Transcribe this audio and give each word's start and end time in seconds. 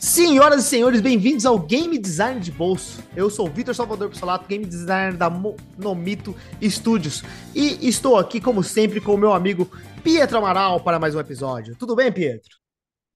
Senhoras 0.00 0.64
e 0.64 0.68
senhores, 0.68 1.00
bem-vindos 1.00 1.46
ao 1.46 1.58
Game 1.58 1.96
Design 1.98 2.40
de 2.40 2.50
Bolso. 2.50 3.00
Eu 3.14 3.30
sou 3.30 3.46
o 3.46 3.50
Vitor 3.50 3.74
Salvador 3.74 4.08
Pissolato, 4.08 4.48
Game 4.48 4.64
Designer 4.64 5.16
da 5.16 5.30
Mo 5.30 5.56
Nomito 5.76 6.34
Studios. 6.62 7.22
E 7.54 7.88
estou 7.88 8.16
aqui, 8.16 8.40
como 8.40 8.64
sempre, 8.64 9.00
com 9.00 9.14
o 9.14 9.18
meu 9.18 9.32
amigo 9.32 9.70
Pietro 10.02 10.38
Amaral 10.38 10.80
para 10.80 10.98
mais 10.98 11.14
um 11.14 11.20
episódio. 11.20 11.76
Tudo 11.76 11.94
bem, 11.94 12.10
Pietro? 12.10 12.57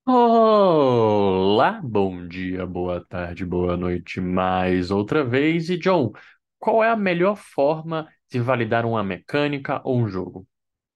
Olá, 0.05 1.80
bom 1.82 2.27
dia, 2.27 2.66
boa 2.66 3.04
tarde, 3.04 3.45
boa 3.45 3.77
noite 3.77 4.21
mais 4.21 4.90
outra 4.90 5.25
vez. 5.25 5.71
E 5.71 5.79
John, 5.79 6.13
qual 6.58 6.82
é 6.82 6.90
a 6.90 6.96
melhor 6.96 7.36
forma 7.36 8.08
de 8.29 8.41
validar 8.41 8.85
uma 8.85 9.04
mecânica 9.04 9.80
ou 9.85 9.99
um 9.99 10.08
jogo? 10.08 10.46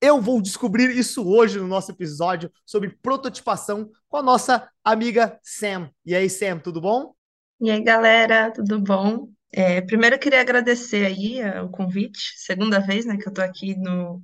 Eu 0.00 0.20
vou 0.20 0.42
descobrir 0.42 0.90
isso 0.96 1.24
hoje 1.24 1.58
no 1.58 1.68
nosso 1.68 1.92
episódio 1.92 2.50
sobre 2.64 2.90
prototipação 3.00 3.88
com 4.08 4.16
a 4.16 4.22
nossa 4.22 4.68
amiga 4.84 5.38
Sam. 5.42 5.88
E 6.04 6.14
aí, 6.14 6.28
Sam, 6.28 6.58
tudo 6.58 6.80
bom? 6.80 7.14
E 7.60 7.70
aí, 7.70 7.82
galera, 7.82 8.52
tudo 8.52 8.80
bom? 8.80 9.28
É, 9.52 9.80
primeiro 9.80 10.16
eu 10.16 10.20
queria 10.20 10.40
agradecer 10.40 11.06
aí 11.06 11.40
uh, 11.42 11.64
o 11.64 11.70
convite, 11.70 12.34
segunda 12.36 12.80
vez, 12.80 13.06
né, 13.06 13.16
que 13.16 13.28
eu 13.28 13.32
tô 13.32 13.40
aqui 13.40 13.76
no, 13.76 14.22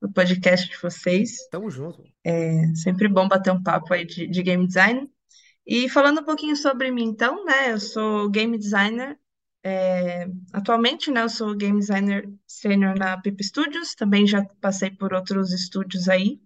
no 0.00 0.12
podcast 0.12 0.68
de 0.68 0.76
vocês. 0.80 1.48
Tamo 1.50 1.70
junto. 1.70 2.04
É 2.22 2.66
sempre 2.74 3.08
bom 3.08 3.28
bater 3.28 3.52
um 3.52 3.62
papo 3.62 3.92
aí 3.94 4.04
de, 4.04 4.26
de 4.26 4.42
game 4.42 4.66
design. 4.66 5.10
E 5.66 5.88
falando 5.88 6.20
um 6.20 6.24
pouquinho 6.24 6.56
sobre 6.56 6.90
mim, 6.90 7.04
então, 7.04 7.44
né, 7.44 7.72
eu 7.72 7.80
sou 7.80 8.28
game 8.28 8.58
designer 8.58 9.18
é, 9.66 10.28
atualmente, 10.52 11.10
né, 11.10 11.22
eu 11.22 11.28
sou 11.30 11.56
game 11.56 11.78
designer 11.78 12.30
sênior 12.46 12.98
na 12.98 13.18
Pip 13.18 13.42
Studios, 13.42 13.94
também 13.94 14.26
já 14.26 14.44
passei 14.60 14.90
por 14.90 15.14
outros 15.14 15.52
estúdios 15.52 16.06
aí, 16.06 16.38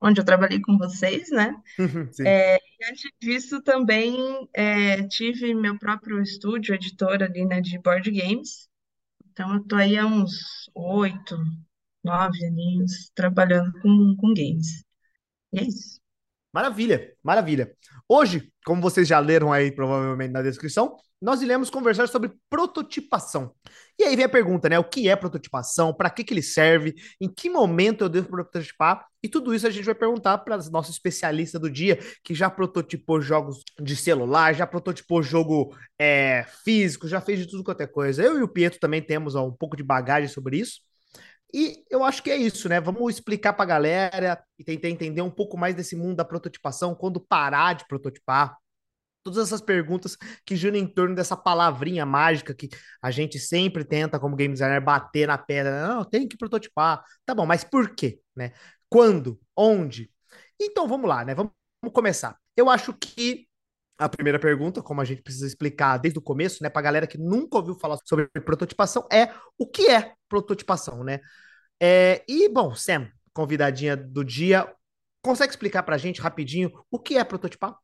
onde 0.00 0.22
eu 0.22 0.24
trabalhei 0.24 0.60
com 0.62 0.78
vocês, 0.78 1.30
né? 1.30 1.54
É, 2.26 2.56
e 2.56 2.90
antes 2.90 3.10
disso, 3.20 3.60
também 3.60 4.48
é, 4.54 5.06
tive 5.06 5.54
meu 5.54 5.78
próprio 5.78 6.22
estúdio, 6.22 6.74
editora 6.74 7.26
ali, 7.26 7.44
né, 7.44 7.60
de 7.60 7.78
board 7.78 8.10
games. 8.10 8.70
Então, 9.30 9.54
eu 9.54 9.64
tô 9.64 9.76
aí 9.76 9.98
há 9.98 10.06
uns 10.06 10.70
oito, 10.74 11.36
nove 12.06 12.44
aninhos 12.46 13.10
trabalhando 13.14 13.72
com, 13.80 14.16
com 14.16 14.32
games. 14.32 14.84
E 15.52 15.60
é 15.60 15.64
isso. 15.64 16.00
Maravilha, 16.52 17.12
maravilha. 17.22 17.76
Hoje, 18.08 18.50
como 18.64 18.80
vocês 18.80 19.06
já 19.06 19.18
leram 19.18 19.52
aí 19.52 19.70
provavelmente 19.70 20.32
na 20.32 20.40
descrição, 20.40 20.96
nós 21.20 21.42
iremos 21.42 21.70
conversar 21.70 22.08
sobre 22.08 22.30
prototipação. 22.48 23.54
E 23.98 24.04
aí 24.04 24.14
vem 24.14 24.24
a 24.24 24.28
pergunta, 24.28 24.68
né? 24.68 24.78
O 24.78 24.84
que 24.84 25.08
é 25.08 25.16
prototipação? 25.16 25.92
Para 25.92 26.10
que, 26.10 26.22
que 26.22 26.32
ele 26.32 26.42
serve? 26.42 26.94
Em 27.20 27.28
que 27.28 27.48
momento 27.48 28.04
eu 28.04 28.08
devo 28.08 28.28
prototipar? 28.28 29.06
E 29.22 29.28
tudo 29.28 29.54
isso 29.54 29.66
a 29.66 29.70
gente 29.70 29.84
vai 29.84 29.94
perguntar 29.94 30.38
para 30.38 30.56
nossa 30.70 30.90
especialista 30.90 31.58
do 31.58 31.70
dia, 31.70 31.98
que 32.22 32.34
já 32.34 32.48
prototipou 32.48 33.20
jogos 33.20 33.62
de 33.80 33.96
celular, 33.96 34.54
já 34.54 34.66
prototipou 34.66 35.22
jogo 35.22 35.76
é, 35.98 36.46
físico, 36.64 37.08
já 37.08 37.20
fez 37.20 37.40
de 37.40 37.48
tudo 37.48 37.64
quanto 37.64 37.80
é 37.80 37.86
coisa. 37.86 38.22
Eu 38.22 38.38
e 38.38 38.42
o 38.42 38.48
Pietro 38.48 38.78
também 38.78 39.02
temos 39.02 39.34
ó, 39.34 39.46
um 39.46 39.52
pouco 39.52 39.76
de 39.76 39.82
bagagem 39.82 40.28
sobre 40.28 40.58
isso. 40.58 40.80
E 41.54 41.84
eu 41.90 42.04
acho 42.04 42.22
que 42.22 42.30
é 42.30 42.36
isso, 42.36 42.68
né? 42.68 42.80
Vamos 42.80 43.14
explicar 43.14 43.52
para 43.52 43.64
a 43.64 43.68
galera 43.68 44.44
e 44.58 44.64
tentar 44.64 44.88
entender 44.88 45.22
um 45.22 45.30
pouco 45.30 45.56
mais 45.56 45.74
desse 45.74 45.96
mundo 45.96 46.16
da 46.16 46.24
prototipação, 46.24 46.94
quando 46.94 47.20
parar 47.20 47.74
de 47.74 47.86
prototipar, 47.86 48.56
todas 49.22 49.48
essas 49.48 49.60
perguntas 49.60 50.16
que 50.44 50.54
giram 50.54 50.76
em 50.76 50.86
torno 50.86 51.14
dessa 51.14 51.36
palavrinha 51.36 52.06
mágica 52.06 52.54
que 52.54 52.68
a 53.02 53.10
gente 53.10 53.38
sempre 53.40 53.84
tenta, 53.84 54.20
como 54.20 54.36
game 54.36 54.52
designer, 54.52 54.80
bater 54.80 55.26
na 55.26 55.36
pedra. 55.36 55.88
Não, 55.88 56.04
tem 56.04 56.28
que 56.28 56.36
prototipar. 56.36 57.02
Tá 57.24 57.34
bom, 57.34 57.46
mas 57.46 57.64
por 57.64 57.94
quê? 57.94 58.20
Né? 58.36 58.52
Quando? 58.88 59.40
Onde? 59.56 60.12
Então 60.60 60.86
vamos 60.86 61.08
lá, 61.08 61.24
né? 61.24 61.34
Vamos, 61.34 61.52
vamos 61.82 61.94
começar. 61.94 62.38
Eu 62.56 62.70
acho 62.70 62.92
que 62.92 63.48
a 63.98 64.08
primeira 64.08 64.38
pergunta, 64.38 64.82
como 64.82 65.00
a 65.00 65.04
gente 65.04 65.22
precisa 65.22 65.46
explicar 65.46 65.98
desde 65.98 66.18
o 66.18 66.22
começo, 66.22 66.62
né, 66.62 66.68
para 66.68 66.82
galera 66.82 67.06
que 67.06 67.18
nunca 67.18 67.56
ouviu 67.56 67.74
falar 67.74 67.98
sobre 68.04 68.28
prototipação, 68.44 69.06
é 69.12 69.32
o 69.58 69.66
que 69.66 69.88
é 69.90 70.12
prototipação, 70.28 71.02
né? 71.02 71.20
É, 71.80 72.24
e, 72.28 72.48
bom, 72.48 72.74
Sam, 72.74 73.08
convidadinha 73.32 73.96
do 73.96 74.24
dia, 74.24 74.70
consegue 75.22 75.50
explicar 75.50 75.82
para 75.82 75.96
a 75.96 75.98
gente 75.98 76.20
rapidinho 76.20 76.70
o 76.90 76.98
que 76.98 77.16
é 77.16 77.24
prototipar? 77.24 77.76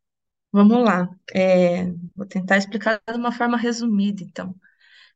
Vamos 0.53 0.85
lá. 0.85 1.09
É, 1.35 1.87
vou 2.15 2.27
tentar 2.27 2.59
explicar 2.59 3.01
de 3.09 3.17
uma 3.17 3.33
forma 3.33 3.57
resumida, 3.57 4.23
então. 4.23 4.55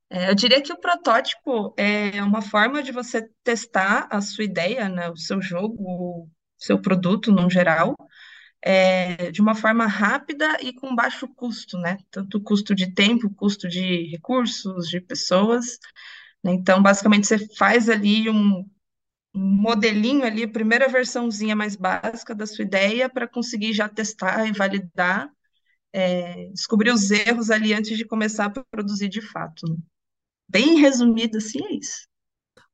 É, 0.08 0.30
eu 0.30 0.34
diria 0.34 0.62
que 0.62 0.72
o 0.72 0.80
protótipo 0.80 1.74
é 1.76 2.22
uma 2.22 2.40
forma 2.40 2.82
de 2.82 2.92
você 2.92 3.28
testar 3.42 4.08
a 4.10 4.20
sua 4.20 4.44
ideia, 4.44 4.88
né, 4.88 5.10
o 5.10 5.16
seu 5.16 5.42
jogo, 5.42 5.76
o 5.78 6.28
seu 6.56 6.80
produto 6.80 7.32
no 7.32 7.50
geral, 7.50 7.96
é, 8.66 9.30
de 9.30 9.40
uma 9.40 9.54
forma 9.54 9.86
rápida 9.86 10.58
e 10.60 10.72
com 10.72 10.92
baixo 10.92 11.28
custo, 11.28 11.78
né? 11.78 11.98
Tanto 12.10 12.40
custo 12.40 12.74
de 12.74 12.92
tempo, 12.92 13.30
custo 13.30 13.68
de 13.68 14.08
recursos, 14.10 14.88
de 14.88 15.00
pessoas. 15.00 15.78
Né? 16.42 16.52
Então, 16.54 16.82
basicamente, 16.82 17.28
você 17.28 17.38
faz 17.54 17.88
ali 17.88 18.28
um 18.28 18.68
modelinho 19.32 20.24
ali, 20.24 20.42
a 20.42 20.48
primeira 20.48 20.88
versãozinha 20.88 21.54
mais 21.54 21.76
básica 21.76 22.34
da 22.34 22.44
sua 22.44 22.64
ideia 22.64 23.08
para 23.08 23.28
conseguir 23.28 23.72
já 23.72 23.88
testar 23.88 24.48
e 24.48 24.52
validar, 24.52 25.30
é, 25.92 26.48
descobrir 26.48 26.90
os 26.90 27.12
erros 27.12 27.50
ali 27.50 27.72
antes 27.72 27.96
de 27.96 28.04
começar 28.04 28.46
a 28.46 28.64
produzir 28.64 29.08
de 29.08 29.20
fato. 29.20 29.64
Né? 29.68 29.76
Bem 30.48 30.80
resumido 30.80 31.38
assim 31.38 31.64
é 31.64 31.72
isso. 31.74 32.08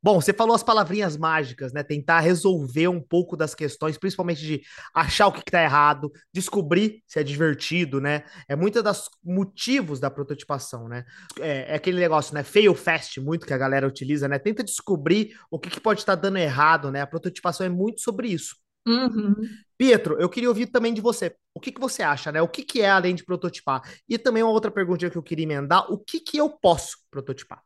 Bom, 0.05 0.21
você 0.21 0.33
falou 0.33 0.57
as 0.57 0.65
palavrinhas 0.65 1.17
mágicas, 1.17 1.73
né? 1.73 1.85
Tentar 1.85 2.19
resolver 2.19 2.89
um 2.89 3.01
pouco 3.01 3.37
das 3.37 3.55
questões, 3.55 3.97
principalmente 3.97 4.41
de 4.41 4.61
achar 4.93 5.29
o 5.29 5.33
que 5.33 5.39
está 5.39 5.63
errado, 5.63 6.11
descobrir 6.33 7.05
se 7.07 7.21
é 7.21 7.23
divertido, 7.23 8.01
né? 8.01 8.25
É 8.49 8.57
muito 8.57 8.83
dos 8.83 9.09
motivos 9.23 10.01
da 10.01 10.11
prototipação, 10.11 10.89
né? 10.89 11.05
É, 11.39 11.73
é, 11.73 11.75
aquele 11.77 12.01
negócio, 12.01 12.35
né? 12.35 12.43
Fail 12.43 12.75
fast, 12.75 13.21
muito 13.21 13.47
que 13.47 13.55
a 13.55 13.59
galera 13.59 13.87
utiliza, 13.87 14.27
né? 14.27 14.41
Tenta 14.41 14.65
descobrir 14.65 15.39
o 15.49 15.57
que, 15.57 15.71
que 15.71 15.81
pode 15.81 16.01
estar 16.01 16.17
tá 16.17 16.23
dando 16.23 16.39
errado, 16.39 16.91
né? 16.91 17.01
A 17.01 17.07
prototipação 17.07 17.65
é 17.65 17.71
muito 17.71 18.01
sobre 18.01 18.27
isso. 18.27 18.57
Uhum. 18.85 19.35
Pietro, 19.79 20.21
eu 20.21 20.29
queria 20.29 20.49
ouvir 20.49 20.67
também 20.67 20.93
de 20.93 21.01
você. 21.01 21.33
O 21.55 21.61
que, 21.61 21.71
que 21.71 21.81
você 21.81 22.03
acha, 22.03 22.33
né? 22.33 22.43
O 22.43 22.49
que, 22.49 22.65
que 22.65 22.81
é 22.81 22.91
além 22.91 23.15
de 23.15 23.25
prototipar? 23.25 23.83
E 24.09 24.19
também 24.19 24.43
uma 24.43 24.51
outra 24.51 24.71
pergunta 24.71 25.09
que 25.09 25.17
eu 25.17 25.23
queria 25.23 25.45
emendar: 25.45 25.93
o 25.93 25.97
que, 25.97 26.19
que 26.19 26.39
eu 26.39 26.51
posso 26.51 26.97
prototipar? 27.09 27.63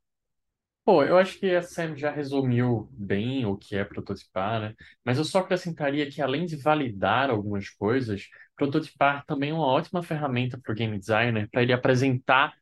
Pô, 0.86 1.02
eu 1.02 1.18
acho 1.18 1.38
que 1.40 1.50
a 1.54 1.62
Sam 1.62 1.96
já 1.96 2.12
resumiu 2.12 2.88
bem 2.92 3.44
o 3.44 3.56
que 3.56 3.74
é 3.76 3.84
prototipar, 3.84 4.60
né? 4.60 4.74
Mas 5.04 5.18
eu 5.18 5.24
só 5.24 5.40
acrescentaria 5.40 6.08
que, 6.08 6.22
além 6.22 6.46
de 6.46 6.56
validar 6.56 7.28
algumas 7.28 7.68
coisas, 7.70 8.28
prototipar 8.54 9.24
também 9.26 9.50
é 9.50 9.54
uma 9.54 9.66
ótima 9.66 10.00
ferramenta 10.02 10.56
para 10.58 10.72
o 10.72 10.74
game 10.76 10.96
designer 10.98 11.48
para 11.50 11.62
ele 11.62 11.72
apresentar 11.72 12.54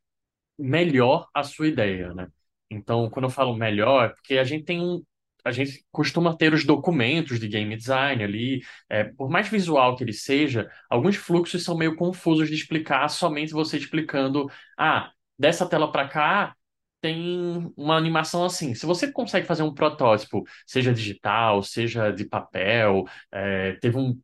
melhor 0.59 1.29
a 1.35 1.43
sua 1.45 1.69
ideia, 1.69 2.15
né? 2.15 2.29
Então, 2.71 3.11
quando 3.11 3.27
eu 3.27 3.31
falo 3.31 3.57
melhor, 3.57 4.07
é 4.07 4.09
porque 4.11 4.39
a 4.39 4.45
gente 4.45 4.65
tem 4.65 4.81
um. 4.81 5.03
A 5.45 5.53
gente 5.53 5.85
costuma 5.93 6.37
ter 6.37 6.55
os 6.55 6.65
documentos 6.65 7.41
de 7.41 7.49
game 7.49 7.77
design 7.77 8.23
ali, 8.25 8.63
é, 8.89 9.05
por 9.05 9.31
mais 9.31 9.49
visual 9.49 9.97
que 9.97 10.05
ele 10.05 10.13
seja, 10.15 10.71
alguns 10.91 11.17
fluxos 11.17 11.65
são 11.65 11.77
meio 11.77 11.97
confusos 11.97 12.49
de 12.49 12.55
explicar 12.55 13.09
somente 13.09 13.53
você 13.53 13.77
explicando, 13.79 14.51
ah, 14.79 15.13
dessa 15.39 15.69
tela 15.69 15.91
para 15.93 16.09
cá 16.09 16.55
tem 17.05 17.71
uma 17.77 17.97
animação 17.99 18.45
assim. 18.47 18.75
Se 18.75 18.87
você 18.87 19.13
consegue 19.13 19.47
fazer 19.47 19.63
um 19.63 19.75
protótipo, 19.75 20.43
seja 20.67 20.91
digital, 20.93 21.63
seja 21.63 22.11
de 22.11 22.25
papel, 22.25 23.05
é, 23.31 23.75
teve 23.75 23.99
um. 23.99 24.19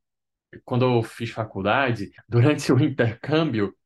Quando 0.64 0.84
eu 0.86 1.02
fiz 1.02 1.30
faculdade, 1.30 2.10
durante 2.28 2.72
o 2.72 2.80
intercâmbio, 2.82 3.76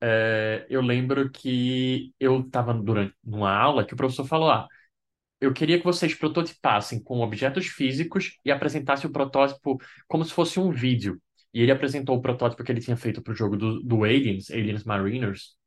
é, 0.00 0.66
eu 0.70 0.80
lembro 0.80 1.30
que 1.30 2.14
eu 2.20 2.40
estava 2.40 2.72
durante 2.74 3.14
uma 3.24 3.52
aula 3.54 3.84
que 3.86 3.94
o 3.94 3.96
professor 3.98 4.24
falou: 4.26 4.50
ah, 4.50 4.66
eu 5.40 5.52
queria 5.52 5.78
que 5.78 5.84
vocês 5.84 6.14
prototipassem 6.14 7.02
com 7.02 7.20
objetos 7.20 7.66
físicos 7.66 8.38
e 8.44 8.50
apresentassem 8.50 9.10
o 9.10 9.12
protótipo 9.12 9.78
como 10.08 10.24
se 10.24 10.32
fosse 10.32 10.58
um 10.60 10.70
vídeo. 10.70 11.20
E 11.52 11.62
ele 11.62 11.72
apresentou 11.72 12.16
o 12.16 12.22
protótipo 12.22 12.64
que 12.64 12.72
ele 12.72 12.80
tinha 12.80 12.96
feito 12.96 13.22
para 13.22 13.32
o 13.32 13.36
jogo 13.36 13.56
do, 13.58 13.82
do 13.82 14.04
Aliens, 14.04 14.50
Aliens 14.50 14.84
Mariners, 14.84 15.57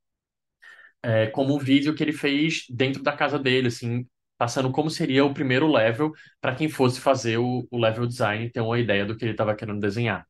é, 1.04 1.28
como 1.28 1.56
um 1.56 1.60
vídeo 1.60 1.96
que 1.96 2.04
ele 2.04 2.14
fez 2.14 2.66
dentro 2.70 3.02
da 3.04 3.14
casa 3.16 3.40
dele, 3.40 3.68
assim, 3.68 4.06
passando 4.38 4.72
como 4.72 4.90
seria 4.90 5.26
o 5.26 5.34
primeiro 5.34 5.72
level 5.72 6.12
para 6.40 6.56
quem 6.56 6.70
fosse 6.70 7.00
fazer 7.00 7.38
o, 7.38 7.68
o 7.72 7.78
level 7.78 8.08
design 8.08 8.50
ter 8.50 8.62
uma 8.62 8.80
ideia 8.80 9.06
do 9.06 9.16
que 9.16 9.26
ele 9.26 9.32
estava 9.32 9.56
querendo 9.56 9.80
desenhar. 9.80 10.26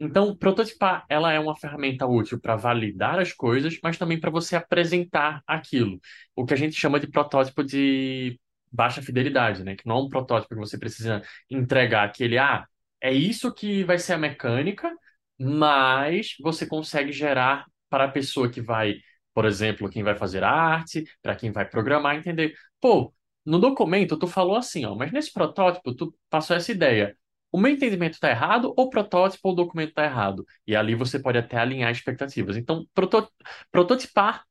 Então, 0.00 0.36
prototipar, 0.36 1.04
ela 1.08 1.32
é 1.32 1.40
uma 1.40 1.56
ferramenta 1.56 2.06
útil 2.06 2.40
para 2.40 2.54
validar 2.56 3.18
as 3.18 3.32
coisas, 3.32 3.78
mas 3.82 3.98
também 3.98 4.18
para 4.20 4.30
você 4.30 4.54
apresentar 4.54 5.42
aquilo. 5.46 6.00
O 6.36 6.44
que 6.44 6.54
a 6.54 6.56
gente 6.56 6.76
chama 6.76 7.00
de 7.00 7.08
protótipo 7.08 7.64
de 7.64 8.38
baixa 8.70 9.02
fidelidade, 9.02 9.64
né? 9.64 9.74
Que 9.74 9.86
não 9.86 9.96
é 9.96 10.00
um 10.02 10.08
protótipo 10.08 10.54
que 10.54 10.60
você 10.60 10.78
precisa 10.78 11.22
entregar 11.50 12.04
aquele, 12.04 12.38
ah, 12.38 12.64
é 13.00 13.12
isso 13.12 13.52
que 13.52 13.82
vai 13.84 13.98
ser 13.98 14.12
a 14.14 14.18
mecânica, 14.18 14.92
mas 15.38 16.34
você 16.40 16.66
consegue 16.66 17.12
gerar 17.12 17.66
para 17.90 18.04
a 18.04 18.08
pessoa 18.10 18.50
que 18.50 18.60
vai, 18.60 18.96
por 19.38 19.44
exemplo, 19.46 19.88
quem 19.88 20.02
vai 20.02 20.16
fazer 20.16 20.42
arte, 20.42 21.04
para 21.22 21.36
quem 21.36 21.52
vai 21.52 21.64
programar, 21.64 22.16
entender, 22.16 22.54
pô, 22.80 23.14
no 23.46 23.60
documento 23.60 24.18
tu 24.18 24.26
falou 24.26 24.56
assim, 24.56 24.84
ó, 24.84 24.96
mas 24.96 25.12
nesse 25.12 25.32
protótipo 25.32 25.94
tu 25.94 26.12
passou 26.28 26.56
essa 26.56 26.72
ideia. 26.72 27.16
O 27.52 27.60
meu 27.60 27.70
entendimento 27.70 28.14
está 28.14 28.30
errado, 28.30 28.74
ou 28.76 28.86
o 28.86 28.90
protótipo 28.90 29.46
ou 29.46 29.52
o 29.52 29.56
documento 29.56 29.90
está 29.90 30.04
errado. 30.04 30.44
E 30.66 30.74
ali 30.74 30.96
você 30.96 31.20
pode 31.20 31.38
até 31.38 31.56
alinhar 31.56 31.92
expectativas. 31.92 32.56
Então, 32.56 32.84
proto 32.92 33.32
prototipar 33.70 34.44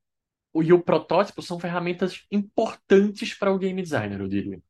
e 0.56 0.72
o 0.72 0.82
protótipo 0.82 1.42
são 1.42 1.60
ferramentas 1.60 2.26
importantes 2.32 3.34
para 3.34 3.52
o 3.52 3.60
game 3.60 3.82
designer, 3.82 4.22
eu 4.22 4.28
diria. 4.30 4.62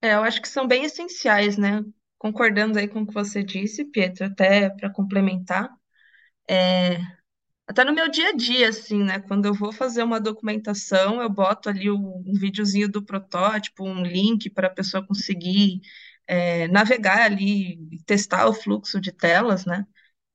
É, 0.00 0.14
eu 0.14 0.22
acho 0.22 0.40
que 0.40 0.48
são 0.48 0.66
bem 0.66 0.84
essenciais, 0.84 1.58
né? 1.58 1.84
Concordando 2.16 2.78
aí 2.78 2.88
com 2.88 3.02
o 3.02 3.06
que 3.06 3.12
você 3.12 3.44
disse, 3.44 3.84
Pietro, 3.84 4.24
até 4.24 4.70
para 4.70 4.88
complementar. 4.88 5.68
É, 6.48 6.96
até 7.66 7.84
no 7.84 7.94
meu 7.94 8.10
dia 8.10 8.28
a 8.30 8.32
dia, 8.32 8.68
assim, 8.68 9.02
né? 9.02 9.20
Quando 9.20 9.46
eu 9.46 9.54
vou 9.54 9.72
fazer 9.72 10.02
uma 10.02 10.20
documentação, 10.20 11.20
eu 11.22 11.30
boto 11.30 11.68
ali 11.68 11.90
um, 11.90 12.22
videozinho 12.34 12.88
do 12.90 13.02
protótipo, 13.04 13.84
um 13.84 14.02
link 14.02 14.50
para 14.50 14.68
a 14.68 14.70
pessoa 14.70 15.06
conseguir 15.06 15.80
é, 16.26 16.68
navegar 16.68 17.20
ali 17.22 17.78
testar 18.06 18.46
o 18.48 18.54
fluxo 18.54 19.00
de 19.00 19.12
telas, 19.12 19.64
né? 19.66 19.86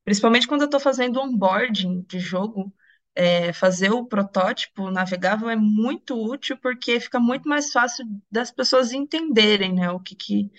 Principalmente 0.05 0.47
quando 0.47 0.61
eu 0.61 0.65
estou 0.65 0.79
fazendo 0.79 1.19
onboarding 1.21 2.03
de 2.07 2.19
jogo, 2.19 2.73
é, 3.15 3.53
fazer 3.53 3.91
o 3.91 4.05
protótipo 4.05 4.89
navegável 4.91 5.49
é 5.49 5.55
muito 5.55 6.15
útil 6.15 6.57
porque 6.57 6.99
fica 6.99 7.19
muito 7.19 7.47
mais 7.49 7.71
fácil 7.71 8.05
das 8.31 8.51
pessoas 8.51 8.93
entenderem, 8.93 9.73
né, 9.73 9.91
o 9.91 9.99
que 9.99 10.15
que 10.15 10.51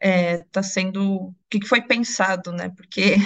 está 0.00 0.60
é, 0.60 0.62
sendo, 0.62 1.02
o 1.28 1.36
que, 1.50 1.60
que 1.60 1.66
foi 1.68 1.82
pensado, 1.82 2.52
né? 2.52 2.70
Porque 2.70 3.16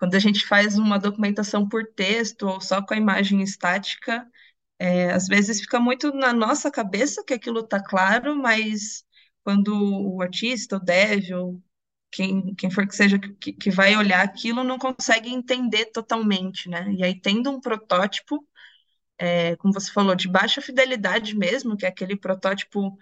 quando 0.00 0.16
a 0.16 0.20
gente 0.20 0.46
faz 0.48 0.78
uma 0.78 0.98
documentação 0.98 1.68
por 1.68 1.86
texto 1.86 2.44
ou 2.48 2.60
só 2.62 2.82
com 2.82 2.94
a 2.94 2.98
imagem 2.98 3.42
estática, 3.42 4.26
é, 4.78 5.12
às 5.12 5.28
vezes 5.28 5.60
fica 5.60 5.80
muito 5.80 6.12
na 6.14 6.32
nossa 6.32 6.70
cabeça 6.70 7.24
que 7.24 7.34
aquilo 7.34 7.60
está 7.60 7.82
claro, 7.82 8.36
mas 8.36 9.04
quando 9.44 9.74
o 9.74 10.22
artista, 10.22 10.76
o 10.76 10.80
dev, 10.80 11.32
ou 11.34 11.62
quem, 12.10 12.54
quem 12.56 12.70
for 12.70 12.86
que 12.88 12.96
seja 12.96 13.18
que, 13.18 13.52
que 13.52 13.70
vai 13.70 13.96
olhar 13.96 14.22
aquilo 14.24 14.64
não 14.64 14.78
consegue 14.78 15.30
entender 15.30 15.86
totalmente, 15.86 16.68
né? 16.68 16.92
E 16.94 17.04
aí, 17.04 17.20
tendo 17.20 17.50
um 17.50 17.60
protótipo, 17.60 18.46
é, 19.18 19.56
como 19.56 19.72
você 19.74 19.92
falou, 19.92 20.14
de 20.14 20.28
baixa 20.28 20.60
fidelidade 20.62 21.36
mesmo, 21.36 21.76
que 21.76 21.86
é 21.86 21.88
aquele 21.88 22.16
protótipo 22.16 22.96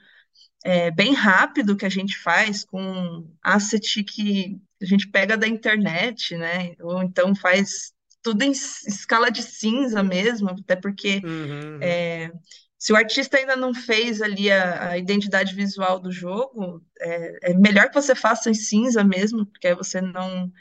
é, 0.69 0.91
bem 0.91 1.15
rápido 1.15 1.75
que 1.75 1.87
a 1.87 1.89
gente 1.89 2.19
faz 2.19 2.63
com 2.63 3.27
asset 3.43 4.05
que 4.05 4.61
a 4.83 4.85
gente 4.85 5.09
pega 5.09 5.35
da 5.35 5.49
internet, 5.49 6.37
né? 6.37 6.75
Ou 6.81 7.03
então 7.03 7.35
faz 7.35 7.95
tudo 8.23 8.43
em 8.43 8.51
escala 8.51 9.31
de 9.31 9.43
cinza 9.43 10.03
mesmo, 10.03 10.51
até 10.51 10.77
porque 10.77 11.23
uhum. 11.25 11.77
uhum. 11.77 11.79
é, 11.83 12.31
se 12.79 12.93
o 12.93 12.97
artista 12.97 13.39
ainda 13.39 13.57
não 13.57 13.73
fez 13.73 14.21
ali 14.21 14.51
a, 14.51 14.91
a 14.91 14.99
identidade 14.99 15.55
visual 15.55 15.99
do 15.99 16.13
jogo, 16.13 16.85
é, 17.01 17.51
é, 17.51 17.55
melhor 17.55 17.89
que 17.89 17.95
você 17.95 18.15
faça 18.15 18.51
em 18.51 18.55
cinza 18.55 19.03
mesmo, 19.03 19.47
porque 19.47 19.69
aí 19.69 19.75
você 19.75 20.03
não 20.03 20.53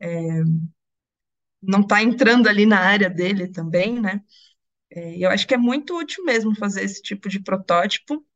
é, 0.00 0.42
não 1.62 1.82
está 1.82 2.02
entrando 2.02 2.48
ali 2.48 2.66
na 2.66 2.80
área 2.80 3.08
dele 3.08 3.46
também, 3.46 4.00
né? 4.00 4.20
É, 4.90 5.16
eu 5.16 5.30
acho 5.30 5.46
que 5.46 5.54
é 5.54 5.58
muito 5.58 5.96
útil 5.96 6.24
mesmo 6.24 6.56
fazer 6.56 6.82
esse 6.82 7.00
tipo 7.00 7.28
de 7.28 7.40
protótipo. 7.40 8.26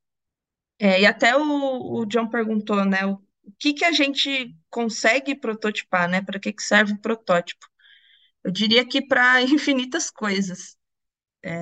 É, 0.78 1.00
e 1.00 1.06
até 1.06 1.36
o, 1.36 2.00
o, 2.00 2.06
John 2.06 2.28
perguntou, 2.28 2.84
né? 2.84 3.04
O, 3.06 3.14
o, 3.42 3.52
que 3.58 3.72
que 3.74 3.84
a 3.84 3.92
gente 3.92 4.54
consegue 4.70 5.34
prototipar, 5.34 6.08
né? 6.08 6.22
Para 6.22 6.38
que 6.38 6.52
que 6.52 6.62
serve 6.62 6.92
o 6.92 7.00
protótipo? 7.00 7.66
Eu 8.44 8.50
diria 8.50 8.84
que 8.86 9.02
para 9.06 9.42
infinitas 9.42 10.10
coisas. 10.10 10.76
É, 11.44 11.56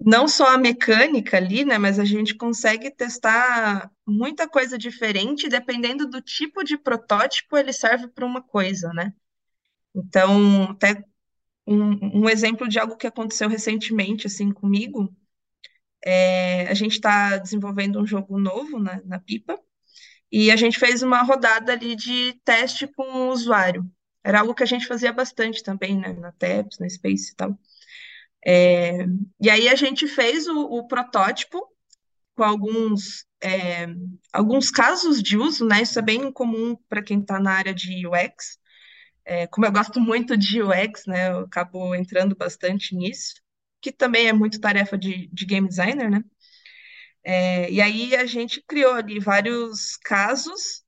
não 0.00 0.26
só 0.26 0.54
a 0.54 0.58
mecânica 0.58 1.36
ali, 1.36 1.64
né, 1.64 1.78
mas 1.78 1.98
a 1.98 2.04
gente 2.04 2.34
consegue 2.34 2.90
testar 2.90 3.90
muita 4.06 4.48
coisa 4.48 4.78
diferente, 4.78 5.48
dependendo 5.48 6.06
do 6.08 6.22
tipo 6.22 6.64
de 6.64 6.78
protótipo, 6.78 7.56
ele 7.56 7.72
serve 7.72 8.08
para 8.08 8.24
uma 8.24 8.42
coisa, 8.42 8.92
né? 8.94 9.12
Então, 9.94 10.64
até 10.70 11.04
um, 11.66 12.22
um, 12.22 12.28
exemplo 12.28 12.68
de 12.68 12.78
algo 12.78 12.96
que 12.96 13.06
aconteceu 13.06 13.48
recentemente, 13.48 14.26
assim, 14.26 14.50
comigo, 14.52 15.14
é, 16.04 16.66
a 16.68 16.74
gente 16.74 16.92
está 16.92 17.36
desenvolvendo 17.38 18.00
um 18.00 18.06
jogo 18.06 18.38
novo 18.38 18.78
na, 18.78 19.00
na 19.04 19.18
Pipa, 19.18 19.58
e 20.32 20.50
a 20.50 20.56
gente 20.56 20.78
fez 20.78 21.02
uma 21.02 21.22
rodada 21.22 21.72
ali 21.72 21.96
de 21.96 22.34
teste 22.44 22.86
com 22.86 23.02
o 23.02 23.30
usuário. 23.30 23.84
Era 24.22 24.40
algo 24.40 24.54
que 24.54 24.62
a 24.62 24.66
gente 24.66 24.86
fazia 24.86 25.12
bastante 25.12 25.62
também, 25.62 25.98
né, 25.98 26.12
na 26.12 26.32
TEPS, 26.32 26.78
na 26.78 26.88
Space 26.88 27.32
e 27.32 27.36
tal. 27.36 27.58
É, 28.46 29.06
e 29.40 29.50
aí 29.50 29.68
a 29.68 29.74
gente 29.74 30.06
fez 30.06 30.46
o, 30.46 30.60
o 30.60 30.86
protótipo 30.86 31.66
com 32.34 32.44
alguns, 32.44 33.26
é, 33.42 33.86
alguns 34.32 34.70
casos 34.70 35.22
de 35.22 35.36
uso, 35.36 35.66
né? 35.66 35.82
Isso 35.82 35.98
é 35.98 36.02
bem 36.02 36.32
comum 36.32 36.76
para 36.88 37.02
quem 37.02 37.20
está 37.20 37.38
na 37.38 37.52
área 37.52 37.74
de 37.74 38.06
UX. 38.06 38.58
É, 39.24 39.46
como 39.46 39.66
eu 39.66 39.72
gosto 39.72 40.00
muito 40.00 40.36
de 40.36 40.62
UX, 40.62 41.06
né? 41.06 41.30
Eu 41.30 41.40
acabo 41.40 41.94
entrando 41.94 42.34
bastante 42.34 42.94
nisso, 42.94 43.39
que 43.80 43.92
também 43.92 44.28
é 44.28 44.32
muito 44.32 44.60
tarefa 44.60 44.96
de, 44.98 45.28
de 45.32 45.46
game 45.46 45.68
designer, 45.68 46.10
né? 46.10 46.22
É, 47.22 47.70
e 47.70 47.80
aí 47.80 48.16
a 48.16 48.24
gente 48.26 48.62
criou 48.66 48.94
ali 48.94 49.20
vários 49.20 49.96
casos 49.98 50.82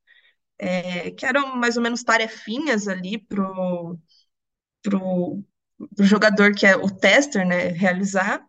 é, 0.58 1.10
que 1.12 1.26
eram 1.26 1.56
mais 1.56 1.76
ou 1.76 1.82
menos 1.82 2.02
tarefinhas 2.02 2.88
ali 2.88 3.18
pro, 3.18 3.98
pro, 4.82 5.42
do 5.92 6.04
jogador 6.04 6.54
que 6.54 6.66
é 6.66 6.76
o 6.76 6.90
tester, 6.90 7.46
né, 7.46 7.68
realizar. 7.68 8.44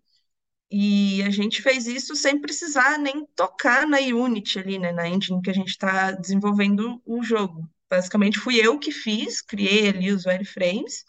E 0.71 1.21
a 1.23 1.29
gente 1.29 1.61
fez 1.61 1.87
isso 1.87 2.15
sem 2.15 2.39
precisar 2.41 2.97
nem 2.97 3.25
tocar 3.35 3.87
na 3.87 3.99
Unity 3.99 4.59
ali, 4.59 4.79
né, 4.79 4.91
na 4.91 5.07
engine 5.07 5.41
que 5.41 5.49
a 5.49 5.53
gente 5.53 5.69
está 5.69 6.11
desenvolvendo 6.11 7.01
o 7.05 7.23
jogo. 7.23 7.69
Basicamente 7.89 8.39
fui 8.39 8.57
eu 8.57 8.79
que 8.79 8.91
fiz, 8.91 9.41
criei 9.41 9.89
ali 9.89 10.11
os 10.11 10.25
wireframes 10.25 11.05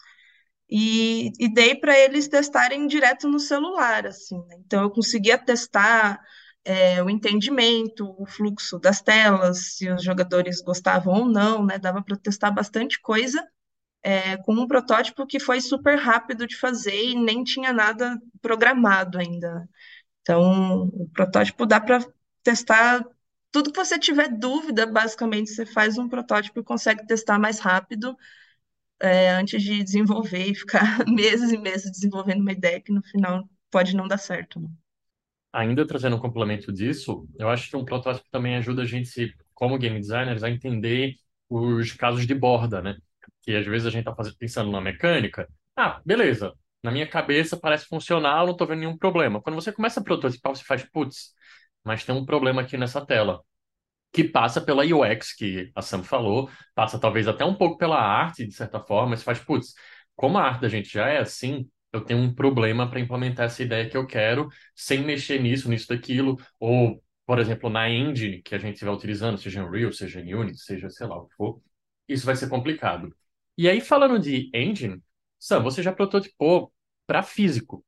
e, 0.69 1.31
e 1.39 1.53
dei 1.53 1.75
para 1.75 1.97
eles 1.97 2.27
testarem 2.27 2.87
direto 2.87 3.27
no 3.29 3.39
celular, 3.39 4.07
assim. 4.07 4.37
Né? 4.47 4.57
Então 4.65 4.83
eu 4.83 4.91
conseguia 4.91 5.37
testar 5.37 6.19
é, 6.63 7.01
o 7.03 7.09
entendimento, 7.09 8.15
o 8.19 8.25
fluxo 8.25 8.79
das 8.79 9.01
telas, 9.01 9.75
se 9.75 9.89
os 9.89 10.03
jogadores 10.03 10.61
gostavam 10.61 11.13
ou 11.13 11.25
não, 11.25 11.63
né? 11.65 11.77
Dava 11.77 12.01
para 12.01 12.17
testar 12.17 12.51
bastante 12.51 12.99
coisa 12.99 13.47
é, 14.05 14.37
com 14.37 14.53
um 14.53 14.67
protótipo 14.67 15.25
que 15.25 15.39
foi 15.39 15.59
super 15.61 15.97
rápido 15.97 16.45
de 16.47 16.55
fazer 16.55 17.09
e 17.11 17.15
nem 17.15 17.43
tinha 17.43 17.73
nada 17.73 18.19
programado 18.41 19.17
ainda. 19.17 19.67
Então, 20.21 20.89
o 20.93 21.09
protótipo 21.13 21.65
dá 21.65 21.79
para 21.79 22.05
testar 22.43 23.03
tudo 23.51 23.71
que 23.71 23.83
você 23.83 23.97
tiver 23.97 24.27
dúvida, 24.29 24.85
basicamente, 24.85 25.49
você 25.49 25.65
faz 25.65 25.97
um 25.97 26.09
protótipo 26.09 26.59
e 26.59 26.63
consegue 26.63 27.05
testar 27.07 27.39
mais 27.39 27.59
rápido 27.59 28.15
é, 29.01 29.29
antes 29.31 29.61
de 29.61 29.83
desenvolver 29.83 30.45
e 30.45 30.55
ficar 30.55 31.05
meses 31.07 31.51
e 31.51 31.57
meses 31.57 31.91
desenvolvendo 31.91 32.41
uma 32.41 32.51
ideia 32.51 32.81
que 32.81 32.91
no 32.91 33.03
final 33.03 33.47
pode 33.69 33.95
não 33.95 34.07
dar 34.07 34.17
certo. 34.17 34.59
Né? 34.59 34.69
Ainda 35.53 35.85
trazendo 35.85 36.15
um 36.15 36.19
complemento 36.19 36.71
disso, 36.71 37.27
eu 37.37 37.49
acho 37.49 37.69
que 37.69 37.75
um 37.75 37.85
protótipo 37.85 38.27
também 38.31 38.55
ajuda 38.55 38.81
a 38.81 38.85
gente, 38.85 39.33
como 39.53 39.77
game 39.77 39.99
designers, 39.99 40.43
a 40.43 40.49
entender 40.49 41.15
os 41.49 41.91
casos 41.93 42.25
de 42.25 42.33
borda, 42.33 42.81
né? 42.81 42.97
que 43.41 43.55
às 43.55 43.65
vezes 43.65 43.87
a 43.87 43.91
gente 43.91 44.07
está 44.07 44.15
pensando 44.39 44.71
na 44.71 44.81
mecânica, 44.81 45.47
ah, 45.75 46.01
beleza, 46.05 46.53
na 46.81 46.91
minha 46.91 47.07
cabeça 47.07 47.57
parece 47.57 47.85
funcional, 47.85 48.45
não 48.45 48.53
estou 48.53 48.67
vendo 48.67 48.79
nenhum 48.79 48.97
problema. 48.97 49.41
Quando 49.41 49.55
você 49.55 49.71
começa 49.71 49.99
a 49.99 50.03
prototipar, 50.03 50.55
você 50.55 50.63
faz, 50.63 50.83
putz, 50.83 51.33
mas 51.83 52.03
tem 52.03 52.15
um 52.15 52.25
problema 52.25 52.61
aqui 52.61 52.77
nessa 52.77 53.05
tela, 53.05 53.41
que 54.15 54.23
passa 54.23 54.61
pela 54.61 54.83
UX, 54.85 55.33
que 55.33 55.71
a 55.75 55.81
Sam 55.81 56.01
falou, 56.01 56.49
passa 56.73 56.97
talvez 56.97 57.27
até 57.27 57.43
um 57.43 57.53
pouco 57.53 57.77
pela 57.77 57.97
arte, 57.99 58.47
de 58.47 58.53
certa 58.53 58.79
forma, 58.79 59.17
você 59.17 59.23
faz, 59.23 59.39
putz, 59.39 59.73
como 60.15 60.37
a 60.37 60.43
arte 60.43 60.61
da 60.61 60.69
gente 60.69 60.89
já 60.89 61.07
é 61.09 61.17
assim, 61.17 61.69
eu 61.91 61.99
tenho 62.01 62.21
um 62.21 62.33
problema 62.33 62.89
para 62.89 63.01
implementar 63.01 63.47
essa 63.47 63.61
ideia 63.61 63.89
que 63.89 63.97
eu 63.97 64.07
quero, 64.07 64.47
sem 64.73 64.99
mexer 65.03 65.41
nisso, 65.41 65.69
nisso, 65.69 65.89
daquilo, 65.89 66.37
ou, 66.57 67.03
por 67.25 67.39
exemplo, 67.39 67.69
na 67.69 67.89
engine 67.89 68.41
que 68.41 68.55
a 68.55 68.57
gente 68.57 68.75
estiver 68.75 68.91
utilizando, 68.91 69.37
seja 69.37 69.59
em 69.59 69.63
Unreal, 69.65 69.91
seja 69.91 70.21
em 70.21 70.33
Unity, 70.33 70.59
seja, 70.59 70.89
sei 70.89 71.07
lá, 71.07 71.17
o 71.17 71.27
que 71.27 71.35
for, 71.35 71.61
isso 72.07 72.25
vai 72.25 72.37
ser 72.37 72.47
complicado. 72.47 73.13
E 73.57 73.67
aí, 73.69 73.81
falando 73.81 74.17
de 74.17 74.49
engine, 74.53 75.01
Sam, 75.37 75.61
você 75.61 75.83
já 75.83 75.91
prototipou 75.91 76.71
para 77.05 77.21
físico. 77.21 77.85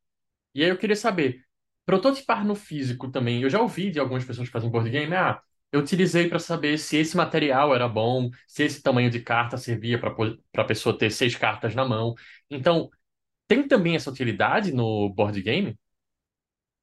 E 0.54 0.64
aí 0.64 0.70
eu 0.70 0.78
queria 0.78 0.96
saber, 0.96 1.46
prototipar 1.86 2.46
no 2.46 2.56
físico 2.56 3.10
também, 3.10 3.42
eu 3.44 3.50
já 3.50 3.62
ouvi 3.62 3.92
de 3.92 4.00
algumas 4.00 4.26
pessoas 4.26 4.50
que 4.50 4.54
fazem 4.54 4.70
board 4.70 4.90
game, 4.90 5.16
ah, 5.16 5.42
eu 5.72 5.80
utilizei 5.82 6.30
para 6.30 6.40
saber 6.40 6.78
se 6.78 6.98
esse 6.98 7.16
material 7.18 7.76
era 7.76 7.88
bom, 7.88 8.30
se 8.48 8.64
esse 8.64 8.82
tamanho 8.82 9.10
de 9.12 9.22
carta 9.22 9.58
servia 9.58 10.00
para 10.00 10.16
a 10.64 10.66
pessoa 10.66 10.98
ter 10.98 11.12
seis 11.12 11.36
cartas 11.36 11.76
na 11.76 11.86
mão. 11.86 12.16
Então, 12.50 12.90
tem 13.48 13.68
também 13.68 13.96
essa 13.96 14.12
utilidade 14.12 14.74
no 14.74 15.10
board 15.12 15.42
game? 15.42 15.78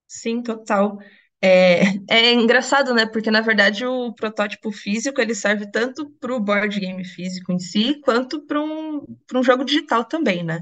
Sim, 0.07 0.43
total. 0.43 0.99
É, 1.43 1.83
é 2.11 2.33
engraçado, 2.33 2.95
né? 2.95 3.07
Porque 3.07 3.31
na 3.31 3.41
verdade 3.41 3.85
o 3.87 4.15
protótipo 4.15 4.73
físico 4.73 5.21
ele 5.21 5.35
serve 5.35 5.71
tanto 5.71 6.09
para 6.21 6.35
o 6.35 6.41
board 6.41 6.79
game 6.81 7.05
físico 7.05 7.53
em 7.53 7.59
si, 7.59 8.01
quanto 8.01 8.47
para 8.47 8.61
um, 8.63 9.01
para 9.27 9.39
um 9.39 9.43
jogo 9.43 9.65
digital 9.65 10.05
também, 10.05 10.43
né? 10.45 10.61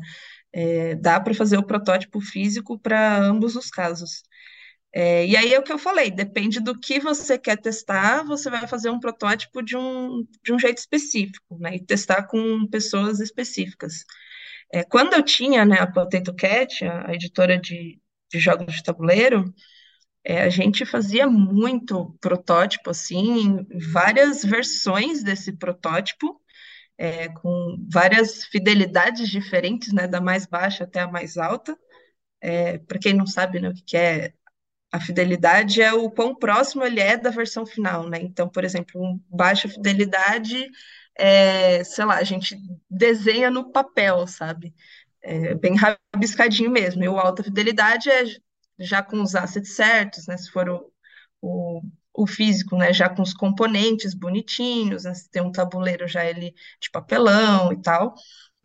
É, 0.53 0.95
dá 0.97 1.21
para 1.21 1.35
fazer 1.35 1.59
o 1.59 1.67
protótipo 1.67 2.21
físico 2.21 2.79
para 2.81 3.19
ambos 3.19 3.57
os 3.57 3.71
casos. 3.71 4.23
É, 4.95 5.27
e 5.27 5.37
aí 5.37 5.55
é 5.55 5.59
o 5.59 5.63
que 5.63 5.73
eu 5.73 5.79
falei, 5.79 6.11
depende 6.11 6.61
do 6.61 6.79
que 6.79 7.01
você 7.01 7.39
quer 7.39 7.57
testar, 7.57 8.25
você 8.25 8.51
vai 8.51 8.67
fazer 8.69 8.91
um 8.91 9.01
protótipo 9.01 9.63
de 9.63 9.77
um, 9.77 10.27
de 10.45 10.53
um 10.53 10.59
jeito 10.59 10.79
específico, 10.79 11.59
né? 11.59 11.77
E 11.77 11.85
testar 11.85 12.25
com 12.25 12.67
pessoas 12.69 13.19
específicas. 13.21 14.05
É, 14.73 14.85
quando 14.85 15.15
eu 15.15 15.23
tinha 15.23 15.65
né, 15.65 15.79
a 15.81 15.87
Potato 15.87 16.35
Cat, 16.35 16.85
a, 16.85 17.11
a 17.11 17.15
editora 17.15 17.59
de, 17.59 18.01
de 18.33 18.39
jogos 18.41 18.75
de 18.75 18.83
tabuleiro, 18.83 19.55
é, 20.25 20.43
a 20.43 20.49
gente 20.49 20.85
fazia 20.87 21.27
muito 21.29 22.17
protótipo, 22.21 22.91
assim, 22.91 23.67
várias 23.93 24.45
versões 24.45 25.23
desse 25.23 25.53
protótipo, 25.53 26.41
é, 26.99 27.29
com 27.31 27.79
várias 27.93 28.45
fidelidades 28.47 29.29
diferentes, 29.31 29.93
né, 29.93 30.07
da 30.09 30.21
mais 30.21 30.47
baixa 30.47 30.85
até 30.85 31.01
a 31.01 31.09
mais 31.09 31.37
alta. 31.37 31.77
É, 32.41 32.79
Para 32.79 32.99
quem 32.99 33.15
não 33.15 33.27
sabe 33.27 33.61
né, 33.61 33.71
o 33.71 33.75
que 33.75 33.97
é 33.97 34.33
a 34.93 35.01
fidelidade, 35.01 35.83
é 35.83 35.93
o 35.95 36.11
quão 36.11 36.35
próximo 36.37 36.85
ele 36.85 37.01
é 37.01 37.17
da 37.17 37.31
versão 37.31 37.67
final, 37.67 38.09
né? 38.09 38.19
Então, 38.23 38.49
por 38.49 38.65
exemplo, 38.65 39.21
baixa 39.31 39.69
fidelidade, 39.69 40.69
é, 41.19 41.83
sei 41.85 42.05
lá, 42.05 42.17
a 42.17 42.25
gente 42.25 42.57
desenha 42.91 43.51
no 43.51 43.73
papel, 43.73 44.27
sabe? 44.27 44.75
É, 45.23 45.55
bem 45.55 45.75
rabiscadinho 45.77 46.71
mesmo. 46.71 47.03
E 47.05 47.09
o 47.09 47.19
alta 47.19 47.43
fidelidade 47.45 48.11
é 48.11 48.25
já 48.79 49.03
com 49.03 49.23
os 49.23 49.35
assets 49.35 49.75
certos, 49.77 50.27
né? 50.27 50.37
Se 50.37 50.51
for 50.51 50.69
o, 50.69 50.93
o, 51.41 51.83
o 52.15 52.27
físico, 52.27 52.77
né? 52.77 52.93
Já 52.93 53.09
com 53.09 53.23
os 53.23 53.35
componentes 53.35 54.15
bonitinhos, 54.15 55.05
né? 55.05 55.15
Se 55.15 55.31
tem 55.31 55.43
um 55.43 55.53
tabuleiro 55.53 56.09
já 56.09 56.25
ele 56.25 56.55
de 56.81 56.91
papelão 56.91 57.73
e 57.73 57.81
tal, 57.83 58.15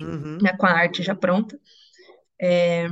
Uhum. 0.02 0.40
né? 0.42 0.56
Com 0.58 0.66
a 0.66 0.72
arte 0.72 1.04
já 1.04 1.16
pronta. 1.16 1.60
É, 2.42 2.88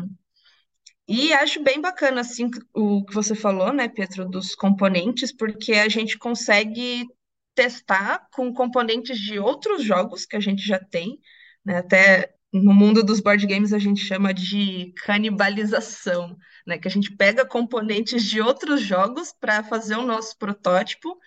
e 1.08 1.34
acho 1.34 1.62
bem 1.64 1.80
bacana, 1.82 2.22
assim, 2.22 2.50
o 2.74 3.06
que 3.06 3.14
você 3.14 3.36
falou, 3.36 3.72
né, 3.72 3.88
Pedro, 3.88 4.28
dos 4.28 4.56
componentes, 4.56 5.32
porque 5.32 5.74
a 5.74 5.88
gente 5.88 6.18
consegue 6.18 7.06
testar 7.54 8.28
com 8.34 8.54
componentes 8.54 9.20
de 9.20 9.40
outros 9.40 9.84
jogos 9.84 10.26
que 10.26 10.36
a 10.36 10.40
gente 10.40 10.66
já 10.66 10.80
tem, 10.80 11.20
né, 11.64 11.78
até 11.78 12.34
no 12.52 12.74
mundo 12.74 13.04
dos 13.04 13.20
board 13.20 13.46
games 13.46 13.74
a 13.74 13.80
gente 13.80 14.02
chama 14.02 14.34
de 14.34 14.94
canibalização, 15.04 16.38
né, 16.66 16.78
que 16.78 16.88
a 16.88 16.92
gente 16.92 17.16
pega 17.16 17.46
componentes 17.46 18.24
de 18.24 18.42
outros 18.42 18.82
jogos 18.82 19.34
para 19.40 19.64
fazer 19.64 19.96
o 19.96 20.06
nosso 20.06 20.38
protótipo 20.38 21.18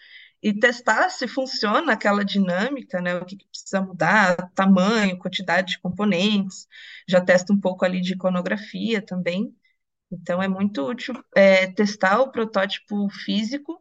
e 0.42 0.52
testar 0.52 1.10
se 1.10 1.26
funciona 1.26 1.92
aquela 1.92 2.24
dinâmica, 2.24 3.00
né, 3.00 3.16
o 3.16 3.24
que, 3.24 3.36
que 3.36 3.46
precisa 3.48 3.80
mudar, 3.80 4.36
tamanho, 4.54 5.18
quantidade 5.18 5.72
de 5.72 5.80
componentes, 5.80 6.66
já 7.08 7.20
testa 7.20 7.52
um 7.52 7.60
pouco 7.60 7.84
ali 7.84 8.00
de 8.00 8.14
iconografia 8.14 9.02
também. 9.02 9.54
Então, 10.10 10.42
é 10.42 10.48
muito 10.48 10.82
útil 10.86 11.14
é, 11.34 11.66
testar 11.66 12.20
o 12.20 12.30
protótipo 12.32 13.08
físico 13.10 13.80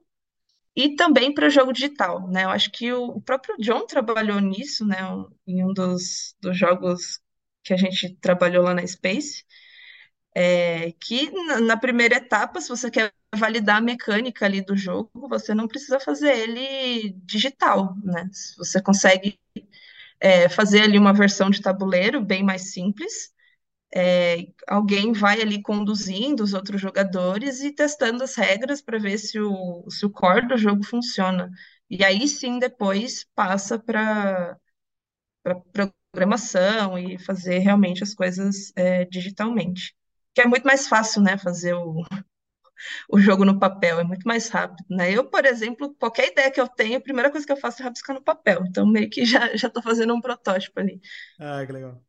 e 0.75 0.95
também 0.95 1.33
para 1.33 1.49
jogo 1.49 1.73
digital, 1.73 2.27
né? 2.29 2.45
Eu 2.45 2.49
acho 2.51 2.71
que 2.71 2.91
o, 2.93 3.05
o 3.05 3.21
próprio 3.21 3.57
John 3.59 3.85
trabalhou 3.87 4.39
nisso, 4.39 4.85
né? 4.85 4.97
Em 5.47 5.63
um 5.65 5.73
dos, 5.73 6.35
dos 6.41 6.57
jogos 6.57 7.21
que 7.63 7.73
a 7.73 7.77
gente 7.77 8.15
trabalhou 8.17 8.63
lá 8.63 8.73
na 8.73 8.85
Space, 8.87 9.45
é, 10.35 10.91
que 10.93 11.31
na, 11.31 11.59
na 11.61 11.77
primeira 11.77 12.15
etapa, 12.17 12.61
se 12.61 12.69
você 12.69 12.91
quer 12.91 13.13
validar 13.35 13.77
a 13.77 13.81
mecânica 13.81 14.45
ali 14.45 14.61
do 14.61 14.75
jogo, 14.77 15.11
você 15.29 15.53
não 15.53 15.67
precisa 15.67 15.99
fazer 15.99 16.31
ele 16.37 17.11
digital, 17.25 17.95
né? 18.03 18.29
Você 18.57 18.81
consegue 18.81 19.39
é, 20.19 20.49
fazer 20.49 20.81
ali 20.81 20.97
uma 20.97 21.13
versão 21.13 21.49
de 21.49 21.61
tabuleiro 21.61 22.21
bem 22.23 22.43
mais 22.43 22.71
simples, 22.73 23.31
é, 23.95 24.47
alguém 24.67 25.13
vai 25.13 25.41
ali 25.41 25.61
conduzindo 25.61 26.43
os 26.43 26.53
outros 26.53 26.81
jogadores 26.81 27.61
e 27.61 27.71
testando 27.73 28.23
as 28.23 28.35
regras 28.35 28.81
para 28.81 28.99
ver 28.99 29.17
se 29.17 29.39
o, 29.39 29.85
se 29.89 30.05
o 30.05 30.09
core 30.11 30.47
do 30.47 30.57
jogo 30.57 30.83
funciona. 30.83 31.49
E 31.89 32.03
aí 32.03 32.27
sim, 32.27 32.59
depois 32.59 33.25
passa 33.35 33.79
para 33.79 34.57
programação 36.11 36.97
e 36.97 37.17
fazer 37.19 37.59
realmente 37.59 38.03
as 38.03 38.13
coisas 38.13 38.71
é, 38.75 39.05
digitalmente. 39.05 39.95
Que 40.33 40.41
é 40.41 40.47
muito 40.47 40.65
mais 40.65 40.87
fácil, 40.87 41.21
né, 41.21 41.37
fazer 41.37 41.73
o, 41.73 42.03
o 43.09 43.19
jogo 43.19 43.45
no 43.45 43.59
papel, 43.59 43.99
é 43.99 44.03
muito 44.03 44.27
mais 44.27 44.49
rápido, 44.49 44.85
né? 44.89 45.11
Eu, 45.11 45.29
por 45.29 45.45
exemplo, 45.45 45.95
qualquer 45.95 46.29
ideia 46.31 46.51
que 46.51 46.61
eu 46.61 46.67
tenho, 46.67 46.97
a 46.97 47.01
primeira 47.01 47.31
coisa 47.31 47.45
que 47.45 47.51
eu 47.51 47.57
faço 47.57 47.81
é 47.81 47.85
rabiscar 47.85 48.15
no 48.15 48.23
papel. 48.23 48.63
Então, 48.67 48.85
meio 48.85 49.09
que 49.09 49.25
já, 49.25 49.55
já 49.57 49.71
fazendo 49.83 50.13
um 50.13 50.21
protótipo 50.21 50.79
ali. 50.79 51.01
Ah, 51.39 51.65
que 51.65 51.73
legal. 51.73 52.06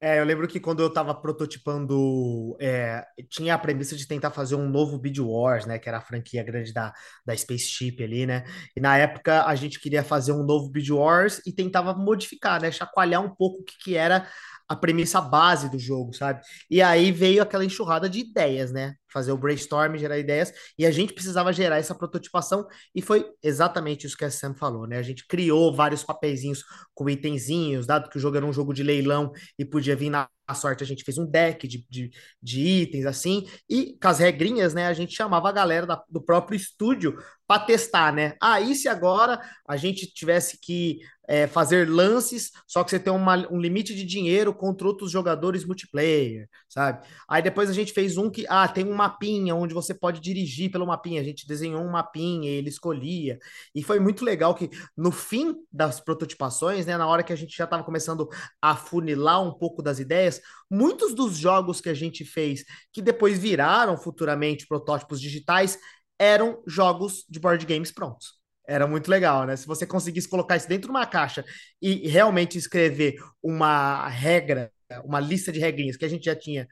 É, 0.00 0.18
eu 0.20 0.24
lembro 0.24 0.46
que 0.46 0.60
quando 0.60 0.82
eu 0.82 0.92
tava 0.92 1.14
prototipando, 1.14 2.54
é, 2.60 3.02
tinha 3.30 3.54
a 3.54 3.58
premissa 3.58 3.96
de 3.96 4.06
tentar 4.06 4.30
fazer 4.30 4.54
um 4.54 4.68
novo 4.68 4.98
Bead 4.98 5.18
Wars, 5.18 5.64
né? 5.64 5.78
Que 5.78 5.88
era 5.88 5.96
a 5.98 6.00
franquia 6.02 6.42
grande 6.42 6.74
da, 6.74 6.92
da 7.24 7.34
Spaceship 7.34 8.02
ali, 8.02 8.26
né? 8.26 8.44
E 8.76 8.80
na 8.80 8.98
época 8.98 9.46
a 9.46 9.54
gente 9.54 9.80
queria 9.80 10.04
fazer 10.04 10.32
um 10.32 10.44
novo 10.44 10.68
Bead 10.70 10.90
Wars 10.90 11.40
e 11.46 11.52
tentava 11.52 11.94
modificar, 11.94 12.60
né? 12.60 12.70
Chacoalhar 12.70 13.22
um 13.24 13.34
pouco 13.34 13.62
o 13.62 13.64
que, 13.64 13.78
que 13.82 13.96
era 13.96 14.28
a 14.68 14.74
premissa 14.74 15.20
base 15.20 15.70
do 15.70 15.78
jogo, 15.78 16.14
sabe? 16.14 16.40
E 16.70 16.80
aí 16.80 17.12
veio 17.12 17.42
aquela 17.42 17.64
enxurrada 17.64 18.08
de 18.08 18.20
ideias, 18.20 18.72
né? 18.72 18.94
Fazer 19.12 19.32
o 19.32 19.38
brainstorm, 19.38 19.96
gerar 19.96 20.18
ideias, 20.18 20.52
e 20.78 20.86
a 20.86 20.90
gente 20.90 21.12
precisava 21.12 21.52
gerar 21.52 21.78
essa 21.78 21.94
prototipação, 21.94 22.66
e 22.94 23.02
foi 23.02 23.26
exatamente 23.42 24.06
isso 24.06 24.16
que 24.16 24.24
a 24.24 24.30
Sam 24.30 24.54
falou, 24.54 24.86
né? 24.86 24.98
A 24.98 25.02
gente 25.02 25.26
criou 25.26 25.74
vários 25.74 26.02
papeizinhos 26.02 26.64
com 26.94 27.08
itenzinhos, 27.08 27.86
dado 27.86 28.08
que 28.08 28.16
o 28.16 28.20
jogo 28.20 28.36
era 28.36 28.46
um 28.46 28.52
jogo 28.52 28.72
de 28.72 28.82
leilão 28.82 29.32
e 29.58 29.64
podia 29.64 29.94
vir 29.94 30.10
na 30.10 30.28
sorte, 30.52 30.82
a 30.82 30.86
gente 30.86 31.04
fez 31.04 31.16
um 31.16 31.24
deck 31.24 31.66
de, 31.66 31.86
de, 31.88 32.10
de 32.42 32.60
itens 32.60 33.06
assim, 33.06 33.48
e 33.70 33.96
com 33.98 34.08
as 34.08 34.18
regrinhas, 34.18 34.74
né? 34.74 34.86
A 34.86 34.92
gente 34.92 35.14
chamava 35.14 35.48
a 35.48 35.52
galera 35.52 35.86
da, 35.86 36.02
do 36.10 36.20
próprio 36.20 36.56
estúdio 36.56 37.16
para 37.46 37.64
testar, 37.64 38.12
né? 38.12 38.34
Ah, 38.42 38.60
e 38.60 38.74
se 38.74 38.88
agora 38.88 39.40
a 39.66 39.76
gente 39.76 40.06
tivesse 40.06 40.58
que 40.60 40.98
é, 41.26 41.46
fazer 41.46 41.88
lances, 41.88 42.50
só 42.66 42.84
que 42.84 42.90
você 42.90 42.98
tem 42.98 43.12
uma, 43.12 43.50
um 43.50 43.58
limite 43.58 43.94
de 43.94 44.04
dinheiro 44.04 44.52
contra 44.54 44.86
outros 44.86 45.10
jogadores 45.10 45.64
multiplayer, 45.64 46.48
sabe? 46.68 47.06
Aí 47.28 47.42
depois 47.42 47.70
a 47.70 47.72
gente 47.72 47.92
fez 47.92 48.16
um 48.16 48.30
que, 48.30 48.44
ah, 48.48 48.68
tem 48.68 48.84
um 48.84 48.94
mapinha 48.94 49.54
onde 49.54 49.72
você 49.72 49.94
pode 49.94 50.20
dirigir 50.20 50.70
pelo 50.70 50.86
mapinha. 50.86 51.20
A 51.20 51.24
gente 51.24 51.46
desenhou 51.46 51.82
um 51.82 51.90
mapinha, 51.90 52.50
ele 52.50 52.68
escolhia. 52.68 53.38
E 53.74 53.82
foi 53.82 53.98
muito 53.98 54.24
legal 54.24 54.54
que 54.54 54.70
no 54.96 55.10
fim 55.10 55.54
das 55.72 56.00
prototipações, 56.00 56.86
né, 56.86 56.96
na 56.96 57.06
hora 57.06 57.22
que 57.22 57.32
a 57.32 57.36
gente 57.36 57.56
já 57.56 57.64
estava 57.64 57.84
começando 57.84 58.28
a 58.60 58.76
funilar 58.76 59.42
um 59.42 59.52
pouco 59.52 59.82
das 59.82 59.98
ideias, 59.98 60.33
muitos 60.70 61.14
dos 61.14 61.36
jogos 61.36 61.80
que 61.80 61.88
a 61.88 61.94
gente 61.94 62.24
fez, 62.24 62.64
que 62.92 63.02
depois 63.02 63.38
viraram 63.38 63.96
futuramente 63.96 64.66
protótipos 64.66 65.20
digitais, 65.20 65.78
eram 66.18 66.62
jogos 66.66 67.24
de 67.28 67.38
board 67.40 67.64
games 67.66 67.92
prontos. 67.92 68.34
Era 68.66 68.86
muito 68.86 69.10
legal, 69.10 69.44
né? 69.44 69.56
Se 69.56 69.66
você 69.66 69.86
conseguisse 69.86 70.28
colocar 70.28 70.56
isso 70.56 70.68
dentro 70.68 70.88
de 70.88 70.90
uma 70.90 71.06
caixa 71.06 71.44
e 71.82 72.08
realmente 72.08 72.56
escrever 72.56 73.14
uma 73.42 74.08
regra, 74.08 74.72
uma 75.04 75.20
lista 75.20 75.52
de 75.52 75.60
regrinhas 75.60 75.96
que 75.96 76.04
a 76.04 76.08
gente 76.08 76.24
já 76.24 76.34
tinha 76.34 76.66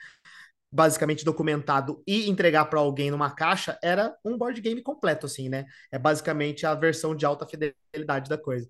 basicamente 0.73 1.25
documentado 1.25 2.03
e 2.07 2.31
entregar 2.31 2.65
para 2.65 2.81
alguém 2.81 3.11
numa 3.11 3.31
caixa, 3.31 3.79
era 3.83 4.17
um 4.25 4.39
board 4.39 4.59
game 4.63 4.81
completo, 4.81 5.27
assim, 5.27 5.49
né? 5.49 5.67
É 5.91 5.99
basicamente 5.99 6.65
a 6.65 6.75
versão 6.75 7.15
de 7.15 7.27
alta 7.27 7.47
fidelidade 7.47 8.31
da 8.31 8.39
coisa. 8.39 8.67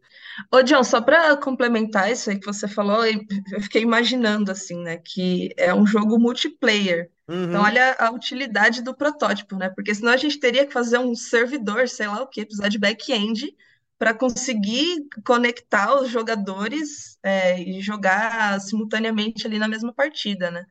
Ô, 0.51 0.63
John, 0.63 0.83
só 0.83 1.01
para 1.01 1.37
complementar 1.37 2.11
isso 2.11 2.29
aí 2.29 2.41
que 2.41 2.47
você 2.47 2.67
falou, 2.67 3.07
eu 3.07 3.61
fiquei 3.61 3.83
imaginando, 3.83 4.51
assim, 4.51 4.83
né, 4.83 4.97
que 4.97 5.55
é 5.57 5.73
um 5.73 5.87
jogo 5.87 6.19
multiplayer. 6.19 7.09
Uhum. 7.29 7.45
Então, 7.45 7.63
olha 7.63 7.95
a 8.01 8.11
utilidade 8.11 8.83
do 8.83 8.97
protótipo, 8.97 9.57
né? 9.57 9.71
Porque 9.71 9.95
senão 9.95 10.13
a 10.13 10.17
gente 10.17 10.41
teria 10.41 10.67
que 10.67 10.73
fazer 10.73 10.99
um 10.99 11.15
servidor, 11.15 11.89
sei 11.89 12.09
lá 12.09 12.21
o 12.21 12.27
que, 12.27 12.45
precisar 12.45 12.69
de 12.69 12.79
back-end 12.79 13.55
para 13.97 14.13
conseguir 14.13 15.07
conectar 15.25 15.95
os 15.95 16.11
jogadores 16.11 17.17
é, 17.23 17.63
e 17.63 17.81
jogar 17.81 18.61
simultaneamente 18.61 19.47
ali 19.47 19.61
na 19.61 19.69
mesma 19.69 19.93
partida, 19.93 20.51
né? 20.51 20.67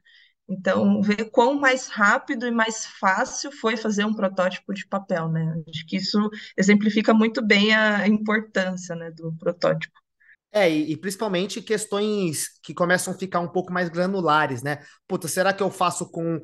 Então, 0.51 1.01
ver 1.01 1.31
quão 1.31 1.58
mais 1.58 1.88
rápido 1.88 2.46
e 2.46 2.51
mais 2.51 2.86
fácil 2.86 3.50
foi 3.53 3.77
fazer 3.77 4.03
um 4.03 4.13
protótipo 4.13 4.74
de 4.74 4.86
papel, 4.86 5.29
né? 5.29 5.55
Acho 5.70 5.86
que 5.88 5.96
isso 5.96 6.29
exemplifica 6.58 7.13
muito 7.13 7.41
bem 7.41 7.74
a 7.74 8.05
importância, 8.05 8.93
né, 8.93 9.10
do 9.12 9.34
protótipo. 9.38 9.98
É, 10.51 10.70
e, 10.70 10.91
e, 10.91 10.98
principalmente 10.98 11.62
questões 11.62 12.50
que 12.62 12.74
começam 12.74 13.13
a 13.13 13.17
ficar 13.17 13.39
um 13.39 13.48
pouco 13.48 13.72
mais 13.72 13.88
granulares, 13.88 14.62
né? 14.62 14.79
Puta, 15.08 15.29
será 15.29 15.53
que 15.53 15.63
eu 15.63 15.72
faço 15.72 16.12
com, 16.12 16.41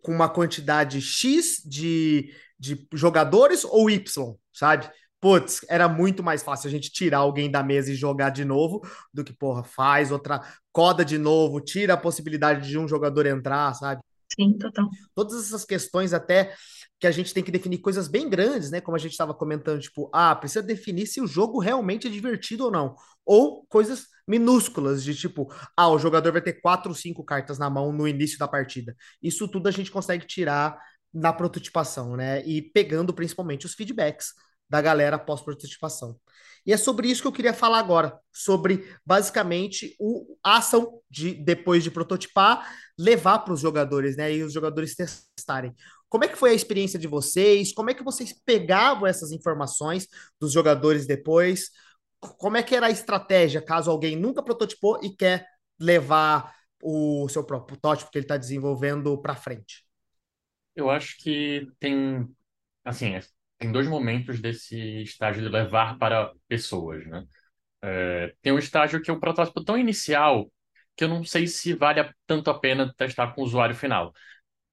com 0.00 0.12
uma 0.12 0.28
quantidade 0.28 1.00
X 1.00 1.60
de, 1.64 2.32
de 2.56 2.86
jogadores 2.94 3.64
ou 3.64 3.90
Y, 3.90 4.36
sabe? 4.52 4.88
Putz, 5.22 5.64
era 5.68 5.88
muito 5.88 6.20
mais 6.20 6.42
fácil 6.42 6.66
a 6.66 6.70
gente 6.70 6.90
tirar 6.90 7.18
alguém 7.18 7.48
da 7.48 7.62
mesa 7.62 7.92
e 7.92 7.94
jogar 7.94 8.30
de 8.30 8.44
novo 8.44 8.82
do 9.14 9.22
que, 9.22 9.32
porra, 9.32 9.62
faz 9.62 10.10
outra, 10.10 10.40
coda 10.72 11.04
de 11.04 11.16
novo, 11.16 11.60
tira 11.60 11.94
a 11.94 11.96
possibilidade 11.96 12.68
de 12.68 12.76
um 12.76 12.88
jogador 12.88 13.24
entrar, 13.26 13.72
sabe? 13.74 14.02
Sim, 14.34 14.58
total. 14.58 14.88
Todas 15.14 15.44
essas 15.44 15.64
questões 15.64 16.12
até 16.12 16.52
que 16.98 17.06
a 17.06 17.12
gente 17.12 17.32
tem 17.32 17.42
que 17.42 17.52
definir 17.52 17.78
coisas 17.78 18.08
bem 18.08 18.28
grandes, 18.28 18.72
né? 18.72 18.80
Como 18.80 18.96
a 18.96 18.98
gente 18.98 19.12
estava 19.12 19.32
comentando, 19.32 19.80
tipo, 19.80 20.10
ah, 20.12 20.34
precisa 20.34 20.60
definir 20.60 21.06
se 21.06 21.20
o 21.20 21.26
jogo 21.26 21.60
realmente 21.60 22.08
é 22.08 22.10
divertido 22.10 22.64
ou 22.64 22.72
não. 22.72 22.96
Ou 23.24 23.64
coisas 23.68 24.06
minúsculas 24.26 25.04
de 25.04 25.14
tipo, 25.14 25.54
ah, 25.76 25.88
o 25.88 26.00
jogador 26.00 26.32
vai 26.32 26.42
ter 26.42 26.60
quatro 26.60 26.90
ou 26.90 26.96
cinco 26.96 27.22
cartas 27.22 27.60
na 27.60 27.70
mão 27.70 27.92
no 27.92 28.08
início 28.08 28.38
da 28.40 28.48
partida. 28.48 28.96
Isso 29.22 29.46
tudo 29.46 29.68
a 29.68 29.70
gente 29.70 29.90
consegue 29.92 30.26
tirar 30.26 30.76
na 31.14 31.32
prototipação, 31.32 32.16
né? 32.16 32.44
E 32.44 32.60
pegando 32.60 33.14
principalmente 33.14 33.66
os 33.66 33.74
feedbacks 33.74 34.32
da 34.72 34.80
galera 34.80 35.18
pós-prototipação. 35.18 36.18
E 36.64 36.72
é 36.72 36.78
sobre 36.78 37.06
isso 37.06 37.20
que 37.20 37.28
eu 37.28 37.32
queria 37.32 37.52
falar 37.52 37.78
agora, 37.78 38.18
sobre 38.32 38.88
basicamente 39.04 39.94
o, 40.00 40.34
a 40.42 40.56
ação 40.56 40.98
de 41.10 41.34
depois 41.34 41.84
de 41.84 41.90
prototipar, 41.90 42.66
levar 42.98 43.40
para 43.40 43.52
os 43.52 43.60
jogadores, 43.60 44.16
né? 44.16 44.34
E 44.34 44.42
os 44.42 44.50
jogadores 44.50 44.96
testarem. 44.96 45.74
Como 46.08 46.24
é 46.24 46.28
que 46.28 46.38
foi 46.38 46.52
a 46.52 46.54
experiência 46.54 46.98
de 46.98 47.06
vocês? 47.06 47.74
Como 47.74 47.90
é 47.90 47.94
que 47.94 48.02
vocês 48.02 48.32
pegavam 48.46 49.06
essas 49.06 49.30
informações 49.30 50.08
dos 50.40 50.52
jogadores 50.52 51.06
depois? 51.06 51.68
Como 52.18 52.56
é 52.56 52.62
que 52.62 52.74
era 52.74 52.86
a 52.86 52.90
estratégia 52.90 53.60
caso 53.60 53.90
alguém 53.90 54.16
nunca 54.16 54.42
prototipou 54.42 54.98
e 55.02 55.14
quer 55.14 55.46
levar 55.78 56.50
o 56.82 57.28
seu 57.28 57.44
próprio 57.44 57.76
protótipo 57.76 58.10
que 58.10 58.16
ele 58.16 58.24
está 58.24 58.38
desenvolvendo 58.38 59.20
para 59.20 59.36
frente? 59.36 59.84
Eu 60.74 60.88
acho 60.88 61.18
que 61.18 61.68
tem, 61.78 62.26
assim, 62.82 63.14
tem 63.62 63.72
dois 63.72 63.88
momentos 63.88 64.40
desse 64.40 64.76
estágio 65.02 65.42
de 65.42 65.48
levar 65.48 65.98
para 65.98 66.32
pessoas, 66.48 67.06
né? 67.06 67.24
É, 67.82 68.34
tem 68.42 68.52
um 68.52 68.58
estágio 68.58 69.02
que 69.02 69.10
é 69.10 69.14
um 69.14 69.20
protótipo 69.20 69.64
tão 69.64 69.78
inicial 69.78 70.50
que 70.96 71.04
eu 71.04 71.08
não 71.08 71.24
sei 71.24 71.46
se 71.46 71.74
vale 71.74 72.00
a- 72.00 72.14
tanto 72.26 72.50
a 72.50 72.58
pena 72.58 72.92
testar 72.96 73.34
com 73.34 73.42
o 73.42 73.44
usuário 73.44 73.74
final 73.76 74.12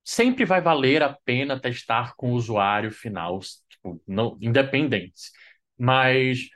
sempre 0.03 0.45
vai 0.45 0.61
valer 0.61 1.03
a 1.03 1.13
pena 1.25 1.59
testar 1.59 2.15
com 2.15 2.31
o 2.31 2.35
usuário 2.35 2.91
final, 2.91 3.39
tipo, 3.69 4.01
não, 4.07 4.37
independente. 4.41 5.31
Mas 5.77 6.49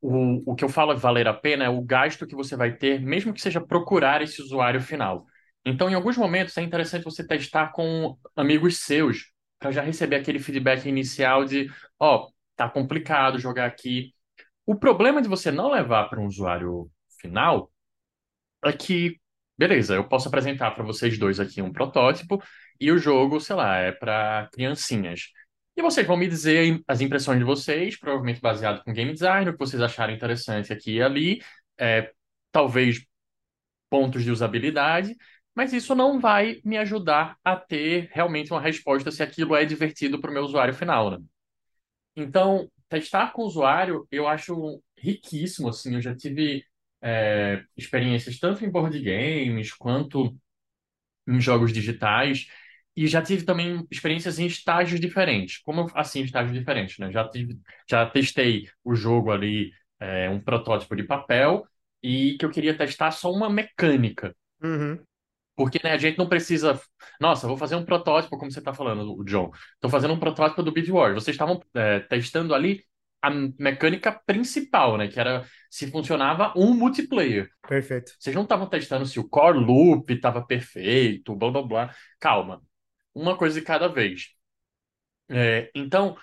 o, 0.00 0.52
o 0.52 0.54
que 0.54 0.64
eu 0.64 0.68
falo 0.68 0.96
valer 0.96 1.28
a 1.28 1.34
pena 1.34 1.64
é 1.64 1.68
o 1.68 1.82
gasto 1.82 2.26
que 2.26 2.34
você 2.34 2.56
vai 2.56 2.76
ter, 2.76 3.00
mesmo 3.00 3.32
que 3.32 3.40
seja 3.40 3.60
procurar 3.60 4.22
esse 4.22 4.40
usuário 4.42 4.80
final. 4.80 5.26
Então, 5.64 5.88
em 5.90 5.94
alguns 5.94 6.16
momentos, 6.16 6.56
é 6.58 6.62
interessante 6.62 7.04
você 7.04 7.26
testar 7.26 7.72
com 7.72 8.18
amigos 8.36 8.78
seus, 8.80 9.32
para 9.58 9.70
já 9.70 9.82
receber 9.82 10.16
aquele 10.16 10.38
feedback 10.38 10.86
inicial 10.86 11.44
de, 11.44 11.70
ó, 11.98 12.26
oh, 12.26 12.32
tá 12.56 12.68
complicado 12.68 13.38
jogar 13.38 13.66
aqui. 13.66 14.12
O 14.66 14.74
problema 14.76 15.22
de 15.22 15.28
você 15.28 15.50
não 15.50 15.70
levar 15.70 16.08
para 16.08 16.20
um 16.20 16.26
usuário 16.26 16.90
final 17.20 17.70
é 18.64 18.72
que, 18.72 19.20
beleza, 19.56 19.94
eu 19.94 20.08
posso 20.08 20.28
apresentar 20.28 20.70
para 20.72 20.84
vocês 20.84 21.18
dois 21.18 21.38
aqui 21.40 21.62
um 21.62 21.72
protótipo, 21.72 22.42
e 22.80 22.90
o 22.90 22.98
jogo, 22.98 23.40
sei 23.40 23.56
lá, 23.56 23.76
é 23.76 23.92
para 23.92 24.48
criancinhas. 24.52 25.30
E 25.76 25.82
vocês 25.82 26.06
vão 26.06 26.16
me 26.16 26.28
dizer 26.28 26.82
as 26.86 27.00
impressões 27.00 27.38
de 27.38 27.44
vocês, 27.44 27.98
provavelmente 27.98 28.40
baseado 28.40 28.82
com 28.84 28.92
game 28.92 29.12
design, 29.12 29.50
o 29.50 29.52
que 29.52 29.58
vocês 29.58 29.82
acharem 29.82 30.14
interessante 30.14 30.72
aqui 30.72 30.96
e 30.96 31.02
ali, 31.02 31.42
é, 31.78 32.12
talvez 32.52 33.04
pontos 33.90 34.22
de 34.24 34.30
usabilidade, 34.30 35.16
mas 35.54 35.72
isso 35.72 35.94
não 35.94 36.20
vai 36.20 36.60
me 36.64 36.76
ajudar 36.78 37.36
a 37.44 37.56
ter 37.56 38.10
realmente 38.12 38.52
uma 38.52 38.60
resposta 38.60 39.10
se 39.10 39.22
aquilo 39.22 39.54
é 39.54 39.64
divertido 39.64 40.20
para 40.20 40.30
o 40.30 40.34
meu 40.34 40.42
usuário 40.42 40.74
final, 40.74 41.10
né? 41.10 41.18
Então, 42.16 42.68
testar 42.88 43.32
com 43.32 43.42
o 43.42 43.46
usuário 43.46 44.06
eu 44.10 44.26
acho 44.28 44.82
riquíssimo, 44.96 45.68
assim, 45.68 45.94
eu 45.94 46.00
já 46.00 46.14
tive 46.14 46.64
é, 47.02 47.62
experiências 47.76 48.38
tanto 48.38 48.64
em 48.64 48.70
board 48.70 48.98
games 49.00 49.72
quanto 49.72 50.34
em 51.26 51.40
jogos 51.40 51.72
digitais, 51.72 52.46
e 52.96 53.06
já 53.08 53.20
tive 53.20 53.44
também 53.44 53.84
experiências 53.90 54.38
em 54.38 54.46
estágios 54.46 55.00
diferentes. 55.00 55.58
Como 55.58 55.90
assim, 55.94 56.22
estágios 56.22 56.56
diferentes, 56.56 56.98
né? 56.98 57.10
Já 57.10 57.28
tive, 57.28 57.58
já 57.88 58.06
testei 58.06 58.68
o 58.84 58.94
jogo 58.94 59.32
ali, 59.32 59.72
é, 59.98 60.30
um 60.30 60.40
protótipo 60.40 60.94
de 60.94 61.02
papel, 61.02 61.66
e 62.02 62.36
que 62.38 62.44
eu 62.44 62.50
queria 62.50 62.76
testar 62.76 63.10
só 63.10 63.32
uma 63.32 63.50
mecânica. 63.50 64.34
Uhum. 64.62 64.98
Porque 65.56 65.80
né, 65.82 65.92
a 65.92 65.98
gente 65.98 66.18
não 66.18 66.28
precisa. 66.28 66.80
Nossa, 67.20 67.46
vou 67.46 67.56
fazer 67.56 67.76
um 67.76 67.84
protótipo, 67.84 68.36
como 68.36 68.50
você 68.50 68.58
está 68.58 68.74
falando, 68.74 69.16
o 69.16 69.24
John. 69.24 69.50
Estou 69.74 69.90
fazendo 69.90 70.14
um 70.14 70.18
protótipo 70.18 70.62
do 70.62 70.72
Beat. 70.72 70.88
Vocês 70.88 71.34
estavam 71.34 71.60
é, 71.74 72.00
testando 72.00 72.54
ali 72.54 72.82
a 73.22 73.30
mecânica 73.30 74.12
principal, 74.26 74.98
né? 74.98 75.08
Que 75.08 75.18
era 75.18 75.44
se 75.70 75.90
funcionava 75.90 76.52
um 76.56 76.74
multiplayer. 76.74 77.48
Perfeito. 77.66 78.12
Vocês 78.18 78.34
não 78.34 78.42
estavam 78.42 78.68
testando 78.68 79.06
se 79.06 79.18
o 79.20 79.28
core 79.28 79.58
loop 79.58 80.12
estava 80.12 80.44
perfeito, 80.44 81.34
blá 81.36 81.50
blá 81.50 81.62
blá. 81.62 81.94
Calma 82.18 82.60
uma 83.14 83.36
coisa 83.36 83.58
de 83.58 83.64
cada 83.64 83.88
vez. 83.88 84.30
É, 85.28 85.70
então, 85.74 86.16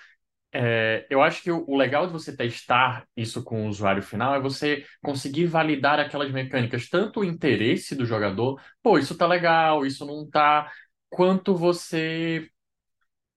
é, 0.53 1.05
eu 1.09 1.21
acho 1.21 1.41
que 1.41 1.51
o, 1.51 1.75
legal 1.77 2.07
de 2.07 2.13
você 2.13 2.35
testar 2.35 3.07
isso 3.15 3.43
com 3.43 3.65
o 3.65 3.69
usuário 3.69 4.03
final 4.03 4.35
é 4.35 4.39
você 4.39 4.85
conseguir 5.01 5.45
validar 5.45 5.99
aquelas 5.99 6.31
mecânicas, 6.31 6.89
tanto 6.89 7.21
o 7.21 7.23
interesse 7.23 7.95
do 7.95 8.05
jogador, 8.05 8.61
pô, 8.83 8.97
isso 8.99 9.17
tá 9.17 9.25
legal, 9.27 9.85
isso 9.85 10.05
não 10.05 10.29
tá, 10.29 10.71
quanto 11.09 11.55
você 11.55 12.49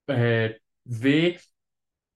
é, 0.08 0.58
vê 0.84 1.38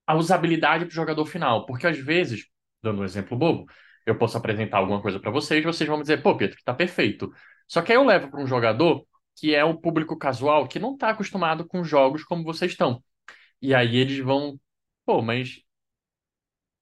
a 0.06 0.14
usabilidade 0.16 0.84
para 0.86 0.92
o 0.92 0.94
jogador 0.94 1.26
final. 1.26 1.66
Porque 1.66 1.86
às 1.86 1.98
vezes, 1.98 2.46
dando 2.82 3.02
um 3.02 3.04
exemplo 3.04 3.36
bobo, 3.36 3.66
eu 4.06 4.16
posso 4.18 4.36
apresentar 4.38 4.78
alguma 4.78 5.02
coisa 5.02 5.20
para 5.20 5.30
vocês, 5.30 5.62
vocês 5.64 5.88
vão 5.88 5.98
me 5.98 6.02
dizer, 6.02 6.22
pô, 6.22 6.36
Pedro, 6.36 6.58
tá 6.64 6.74
perfeito. 6.74 7.30
Só 7.66 7.82
que 7.82 7.92
aí 7.92 7.98
eu 7.98 8.04
levo 8.04 8.30
para 8.30 8.40
um 8.40 8.46
jogador 8.46 9.06
que 9.36 9.54
é 9.54 9.64
o 9.64 9.78
público 9.78 10.16
casual 10.16 10.66
que 10.66 10.78
não 10.78 10.94
está 10.94 11.10
acostumado 11.10 11.66
com 11.66 11.84
jogos 11.84 12.24
como 12.24 12.42
vocês 12.42 12.72
estão. 12.72 13.02
E 13.62 13.74
aí 13.74 13.96
eles 13.96 14.18
vão, 14.20 14.58
pô, 15.08 15.22
mas 15.22 15.62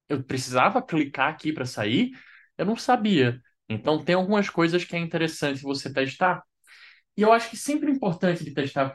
eu 0.09 0.23
precisava 0.23 0.81
clicar 0.81 1.29
aqui 1.29 1.51
para 1.51 1.65
sair? 1.65 2.11
Eu 2.57 2.65
não 2.65 2.75
sabia. 2.75 3.41
Então 3.69 4.03
tem 4.03 4.15
algumas 4.15 4.49
coisas 4.49 4.83
que 4.83 4.95
é 4.95 4.99
interessante 4.99 5.61
você 5.61 5.91
testar. 5.91 6.43
E 7.17 7.21
eu 7.23 7.33
acho 7.33 7.49
que 7.49 7.57
sempre 7.57 7.91
importante 7.91 8.43
de 8.43 8.53
testar 8.53 8.93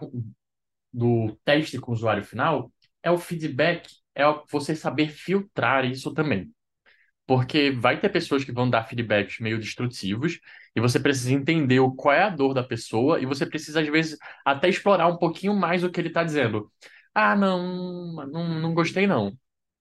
do 0.93 1.37
teste 1.45 1.79
com 1.79 1.93
o 1.93 1.95
usuário 1.95 2.25
final 2.25 2.73
é 3.03 3.11
o 3.11 3.19
feedback, 3.19 3.89
é 4.15 4.25
você 4.51 4.77
saber 4.77 5.09
filtrar 5.11 5.85
isso 5.85 6.13
também. 6.15 6.53
Porque 7.27 7.71
vai 7.71 8.01
ter 8.01 8.09
pessoas 8.11 8.45
que 8.45 8.53
vão 8.53 8.69
dar 8.69 8.85
feedbacks 8.85 9.41
meio 9.41 9.59
destrutivos 9.59 10.41
e 10.77 10.81
você 10.81 11.01
precisa 11.01 11.33
entender 11.33 11.81
qual 11.97 12.15
é 12.15 12.23
a 12.23 12.29
dor 12.31 12.55
da 12.55 12.65
pessoa 12.65 13.21
e 13.21 13.27
você 13.27 13.47
precisa, 13.47 13.81
às 13.81 13.89
vezes, 13.89 14.19
até 14.45 14.69
explorar 14.69 15.09
um 15.09 15.17
pouquinho 15.19 15.55
mais 15.55 15.85
o 15.85 15.91
que 15.91 16.01
ele 16.01 16.09
está 16.09 16.25
dizendo. 16.25 16.71
Ah, 17.15 17.37
não, 17.37 18.13
não, 18.27 18.61
não 18.61 18.75
gostei 18.75 19.07
não. 19.07 19.37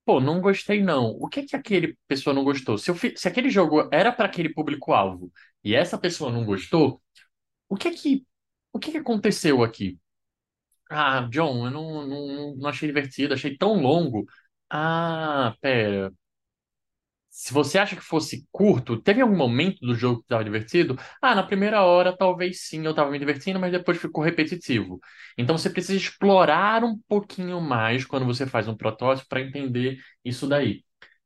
Pô, 0.05 0.19
não 0.19 0.41
gostei 0.41 0.83
não. 0.83 1.11
O 1.11 1.27
que 1.29 1.43
que 1.43 1.55
aquele 1.55 1.97
pessoa 2.07 2.33
não 2.33 2.43
gostou? 2.43 2.77
Se, 2.77 2.91
eu, 2.91 2.95
se 3.15 3.27
aquele 3.27 3.49
jogo 3.49 3.87
era 3.91 4.11
para 4.11 4.25
aquele 4.25 4.49
público-alvo 4.53 5.31
e 5.63 5.75
essa 5.75 5.97
pessoa 5.97 6.31
não 6.31 6.45
gostou, 6.45 7.01
o 7.69 7.77
que 7.77 7.91
que, 7.91 8.25
o 8.73 8.79
que 8.79 8.91
que 8.91 8.97
aconteceu 8.99 9.63
aqui? 9.63 9.99
Ah, 10.89 11.27
John, 11.31 11.65
eu 11.67 11.71
não, 11.71 12.07
não, 12.07 12.55
não 12.57 12.69
achei 12.69 12.87
divertido, 12.89 13.33
achei 13.33 13.57
tão 13.57 13.75
longo. 13.81 14.25
Ah, 14.69 15.55
pera 15.61 16.13
se 17.31 17.53
você 17.53 17.79
acha 17.79 17.95
que 17.95 18.01
fosse 18.03 18.45
curto, 18.51 19.01
teve 19.01 19.21
algum 19.21 19.35
momento 19.37 19.79
do 19.85 19.95
jogo 19.95 20.17
que 20.19 20.25
estava 20.25 20.43
divertido? 20.43 20.97
Ah, 21.21 21.33
na 21.33 21.43
primeira 21.43 21.81
hora 21.83 22.15
talvez 22.15 22.67
sim, 22.67 22.83
eu 22.85 22.91
estava 22.91 23.09
me 23.09 23.17
divertindo, 23.19 23.59
mas 23.59 23.71
depois 23.71 23.97
ficou 23.99 24.23
repetitivo. 24.23 24.99
Então 25.37 25.57
você 25.57 25.69
precisa 25.69 25.97
explorar 25.97 26.83
um 26.83 26.97
pouquinho 27.07 27.61
mais 27.61 28.05
quando 28.05 28.25
você 28.25 28.45
faz 28.45 28.67
um 28.67 28.75
protótipo 28.75 29.29
para 29.29 29.41
entender 29.41 29.97
isso 30.25 30.47
daí. 30.47 30.83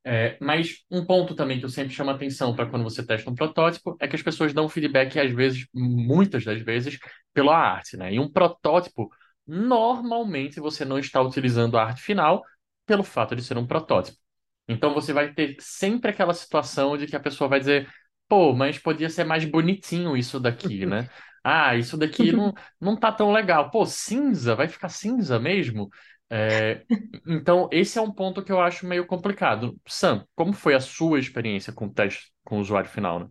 É, 0.07 0.37
mas 0.39 0.85
um 0.91 1.03
ponto 1.03 1.33
também 1.35 1.57
que 1.59 1.65
eu 1.65 1.69
sempre 1.69 1.93
chamo 1.93 2.11
atenção 2.11 2.55
para 2.55 2.67
quando 2.69 2.83
você 2.83 3.03
testa 3.05 3.29
um 3.29 3.33
protótipo 3.35 3.97
é 3.99 4.07
que 4.07 4.15
as 4.15 4.21
pessoas 4.21 4.53
dão 4.53 4.69
feedback, 4.69 5.19
às 5.19 5.31
vezes, 5.33 5.65
muitas 5.73 6.45
das 6.45 6.61
vezes, 6.61 6.99
pela 7.33 7.57
arte, 7.57 7.97
né? 7.97 8.13
E 8.13 8.19
um 8.19 8.31
protótipo, 8.31 9.09
normalmente 9.47 10.59
você 10.59 10.85
não 10.85 10.99
está 10.99 11.21
utilizando 11.21 11.77
a 11.77 11.83
arte 11.85 12.01
final 12.03 12.43
pelo 12.85 13.03
fato 13.03 13.35
de 13.35 13.43
ser 13.43 13.57
um 13.57 13.65
protótipo. 13.65 14.17
Então 14.67 14.93
você 14.93 15.13
vai 15.13 15.33
ter 15.33 15.55
sempre 15.59 16.09
aquela 16.11 16.33
situação 16.33 16.97
de 16.97 17.07
que 17.07 17.15
a 17.15 17.19
pessoa 17.19 17.49
vai 17.49 17.59
dizer, 17.59 17.89
pô, 18.27 18.53
mas 18.53 18.79
podia 18.79 19.09
ser 19.09 19.23
mais 19.23 19.45
bonitinho 19.45 20.17
isso 20.17 20.39
daqui, 20.39 20.85
né? 20.85 21.09
Ah, 21.43 21.75
isso 21.75 21.97
daqui 21.97 22.31
não, 22.31 22.53
não 22.81 22.97
tá 22.99 23.11
tão 23.11 23.31
legal. 23.31 23.69
Pô, 23.69 23.85
cinza, 23.85 24.55
vai 24.55 24.67
ficar 24.67 24.89
cinza 24.89 25.39
mesmo? 25.39 25.89
É, 26.29 26.83
então, 27.27 27.69
esse 27.71 27.99
é 27.99 28.01
um 28.01 28.11
ponto 28.11 28.43
que 28.43 28.51
eu 28.51 28.59
acho 28.59 28.85
meio 28.87 29.05
complicado. 29.05 29.79
Sam, 29.87 30.25
como 30.35 30.53
foi 30.53 30.73
a 30.73 30.79
sua 30.79 31.19
experiência 31.19 31.71
com 31.71 31.85
o 31.85 31.93
teste 31.93 32.33
com 32.43 32.57
o 32.57 32.61
usuário 32.61 32.89
final, 32.89 33.19
né? 33.19 33.29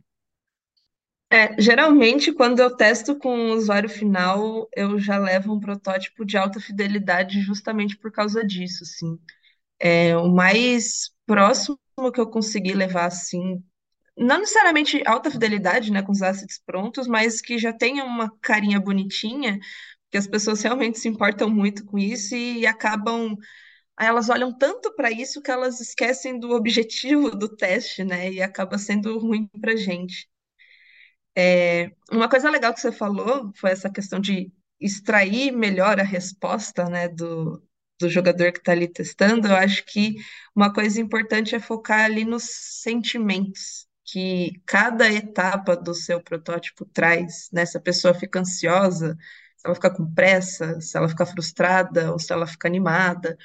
É, 1.30 1.60
geralmente, 1.60 2.32
quando 2.32 2.60
eu 2.60 2.76
testo 2.76 3.18
com 3.18 3.50
o 3.50 3.54
usuário 3.54 3.88
final, 3.88 4.68
eu 4.76 4.98
já 5.00 5.18
levo 5.18 5.52
um 5.52 5.58
protótipo 5.60 6.24
de 6.24 6.36
alta 6.36 6.60
fidelidade 6.60 7.40
justamente 7.40 7.96
por 7.96 8.12
causa 8.12 8.44
disso, 8.46 8.84
assim. 8.84 9.18
É, 9.78 10.16
o 10.16 10.28
mais 10.28 11.10
próximo 11.26 11.78
que 12.12 12.20
eu 12.20 12.28
consegui 12.30 12.72
levar, 12.72 13.06
assim, 13.06 13.62
não 14.16 14.40
necessariamente 14.40 15.02
alta 15.06 15.30
fidelidade, 15.30 15.92
né, 15.92 16.02
com 16.02 16.12
os 16.12 16.22
assets 16.22 16.60
prontos, 16.64 17.06
mas 17.08 17.40
que 17.40 17.58
já 17.58 17.72
tenha 17.72 18.04
uma 18.04 18.30
carinha 18.40 18.80
bonitinha, 18.80 19.58
que 20.10 20.18
as 20.18 20.26
pessoas 20.28 20.62
realmente 20.62 20.98
se 20.98 21.08
importam 21.08 21.50
muito 21.50 21.84
com 21.84 21.98
isso 21.98 22.34
e 22.36 22.66
acabam 22.66 23.36
elas 23.98 24.28
olham 24.28 24.56
tanto 24.56 24.94
para 24.96 25.10
isso 25.10 25.42
que 25.42 25.50
elas 25.50 25.80
esquecem 25.80 26.38
do 26.38 26.52
objetivo 26.52 27.30
do 27.30 27.48
teste, 27.48 28.04
né? 28.04 28.32
E 28.32 28.42
acaba 28.42 28.78
sendo 28.78 29.18
ruim 29.18 29.48
para 29.60 29.76
gente. 29.76 30.28
É, 31.36 31.90
uma 32.10 32.28
coisa 32.28 32.50
legal 32.50 32.72
que 32.72 32.80
você 32.80 32.92
falou 32.92 33.52
foi 33.56 33.70
essa 33.70 33.90
questão 33.90 34.20
de 34.20 34.52
extrair 34.80 35.52
melhor 35.52 35.98
a 35.98 36.02
resposta, 36.02 36.88
né, 36.88 37.08
do, 37.08 37.62
do 38.00 38.08
jogador 38.08 38.52
que 38.52 38.58
está 38.58 38.72
ali 38.72 38.88
testando. 38.88 39.48
Eu 39.48 39.56
acho 39.56 39.84
que 39.86 40.16
uma 40.54 40.72
coisa 40.72 41.00
importante 41.00 41.54
é 41.54 41.60
focar 41.60 42.04
ali 42.04 42.24
nos 42.24 42.44
sentimentos 42.82 43.86
que 44.04 44.60
cada 44.66 45.10
etapa 45.12 45.76
do 45.76 45.94
seu 45.94 46.20
protótipo 46.22 46.84
traz, 46.86 47.48
né? 47.52 47.64
Se 47.66 47.76
a 47.76 47.80
pessoa 47.80 48.12
fica 48.14 48.40
ansiosa, 48.40 49.16
se 49.56 49.66
ela 49.66 49.74
fica 49.74 49.90
com 49.90 50.12
pressa, 50.14 50.80
se 50.80 50.96
ela 50.96 51.08
fica 51.08 51.24
frustrada 51.26 52.12
ou 52.12 52.18
se 52.18 52.32
ela 52.32 52.46
fica 52.46 52.68
animada. 52.68 53.36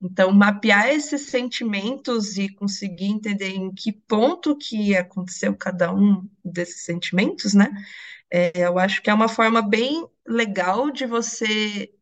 Então, 0.00 0.30
mapear 0.32 0.88
esses 0.90 1.22
sentimentos 1.30 2.36
e 2.36 2.48
conseguir 2.54 3.06
entender 3.06 3.48
em 3.50 3.72
que 3.72 3.92
ponto 3.92 4.56
que 4.56 4.94
aconteceu 4.96 5.56
cada 5.56 5.92
um 5.92 6.28
desses 6.44 6.84
sentimentos, 6.84 7.54
né? 7.54 7.70
É, 8.30 8.52
eu 8.66 8.78
acho 8.78 9.02
que 9.02 9.10
é 9.10 9.14
uma 9.14 9.28
forma 9.28 9.62
bem 9.62 10.06
legal 10.26 10.90
de 10.90 11.06
você 11.06 11.92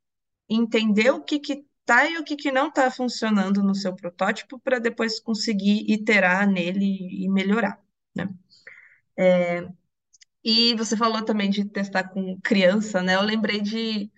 entender 0.48 1.10
o 1.10 1.22
que 1.22 1.38
que 1.40 1.64
tá 1.85 2.07
e 2.09 2.18
o 2.18 2.25
que 2.25 2.37
que 2.37 2.53
não 2.53 2.68
está 2.68 2.90
funcionando 2.90 3.62
no 3.62 3.75
seu 3.75 3.94
protótipo 3.94 4.59
para 4.61 4.79
depois 4.79 5.20
conseguir 5.20 5.85
iterar 5.90 6.49
nele 6.49 7.25
e 7.25 7.29
melhorar, 7.29 7.81
né? 8.16 8.29
É, 9.18 9.68
e 10.44 10.75
você 10.77 10.97
falou 10.97 11.25
também 11.25 11.51
de 11.51 11.64
testar 11.64 12.09
com 12.11 12.40
criança, 12.42 13.03
né? 13.03 13.16
Eu 13.16 13.23
lembrei 13.23 13.61
de 13.61 14.11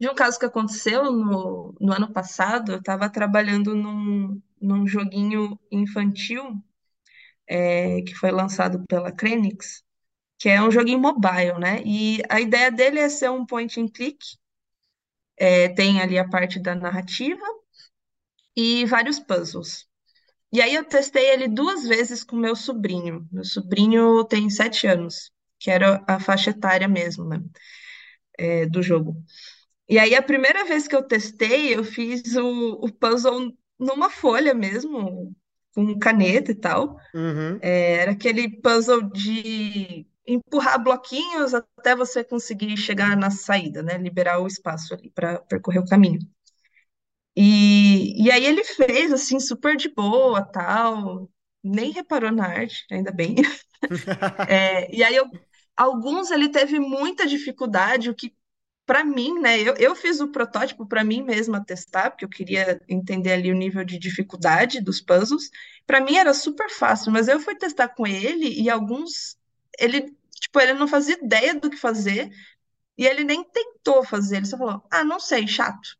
de 0.00 0.08
um 0.08 0.14
caso 0.14 0.38
que 0.38 0.46
aconteceu 0.46 1.10
no, 1.12 1.74
no 1.80 1.92
ano 1.92 2.12
passado, 2.12 2.72
eu 2.72 2.78
estava 2.78 3.10
trabalhando 3.10 3.74
num, 3.74 4.40
num 4.60 4.86
joguinho 4.86 5.58
infantil 5.72 6.62
é, 7.46 8.02
que 8.02 8.14
foi 8.14 8.30
lançado 8.30 8.84
pela 8.86 9.12
Crenix, 9.12 9.82
que 10.38 10.48
é 10.48 10.62
um 10.62 10.70
joguinho 10.70 11.00
mobile, 11.00 11.58
né? 11.58 11.82
E 11.84 12.22
a 12.30 12.40
ideia 12.40 12.70
dele 12.70 13.00
é 13.00 13.08
ser 13.08 13.30
um 13.30 13.46
point 13.46 13.80
and 13.80 13.88
click, 13.88 14.18
é, 15.38 15.68
tem 15.68 16.00
ali 16.00 16.18
a 16.18 16.28
parte 16.28 16.60
da 16.60 16.74
narrativa 16.74 17.44
e 18.56 18.84
vários 18.86 19.18
puzzles. 19.20 19.86
E 20.52 20.62
aí 20.62 20.74
eu 20.74 20.84
testei 20.84 21.30
ele 21.30 21.48
duas 21.48 21.86
vezes 21.86 22.24
com 22.24 22.36
meu 22.36 22.56
sobrinho. 22.56 23.28
Meu 23.30 23.44
sobrinho 23.44 24.24
tem 24.24 24.50
sete 24.50 24.86
anos, 24.86 25.30
que 25.58 25.70
era 25.70 26.02
a 26.06 26.18
faixa 26.18 26.50
etária 26.50 26.88
mesmo, 26.88 27.24
né? 27.26 27.42
É, 28.38 28.66
do 28.66 28.82
jogo. 28.82 29.16
E 29.88 29.98
aí, 29.98 30.14
a 30.14 30.22
primeira 30.22 30.64
vez 30.64 30.88
que 30.88 30.96
eu 30.96 31.02
testei, 31.02 31.74
eu 31.74 31.84
fiz 31.84 32.36
o, 32.36 32.72
o 32.84 32.92
puzzle 32.92 33.56
numa 33.78 34.10
folha 34.10 34.54
mesmo, 34.54 35.34
com 35.74 35.98
caneta 35.98 36.52
e 36.52 36.54
tal. 36.54 36.98
Uhum. 37.14 37.58
É, 37.62 37.94
era 37.94 38.12
aquele 38.12 38.60
puzzle 38.60 39.10
de 39.10 40.06
empurrar 40.28 40.82
bloquinhos 40.82 41.54
até 41.54 41.96
você 41.96 42.24
conseguir 42.24 42.76
chegar 42.76 43.16
na 43.16 43.30
saída, 43.30 43.82
né? 43.82 43.98
Liberar 43.98 44.40
o 44.40 44.46
espaço 44.46 44.94
ali 44.94 45.10
para 45.10 45.40
percorrer 45.40 45.80
o 45.80 45.86
caminho. 45.86 46.20
E, 47.36 48.24
e 48.24 48.30
aí 48.30 48.44
ele 48.44 48.64
fez 48.64 49.12
assim 49.12 49.38
super 49.38 49.76
de 49.76 49.88
boa, 49.88 50.42
tal, 50.44 51.30
nem 51.62 51.92
reparou 51.92 52.32
na 52.32 52.46
arte, 52.46 52.84
ainda 52.90 53.12
bem. 53.12 53.36
É, 54.46 54.94
e 54.94 55.02
aí 55.04 55.14
eu, 55.16 55.26
alguns 55.76 56.30
ele 56.30 56.48
teve 56.48 56.78
muita 56.80 57.26
dificuldade, 57.26 58.10
o 58.10 58.14
que 58.14 58.34
para 58.86 59.04
mim, 59.04 59.40
né, 59.40 59.60
eu, 59.60 59.74
eu 59.76 59.94
fiz 59.96 60.20
o 60.20 60.28
protótipo 60.32 60.86
para 60.86 61.04
mim 61.04 61.22
mesma 61.22 61.64
testar, 61.64 62.10
porque 62.10 62.24
eu 62.24 62.28
queria 62.30 62.80
entender 62.88 63.32
ali 63.32 63.52
o 63.52 63.56
nível 63.56 63.84
de 63.84 63.98
dificuldade 63.98 64.80
dos 64.80 65.00
puzzles. 65.00 65.50
Para 65.86 66.00
mim 66.00 66.16
era 66.16 66.34
super 66.34 66.70
fácil, 66.70 67.12
mas 67.12 67.28
eu 67.28 67.40
fui 67.40 67.56
testar 67.56 67.88
com 67.90 68.06
ele 68.06 68.60
e 68.60 68.70
alguns 68.70 69.36
ele, 69.78 70.16
tipo, 70.48 70.60
ele 70.60 70.74
não 70.74 70.88
fazia 70.88 71.16
ideia 71.22 71.54
do 71.58 71.70
que 71.70 71.76
fazer 71.76 72.30
e 72.98 73.06
ele 73.06 73.24
nem 73.24 73.44
tentou 73.44 74.04
fazer, 74.04 74.38
ele 74.38 74.46
só 74.46 74.58
falou: 74.58 74.82
"Ah, 74.90 75.04
não 75.04 75.20
sei, 75.20 75.46
chato". 75.48 75.96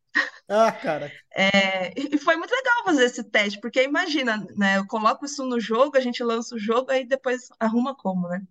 Ah, 0.49 0.73
cara. 0.73 1.19
É, 1.35 1.93
e 1.97 2.19
foi 2.19 2.37
muito 2.37 2.51
legal 2.55 2.85
fazer 2.85 3.05
esse 3.05 3.23
teste, 3.25 3.61
porque 3.61 3.83
imagina, 3.83 4.45
né, 4.57 4.79
eu 4.79 4.87
coloco 4.87 5.25
isso 5.25 5.45
no 5.45 5.61
jogo, 5.61 5.97
a 5.97 6.01
gente 6.01 6.23
lança 6.23 6.55
o 6.55 6.59
jogo, 6.59 6.91
aí 6.91 7.07
depois 7.07 7.49
arruma 7.61 7.95
como, 7.95 8.29
né? 8.29 8.43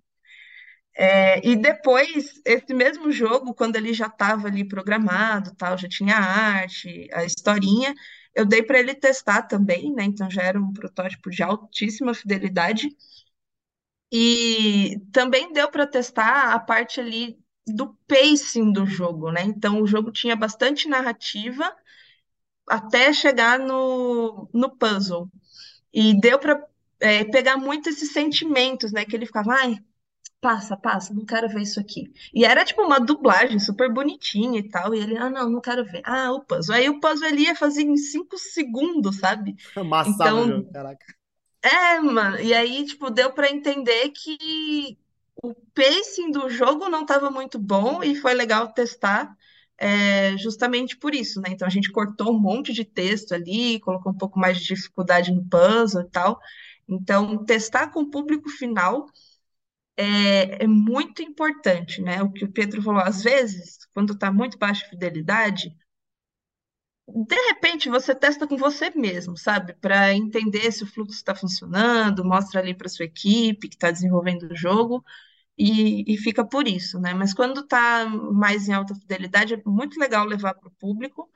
É, 0.95 1.47
e 1.47 1.55
depois, 1.55 2.41
esse 2.45 2.73
mesmo 2.73 3.11
jogo, 3.11 3.53
quando 3.53 3.75
ele 3.75 3.93
já 3.93 4.07
estava 4.07 4.47
ali 4.47 4.67
programado, 4.67 5.53
tal, 5.55 5.77
já 5.77 5.87
tinha 5.87 6.15
a 6.15 6.19
arte, 6.21 7.07
a 7.13 7.23
historinha, 7.23 7.93
eu 8.33 8.45
dei 8.45 8.63
para 8.63 8.79
ele 8.79 8.95
testar 8.95 9.43
também, 9.43 9.93
né? 9.93 10.03
Então 10.05 10.29
já 10.29 10.41
era 10.43 10.59
um 10.59 10.73
protótipo 10.73 11.29
de 11.29 11.43
altíssima 11.43 12.13
fidelidade. 12.15 12.89
E 14.11 14.99
também 15.11 15.51
deu 15.53 15.69
para 15.69 15.87
testar 15.87 16.53
a 16.53 16.59
parte 16.59 16.99
ali 16.99 17.37
do 17.67 17.93
pacing 18.07 18.71
do 18.71 18.85
jogo, 18.85 19.31
né? 19.31 19.43
Então 19.43 19.81
o 19.81 19.87
jogo 19.87 20.11
tinha 20.11 20.35
bastante 20.35 20.87
narrativa 20.87 21.75
até 22.67 23.13
chegar 23.13 23.59
no, 23.59 24.49
no 24.53 24.69
puzzle. 24.77 25.29
E 25.93 26.19
deu 26.19 26.39
para 26.39 26.63
é, 26.99 27.25
pegar 27.25 27.57
muito 27.57 27.89
esses 27.89 28.13
sentimentos, 28.13 28.91
né? 28.91 29.05
Que 29.05 29.15
ele 29.15 29.25
ficava, 29.25 29.53
ai, 29.55 29.77
passa, 30.41 30.77
passa, 30.77 31.13
não 31.13 31.25
quero 31.25 31.49
ver 31.49 31.61
isso 31.63 31.79
aqui. 31.79 32.11
E 32.33 32.45
era 32.45 32.65
tipo 32.65 32.83
uma 32.83 32.99
dublagem 32.99 33.59
super 33.59 33.93
bonitinha 33.93 34.59
e 34.59 34.69
tal. 34.69 34.95
E 34.95 34.99
ele, 34.99 35.17
ah, 35.17 35.29
não, 35.29 35.49
não 35.49 35.61
quero 35.61 35.85
ver. 35.85 36.01
Ah, 36.05 36.31
o 36.33 36.41
puzzle. 36.45 36.75
Aí 36.75 36.89
o 36.89 36.99
puzzle 36.99 37.27
ele 37.29 37.43
ia 37.43 37.55
fazer 37.55 37.83
em 37.83 37.97
cinco 37.97 38.37
segundos, 38.39 39.17
sabe? 39.19 39.55
Amassava 39.75 40.39
o 40.39 40.43
Então, 40.43 40.51
jogo, 40.51 40.67
caraca. 40.71 41.16
É, 41.61 41.99
mano. 41.99 42.39
E 42.39 42.53
aí, 42.53 42.85
tipo, 42.85 43.09
deu 43.09 43.31
pra 43.33 43.49
entender 43.49 44.09
que 44.11 44.97
o 45.43 45.53
pacing 45.73 46.31
do 46.31 46.49
jogo 46.49 46.89
não 46.89 47.01
estava 47.01 47.29
muito 47.29 47.59
bom 47.59 48.03
e 48.03 48.15
foi 48.15 48.33
legal 48.33 48.71
testar. 48.73 49.35
é, 49.79 50.35
justamente 50.37 50.97
por 50.97 51.13
isso, 51.15 51.39
né? 51.41 51.49
Então 51.51 51.67
a 51.67 51.71
gente 51.71 51.91
cortou 51.91 52.33
um 52.35 52.39
monte 52.39 52.73
de 52.73 52.83
texto 52.85 53.33
ali, 53.33 53.79
colocou 53.81 54.11
um 54.11 54.17
pouco 54.17 54.39
mais 54.39 54.57
de 54.59 54.65
dificuldade 54.75 55.31
no 55.31 55.45
puzzle 55.49 56.01
e 56.01 56.09
tal. 56.09 56.39
Então, 56.89 57.45
testar 57.45 57.89
com 57.91 58.01
o 58.01 58.09
público 58.09 58.49
final 58.49 59.05
é, 59.95 60.63
é 60.63 60.67
muito 60.67 61.21
importante, 61.21 62.01
né? 62.01 62.21
O 62.23 62.31
que 62.31 62.45
o 62.45 62.51
Pedro 62.51 62.81
falou, 62.81 63.01
às 63.01 63.23
vezes, 63.23 63.79
quando 63.93 64.13
está 64.13 64.31
muito 64.31 64.57
baixa 64.57 64.85
fidelidade, 64.89 65.75
de 67.07 67.35
repente 67.49 67.89
você 67.89 68.13
testa 68.15 68.47
com 68.47 68.57
você 68.57 68.89
mesmo, 68.91 69.37
sabe? 69.37 69.73
Para 69.75 70.13
entender 70.13 70.71
se 70.71 70.83
o 70.83 70.87
fluxo 70.87 71.15
está 71.15 71.33
funcionando, 71.35 72.25
mostra 72.25 72.59
ali 72.59 72.73
para 72.75 72.89
sua 72.89 73.05
equipe 73.05 73.69
que 73.69 73.75
está 73.75 73.91
desenvolvendo 73.91 74.51
o 74.51 74.55
jogo 74.55 75.03
e, 75.57 76.05
e 76.13 76.17
fica 76.17 76.45
por 76.45 76.67
isso, 76.67 76.99
né? 76.99 77.13
Mas 77.13 77.33
quando 77.33 77.61
está 77.61 78.05
mais 78.07 78.67
em 78.69 78.73
alta 78.73 78.95
fidelidade, 78.95 79.55
é 79.55 79.61
muito 79.65 79.99
legal 79.99 80.25
levar 80.25 80.55
para 80.55 80.69
o 80.69 80.73
público. 80.79 81.29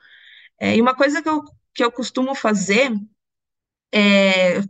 É, 0.60 0.76
e 0.76 0.80
uma 0.82 0.94
coisa 0.96 1.22
que 1.22 1.28
eu, 1.28 1.42
que 1.74 1.84
eu 1.84 1.92
costumo 1.92 2.34
fazer 2.34 2.92
é 3.94 4.60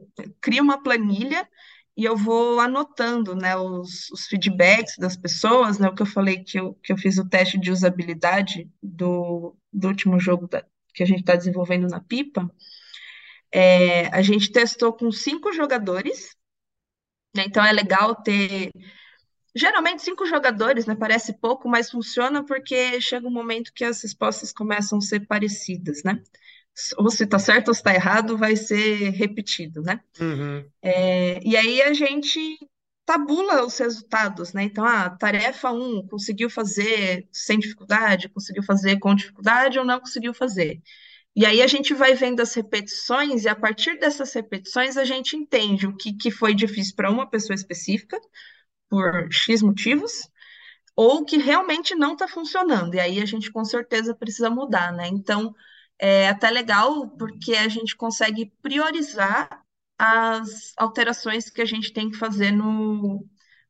crio 0.41 0.63
uma 0.63 0.83
planilha 0.83 1.49
e 1.97 2.05
eu 2.05 2.17
vou 2.17 2.59
anotando, 2.61 3.35
né, 3.37 3.55
os, 3.57 4.11
os 4.11 4.27
feedbacks 4.27 4.97
das 4.99 5.17
pessoas, 5.17 5.79
né, 5.79 5.89
o 5.89 5.95
que 5.95 6.03
eu 6.03 6.07
falei 6.07 6.43
que 6.43 6.59
eu, 6.59 6.75
que 6.83 6.93
eu 6.93 6.97
fiz 6.97 7.19
o 7.19 7.29
teste 7.29 7.59
de 7.61 7.71
usabilidade 7.71 8.71
do, 8.83 9.55
do 9.73 9.89
último 9.89 10.19
jogo 10.19 10.49
da- 10.49 10.65
que 10.93 11.03
a 11.03 11.07
gente 11.07 11.21
está 11.21 11.35
desenvolvendo 11.37 11.89
na 11.89 12.01
Pipa, 12.01 12.51
é, 13.51 14.07
a 14.09 14.23
gente 14.23 14.51
testou 14.51 14.93
com 14.93 15.11
cinco 15.13 15.53
jogadores, 15.53 16.35
né, 17.35 17.45
então 17.47 17.65
é 17.65 17.73
legal 17.73 18.15
ter, 18.15 18.71
geralmente 19.55 20.03
cinco 20.03 20.27
jogadores, 20.27 20.87
né, 20.87 20.95
parece 20.95 21.39
pouco, 21.39 21.69
mas 21.69 21.91
funciona 21.91 22.45
porque 22.45 23.01
chega 23.01 23.27
um 23.27 23.33
momento 23.33 23.73
que 23.75 23.85
as 23.85 24.03
respostas 24.03 24.53
começam 24.53 24.99
a 24.99 25.03
ser 25.03 25.27
parecidas, 25.27 26.03
né, 26.03 26.23
ou 26.97 27.11
se 27.11 27.25
está 27.25 27.39
certo 27.39 27.69
ou 27.69 27.75
se 27.75 27.81
está 27.81 27.95
errado, 27.95 28.39
vai 28.39 28.57
ser 28.57 29.11
repetido, 29.11 29.83
né, 29.83 30.01
Uhum. 30.21 30.65
É, 30.83 31.41
e 31.47 31.57
aí 31.57 31.83
a 31.83 31.93
gente 31.93 32.59
tabula 33.05 33.65
os 33.65 33.79
resultados, 33.79 34.53
né? 34.53 34.65
Então, 34.65 34.85
a 34.85 35.11
tarefa 35.11 35.71
um 35.73 36.07
conseguiu 36.07 36.49
fazer 36.51 37.29
sem 37.33 37.59
dificuldade, 37.59 38.29
conseguiu 38.29 38.63
fazer 38.63 38.99
com 38.99 39.15
dificuldade 39.15 39.79
ou 39.79 39.85
não 39.85 40.01
conseguiu 40.01 40.35
fazer. 40.35 40.81
E 41.35 41.47
aí 41.47 41.63
a 41.63 41.67
gente 41.67 41.95
vai 41.95 42.15
vendo 42.15 42.41
as 42.41 42.55
repetições, 42.55 43.45
e 43.45 43.49
a 43.49 43.57
partir 43.57 43.99
dessas 43.99 44.33
repetições 44.35 44.97
a 44.97 45.05
gente 45.05 45.37
entende 45.37 45.87
o 45.87 45.97
que, 45.97 46.13
que 46.15 46.31
foi 46.31 46.55
difícil 46.55 46.95
para 46.95 47.11
uma 47.11 47.29
pessoa 47.29 47.55
específica, 47.55 48.21
por 48.89 49.29
X 49.33 49.63
motivos, 49.63 50.29
ou 50.97 51.25
que 51.25 51.39
realmente 51.39 51.95
não 51.95 52.13
está 52.15 52.29
funcionando. 52.29 52.95
E 52.95 53.01
aí 53.01 53.21
a 53.21 53.25
gente 53.27 53.51
com 53.51 53.65
certeza 53.65 54.15
precisa 54.15 54.51
mudar, 54.51 54.93
né? 54.93 55.09
Então, 55.09 55.55
é 55.99 56.29
até 56.29 56.51
legal 56.51 57.09
porque 57.11 57.55
a 57.55 57.69
gente 57.69 57.97
consegue 57.97 58.53
priorizar 58.63 59.62
as 59.99 60.73
alterações 60.77 61.51
que 61.51 61.63
a 61.63 61.65
gente 61.65 61.93
tem 61.93 62.11
que 62.11 62.17
fazer 62.19 62.51
no, 62.53 63.27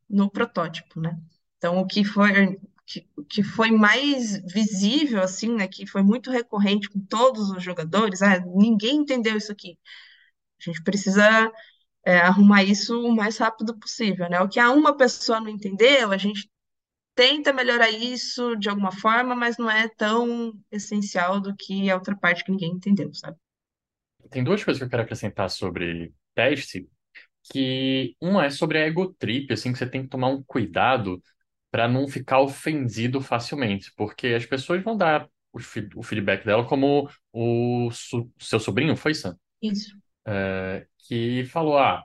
no 0.08 0.30
protótipo, 0.30 1.00
né? 1.00 1.18
Então, 1.58 1.78
o 1.78 1.86
que 1.86 2.04
foi, 2.04 2.58
que, 2.86 3.06
que 3.28 3.42
foi 3.42 3.70
mais 3.70 4.38
visível, 4.52 5.22
assim, 5.22 5.54
né, 5.54 5.68
que 5.68 5.86
foi 5.86 6.02
muito 6.02 6.30
recorrente 6.30 6.88
com 6.90 7.00
todos 7.00 7.50
os 7.50 7.62
jogadores, 7.62 8.22
ah, 8.22 8.40
ninguém 8.40 8.96
entendeu 8.98 9.36
isso 9.36 9.52
aqui. 9.52 9.78
A 10.60 10.64
gente 10.70 10.82
precisa 10.82 11.52
é, 12.04 12.18
arrumar 12.20 12.64
isso 12.64 13.00
o 13.02 13.14
mais 13.14 13.38
rápido 13.38 13.78
possível, 13.78 14.28
né? 14.30 14.40
O 14.40 14.48
que 14.48 14.60
a 14.60 14.70
uma 14.70 14.96
pessoa 14.96 15.40
não 15.40 15.48
entendeu, 15.50 16.12
a 16.12 16.16
gente 16.18 16.50
tenta 17.14 17.52
melhorar 17.52 17.90
isso 17.90 18.56
de 18.56 18.68
alguma 18.70 18.92
forma, 18.92 19.34
mas 19.36 19.58
não 19.58 19.70
é 19.70 19.88
tão 19.88 20.54
essencial 20.72 21.40
do 21.40 21.54
que 21.56 21.90
a 21.90 21.96
outra 21.96 22.16
parte 22.16 22.44
que 22.44 22.52
ninguém 22.52 22.72
entendeu, 22.72 23.12
sabe? 23.14 23.38
Tem 24.30 24.42
duas 24.44 24.62
coisas 24.64 24.78
que 24.80 24.84
eu 24.84 24.90
quero 24.90 25.02
acrescentar 25.02 25.50
sobre 25.50 26.12
teste, 26.34 26.88
que 27.52 28.16
uma 28.20 28.46
é 28.46 28.50
sobre 28.50 28.78
a 28.78 28.82
ego 28.86 29.14
trip, 29.14 29.52
assim, 29.52 29.72
que 29.72 29.78
você 29.78 29.86
tem 29.88 30.02
que 30.04 30.08
tomar 30.08 30.28
um 30.28 30.42
cuidado 30.44 31.22
para 31.70 31.88
não 31.88 32.08
ficar 32.08 32.40
ofendido 32.40 33.20
facilmente, 33.20 33.92
porque 33.96 34.28
as 34.28 34.46
pessoas 34.46 34.82
vão 34.84 34.96
dar 34.96 35.28
o, 35.52 35.58
o 35.96 36.02
feedback 36.04 36.44
dela 36.44 36.66
como 36.68 37.10
o 37.32 37.90
su- 37.92 38.30
seu 38.40 38.60
sobrinho, 38.60 38.96
foi, 38.96 39.14
Sam? 39.14 39.36
Isso. 39.62 39.96
É, 40.26 40.86
que 41.08 41.44
falou, 41.46 41.78
ah, 41.78 42.04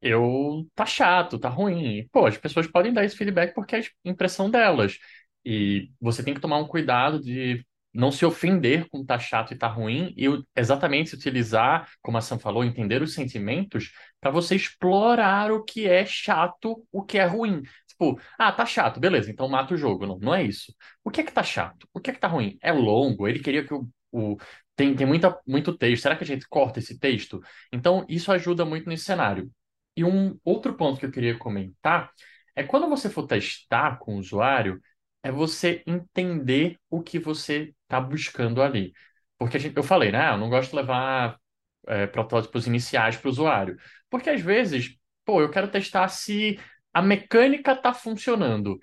eu 0.00 0.66
tá 0.74 0.86
chato, 0.86 1.38
tá 1.38 1.48
ruim. 1.48 1.98
E, 2.00 2.08
Pô, 2.10 2.26
as 2.26 2.38
pessoas 2.38 2.66
podem 2.66 2.92
dar 2.92 3.04
esse 3.04 3.16
feedback 3.16 3.54
porque 3.54 3.76
é 3.76 3.80
a 3.80 3.84
impressão 4.10 4.50
delas. 4.50 4.98
E 5.44 5.90
você 6.00 6.22
tem 6.22 6.34
que 6.34 6.40
tomar 6.40 6.58
um 6.58 6.66
cuidado 6.68 7.20
de 7.20 7.64
não 7.96 8.12
se 8.12 8.24
ofender 8.26 8.88
com 8.90 9.04
tá 9.04 9.18
chato 9.18 9.52
e 9.52 9.58
tá 9.58 9.66
ruim 9.66 10.12
e 10.16 10.26
exatamente 10.54 11.14
utilizar, 11.14 11.90
como 12.02 12.18
a 12.18 12.20
Sam 12.20 12.38
falou, 12.38 12.62
entender 12.62 13.02
os 13.02 13.14
sentimentos 13.14 13.92
para 14.20 14.30
você 14.30 14.54
explorar 14.54 15.50
o 15.50 15.64
que 15.64 15.88
é 15.88 16.04
chato, 16.04 16.86
o 16.92 17.02
que 17.02 17.18
é 17.18 17.24
ruim. 17.24 17.62
Tipo, 17.88 18.20
ah, 18.38 18.52
tá 18.52 18.66
chato, 18.66 19.00
beleza, 19.00 19.30
então 19.30 19.48
mata 19.48 19.74
o 19.74 19.76
jogo. 19.76 20.06
Não, 20.06 20.18
não 20.18 20.34
é 20.34 20.42
isso. 20.42 20.74
O 21.02 21.10
que 21.10 21.20
é 21.22 21.24
que 21.24 21.32
tá 21.32 21.42
chato? 21.42 21.88
O 21.94 22.00
que 22.00 22.10
é 22.10 22.12
que 22.12 22.20
tá 22.20 22.28
ruim? 22.28 22.58
É 22.60 22.70
longo, 22.72 23.26
ele 23.26 23.38
queria 23.40 23.64
que 23.64 23.72
o, 23.74 23.88
o... 24.12 24.36
Tem, 24.76 24.94
tem 24.94 25.06
muita, 25.06 25.38
muito 25.46 25.76
texto. 25.76 26.02
Será 26.02 26.16
que 26.16 26.24
a 26.24 26.26
gente 26.26 26.46
corta 26.48 26.78
esse 26.78 26.98
texto? 26.98 27.40
Então, 27.72 28.04
isso 28.08 28.30
ajuda 28.30 28.64
muito 28.64 28.88
nesse 28.88 29.04
cenário. 29.04 29.50
E 29.96 30.04
um 30.04 30.38
outro 30.44 30.74
ponto 30.74 31.00
que 31.00 31.06
eu 31.06 31.10
queria 31.10 31.38
comentar 31.38 32.10
é 32.54 32.62
quando 32.62 32.88
você 32.88 33.08
for 33.08 33.26
testar 33.26 33.98
com 33.98 34.16
o 34.16 34.18
usuário, 34.18 34.80
é 35.22 35.32
você 35.32 35.82
entender 35.86 36.78
o 36.90 37.02
que 37.02 37.18
você 37.18 37.74
está 37.86 38.00
buscando 38.00 38.62
ali. 38.62 38.92
Porque 39.38 39.58
gente, 39.58 39.76
eu 39.76 39.82
falei, 39.82 40.12
né? 40.12 40.30
Eu 40.30 40.38
não 40.38 40.50
gosto 40.50 40.70
de 40.70 40.76
levar 40.76 41.38
é, 41.86 42.06
protótipos 42.06 42.66
iniciais 42.66 43.16
para 43.16 43.28
o 43.28 43.30
usuário. 43.30 43.76
Porque 44.10 44.30
às 44.30 44.40
vezes, 44.40 44.96
pô, 45.24 45.40
eu 45.40 45.50
quero 45.50 45.70
testar 45.70 46.08
se 46.08 46.58
a 46.92 47.02
mecânica 47.02 47.72
está 47.72 47.92
funcionando. 47.94 48.78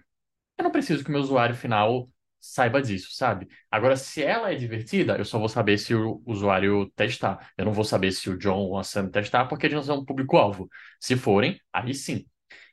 Eu 0.57 0.63
não 0.63 0.71
preciso 0.71 1.03
que 1.03 1.09
o 1.09 1.13
meu 1.13 1.21
usuário 1.21 1.55
final 1.55 2.09
saiba 2.39 2.81
disso, 2.81 3.09
sabe? 3.13 3.47
Agora, 3.71 3.95
se 3.95 4.21
ela 4.21 4.51
é 4.51 4.55
divertida, 4.55 5.17
eu 5.17 5.25
só 5.25 5.39
vou 5.39 5.47
saber 5.47 5.77
se 5.77 5.95
o 5.95 6.21
usuário 6.25 6.91
testar. 6.95 7.51
Eu 7.57 7.65
não 7.65 7.71
vou 7.73 7.85
saber 7.85 8.11
se 8.11 8.29
o 8.29 8.37
John 8.37 8.57
ou 8.57 8.77
a 8.77 8.83
Sam 8.83 9.09
testar, 9.09 9.45
porque 9.45 9.65
eles 9.65 9.75
não 9.77 9.83
são 9.83 9.99
um 9.99 10.05
público-alvo. 10.05 10.69
Se 10.99 11.15
forem, 11.15 11.59
aí 11.71 11.93
sim. 11.93 12.25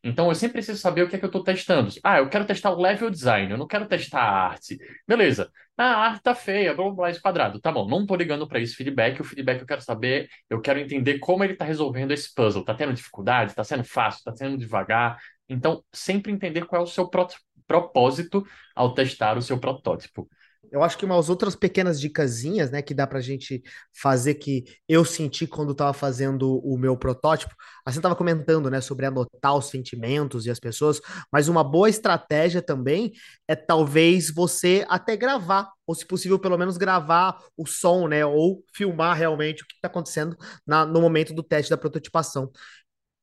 Então, 0.03 0.29
eu 0.29 0.35
sempre 0.35 0.55
preciso 0.55 0.79
saber 0.81 1.03
o 1.03 1.09
que 1.09 1.17
é 1.17 1.19
que 1.19 1.25
eu 1.25 1.29
estou 1.29 1.45
testando. 1.45 1.91
Ah, 2.03 2.19
eu 2.19 2.29
quero 2.29 2.47
testar 2.47 2.71
o 2.71 2.81
level 2.81 3.11
design, 3.11 3.51
eu 3.53 3.59
não 3.59 3.67
quero 3.67 3.87
testar 3.87 4.21
a 4.23 4.49
arte. 4.49 4.79
Beleza. 5.07 5.51
Ah, 5.83 6.19
tá 6.23 6.35
feia, 6.35 6.75
blá 6.75 6.91
blá 6.91 7.11
esse 7.11 7.21
quadrado. 7.23 7.59
Tá 7.59 7.73
bom, 7.73 7.89
não 7.89 8.03
estou 8.03 8.15
ligando 8.17 8.47
para 8.47 8.61
esse 8.61 8.75
feedback. 8.75 9.21
O 9.21 9.25
feedback 9.25 9.61
eu 9.63 9.67
quero 9.67 9.81
saber, 9.81 10.29
eu 10.49 10.61
quero 10.61 10.79
entender 10.79 11.19
como 11.19 11.43
ele 11.43 11.55
está 11.55 11.65
resolvendo 11.65 12.11
esse 12.13 12.35
puzzle. 12.35 12.63
Tá 12.65 12.75
tendo 12.75 12.93
dificuldade? 12.93 13.55
Tá 13.55 13.65
sendo 13.65 13.83
fácil? 13.85 14.23
Tá 14.23 14.37
sendo 14.37 14.59
devagar? 14.59 15.19
Então, 15.49 15.83
sempre 15.91 16.31
entender 16.33 16.67
qual 16.67 16.83
é 16.83 16.85
o 16.85 16.87
seu 16.87 17.09
pro- 17.09 17.27
propósito 17.67 18.45
ao 18.77 18.93
testar 18.93 19.39
o 19.39 19.43
seu 19.43 19.59
protótipo. 19.59 20.29
Eu 20.73 20.85
acho 20.85 20.97
que 20.97 21.05
umas 21.05 21.29
outras 21.29 21.57
pequenas 21.57 22.01
dicasinhas, 22.01 22.71
né, 22.71 22.81
que 22.81 22.95
dá 22.95 23.05
pra 23.07 23.21
gente 23.21 23.61
fazer 23.93 24.35
que 24.35 24.65
eu 24.89 25.05
senti 25.05 25.45
quando 25.47 25.75
tava 25.75 25.93
fazendo 25.93 26.59
o 26.65 26.79
meu 26.79 26.97
protótipo. 26.97 27.53
Assim, 27.85 28.01
tava 28.01 28.15
comentando, 28.15 28.71
né, 28.71 28.81
sobre 28.81 29.05
anotar 29.07 29.57
os 29.57 29.67
sentimentos 29.69 30.47
e 30.47 30.51
as 30.51 30.61
pessoas, 30.61 31.01
mas 31.33 31.49
uma 31.49 31.65
boa 31.65 31.89
estratégia 31.91 32.63
também 32.63 33.13
é 33.49 33.57
talvez 33.57 34.31
você 34.33 34.85
até 34.89 35.17
gravar, 35.17 35.69
ou 35.87 35.95
se 35.95 36.07
possível, 36.07 36.39
pelo 36.39 36.57
menos 36.57 36.77
gravar 36.77 37.43
o 37.57 37.67
som, 37.67 38.07
né, 38.07 38.25
ou 38.25 38.63
filmar 38.73 39.17
realmente 39.17 39.65
o 39.65 39.67
que 39.67 39.75
tá 39.83 39.89
acontecendo 39.89 40.37
na- 40.67 40.87
no 40.87 41.01
momento 41.01 41.35
do 41.35 41.43
teste 41.43 41.71
da 41.71 41.77
prototipação. 41.77 42.51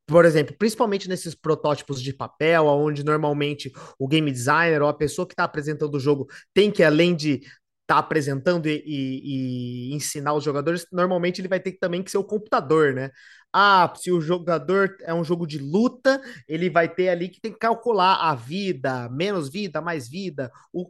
Por 0.07 0.23
exemplo, 0.25 0.55
principalmente 0.57 1.09
nesses 1.09 1.35
protótipos 1.35 2.01
de 2.01 2.13
papel, 2.13 2.65
onde 2.67 3.03
normalmente 3.03 3.71
o 3.99 4.07
game 4.07 4.31
designer 4.31 4.81
ou 4.81 4.87
a 4.87 4.93
pessoa 4.93 5.27
que 5.27 5.33
está 5.33 5.43
apresentando 5.43 5.95
o 5.95 5.99
jogo 5.99 6.27
tem 6.53 6.71
que, 6.71 6.81
além 6.83 7.13
de 7.15 7.33
estar 7.41 7.49
tá 7.87 7.97
apresentando 7.99 8.67
e, 8.67 8.81
e- 8.85 9.91
e 9.91 9.95
ensinar 9.95 10.33
os 10.33 10.43
jogadores, 10.43 10.85
normalmente 10.91 11.41
ele 11.41 11.47
vai 11.49 11.59
ter 11.59 11.73
também 11.73 12.01
que 12.03 12.11
ser 12.11 12.17
o 12.17 12.23
computador, 12.23 12.93
né? 12.93 13.11
Ah, 13.53 13.91
se 13.97 14.11
o 14.11 14.21
jogador 14.21 14.95
é 15.01 15.13
um 15.13 15.23
jogo 15.23 15.45
de 15.47 15.57
luta, 15.57 16.21
ele 16.47 16.69
vai 16.69 16.87
ter 16.93 17.09
ali 17.09 17.27
que 17.29 17.39
tem 17.41 17.51
que 17.51 17.59
calcular 17.59 18.15
a 18.29 18.35
vida, 18.35 19.09
menos 19.09 19.49
vida, 19.49 19.81
mais 19.81 20.07
vida. 20.09 20.51
O, 20.71 20.89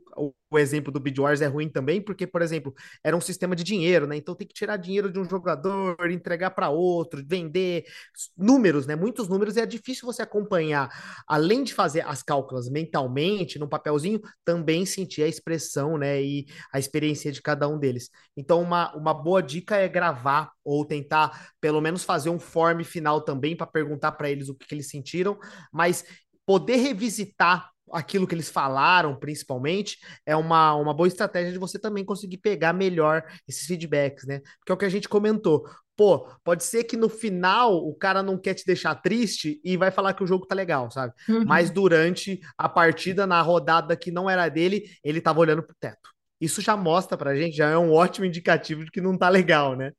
o, 0.50 0.58
exemplo 0.58 0.92
do 0.92 1.00
Beat 1.00 1.18
Wars 1.18 1.42
é 1.42 1.48
ruim 1.48 1.70
também, 1.70 2.02
porque, 2.02 2.26
por 2.26 2.42
exemplo, 2.42 2.74
era 3.04 3.16
um 3.16 3.22
sistema 3.22 3.56
de 3.56 3.64
dinheiro, 3.64 4.08
né? 4.08 4.16
Então 4.18 4.36
tem 4.36 4.48
que 4.48 4.54
tirar 4.54 4.78
dinheiro 4.78 5.12
de 5.12 5.20
um 5.20 5.28
jogador, 5.28 5.96
entregar 6.10 6.52
para 6.52 6.70
outro, 6.70 7.24
vender 7.26 7.86
números, 8.38 8.86
né? 8.86 8.96
Muitos 8.96 9.28
números, 9.28 9.56
e 9.56 9.62
é 9.62 9.66
difícil 9.66 10.06
você 10.06 10.22
acompanhar, 10.22 10.90
além 11.28 11.64
de 11.64 11.74
fazer 11.74 12.02
as 12.02 12.24
cálculas 12.24 12.70
mentalmente, 12.70 13.60
num 13.60 13.68
papelzinho, 13.68 14.22
também 14.46 14.86
sentir 14.86 15.24
a 15.24 15.28
expressão, 15.28 15.98
né? 15.98 16.22
E 16.22 16.46
a 16.72 16.80
experiência 16.80 17.32
de 17.32 17.42
cada 17.42 17.68
um 17.68 17.78
deles. 17.78 18.10
Então, 18.36 18.62
uma, 18.62 18.96
uma 18.96 19.14
boa 19.14 19.42
dica 19.42 19.76
é 19.78 19.88
gravar 19.88 20.52
ou 20.64 20.86
tentar, 20.86 21.52
pelo 21.62 21.82
menos, 21.82 22.04
fazer 22.04 22.30
um 22.30 22.40
form 22.40 22.84
final 22.84 23.22
também 23.22 23.56
para 23.56 23.68
perguntar 23.68 24.14
para 24.14 24.30
eles 24.30 24.50
o 24.50 24.56
que, 24.56 24.68
que 24.68 24.76
eles 24.76 24.90
sentiram, 24.90 25.38
mas 25.72 26.04
poder 26.46 26.78
revisitar 26.78 27.70
aquilo 27.91 28.28
que 28.28 28.36
eles 28.36 28.50
falaram, 28.50 29.15
principalmente, 29.17 29.97
é 30.26 30.36
uma, 30.36 30.73
uma 30.76 30.93
boa 30.93 31.08
estratégia 31.08 31.52
de 31.52 31.58
você 31.60 31.80
também 31.80 32.06
conseguir 32.06 32.38
pegar 32.38 32.73
melhor 32.73 33.23
esses 33.47 33.65
feedbacks, 33.65 34.26
né? 34.26 34.41
Porque 34.60 34.71
é 34.71 34.76
o 34.76 34.78
que 34.78 34.86
a 34.86 34.89
gente 34.89 35.10
comentou 35.10 35.63
pô, 35.95 36.28
pode 36.43 36.63
ser 36.63 36.84
que 36.84 36.95
no 36.95 37.10
final 37.10 37.76
o 37.76 37.95
cara 37.95 38.21
não 38.21 38.38
quer 38.38 38.54
te 38.54 38.63
deixar 38.65 38.93
triste 38.95 39.60
e 39.63 39.76
vai 39.76 39.89
falar 39.89 40.13
que 40.13 40.23
o 40.23 40.28
jogo 40.28 40.45
tá 40.45 40.54
legal, 40.54 40.91
sabe? 40.91 41.12
Uhum. 41.28 41.47
Mas 41.47 41.71
durante 41.71 42.39
a 42.58 42.69
partida, 42.69 43.26
na 43.26 43.41
rodada 43.41 43.97
que 43.97 44.12
não 44.12 44.30
era 44.30 44.47
dele, 44.47 44.84
ele 45.04 45.19
tava 45.19 45.39
olhando 45.39 45.63
pro 45.63 45.76
teto. 45.80 46.12
Isso 46.39 46.62
já 46.62 46.78
mostra 46.78 47.17
pra 47.17 47.36
gente, 47.36 47.56
já 47.58 47.69
é 47.69 47.78
um 47.78 47.91
ótimo 47.91 48.26
indicativo 48.28 48.86
de 48.86 48.91
que 48.91 49.02
não 49.02 49.17
tá 49.17 49.28
legal, 49.28 49.76
né? 49.76 49.91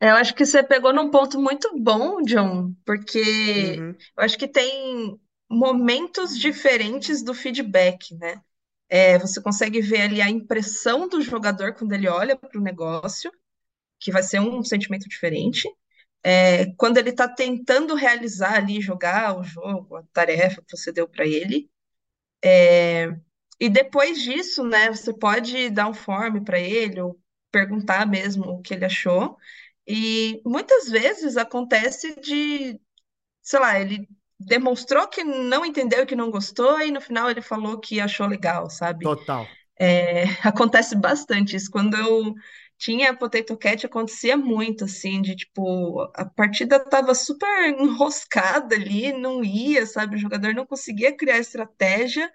É, 0.00 0.10
Eu 0.10 0.16
acho 0.16 0.34
que 0.34 0.44
você 0.44 0.62
pegou 0.62 0.92
num 0.92 1.10
ponto 1.10 1.40
muito 1.40 1.70
bom, 1.80 2.22
John, 2.22 2.74
porque 2.84 3.20
Uhum. 3.54 3.96
eu 4.16 4.24
acho 4.24 4.36
que 4.38 4.48
tem 4.48 5.18
momentos 5.52 6.38
diferentes 6.38 7.22
do 7.22 7.34
feedback, 7.34 8.14
né? 8.16 8.42
É, 8.88 9.18
você 9.18 9.40
consegue 9.42 9.80
ver 9.80 10.02
ali 10.02 10.22
a 10.22 10.30
impressão 10.30 11.08
do 11.08 11.20
jogador 11.22 11.74
quando 11.74 11.92
ele 11.92 12.08
olha 12.08 12.36
para 12.36 12.58
o 12.58 12.62
negócio, 12.62 13.32
que 14.00 14.12
vai 14.12 14.22
ser 14.22 14.40
um 14.40 14.62
sentimento 14.64 15.08
diferente. 15.08 15.68
É, 16.22 16.66
quando 16.76 16.98
ele 16.98 17.10
está 17.10 17.28
tentando 17.28 17.94
realizar 17.94 18.56
ali, 18.56 18.80
jogar 18.80 19.38
o 19.38 19.44
jogo, 19.44 19.96
a 19.96 20.04
tarefa 20.12 20.62
que 20.62 20.76
você 20.76 20.92
deu 20.92 21.08
para 21.08 21.26
ele. 21.26 21.70
E 23.60 23.68
depois 23.68 24.20
disso, 24.22 24.64
né, 24.64 24.88
você 24.88 25.12
pode 25.16 25.70
dar 25.70 25.88
um 25.88 25.94
form 25.94 26.42
para 26.44 26.58
ele 26.58 27.00
ou 27.00 27.20
perguntar 27.50 28.06
mesmo 28.06 28.44
o 28.44 28.62
que 28.62 28.74
ele 28.74 28.84
achou. 28.84 29.36
E 29.86 30.40
muitas 30.44 30.88
vezes 30.88 31.36
acontece 31.36 32.18
de, 32.20 32.80
sei 33.42 33.60
lá, 33.60 33.80
ele 33.80 34.08
demonstrou 34.46 35.08
que 35.08 35.24
não 35.24 35.64
entendeu, 35.64 36.06
que 36.06 36.16
não 36.16 36.30
gostou, 36.30 36.80
e 36.80 36.90
no 36.90 37.00
final 37.00 37.30
ele 37.30 37.42
falou 37.42 37.78
que 37.78 38.00
achou 38.00 38.26
legal, 38.26 38.68
sabe? 38.70 39.04
Total. 39.04 39.46
É, 39.78 40.24
acontece 40.46 40.96
bastante 40.96 41.56
isso. 41.56 41.70
Quando 41.70 41.96
eu 41.96 42.34
tinha 42.78 43.14
Potato 43.16 43.56
Cat, 43.56 43.86
acontecia 43.86 44.36
muito, 44.36 44.84
assim, 44.84 45.22
de 45.22 45.36
tipo, 45.36 46.00
a 46.14 46.24
partida 46.24 46.80
tava 46.80 47.14
super 47.14 47.68
enroscada 47.68 48.74
ali, 48.74 49.12
não 49.12 49.44
ia, 49.44 49.86
sabe? 49.86 50.16
O 50.16 50.18
jogador 50.18 50.54
não 50.54 50.66
conseguia 50.66 51.16
criar 51.16 51.38
estratégia. 51.38 52.32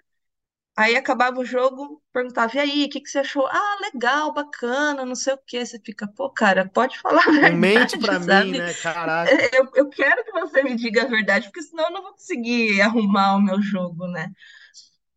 Aí 0.78 0.94
acabava 0.96 1.40
o 1.40 1.44
jogo, 1.44 2.00
perguntava, 2.12 2.54
e 2.56 2.60
aí, 2.60 2.84
o 2.86 2.88
que 2.90 3.00
que 3.00 3.10
você 3.10 3.18
achou? 3.20 3.46
Ah, 3.48 3.78
legal, 3.92 4.32
bacana, 4.32 5.04
não 5.04 5.16
sei 5.16 5.34
o 5.34 5.38
quê. 5.46 5.66
Você 5.66 5.80
fica, 5.84 6.06
pô, 6.06 6.30
cara, 6.30 6.68
pode 6.68 6.98
falar 7.00 7.24
a 7.28 7.32
Não 7.40 7.52
mente 7.56 7.96
verdade, 7.96 7.98
pra 7.98 8.18
mim, 8.18 8.54
sabe? 8.54 8.54
né? 8.54 8.74
Caraca. 8.74 9.44
Eu, 9.54 9.70
eu 9.76 9.88
quero 9.90 10.24
que 10.24 10.32
você 10.32 10.62
me 10.62 10.76
diga 10.76 11.02
a 11.04 11.06
verdade, 11.08 11.46
porque 11.48 11.62
senão 11.62 11.84
eu 11.86 11.90
não 11.92 12.02
vou 12.02 12.12
conseguir 12.12 12.80
arrumar 12.82 13.36
o 13.36 13.42
meu 13.42 13.60
jogo, 13.62 14.06
né? 14.08 14.32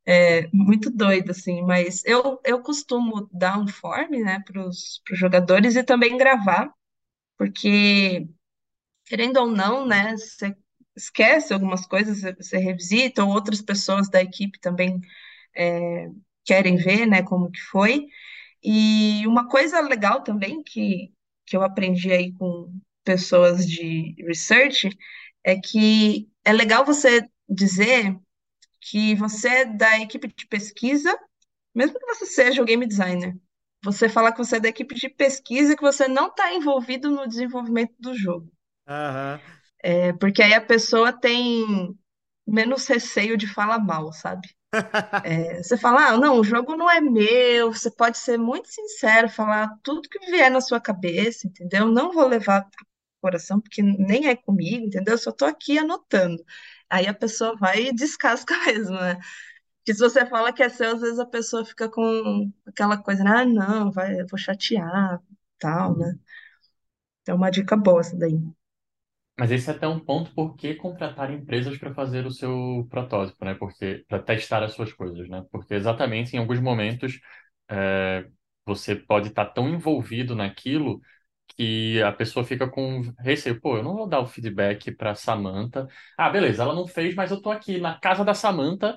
É 0.06 0.48
muito 0.54 0.90
doido, 0.90 1.32
assim, 1.32 1.62
mas 1.64 2.04
eu, 2.06 2.40
eu 2.44 2.62
costumo 2.62 3.30
dar 3.32 3.58
um 3.60 3.68
form, 3.68 4.10
né, 4.24 4.40
para 4.46 4.68
os 4.68 5.02
jogadores 5.14 5.76
e 5.76 5.84
também 5.84 6.18
gravar, 6.18 6.70
porque, 7.38 8.28
querendo 9.06 9.38
ou 9.40 9.48
não, 9.48 9.86
né, 9.88 10.18
você 10.18 10.56
esquece 10.96 11.54
algumas 11.54 11.86
coisas, 11.88 12.22
você 12.38 12.58
revisita, 12.58 13.24
ou 13.26 13.32
outras 13.32 13.62
pessoas 13.62 14.10
da 14.10 14.22
equipe 14.24 14.60
também 14.60 15.02
é, 15.56 16.10
querem 16.46 16.76
ver, 16.78 17.06
né, 17.06 17.24
como 17.24 17.52
que 17.52 17.62
foi. 17.62 18.08
E 18.64 19.26
uma 19.28 19.48
coisa 19.48 19.80
legal 19.82 20.24
também 20.24 20.64
que, 20.64 21.12
que 21.46 21.56
eu 21.56 21.64
aprendi 21.64 22.12
aí 22.12 22.34
com 22.34 22.72
pessoas 23.04 23.68
de 23.68 24.16
research 24.26 24.90
é 25.44 25.60
que 25.60 26.30
é 26.46 26.54
legal 26.54 26.86
você 26.86 27.28
dizer 27.50 28.16
que 28.80 29.16
você 29.16 29.48
é 29.48 29.66
da 29.66 30.00
equipe 30.00 30.28
de 30.28 30.48
pesquisa, 30.48 31.18
mesmo 31.74 32.00
que 32.00 32.06
você 32.06 32.26
seja 32.26 32.62
o 32.62 32.66
game 32.66 32.86
designer. 32.86 33.36
Você 33.84 34.08
falar 34.08 34.32
que 34.32 34.38
você 34.38 34.58
é 34.58 34.60
da 34.60 34.70
equipe 34.70 34.94
de 34.94 35.10
pesquisa 35.10 35.74
e 35.74 35.76
que 35.76 35.82
você 35.82 36.08
não 36.08 36.28
está 36.28 36.54
envolvido 36.54 37.10
no 37.10 37.28
desenvolvimento 37.28 37.94
do 38.00 38.16
jogo. 38.16 38.52
Aham. 38.88 39.40
É, 39.84 40.14
porque 40.14 40.44
aí 40.44 40.54
a 40.54 40.62
pessoa 40.62 41.12
tem 41.12 41.96
menos 42.46 42.86
receio 42.88 43.36
de 43.36 43.48
falar 43.48 43.80
mal, 43.80 44.12
sabe? 44.14 44.48
É, 45.24 45.62
você 45.62 45.78
fala, 45.78 46.08
ah, 46.10 46.18
não, 46.18 46.40
o 46.40 46.44
jogo 46.44 46.76
não 46.76 46.90
é 46.90 47.00
meu, 47.00 47.72
você 47.72 47.92
pode 47.92 48.18
ser 48.18 48.38
muito 48.40 48.68
sincero, 48.70 49.30
falar 49.30 49.70
tudo 49.84 50.10
que 50.10 50.18
vier 50.32 50.50
na 50.50 50.60
sua 50.62 50.82
cabeça, 50.82 51.46
entendeu? 51.48 51.88
Não 51.88 52.12
vou 52.12 52.28
levar 52.28 52.64
pro 52.70 52.86
coração, 53.22 53.62
porque 53.62 53.84
nem 53.84 54.28
é 54.28 54.36
comigo, 54.36 54.86
entendeu? 54.88 55.14
Eu 55.14 55.18
só 55.20 55.32
tô 55.32 55.46
aqui 55.46 55.78
anotando. 55.78 56.44
Aí 56.90 57.06
a 57.08 57.14
pessoa 57.14 57.56
vai 57.56 57.84
e 57.88 57.94
descasca 57.96 58.56
mesmo, 58.66 58.96
né? 59.00 59.16
Porque 59.80 59.94
se 59.96 60.00
você 60.02 60.26
fala 60.26 60.54
que 60.54 60.64
é 60.64 60.70
seu, 60.70 60.92
às 60.96 61.02
vezes 61.02 61.20
a 61.20 61.26
pessoa 61.28 61.66
fica 61.66 61.90
com 61.90 62.52
aquela 62.68 62.98
coisa, 62.98 63.24
ah, 63.28 63.46
não, 63.46 63.92
vai, 63.92 64.22
eu 64.22 64.28
vou 64.28 64.40
chatear, 64.40 65.22
tal, 65.60 65.98
né? 65.98 66.20
Então, 67.22 67.36
uma 67.36 67.50
dica 67.52 67.76
boa 67.78 68.02
essa 68.02 68.16
daí. 68.18 68.40
Mas 69.42 69.50
esse 69.52 69.72
é 69.72 69.74
até 69.74 69.88
um 69.88 70.00
ponto 70.00 70.32
por 70.36 70.56
que 70.56 70.76
contratar 70.76 71.32
empresas 71.32 71.76
para 71.76 71.92
fazer 71.96 72.28
o 72.28 72.32
seu 72.32 72.86
protótipo, 72.92 73.44
né? 73.44 73.56
Porque 73.56 74.06
para 74.08 74.22
testar 74.22 74.62
as 74.64 74.74
suas 74.74 74.94
coisas, 74.94 75.28
né? 75.28 75.44
Porque 75.52 75.74
exatamente 75.74 76.36
em 76.36 76.40
alguns 76.40 76.60
momentos 76.60 77.20
é, 77.68 78.28
você 78.64 78.96
pode 78.96 79.30
estar 79.30 79.48
tão 79.48 79.68
envolvido 79.68 80.36
naquilo 80.36 81.02
que 81.58 82.00
a 82.04 82.12
pessoa 82.12 82.46
fica 82.46 82.70
com 82.70 83.02
receio. 83.20 83.60
Pô, 83.60 83.78
eu 83.78 83.84
não 83.84 83.96
vou 83.96 84.08
dar 84.08 84.20
o 84.20 84.28
feedback 84.28 84.92
para 84.92 85.16
Samantha. 85.16 85.88
Ah, 86.16 86.30
beleza, 86.30 86.62
ela 86.62 86.76
não 86.76 86.86
fez, 86.88 87.16
mas 87.16 87.32
eu 87.32 87.42
tô 87.42 87.50
aqui 87.50 87.80
na 87.80 88.00
casa 88.00 88.24
da 88.24 88.36
Samantha 88.36 88.96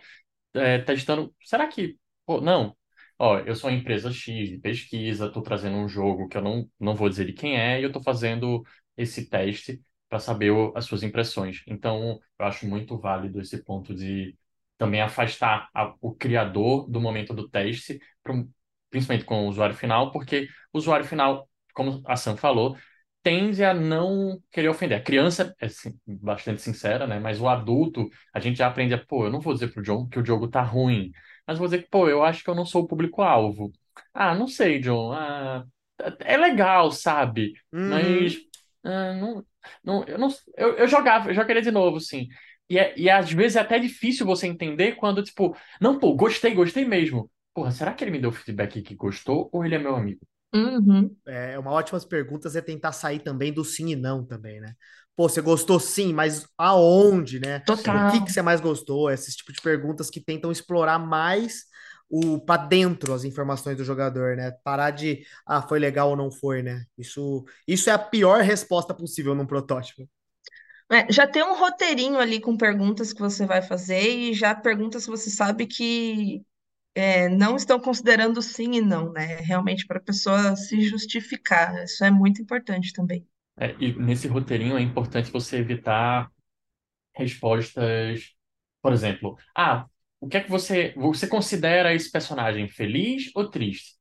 é, 0.54 0.78
testando. 0.80 1.34
Será 1.42 1.66
que? 1.68 1.98
Pô, 2.26 2.40
não. 2.42 2.76
Ó, 3.18 3.38
eu 3.40 3.54
sou 3.56 3.70
uma 3.70 3.76
empresa 3.78 4.12
X 4.12 4.50
de 4.50 4.58
pesquisa, 4.58 5.26
estou 5.26 5.42
trazendo 5.42 5.76
um 5.78 5.88
jogo 5.88 6.28
que 6.28 6.36
eu 6.36 6.42
não, 6.42 6.68
não 6.78 6.94
vou 6.94 7.08
dizer 7.08 7.24
de 7.26 7.32
quem 7.32 7.56
é, 7.58 7.80
e 7.80 7.82
eu 7.84 7.88
estou 7.88 8.02
fazendo 8.02 8.62
esse 8.96 9.28
teste 9.30 9.80
para 10.14 10.20
saber 10.20 10.50
o- 10.52 10.72
as 10.76 10.84
suas 10.86 11.02
impressões. 11.02 11.62
Então, 11.66 12.20
eu 12.38 12.46
acho 12.46 12.66
muito 12.66 12.96
válido 12.98 13.40
esse 13.40 13.62
ponto 13.64 13.94
de 13.94 14.36
também 14.78 15.00
afastar 15.02 15.68
a- 15.74 15.94
o 16.00 16.14
criador 16.14 16.88
do 16.90 17.00
momento 17.00 17.34
do 17.34 17.48
teste, 17.48 18.00
pro- 18.22 18.48
principalmente 18.90 19.24
com 19.24 19.46
o 19.46 19.48
usuário 19.48 19.74
final, 19.74 20.12
porque 20.12 20.48
o 20.72 20.78
usuário 20.78 21.04
final, 21.06 21.48
como 21.74 22.02
a 22.06 22.16
Sam 22.16 22.36
falou, 22.36 22.76
tende 23.22 23.64
a 23.64 23.72
não 23.74 24.40
querer 24.52 24.68
ofender. 24.68 24.98
A 24.98 25.02
criança 25.02 25.54
é 25.58 25.68
sim, 25.68 25.98
bastante 26.06 26.60
sincera, 26.62 27.06
né? 27.06 27.18
Mas 27.18 27.40
o 27.40 27.48
adulto, 27.48 28.08
a 28.32 28.38
gente 28.40 28.58
já 28.58 28.66
aprende 28.68 28.94
a, 28.94 28.98
pô, 29.04 29.24
eu 29.26 29.30
não 29.32 29.40
vou 29.40 29.54
dizer 29.54 29.68
pro 29.72 29.82
John 29.82 30.08
que 30.08 30.18
o 30.18 30.24
jogo 30.26 30.48
tá 30.48 30.62
ruim, 30.62 31.10
mas 31.46 31.58
vou 31.58 31.66
dizer 31.66 31.82
que, 31.82 31.88
pô, 31.90 32.08
eu 32.08 32.22
acho 32.24 32.44
que 32.44 32.50
eu 32.50 32.54
não 32.54 32.66
sou 32.66 32.82
o 32.84 32.86
público-alvo. 32.88 33.72
Ah, 34.12 34.34
não 34.34 34.46
sei, 34.48 34.78
John. 34.80 35.12
Ah, 35.12 35.64
é 36.20 36.36
legal, 36.36 36.90
sabe? 36.92 37.54
Mas 37.84 38.36
Uhum. 38.36 38.44
ah, 38.84 39.14
não, 39.14 39.44
não, 39.84 40.04
eu 40.04 40.18
não, 40.18 40.28
eu, 40.56 40.76
eu 40.78 40.88
jogava, 40.88 41.30
eu 41.30 41.34
jogaria 41.34 41.62
de 41.62 41.70
novo, 41.70 42.00
sim. 42.00 42.28
E, 42.68 42.78
é, 42.78 42.94
e 42.98 43.10
às 43.10 43.30
vezes 43.30 43.56
é 43.56 43.60
até 43.60 43.78
difícil 43.78 44.24
você 44.26 44.46
entender 44.46 44.96
quando, 44.96 45.22
tipo, 45.22 45.56
não, 45.80 45.98
pô, 45.98 46.14
gostei, 46.14 46.54
gostei 46.54 46.84
mesmo. 46.84 47.30
Porra, 47.54 47.70
será 47.70 47.92
que 47.94 48.02
ele 48.04 48.10
me 48.10 48.18
deu 48.20 48.32
feedback 48.32 48.82
que 48.82 48.94
gostou 48.94 49.48
ou 49.52 49.64
ele 49.64 49.74
é 49.76 49.78
meu 49.78 49.94
amigo? 49.96 50.20
Uhum, 50.54 51.16
É 51.26 51.58
uma 51.58 51.70
ótima 51.72 51.98
perguntas 52.06 52.54
é 52.56 52.60
tentar 52.60 52.92
sair 52.92 53.18
também 53.20 53.52
do 53.52 53.64
sim 53.64 53.88
e 53.90 53.96
não 53.96 54.24
também, 54.24 54.60
né? 54.60 54.74
Pô, 55.16 55.28
você 55.28 55.40
gostou 55.40 55.80
sim, 55.80 56.12
mas 56.12 56.46
aonde, 56.58 57.40
né? 57.40 57.58
O 57.58 57.62
Sim. 57.64 58.04
que 58.04 58.20
que 58.20 58.30
total. 58.30 58.32
você 58.32 58.42
mais 58.42 58.60
gostou? 58.60 59.10
Esses 59.10 59.34
tipo 59.36 59.52
de 59.52 59.60
perguntas 59.62 60.10
que 60.10 60.20
tentam 60.20 60.50
explorar 60.52 60.98
mais 60.98 61.64
o 62.14 62.38
para 62.38 62.64
dentro 62.64 63.12
as 63.12 63.24
informações 63.24 63.76
do 63.76 63.84
jogador, 63.84 64.36
né? 64.36 64.52
Parar 64.62 64.92
de, 64.92 65.26
ah, 65.44 65.60
foi 65.60 65.80
legal 65.80 66.10
ou 66.10 66.16
não 66.16 66.30
foi, 66.30 66.62
né? 66.62 66.84
Isso, 66.96 67.44
isso 67.66 67.90
é 67.90 67.92
a 67.92 67.98
pior 67.98 68.40
resposta 68.40 68.94
possível 68.94 69.34
num 69.34 69.44
protótipo. 69.46 70.08
É, 70.92 71.10
já 71.12 71.26
tem 71.26 71.42
um 71.42 71.58
roteirinho 71.58 72.18
ali 72.18 72.40
com 72.40 72.56
perguntas 72.56 73.12
que 73.12 73.20
você 73.20 73.44
vai 73.46 73.62
fazer 73.62 74.08
e 74.08 74.32
já 74.32 74.54
perguntas 74.54 75.04
que 75.04 75.10
você 75.10 75.28
sabe 75.28 75.66
que 75.66 76.42
é, 76.94 77.28
não 77.28 77.56
estão 77.56 77.80
considerando 77.80 78.40
sim 78.40 78.74
e 78.74 78.80
não, 78.80 79.12
né? 79.12 79.38
Realmente 79.40 79.84
para 79.84 79.98
a 79.98 80.02
pessoa 80.02 80.54
se 80.54 80.82
justificar. 80.82 81.82
Isso 81.82 82.04
é 82.04 82.12
muito 82.12 82.40
importante 82.40 82.92
também. 82.92 83.26
É, 83.56 83.74
e 83.80 83.92
nesse 83.92 84.28
roteirinho 84.28 84.78
é 84.78 84.82
importante 84.82 85.32
você 85.32 85.56
evitar 85.56 86.30
respostas, 87.12 88.36
por 88.80 88.92
exemplo, 88.92 89.36
ah, 89.56 89.86
o 90.24 90.28
que 90.28 90.36
é 90.38 90.40
que 90.42 90.50
você, 90.50 90.92
você 90.96 91.26
considera 91.26 91.94
esse 91.94 92.10
personagem 92.10 92.68
feliz 92.68 93.30
ou 93.34 93.50
triste? 93.50 93.94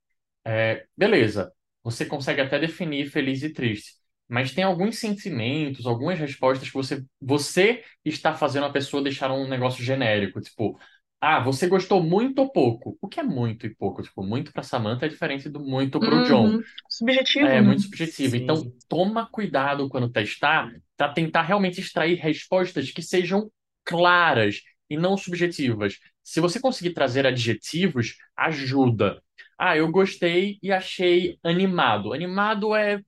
É, 0.46 0.86
beleza, 0.98 1.52
você 1.84 2.06
consegue 2.06 2.42
até 2.42 2.60
definir 2.60 3.10
feliz 3.10 3.44
e 3.44 3.50
triste, 3.52 3.94
mas 4.28 4.54
tem 4.54 4.64
alguns 4.64 5.00
sentimentos, 5.00 5.86
algumas 5.86 6.20
respostas 6.20 6.68
que 6.70 6.74
você, 6.74 7.04
você 7.22 7.84
está 8.06 8.34
fazendo 8.36 8.66
a 8.66 8.72
pessoa 8.72 9.04
deixar 9.04 9.32
um 9.32 9.48
negócio 9.48 9.84
genérico, 9.84 10.42
tipo, 10.42 10.80
ah, 11.22 11.40
você 11.40 11.68
gostou 11.68 12.04
muito 12.04 12.40
ou 12.40 12.52
pouco? 12.52 12.98
O 13.02 13.08
que 13.08 13.20
é 13.20 13.24
muito 13.24 13.66
e 13.66 13.74
pouco? 13.74 14.02
Tipo, 14.04 14.24
muito 14.24 14.52
para 14.52 14.62
Samantha 14.64 15.06
é 15.06 15.10
diferente 15.10 15.48
do 15.50 15.62
muito 15.62 16.02
para 16.02 16.16
o 16.16 16.22
John. 16.22 16.48
Uhum. 16.48 16.62
Subjetivo, 16.90 17.48
É 17.48 17.62
né? 17.62 17.62
muito 17.62 17.84
subjetivo. 17.84 18.36
Então, 18.36 18.56
Sim. 18.58 18.74
toma 18.88 19.28
cuidado 19.30 19.90
quando 19.90 20.10
testar 20.10 20.72
para 20.98 21.14
tentar 21.14 21.42
realmente 21.44 21.80
extrair 21.80 22.16
respostas 22.16 22.92
que 22.92 23.02
sejam 23.02 23.52
claras 23.86 24.62
e 24.90 24.98
não 24.98 25.18
subjetivas. 25.18 25.98
Se 26.24 26.40
você 26.40 26.60
conseguir 26.60 26.94
trazer 26.94 27.26
adjetivos, 27.28 28.18
ajuda. 28.36 29.22
Ah, 29.58 29.78
eu 29.78 29.92
gostei 29.92 30.58
e 30.62 30.72
achei 30.72 31.38
animado. 31.44 32.14
Animado 32.14 32.76
é 32.76 33.02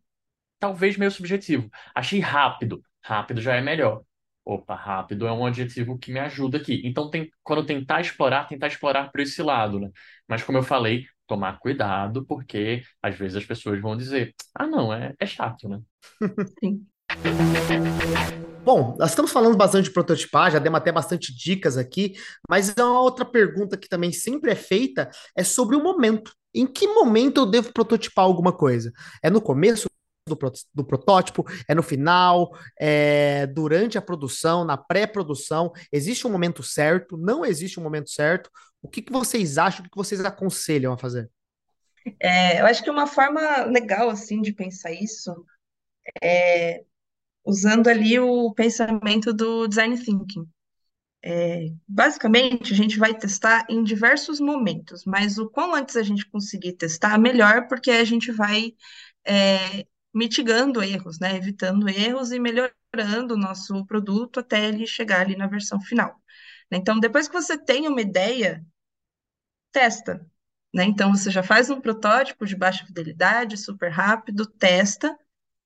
talvez 0.60 0.98
meio 0.98 1.12
subjetivo. 1.12 1.70
Achei 1.94 2.20
rápido. 2.20 2.82
Rápido 3.04 3.42
já 3.42 3.56
é 3.56 3.62
melhor. 3.62 4.04
Opa, 4.44 4.76
rápido 4.76 5.28
é 5.28 5.32
um 5.32 5.46
adjetivo 5.46 5.98
que 5.98 6.12
me 6.12 6.20
ajuda 6.20 6.58
aqui. 6.58 6.82
Então, 6.86 7.10
tem, 7.10 7.32
quando 7.44 7.66
tentar 7.66 8.02
explorar, 8.02 8.48
tentar 8.48 8.68
explorar 8.68 9.12
por 9.12 9.20
esse 9.22 9.42
lado, 9.42 9.80
né? 9.80 9.90
Mas 10.28 10.44
como 10.44 10.58
eu 10.58 10.64
falei, 10.64 11.06
tomar 11.28 11.60
cuidado, 11.60 12.26
porque 12.26 12.84
às 13.02 13.16
vezes 13.18 13.38
as 13.38 13.46
pessoas 13.46 13.82
vão 13.82 13.98
dizer, 13.98 14.36
ah, 14.54 14.68
não, 14.68 14.94
é, 14.94 15.14
é 15.20 15.26
chato, 15.26 15.68
né? 15.68 15.82
Sim. 16.64 16.86
Bom, 18.66 18.96
nós 18.98 19.12
estamos 19.12 19.32
falando 19.32 19.56
bastante 19.56 19.86
de 19.86 19.92
prototipar, 19.92 20.50
já 20.50 20.58
demos 20.58 20.80
até 20.80 20.92
bastante 20.92 21.32
dicas 21.32 21.78
aqui, 21.78 22.16
mas 22.50 22.76
é 22.76 22.84
uma 22.84 23.00
outra 23.00 23.24
pergunta 23.24 23.78
que 23.78 23.88
também 23.88 24.12
sempre 24.12 24.50
é 24.50 24.56
feita 24.56 25.12
é 25.38 25.44
sobre 25.44 25.76
o 25.76 25.84
momento. 25.84 26.34
Em 26.52 26.66
que 26.66 26.88
momento 26.88 27.42
eu 27.42 27.46
devo 27.46 27.72
prototipar 27.72 28.26
alguma 28.26 28.52
coisa? 28.52 28.92
É 29.22 29.30
no 29.30 29.40
começo 29.40 29.86
do, 30.28 30.36
do 30.74 30.84
protótipo? 30.84 31.46
É 31.68 31.76
no 31.76 31.84
final? 31.84 32.58
É 32.80 33.46
durante 33.46 34.00
a 34.00 34.02
produção? 34.02 34.66
Na 34.66 34.76
pré-produção? 34.76 35.72
Existe 35.92 36.26
um 36.26 36.32
momento 36.32 36.64
certo? 36.64 37.18
Não 37.18 37.46
existe 37.46 37.80
um 37.80 37.84
momento 37.84 38.10
certo? 38.10 38.50
O 38.82 38.90
que 38.90 39.04
que 39.04 39.14
vocês 39.14 39.60
acham? 39.60 39.86
O 39.86 39.90
que 39.92 39.96
vocês 39.96 40.26
aconselham 40.26 40.92
a 40.92 40.98
fazer? 40.98 41.30
É, 42.20 42.62
eu 42.62 42.66
acho 42.66 42.84
que 42.84 42.90
uma 42.90 43.06
forma 43.06 43.66
legal, 43.66 44.10
assim, 44.10 44.42
de 44.42 44.52
pensar 44.52 44.92
isso, 44.92 45.46
usando 47.46 47.88
ali 47.88 48.20
o 48.20 48.52
pensamento 48.54 49.34
do 49.34 49.68
design 49.68 49.98
thinking. 49.98 50.48
Basicamente, 51.88 52.74
a 52.74 52.76
gente 52.76 52.98
vai 52.98 53.14
testar 53.14 53.66
em 53.70 53.84
diversos 53.84 54.40
momentos, 54.40 55.06
mas 55.06 55.38
o 55.38 55.50
quão 55.50 55.74
antes 55.74 55.96
a 55.96 56.04
gente 56.04 56.28
conseguir 56.30 56.74
testar, 56.74 57.18
melhor, 57.18 57.68
porque 57.68 57.92
a 57.92 58.04
gente 58.04 58.32
vai 58.32 58.74
é, 59.26 59.86
mitigando 60.14 60.84
erros, 60.84 61.20
né? 61.20 61.36
Evitando 61.36 61.88
erros 61.90 62.32
e 62.32 62.40
melhorando 62.40 63.34
o 63.34 63.38
nosso 63.38 63.86
produto 63.86 64.40
até 64.40 64.68
ele 64.68 64.86
chegar 64.88 65.22
ali 65.22 65.36
na 65.36 65.48
versão 65.48 65.80
final. 65.82 66.16
Então, 66.72 67.00
depois 67.00 67.28
que 67.28 67.34
você 67.34 67.58
tem 67.58 67.88
uma 67.88 68.02
ideia, 68.02 68.66
testa, 69.72 70.26
né? 70.74 70.84
Então, 70.86 71.14
você 71.14 71.30
já 71.30 71.44
faz 71.44 71.70
um 71.70 71.80
protótipo 71.82 72.46
de 72.46 72.56
baixa 72.56 72.86
fidelidade, 72.86 73.58
super 73.58 73.90
rápido, 73.92 74.46
testa, 74.46 75.18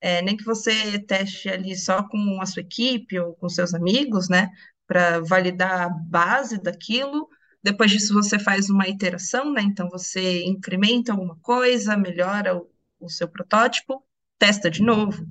é, 0.02 0.22
nem 0.22 0.38
que 0.38 0.44
você 0.44 1.00
teste 1.00 1.50
ali 1.50 1.76
só 1.76 2.04
com 2.04 2.42
a 2.42 2.46
sua 2.46 2.62
equipe 2.62 3.20
ou 3.20 3.34
com 3.36 3.50
seus 3.50 3.74
amigos, 3.74 4.30
né, 4.30 4.50
para 4.88 5.20
validar 5.22 5.84
a 5.84 5.90
base 5.90 6.62
daquilo. 6.62 7.30
Depois 7.64 7.92
disso, 7.92 8.14
você 8.14 8.40
faz 8.40 8.70
uma 8.70 8.88
iteração, 8.88 9.52
né? 9.52 9.62
Então, 9.62 9.90
você 9.90 10.46
incrementa 10.46 11.12
alguma 11.12 11.36
coisa, 11.42 11.98
melhora 11.98 12.56
o, 12.58 12.70
o 13.00 13.10
seu 13.10 13.28
protótipo, 13.28 14.04
testa 14.38 14.72
de 14.72 14.82
novo, 14.82 15.26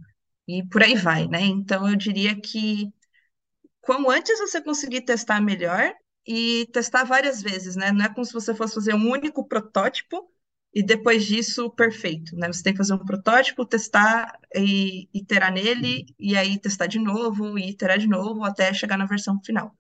e 0.47 0.63
por 0.69 0.83
aí 0.83 0.95
vai, 0.95 1.27
né? 1.27 1.41
Então, 1.43 1.89
eu 1.89 1.97
diria 1.97 2.39
que 2.41 2.93
Quanto 3.89 4.11
antes 4.11 4.39
você 4.39 4.61
conseguir 4.61 5.01
testar 5.03 5.41
melhor 5.41 5.95
e 6.27 6.67
testar 6.73 7.05
várias 7.05 7.41
vezes, 7.41 7.75
né? 7.75 7.91
Não 7.91 8.05
é 8.05 8.09
como 8.13 8.25
se 8.25 8.35
você 8.35 8.55
fosse 8.55 8.75
fazer 8.75 8.95
um 8.95 9.11
único 9.11 9.47
protótipo 9.49 10.31
e 10.73 10.83
depois 10.83 11.25
disso, 11.25 11.71
perfeito, 11.71 12.37
né? 12.37 12.47
Você 12.49 12.63
tem 12.63 12.73
que 12.73 12.79
fazer 12.79 12.95
um 12.95 13.05
protótipo, 13.05 13.67
testar 13.67 14.39
e 14.55 15.09
iterar 15.13 15.53
nele, 15.53 16.07
e 16.19 16.37
aí 16.37 16.59
testar 16.59 16.87
de 16.87 16.99
novo, 16.99 17.59
e 17.59 17.71
iterar 17.71 17.99
de 17.99 18.07
novo, 18.07 18.45
até 18.45 18.73
chegar 18.73 18.97
na 18.97 19.07
versão 19.07 19.41
final. 19.45 19.75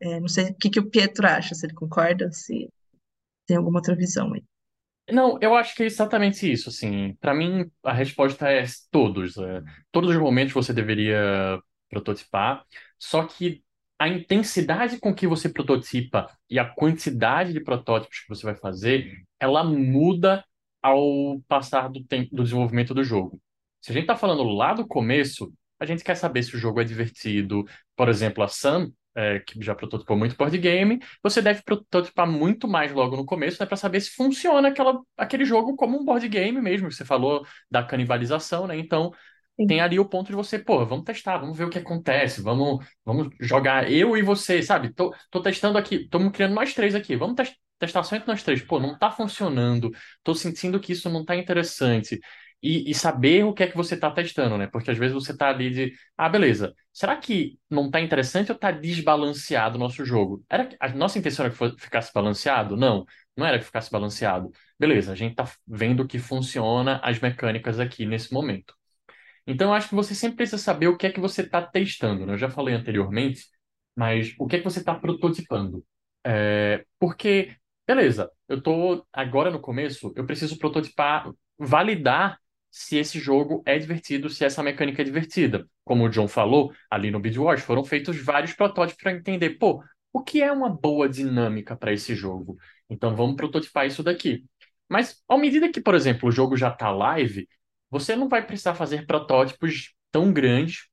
É, 0.00 0.20
não 0.20 0.28
sei 0.28 0.50
o 0.50 0.54
que, 0.56 0.70
que 0.70 0.80
o 0.80 0.90
Pietro 0.90 1.26
acha, 1.26 1.54
se 1.54 1.64
ele 1.64 1.74
concorda, 1.74 2.30
se 2.30 2.68
tem 3.46 3.56
alguma 3.56 3.78
outra 3.78 3.96
visão 3.96 4.32
aí. 4.34 4.44
Não, 5.10 5.38
eu 5.40 5.54
acho 5.54 5.74
que 5.74 5.82
é 5.82 5.86
exatamente 5.86 6.50
isso, 6.50 6.68
assim. 6.68 7.14
Para 7.20 7.34
mim, 7.34 7.70
a 7.82 7.92
resposta 7.92 8.48
é 8.50 8.64
todos. 8.90 9.36
É, 9.36 9.62
todos 9.90 10.10
os 10.10 10.16
momentos 10.16 10.54
você 10.54 10.72
deveria 10.72 11.58
prototipar, 11.88 12.64
só 12.98 13.24
que 13.24 13.63
a 13.98 14.08
intensidade 14.08 14.98
com 14.98 15.14
que 15.14 15.26
você 15.26 15.48
prototipa 15.48 16.28
e 16.50 16.58
a 16.58 16.64
quantidade 16.64 17.52
de 17.52 17.60
protótipos 17.60 18.20
que 18.20 18.28
você 18.28 18.44
vai 18.44 18.54
fazer, 18.54 19.22
ela 19.38 19.62
muda 19.64 20.44
ao 20.82 21.40
passar 21.48 21.88
do 21.88 22.04
tempo 22.04 22.34
do 22.34 22.42
desenvolvimento 22.42 22.92
do 22.92 23.04
jogo. 23.04 23.40
Se 23.80 23.90
a 23.90 23.94
gente 23.94 24.04
está 24.04 24.16
falando 24.16 24.42
lá 24.44 24.74
do 24.74 24.86
começo, 24.86 25.52
a 25.78 25.86
gente 25.86 26.04
quer 26.04 26.14
saber 26.14 26.42
se 26.42 26.54
o 26.54 26.58
jogo 26.58 26.80
é 26.80 26.84
divertido. 26.84 27.64
Por 27.96 28.08
exemplo, 28.08 28.42
a 28.42 28.48
Sam, 28.48 28.90
é, 29.14 29.38
que 29.40 29.62
já 29.62 29.74
prototipou 29.74 30.16
muito 30.16 30.36
board 30.36 30.56
game, 30.58 31.00
você 31.22 31.40
deve 31.40 31.62
prototipar 31.62 32.26
muito 32.26 32.66
mais 32.66 32.92
logo 32.92 33.16
no 33.16 33.24
começo, 33.24 33.62
né, 33.62 33.66
para 33.66 33.76
saber 33.76 34.00
se 34.00 34.10
funciona 34.10 34.68
aquela, 34.68 35.00
aquele 35.16 35.44
jogo 35.44 35.76
como 35.76 36.00
um 36.00 36.04
board 36.04 36.28
game 36.28 36.60
mesmo. 36.60 36.90
Você 36.90 37.04
falou 37.04 37.46
da 37.70 37.82
canibalização, 37.82 38.66
né? 38.66 38.76
Então, 38.78 39.12
tem 39.56 39.80
ali 39.80 39.98
o 39.98 40.04
ponto 40.08 40.28
de 40.28 40.34
você, 40.34 40.58
pô, 40.58 40.84
vamos 40.84 41.04
testar, 41.04 41.38
vamos 41.38 41.56
ver 41.56 41.64
o 41.64 41.70
que 41.70 41.78
acontece, 41.78 42.42
vamos, 42.42 42.84
vamos 43.04 43.28
jogar 43.40 43.90
eu 43.90 44.16
e 44.16 44.22
você, 44.22 44.62
sabe? 44.62 44.92
Tô, 44.92 45.14
tô 45.30 45.40
testando 45.42 45.78
aqui, 45.78 45.96
estamos 46.04 46.32
criando 46.32 46.54
nós 46.54 46.74
três 46.74 46.94
aqui, 46.94 47.16
vamos 47.16 47.36
tes 47.36 47.54
testar 47.78 48.02
só 48.04 48.16
entre 48.16 48.28
nós 48.28 48.42
três. 48.42 48.62
Pô, 48.62 48.78
não 48.80 48.98
tá 48.98 49.10
funcionando, 49.10 49.90
tô 50.22 50.34
sentindo 50.34 50.80
que 50.80 50.92
isso 50.92 51.08
não 51.10 51.24
tá 51.24 51.36
interessante. 51.36 52.18
E, 52.62 52.90
e 52.90 52.94
saber 52.94 53.44
o 53.44 53.52
que 53.52 53.62
é 53.62 53.66
que 53.66 53.76
você 53.76 53.94
tá 53.96 54.10
testando, 54.10 54.56
né? 54.56 54.66
Porque 54.66 54.90
às 54.90 54.96
vezes 54.96 55.12
você 55.14 55.36
tá 55.36 55.50
ali 55.50 55.70
de, 55.70 55.92
ah, 56.16 56.28
beleza, 56.30 56.74
será 56.92 57.14
que 57.16 57.58
não 57.68 57.90
tá 57.90 58.00
interessante 58.00 58.50
ou 58.50 58.58
tá 58.58 58.70
desbalanceado 58.70 59.76
o 59.76 59.78
nosso 59.78 60.02
jogo? 60.04 60.42
Era, 60.48 60.68
a 60.80 60.88
nossa 60.88 61.18
intenção 61.18 61.44
era 61.44 61.54
que 61.54 61.80
ficasse 61.82 62.10
balanceado? 62.14 62.74
Não, 62.76 63.04
não 63.36 63.44
era 63.46 63.58
que 63.58 63.64
ficasse 63.66 63.90
balanceado. 63.90 64.50
Beleza, 64.78 65.12
a 65.12 65.14
gente 65.14 65.34
tá 65.34 65.44
vendo 65.66 66.06
que 66.06 66.18
funciona 66.18 67.00
as 67.04 67.20
mecânicas 67.20 67.78
aqui 67.78 68.06
nesse 68.06 68.32
momento. 68.32 68.74
Então, 69.46 69.68
eu 69.70 69.74
acho 69.74 69.88
que 69.88 69.94
você 69.94 70.14
sempre 70.14 70.38
precisa 70.38 70.58
saber 70.58 70.88
o 70.88 70.96
que 70.96 71.06
é 71.06 71.12
que 71.12 71.20
você 71.20 71.42
está 71.42 71.60
testando, 71.62 72.24
né? 72.26 72.32
Eu 72.34 72.38
já 72.38 72.48
falei 72.50 72.74
anteriormente, 72.74 73.44
mas 73.94 74.34
o 74.38 74.46
que 74.46 74.56
é 74.56 74.58
que 74.58 74.64
você 74.64 74.80
está 74.80 74.94
prototipando? 74.94 75.84
É, 76.24 76.84
porque, 76.98 77.54
beleza, 77.86 78.30
eu 78.48 78.58
estou 78.58 79.06
agora 79.12 79.50
no 79.50 79.60
começo, 79.60 80.12
eu 80.16 80.24
preciso 80.26 80.58
prototipar, 80.58 81.30
validar 81.58 82.38
se 82.70 82.96
esse 82.96 83.20
jogo 83.20 83.62
é 83.66 83.78
divertido, 83.78 84.28
se 84.28 84.44
essa 84.44 84.62
mecânica 84.62 85.02
é 85.02 85.04
divertida. 85.04 85.68
Como 85.84 86.04
o 86.04 86.08
John 86.08 86.26
falou, 86.26 86.72
ali 86.90 87.10
no 87.10 87.20
Bidwatch 87.20 87.62
foram 87.62 87.84
feitos 87.84 88.16
vários 88.20 88.52
protótipos 88.54 89.02
para 89.02 89.12
entender, 89.12 89.50
pô, 89.58 89.82
o 90.12 90.22
que 90.22 90.42
é 90.42 90.50
uma 90.50 90.70
boa 90.70 91.08
dinâmica 91.08 91.76
para 91.76 91.92
esse 91.92 92.14
jogo? 92.14 92.56
Então 92.88 93.14
vamos 93.14 93.36
prototipar 93.36 93.86
isso 93.86 94.02
daqui. 94.02 94.44
Mas, 94.88 95.22
à 95.28 95.36
medida 95.36 95.70
que, 95.70 95.80
por 95.80 95.94
exemplo, 95.94 96.28
o 96.28 96.32
jogo 96.32 96.56
já 96.56 96.70
está 96.70 96.90
live, 96.90 97.48
você 97.94 98.16
não 98.16 98.28
vai 98.28 98.44
precisar 98.44 98.74
fazer 98.74 99.06
protótipos 99.06 99.94
tão 100.10 100.32
grandes, 100.32 100.88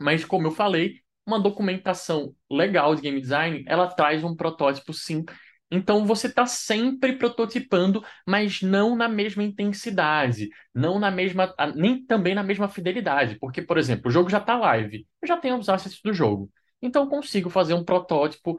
mas 0.00 0.24
como 0.24 0.48
eu 0.48 0.50
falei, 0.50 0.96
uma 1.24 1.38
documentação 1.38 2.34
legal 2.50 2.92
de 2.96 3.02
game 3.02 3.20
design, 3.20 3.64
ela 3.68 3.86
traz 3.86 4.24
um 4.24 4.34
protótipo 4.34 4.92
sim. 4.92 5.24
Então 5.70 6.04
você 6.04 6.26
está 6.26 6.44
sempre 6.44 7.12
prototipando, 7.12 8.04
mas 8.26 8.62
não 8.62 8.96
na 8.96 9.08
mesma 9.08 9.44
intensidade, 9.44 10.48
não 10.74 10.98
na 10.98 11.08
mesma, 11.08 11.54
nem 11.76 12.04
também 12.04 12.34
na 12.34 12.42
mesma 12.42 12.68
fidelidade, 12.68 13.38
porque 13.38 13.62
por 13.62 13.78
exemplo, 13.78 14.08
o 14.08 14.10
jogo 14.10 14.28
já 14.28 14.38
está 14.38 14.58
live, 14.58 15.06
eu 15.22 15.28
já 15.28 15.36
tenho 15.36 15.56
os 15.56 15.68
assets 15.68 16.00
do 16.02 16.12
jogo, 16.12 16.50
então 16.82 17.04
eu 17.04 17.08
consigo 17.08 17.48
fazer 17.48 17.74
um 17.74 17.84
protótipo 17.84 18.58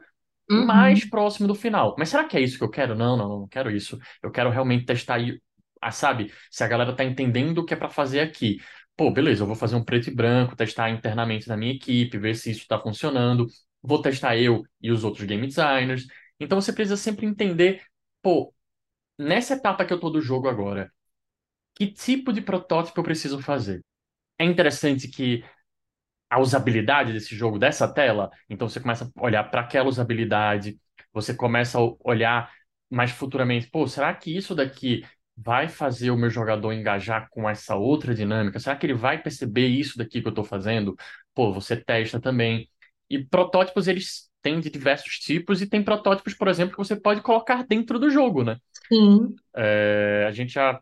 uhum. 0.50 0.64
mais 0.64 1.04
próximo 1.04 1.46
do 1.46 1.54
final. 1.54 1.94
Mas 1.98 2.08
será 2.08 2.24
que 2.24 2.38
é 2.38 2.40
isso 2.40 2.56
que 2.56 2.64
eu 2.64 2.70
quero? 2.70 2.94
Não, 2.94 3.18
não, 3.18 3.40
não 3.40 3.48
quero 3.48 3.70
isso. 3.70 3.98
Eu 4.22 4.30
quero 4.30 4.48
realmente 4.48 4.86
testar 4.86 5.20
sabe? 5.92 6.32
Se 6.50 6.64
a 6.64 6.68
galera 6.68 6.94
tá 6.94 7.04
entendendo 7.04 7.58
o 7.58 7.64
que 7.64 7.74
é 7.74 7.76
para 7.76 7.88
fazer 7.88 8.20
aqui. 8.20 8.58
Pô, 8.96 9.10
beleza, 9.10 9.42
eu 9.42 9.46
vou 9.46 9.56
fazer 9.56 9.76
um 9.76 9.84
preto 9.84 10.08
e 10.08 10.14
branco, 10.14 10.56
testar 10.56 10.90
internamente 10.90 11.48
na 11.48 11.56
minha 11.56 11.74
equipe, 11.74 12.18
ver 12.18 12.34
se 12.34 12.50
isso 12.50 12.60
está 12.62 12.78
funcionando. 12.80 13.46
Vou 13.82 14.00
testar 14.00 14.36
eu 14.36 14.62
e 14.80 14.90
os 14.90 15.04
outros 15.04 15.24
game 15.26 15.46
designers. 15.46 16.06
Então 16.40 16.60
você 16.60 16.72
precisa 16.72 16.96
sempre 16.96 17.26
entender, 17.26 17.82
pô, 18.22 18.54
nessa 19.18 19.54
etapa 19.54 19.84
que 19.84 19.92
eu 19.92 20.00
tô 20.00 20.10
do 20.10 20.20
jogo 20.20 20.48
agora, 20.48 20.92
que 21.74 21.86
tipo 21.86 22.32
de 22.32 22.40
protótipo 22.42 23.00
eu 23.00 23.04
preciso 23.04 23.40
fazer? 23.40 23.84
É 24.38 24.44
interessante 24.44 25.08
que 25.08 25.44
a 26.30 26.40
usabilidade 26.40 27.12
desse 27.12 27.36
jogo, 27.36 27.58
dessa 27.58 27.92
tela, 27.92 28.30
então 28.48 28.68
você 28.68 28.80
começa 28.80 29.04
a 29.16 29.22
olhar 29.24 29.44
para 29.44 29.62
aquela 29.62 29.88
usabilidade, 29.88 30.78
você 31.12 31.34
começa 31.34 31.78
a 31.78 31.82
olhar 32.04 32.52
mais 32.90 33.10
futuramente, 33.10 33.68
pô, 33.70 33.86
será 33.86 34.14
que 34.14 34.36
isso 34.36 34.54
daqui 34.54 35.04
vai 35.36 35.68
fazer 35.68 36.10
o 36.10 36.16
meu 36.16 36.30
jogador 36.30 36.72
engajar 36.72 37.28
com 37.30 37.48
essa 37.48 37.76
outra 37.76 38.14
dinâmica? 38.14 38.58
Será 38.58 38.74
que 38.74 38.86
ele 38.86 38.94
vai 38.94 39.22
perceber 39.22 39.66
isso 39.66 39.98
daqui 39.98 40.22
que 40.22 40.26
eu 40.26 40.30
estou 40.30 40.44
fazendo? 40.44 40.96
Pô, 41.34 41.52
você 41.52 41.76
testa 41.76 42.18
também. 42.18 42.68
E 43.10 43.22
protótipos, 43.22 43.86
eles 43.86 44.30
têm 44.40 44.60
de 44.60 44.70
diversos 44.70 45.18
tipos, 45.18 45.60
e 45.60 45.66
tem 45.66 45.82
protótipos, 45.82 46.32
por 46.34 46.48
exemplo, 46.48 46.72
que 46.72 46.78
você 46.78 46.96
pode 46.96 47.20
colocar 47.20 47.64
dentro 47.64 47.98
do 47.98 48.08
jogo, 48.10 48.44
né? 48.44 48.56
Sim. 48.88 49.34
É, 49.54 50.24
a 50.26 50.30
gente 50.30 50.54
já. 50.54 50.80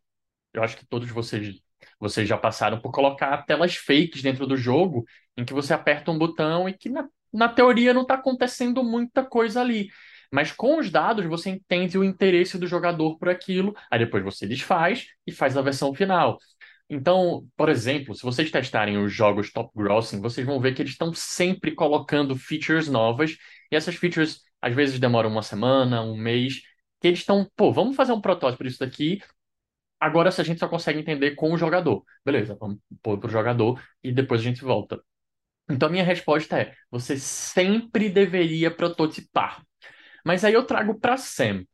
Eu 0.53 0.63
acho 0.63 0.77
que 0.77 0.87
todos 0.87 1.11
vocês, 1.11 1.61
vocês 1.99 2.29
já 2.29 2.39
passaram 2.39 2.79
por 2.81 2.93
colocar 2.93 3.45
telas 3.45 3.75
fakes 3.75 4.23
dentro 4.23 4.47
do 4.47 4.57
jogo, 4.57 5.05
em 5.37 5.45
que 5.45 5.53
você 5.53 5.75
aperta 5.75 6.11
um 6.11 6.19
botão 6.19 6.69
e 6.69 6.73
que, 6.73 6.89
na, 6.89 7.09
na 7.33 7.49
teoria, 7.49 7.93
não 7.93 8.03
está 8.03 8.15
acontecendo 8.15 8.85
muita 8.85 9.25
coisa 9.25 9.61
ali. 9.61 9.89
Mas 10.35 10.51
com 10.51 10.81
os 10.81 10.91
dados 10.91 11.25
você 11.27 11.49
entende 11.49 11.97
o 11.97 12.03
interesse 12.03 12.59
do 12.59 12.67
jogador 12.67 13.17
por 13.19 13.29
aquilo, 13.29 13.73
aí 13.89 14.01
depois 14.01 14.25
você 14.25 14.49
desfaz 14.49 15.07
e 15.25 15.31
faz 15.31 15.57
a 15.57 15.63
versão 15.63 15.95
final. 15.95 16.39
Então, 16.91 17.47
por 17.57 17.69
exemplo, 17.69 18.17
se 18.17 18.23
vocês 18.25 18.51
testarem 18.51 18.99
os 18.99 19.13
jogos 19.13 19.53
Top 19.53 19.71
Grossing, 19.77 20.21
vocês 20.21 20.45
vão 20.45 20.59
ver 20.59 20.75
que 20.75 20.83
eles 20.83 20.91
estão 20.91 21.15
sempre 21.15 21.71
colocando 21.73 22.37
features 22.37 22.89
novas, 22.89 23.37
e 23.71 23.77
essas 23.77 23.95
features 23.95 24.41
às 24.61 24.75
vezes 24.75 24.99
demoram 24.99 25.31
uma 25.31 25.41
semana, 25.41 26.03
um 26.03 26.17
mês, 26.17 26.63
que 27.01 27.07
eles 27.07 27.21
estão, 27.21 27.49
pô, 27.55 27.73
vamos 27.73 27.95
fazer 27.95 28.13
um 28.13 28.21
protótipo 28.21 28.65
disso 28.65 28.81
daqui, 28.81 29.23
agora 30.01 30.33
se 30.33 30.41
a 30.41 30.45
gente 30.45 30.59
só 30.59 30.67
consegue 30.67 30.99
entender 30.99 31.37
com 31.37 31.53
o 31.53 31.57
jogador. 31.57 32.03
Beleza, 32.25 32.57
vamos 32.59 32.79
pôr 33.01 33.21
para 33.21 33.29
o 33.29 33.31
jogador 33.31 33.81
e 34.03 34.11
depois 34.11 34.41
a 34.41 34.45
gente 34.45 34.65
volta. 34.65 35.01
Então, 35.71 35.89
a 35.89 35.93
minha 35.93 36.05
resposta 36.05 36.59
é: 36.61 36.75
você 36.91 37.17
sempre 37.17 38.11
deveria 38.11 38.71
prototipar. 38.71 39.63
Mas 40.25 40.45
aí 40.45 40.55
eu 40.55 40.65
trago 40.67 40.99
para 40.99 41.17
Sam. 41.17 41.65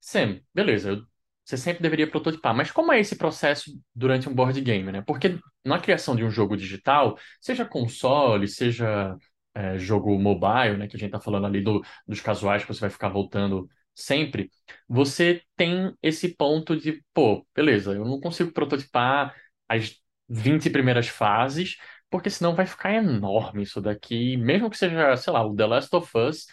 Sam, 0.00 0.40
beleza, 0.54 1.02
você 1.44 1.56
sempre 1.56 1.82
deveria 1.82 2.10
prototipar, 2.10 2.54
mas 2.54 2.70
como 2.70 2.92
é 2.92 3.00
esse 3.00 3.16
processo 3.16 3.70
durante 3.94 4.28
um 4.28 4.34
board 4.34 4.60
game, 4.60 4.90
né? 4.92 5.02
Porque 5.02 5.38
na 5.64 5.78
criação 5.78 6.16
de 6.16 6.24
um 6.24 6.30
jogo 6.30 6.56
digital, 6.56 7.18
seja 7.40 7.64
console, 7.64 8.48
seja 8.48 9.16
é, 9.54 9.78
jogo 9.78 10.16
mobile, 10.18 10.76
né, 10.76 10.86
que 10.88 10.96
a 10.96 10.98
gente 10.98 11.08
está 11.08 11.20
falando 11.20 11.46
ali 11.46 11.60
do, 11.62 11.82
dos 12.06 12.20
casuais 12.20 12.62
que 12.64 12.72
você 12.72 12.80
vai 12.80 12.90
ficar 12.90 13.08
voltando 13.08 13.68
sempre, 13.94 14.50
você 14.88 15.42
tem 15.56 15.92
esse 16.02 16.34
ponto 16.36 16.76
de, 16.76 17.04
pô, 17.12 17.46
beleza, 17.54 17.92
eu 17.92 18.04
não 18.04 18.20
consigo 18.20 18.52
prototipar 18.52 19.34
as 19.68 19.96
20 20.28 20.70
primeiras 20.70 21.08
fases, 21.08 21.76
porque 22.08 22.30
senão 22.30 22.54
vai 22.54 22.66
ficar 22.66 22.94
enorme 22.94 23.62
isso 23.62 23.80
daqui, 23.80 24.36
mesmo 24.36 24.70
que 24.70 24.78
seja, 24.78 25.16
sei 25.16 25.32
lá, 25.32 25.44
o 25.44 25.54
The 25.54 25.66
Last 25.66 25.94
of 25.94 26.16
Us, 26.16 26.46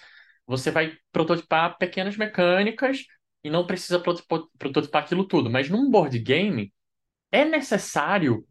você 0.47 0.71
vai 0.71 0.97
prototipar 1.11 1.77
pequenas 1.77 2.17
mecânicas 2.17 3.05
e 3.43 3.49
não 3.49 3.67
precisa 3.67 3.99
prototipar 3.99 5.03
aquilo 5.03 5.27
tudo. 5.27 5.49
Mas 5.49 5.69
num 5.69 5.91
board 5.91 6.17
game, 6.19 6.73
é 7.31 7.45
necessário 7.45 8.47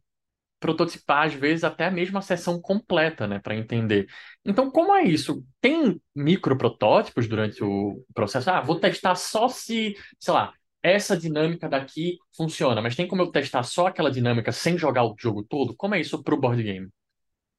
prototipar, 0.59 1.26
às 1.26 1.34
vezes, 1.34 1.64
até 1.64 1.86
a 1.86 1.90
mesma 1.90 2.22
sessão 2.22 2.61
completa, 2.61 3.26
né, 3.26 3.38
para 3.38 3.55
entender. 3.55 4.07
Então, 4.44 4.70
como 4.70 4.94
é 4.94 5.05
isso? 5.05 5.44
Tem 5.61 6.01
microprotótipos 6.14 7.28
durante 7.28 7.62
o 7.62 8.03
processo? 8.14 8.51
Ah, 8.51 8.61
vou 8.61 8.80
testar 8.80 9.14
só 9.14 9.49
se, 9.49 9.94
sei 10.18 10.34
lá, 10.34 10.53
essa 10.82 11.16
dinâmica 11.16 11.68
daqui 11.68 12.16
funciona, 12.34 12.80
mas 12.80 12.97
tem 12.97 13.07
como 13.07 13.22
eu 13.22 13.30
testar 13.30 13.62
só 13.64 13.88
aquela 13.88 14.11
dinâmica 14.11 14.53
sem 14.53 14.78
jogar 14.78 15.05
o 15.05 15.14
jogo 15.18 15.42
todo? 15.42 15.74
Como 15.76 15.94
é 15.94 16.01
isso 16.01 16.22
para 16.22 16.34
o 16.34 16.40
board 16.40 16.62
game? 16.62 16.88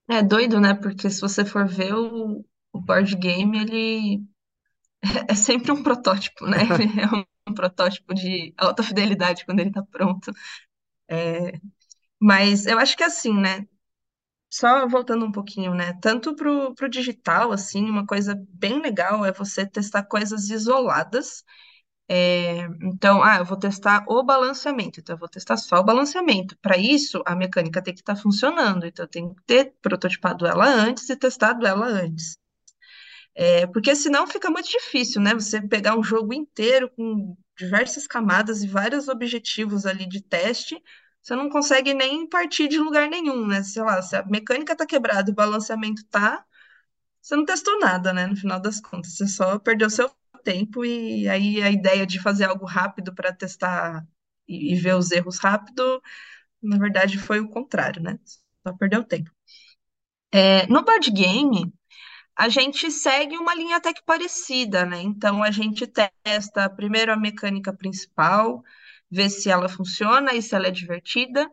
É 0.09 0.23
doido, 0.23 0.59
né? 0.59 0.73
Porque 0.73 1.09
se 1.09 1.21
você 1.21 1.45
for 1.45 1.67
ver 1.67 1.93
o, 1.93 2.43
o 2.77 2.81
board 2.81 3.15
game, 3.17 3.59
ele 3.59 4.23
é 5.29 5.35
sempre 5.35 5.71
um 5.71 5.83
protótipo, 5.83 6.45
né? 6.45 6.57
Ele 6.81 7.01
é 7.01 7.07
um 7.49 7.53
protótipo 7.53 8.13
de 8.13 8.53
alta 8.57 8.83
fidelidade 8.83 9.45
quando 9.45 9.59
ele 9.61 9.69
está 9.69 9.83
pronto. 9.83 10.31
É, 11.09 11.53
mas 12.21 12.65
eu 12.67 12.79
acho 12.79 12.97
que 12.97 13.03
assim, 13.03 13.33
né? 13.33 13.65
Só 14.51 14.87
voltando 14.87 15.25
um 15.25 15.31
pouquinho, 15.31 15.73
né? 15.75 15.93
Tanto 16.01 16.35
pro, 16.35 16.73
pro 16.75 16.89
digital, 16.89 17.51
assim, 17.51 17.85
uma 17.89 18.05
coisa 18.05 18.35
bem 18.49 18.81
legal 18.81 19.25
é 19.25 19.31
você 19.31 19.65
testar 19.67 20.03
coisas 20.05 20.49
isoladas 20.49 21.43
É, 22.09 22.61
então, 22.83 23.23
ah, 23.23 23.37
eu 23.39 23.45
vou 23.45 23.57
testar 23.59 24.05
o 24.07 24.23
balanceamento, 24.23 24.99
então 24.99 25.15
eu 25.15 25.19
vou 25.19 25.29
testar 25.29 25.57
só 25.57 25.77
o 25.79 25.83
balanceamento. 25.83 26.57
Para 26.61 26.77
isso, 26.77 27.21
a 27.25 27.35
mecânica 27.35 27.81
tem 27.83 27.93
que 27.93 28.01
estar 28.01 28.15
tá 28.15 28.21
funcionando, 28.21 28.85
então 28.85 29.05
eu 29.05 29.09
tenho 29.09 29.35
que 29.35 29.43
ter 29.45 29.73
prototipado 29.81 30.45
ela 30.47 30.65
antes 30.67 31.09
e 31.09 31.17
testado 31.17 31.65
ela 31.67 31.85
antes. 31.87 32.37
É, 33.39 33.67
porque 33.67 33.95
senão 33.95 34.25
fica 34.25 34.49
muito 34.49 34.67
difícil, 34.67 35.21
né? 35.21 35.31
Você 35.35 35.61
pegar 35.61 35.95
um 35.95 36.03
jogo 36.03 36.33
inteiro 36.33 36.89
com 36.89 37.37
diversas 37.55 38.07
camadas 38.07 38.63
e 38.63 38.67
vários 38.67 39.07
objetivos 39.07 39.85
ali 39.85 40.07
de 40.07 40.21
teste, 40.21 40.81
você 41.21 41.35
não 41.35 41.47
consegue 41.47 41.93
nem 41.93 42.27
partir 42.27 42.67
de 42.67 42.79
lugar 42.79 43.07
nenhum, 43.07 43.45
né? 43.45 43.61
Sei 43.61 43.83
lá, 43.83 44.01
se 44.01 44.15
a 44.15 44.25
mecânica 44.25 44.75
tá 44.75 44.87
quebrada 44.87 45.31
o 45.31 45.35
balanceamento 45.35 46.03
tá, 46.05 46.43
você 47.21 47.35
não 47.35 47.45
testou 47.45 47.79
nada, 47.79 48.13
né? 48.13 48.27
No 48.27 48.35
final 48.35 48.59
das 48.59 48.79
contas, 48.81 49.15
você 49.17 49.27
só 49.27 49.59
perdeu 49.59 49.89
seu 49.89 50.11
tempo 50.43 50.83
e 50.85 51.27
aí 51.29 51.61
a 51.61 51.69
ideia 51.71 52.07
de 52.07 52.19
fazer 52.21 52.45
algo 52.45 52.65
rápido 52.65 53.13
para 53.13 53.33
testar 53.33 54.07
e, 54.47 54.73
e, 54.73 54.75
ver 54.79 54.95
os 54.95 55.11
erros 55.11 55.39
rápido, 55.39 56.01
na 56.61 56.77
verdade 56.79 57.17
foi 57.19 57.39
o 57.39 57.49
contrário, 57.49 58.01
né? 58.01 58.19
Só 58.67 58.73
perdeu 58.77 59.03
tempo. 59.03 59.31
É, 60.31 60.67
no 60.67 60.83
board 60.83 61.11
game, 61.11 61.73
a 62.37 62.49
gente 62.49 62.91
segue 62.91 63.35
uma 63.35 63.55
linha 63.55 63.77
até 63.77 63.91
que 63.91 64.03
parecida, 64.03 64.85
né? 64.85 65.01
Então 65.01 65.41
a 65.41 65.49
gente 65.49 65.87
testa 65.87 66.69
primeiro 66.69 67.11
a 67.11 67.17
mecânica 67.17 67.73
principal, 67.73 68.63
vê 69.09 69.27
se 69.29 69.49
ela 69.49 69.67
funciona 69.67 70.33
e 70.35 70.41
se 70.41 70.53
ela 70.55 70.67
é 70.67 70.71
divertida. 70.71 71.49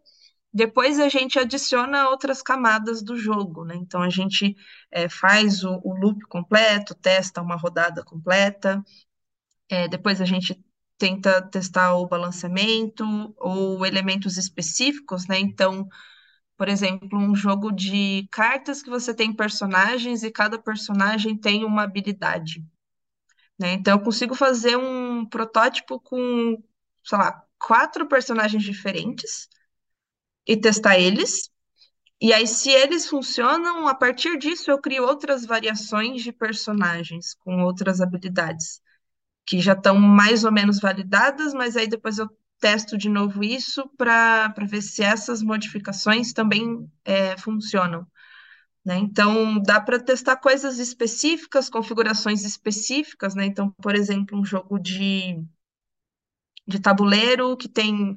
Depois 0.52 1.00
a 1.00 1.08
gente 1.08 1.38
adiciona 1.38 2.10
outras 2.10 2.42
camadas 2.42 3.02
do 3.02 3.16
jogo, 3.16 3.64
né? 3.64 3.74
Então 3.76 4.02
a 4.02 4.10
gente 4.10 4.54
é, 4.90 5.08
faz 5.08 5.64
o, 5.64 5.80
o, 5.82 5.94
loop 5.96 6.20
completo, 6.28 6.94
testa 6.94 7.40
uma 7.42 7.56
rodada 7.56 8.04
completa. 8.04 8.84
É, 9.70 9.88
depois 9.88 10.20
a 10.20 10.24
gente 10.26 10.62
tenta 10.98 11.42
testar 11.42 11.94
o 11.96 12.06
balanceamento 12.06 13.04
ou 13.38 13.86
elementos 13.86 14.36
específicos, 14.36 15.26
né? 15.26 15.38
Então 15.40 15.88
por 16.56 16.68
exemplo, 16.68 17.18
um 17.18 17.34
jogo 17.34 17.72
de 17.72 18.28
cartas 18.30 18.82
que 18.82 18.90
você 18.90 19.14
tem 19.14 19.32
personagens 19.32 20.22
e 20.22 20.30
cada 20.30 20.58
personagem 20.58 21.36
tem 21.36 21.64
uma 21.64 21.82
habilidade. 21.82 22.64
Né? 23.58 23.74
Então, 23.74 23.98
eu 23.98 24.04
consigo 24.04 24.34
fazer 24.34 24.76
um 24.76 25.26
protótipo 25.26 26.00
com, 26.00 26.62
sei 27.04 27.18
lá, 27.18 27.44
quatro 27.58 28.06
personagens 28.08 28.62
diferentes 28.62 29.48
e 30.46 30.56
testar 30.56 30.98
eles. 30.98 31.50
E 32.20 32.32
aí, 32.32 32.46
se 32.46 32.70
eles 32.70 33.08
funcionam, 33.08 33.88
a 33.88 33.94
partir 33.94 34.38
disso 34.38 34.70
eu 34.70 34.80
crio 34.80 35.04
outras 35.04 35.44
variações 35.46 36.22
de 36.22 36.32
personagens 36.32 37.34
com 37.34 37.62
outras 37.62 38.00
habilidades 38.00 38.82
que 39.46 39.60
já 39.60 39.74
estão 39.74 39.96
mais 39.98 40.44
ou 40.44 40.52
menos 40.52 40.80
validadas, 40.80 41.54
mas 41.54 41.76
aí 41.76 41.86
depois 41.88 42.18
eu 42.18 42.28
testo 42.64 42.96
de 42.96 43.10
novo 43.10 43.44
isso 43.44 43.86
para 43.90 44.48
ver 44.66 44.80
se 44.80 45.02
essas 45.02 45.42
modificações 45.42 46.32
também 46.32 46.90
é, 47.04 47.36
funcionam. 47.36 48.06
Né? 48.82 48.96
Então, 48.96 49.60
dá 49.60 49.78
para 49.78 50.00
testar 50.00 50.38
coisas 50.38 50.78
específicas, 50.78 51.68
configurações 51.68 52.42
específicas. 52.42 53.34
Né? 53.34 53.44
Então, 53.44 53.70
por 53.82 53.94
exemplo, 53.94 54.40
um 54.40 54.44
jogo 54.46 54.78
de, 54.78 55.44
de 56.66 56.80
tabuleiro 56.80 57.54
que 57.54 57.68
tem, 57.68 58.16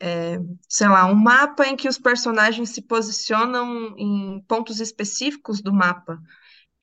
é, 0.00 0.38
sei 0.66 0.88
lá, 0.88 1.04
um 1.04 1.14
mapa 1.14 1.66
em 1.66 1.76
que 1.76 1.86
os 1.86 1.98
personagens 1.98 2.70
se 2.70 2.80
posicionam 2.80 3.94
em 3.98 4.40
pontos 4.48 4.80
específicos 4.80 5.60
do 5.60 5.70
mapa. 5.70 6.18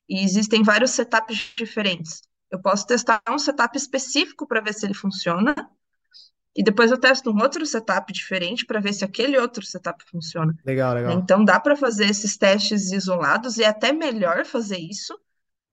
E 0.08 0.24
existem 0.24 0.62
vários 0.62 0.92
setups 0.92 1.54
diferentes. 1.58 2.22
Eu 2.52 2.62
posso 2.62 2.86
testar 2.86 3.20
um 3.28 3.40
setup 3.40 3.76
específico 3.76 4.46
para 4.46 4.62
ver 4.62 4.76
se 4.76 4.86
ele 4.86 4.94
funciona, 4.94 5.56
e 6.60 6.64
depois 6.64 6.92
eu 6.92 7.00
testo 7.00 7.32
um 7.32 7.42
outro 7.42 7.66
setup 7.66 8.12
diferente 8.12 8.66
para 8.66 8.82
ver 8.82 8.92
se 8.92 9.06
aquele 9.06 9.38
outro 9.38 9.66
setup 9.66 10.04
funciona. 10.12 10.54
Legal, 10.66 10.94
legal. 10.94 11.14
Então 11.14 11.46
dá 11.46 11.58
para 11.58 11.74
fazer 11.74 12.10
esses 12.10 12.36
testes 12.36 12.92
isolados 12.92 13.58
e 13.58 13.64
é 13.64 13.68
até 13.68 13.94
melhor 13.94 14.44
fazer 14.44 14.78
isso 14.78 15.18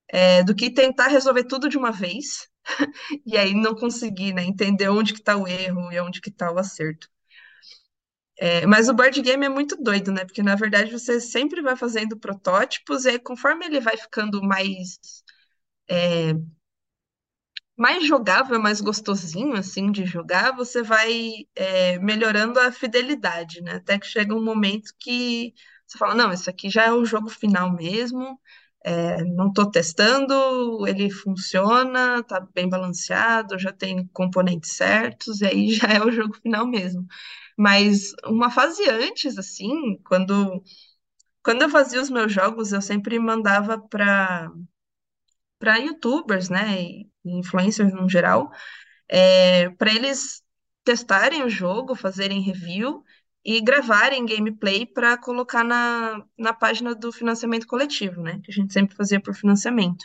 é, 0.07 0.45
do 0.45 0.55
que 0.55 0.71
tentar 0.71 1.09
resolver 1.09 1.43
tudo 1.43 1.69
de 1.69 1.77
uma 1.77 1.91
vez 1.91 2.49
e 3.27 3.37
aí 3.37 3.53
não 3.53 3.75
conseguir 3.75 4.33
né, 4.33 4.45
entender 4.45 4.89
onde 4.89 5.13
que 5.13 5.19
está 5.19 5.37
o 5.37 5.49
erro 5.49 5.93
e 5.93 5.99
onde 5.99 6.21
que 6.21 6.29
está 6.29 6.53
o 6.53 6.59
acerto. 6.59 7.09
É, 8.39 8.65
mas 8.65 8.89
o 8.89 8.95
board 8.95 9.21
game 9.23 9.45
é 9.45 9.49
muito 9.49 9.77
doido, 9.83 10.13
né? 10.13 10.25
Porque 10.25 10.41
na 10.41 10.55
verdade 10.55 10.93
você 10.93 11.21
sempre 11.21 11.63
vai 11.63 11.75
fazendo 11.75 12.17
protótipos 12.17 13.07
e 13.07 13.09
aí, 13.09 13.19
conforme 13.19 13.67
ele 13.67 13.81
vai 13.81 13.97
ficando 13.97 14.41
mais 14.41 15.01
é, 15.89 16.33
mais 17.77 18.07
jogável, 18.07 18.61
mais 18.61 18.81
gostosinho, 18.81 19.55
assim, 19.55 19.93
de 19.93 20.05
jogar, 20.07 20.53
você 20.57 20.83
vai 20.83 21.33
é, 21.55 21.99
melhorando 21.99 22.59
a 22.61 22.73
fidelidade, 22.73 23.61
né? 23.63 23.75
Até 23.77 23.99
que 23.99 24.07
chega 24.07 24.35
um 24.35 24.43
momento 24.45 24.93
que 24.99 25.53
você 25.87 25.99
fala, 25.99 26.15
não, 26.15 26.33
isso 26.33 26.49
aqui 26.51 26.71
já 26.71 26.87
é 26.87 26.93
o 26.93 27.05
jogo 27.05 27.29
final 27.29 27.73
mesmo, 27.73 28.41
é, 28.85 29.23
não 29.25 29.49
estou 29.49 29.71
testando, 29.71 30.87
ele 30.87 31.11
funciona, 31.11 32.23
tá 32.23 32.41
bem 32.55 32.69
balanceado, 32.69 33.59
já 33.59 33.73
tem 33.73 34.07
componentes 34.09 34.73
certos, 34.73 35.41
e 35.41 35.47
aí 35.47 35.71
já 35.75 35.89
é 35.89 36.03
o 36.03 36.11
jogo 36.11 36.35
final 36.35 36.67
mesmo. 36.67 37.07
Mas 37.59 38.13
uma 38.27 38.51
fase 38.51 38.89
antes, 38.89 39.39
assim, 39.39 39.99
quando, 40.05 40.63
quando 41.43 41.63
eu 41.63 41.71
fazia 41.71 42.01
os 42.03 42.11
meus 42.11 42.33
jogos, 42.33 42.73
eu 42.73 42.83
sempre 42.83 43.19
mandava 43.19 43.79
para 43.79 44.51
para 45.59 45.79
youtubers, 45.79 46.49
né, 46.49 47.05
influencers 47.25 47.93
no 47.93 48.09
geral, 48.09 48.51
é, 49.09 49.71
para 49.71 49.93
eles 49.95 50.43
testarem 50.85 51.43
o 51.43 51.49
jogo, 51.49 51.95
fazerem 51.95 52.41
review 52.41 53.05
e 53.45 53.61
gravarem 53.61 54.27
gameplay 54.27 54.87
para 54.87 55.17
colocar 55.17 55.65
na, 55.65 56.25
na 56.39 56.53
página 56.53 56.95
do 56.95 57.13
financiamento 57.13 57.67
coletivo, 57.67 58.23
né, 58.23 58.41
que 58.43 58.51
a 58.51 58.55
gente 58.55 58.73
sempre 58.73 58.97
fazia 58.97 59.21
por 59.21 59.35
financiamento. 59.35 60.05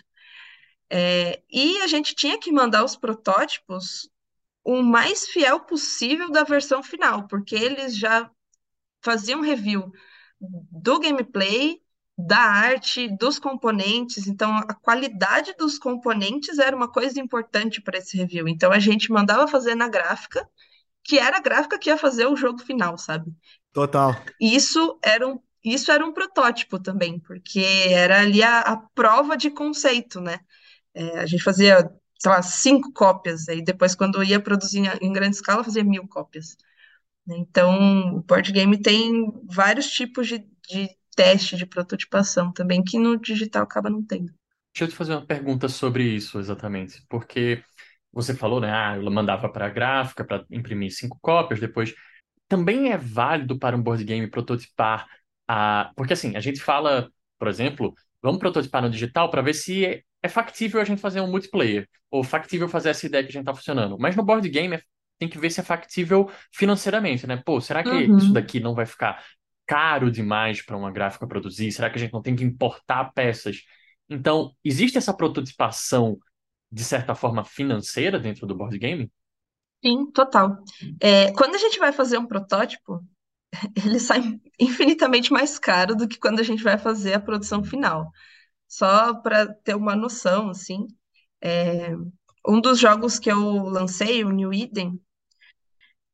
É, 0.90 1.42
e 1.50 1.82
a 1.82 1.88
gente 1.88 2.14
tinha 2.14 2.40
que 2.40 2.52
mandar 2.52 2.84
os 2.84 2.96
protótipos 2.96 4.10
o 4.64 4.82
mais 4.84 5.28
fiel 5.28 5.62
possível 5.62 6.30
da 6.32 6.44
versão 6.44 6.84
final, 6.84 7.28
porque 7.28 7.56
eles 7.56 7.98
já 7.98 8.30
faziam 9.04 9.42
review 9.42 9.92
do 10.40 11.00
gameplay, 11.00 11.82
da 12.26 12.40
arte, 12.40 13.08
dos 13.18 13.40
componentes. 13.40 14.28
Então, 14.28 14.56
a 14.56 14.74
qualidade 14.74 15.54
dos 15.58 15.78
componentes 15.78 16.60
era 16.60 16.76
uma 16.76 16.92
coisa 16.92 17.20
importante 17.20 17.82
para 17.82 17.98
esse 17.98 18.18
review. 18.18 18.48
Então, 18.48 18.72
a 18.72 18.80
gente 18.80 19.12
mandava 19.12 19.48
fazer 19.48 19.76
na 19.76 19.88
gráfica, 19.88 20.48
que 21.04 21.18
era 21.18 21.38
a 21.38 21.42
gráfica 21.42 21.80
que 21.80 21.90
ia 21.90 21.98
fazer 21.98 22.26
o 22.28 22.36
jogo 22.36 22.60
final, 22.60 22.98
sabe? 22.98 23.32
Total. 23.74 24.16
Isso 24.40 25.00
era 25.04 25.28
um, 25.28 25.40
isso 25.64 25.92
era 25.92 26.06
um 26.06 26.14
protótipo 26.14 26.80
também, 26.80 27.20
porque 27.20 27.66
era 27.90 28.22
ali 28.22 28.44
a, 28.44 28.60
a 28.60 28.78
prova 28.78 29.38
de 29.38 29.50
conceito, 29.50 30.20
né? 30.20 30.40
É, 30.94 31.20
a 31.20 31.26
gente 31.26 31.44
fazia, 31.44 31.90
sei 32.20 32.32
lá, 32.32 32.42
cinco 32.42 32.92
cópias, 32.94 33.48
e 33.48 33.62
depois, 33.62 33.96
quando 33.96 34.24
ia 34.24 34.40
produzir 34.40 34.84
em 35.02 35.14
grande 35.14 35.36
escala, 35.36 35.64
fazia 35.64 35.84
mil 35.84 36.08
cópias. 36.08 36.58
Então, 37.28 38.18
o 38.18 38.24
board 38.24 38.52
game 38.52 38.82
tem 38.82 39.32
vários 39.46 39.88
tipos 39.88 40.28
de, 40.28 40.40
de 40.68 40.90
teste 41.22 41.56
de 41.56 41.66
prototipação 41.66 42.52
também, 42.52 42.84
que 42.84 42.98
no 42.98 43.16
digital 43.18 43.64
acaba 43.64 43.90
não 43.90 44.04
tendo. 44.04 44.34
Deixa 44.74 44.86
eu 44.86 44.88
te 44.88 44.96
fazer 44.96 45.14
uma 45.14 45.26
pergunta 45.26 45.68
sobre 45.68 46.04
isso 46.04 46.40
exatamente, 46.40 47.04
porque 47.08 47.64
você 48.12 48.34
falou, 48.34 48.60
né? 48.60 48.72
Ah, 48.72 48.98
eu 48.98 49.12
mandava 49.12 49.50
para 49.50 49.68
a 49.68 49.70
gráfica 49.70 50.24
para 50.26 50.46
imprimir 50.50 50.92
cinco 50.92 51.18
cópias, 51.22 51.60
depois. 51.60 51.94
Também 52.48 52.92
é 52.92 52.98
válido 52.98 53.58
para 53.58 53.78
um 53.78 53.82
board 53.82 54.04
game 54.04 54.28
prototipar 54.28 55.08
a. 55.48 55.92
Porque 55.96 56.14
assim, 56.14 56.36
a 56.36 56.40
gente 56.40 56.62
fala, 56.62 57.10
por 57.38 57.48
exemplo, 57.48 57.94
vamos 58.22 58.40
prototipar 58.40 58.82
no 58.82 58.90
digital 58.90 59.30
para 59.30 59.42
ver 59.42 59.54
se 59.54 60.04
é, 60.24 60.30
factível 60.30 60.82
a 60.82 60.84
gente 60.84 61.02
fazer 61.02 61.22
um 61.22 61.30
multiplayer, 61.30 61.88
ou 62.10 62.24
factível 62.24 62.68
fazer 62.68 62.90
essa 62.90 63.06
ideia 63.06 63.24
que 63.24 63.30
a 63.30 63.34
gente 63.34 63.44
está 63.44 63.54
funcionando. 63.54 63.98
Mas 64.00 64.16
no 64.16 64.24
board 64.24 64.48
game 64.50 64.76
é 64.76 64.82
tem 65.20 65.30
que 65.30 65.38
ver 65.38 65.52
se 65.52 65.60
é 65.60 65.64
factível 65.64 66.32
financeiramente, 66.52 67.28
né? 67.28 67.40
Pô, 67.46 67.62
será 67.62 67.84
que 67.84 67.90
uhum. 67.90 68.18
isso 68.18 68.34
daqui 68.34 68.60
não 68.60 68.74
vai 68.74 68.88
ficar 68.88 69.24
caro 69.72 70.12
demais 70.12 70.62
para 70.62 70.76
uma 70.76 70.92
gráfica 70.92 71.26
produzir? 71.26 71.72
Será 71.72 71.90
que 71.90 71.96
a 71.96 72.00
gente 72.00 72.12
não 72.12 72.22
tem 72.22 72.36
que 72.36 72.44
importar 72.44 73.14
peças? 73.14 73.64
Então, 74.10 74.54
existe 74.66 74.98
essa 74.98 75.14
prototipação, 75.14 76.20
de 76.70 76.84
certa 76.84 77.16
forma, 77.16 77.46
financeira 77.46 78.20
dentro 78.20 78.46
do 78.46 78.54
board 78.54 78.78
game? 78.78 79.10
Sim, 79.82 80.12
total. 80.12 80.58
É, 81.00 81.32
quando 81.32 81.56
a 81.56 81.58
gente 81.58 81.80
vai 81.80 81.94
fazer 81.94 82.18
um 82.18 82.28
protótipo, 82.28 83.02
ele 83.86 83.98
sai 83.98 84.42
infinitamente 84.60 85.32
mais 85.32 85.58
caro 85.58 85.96
do 85.96 86.06
que 86.06 86.20
quando 86.20 86.42
a 86.42 86.44
gente 86.44 86.62
vai 86.62 86.78
fazer 86.78 87.14
a 87.14 87.22
produção 87.22 87.64
final. 87.64 88.12
Só 88.68 89.14
para 89.22 89.54
ter 89.54 89.74
uma 89.74 89.96
noção, 89.96 90.50
assim, 90.50 90.86
é, 91.42 91.96
um 92.46 92.60
dos 92.60 92.78
jogos 92.78 93.18
que 93.18 93.32
eu 93.32 93.40
lancei, 93.64 94.26
o 94.26 94.32
New 94.32 94.54
Eden, 94.54 95.00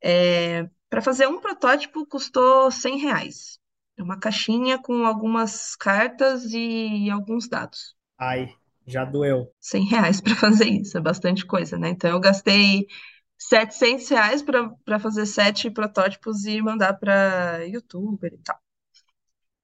é, 0.03 0.70
para 0.90 1.02
fazer 1.02 1.28
um 1.28 1.40
protótipo 1.40 2.06
custou 2.06 2.72
100 2.72 3.00
reais. 3.00 3.60
É 3.98 4.04
uma 4.04 4.20
caixinha 4.20 4.78
com 4.78 5.06
algumas 5.06 5.76
cartas 5.76 6.46
e 6.54 7.10
alguns 7.10 7.48
dados. 7.48 7.96
Ai. 8.18 8.50
Já 8.86 9.04
doeu. 9.04 9.52
100 9.60 9.84
reais 9.86 10.22
para 10.22 10.34
fazer 10.36 10.70
isso, 10.70 10.98
é 10.98 11.02
bastante 11.02 11.46
coisa, 11.46 11.78
né? 11.78 11.90
Então 11.90 12.10
eu 12.10 12.20
gastei 12.22 12.88
700 13.38 14.08
reais 14.10 14.42
para 14.42 15.00
fazer 15.00 15.26
sete 15.26 15.70
protótipos 15.70 16.46
e 16.46 16.62
mandar 16.62 16.94
para 16.94 17.66
youtuber 17.66 18.34
e 18.34 18.38
tal. 18.38 18.58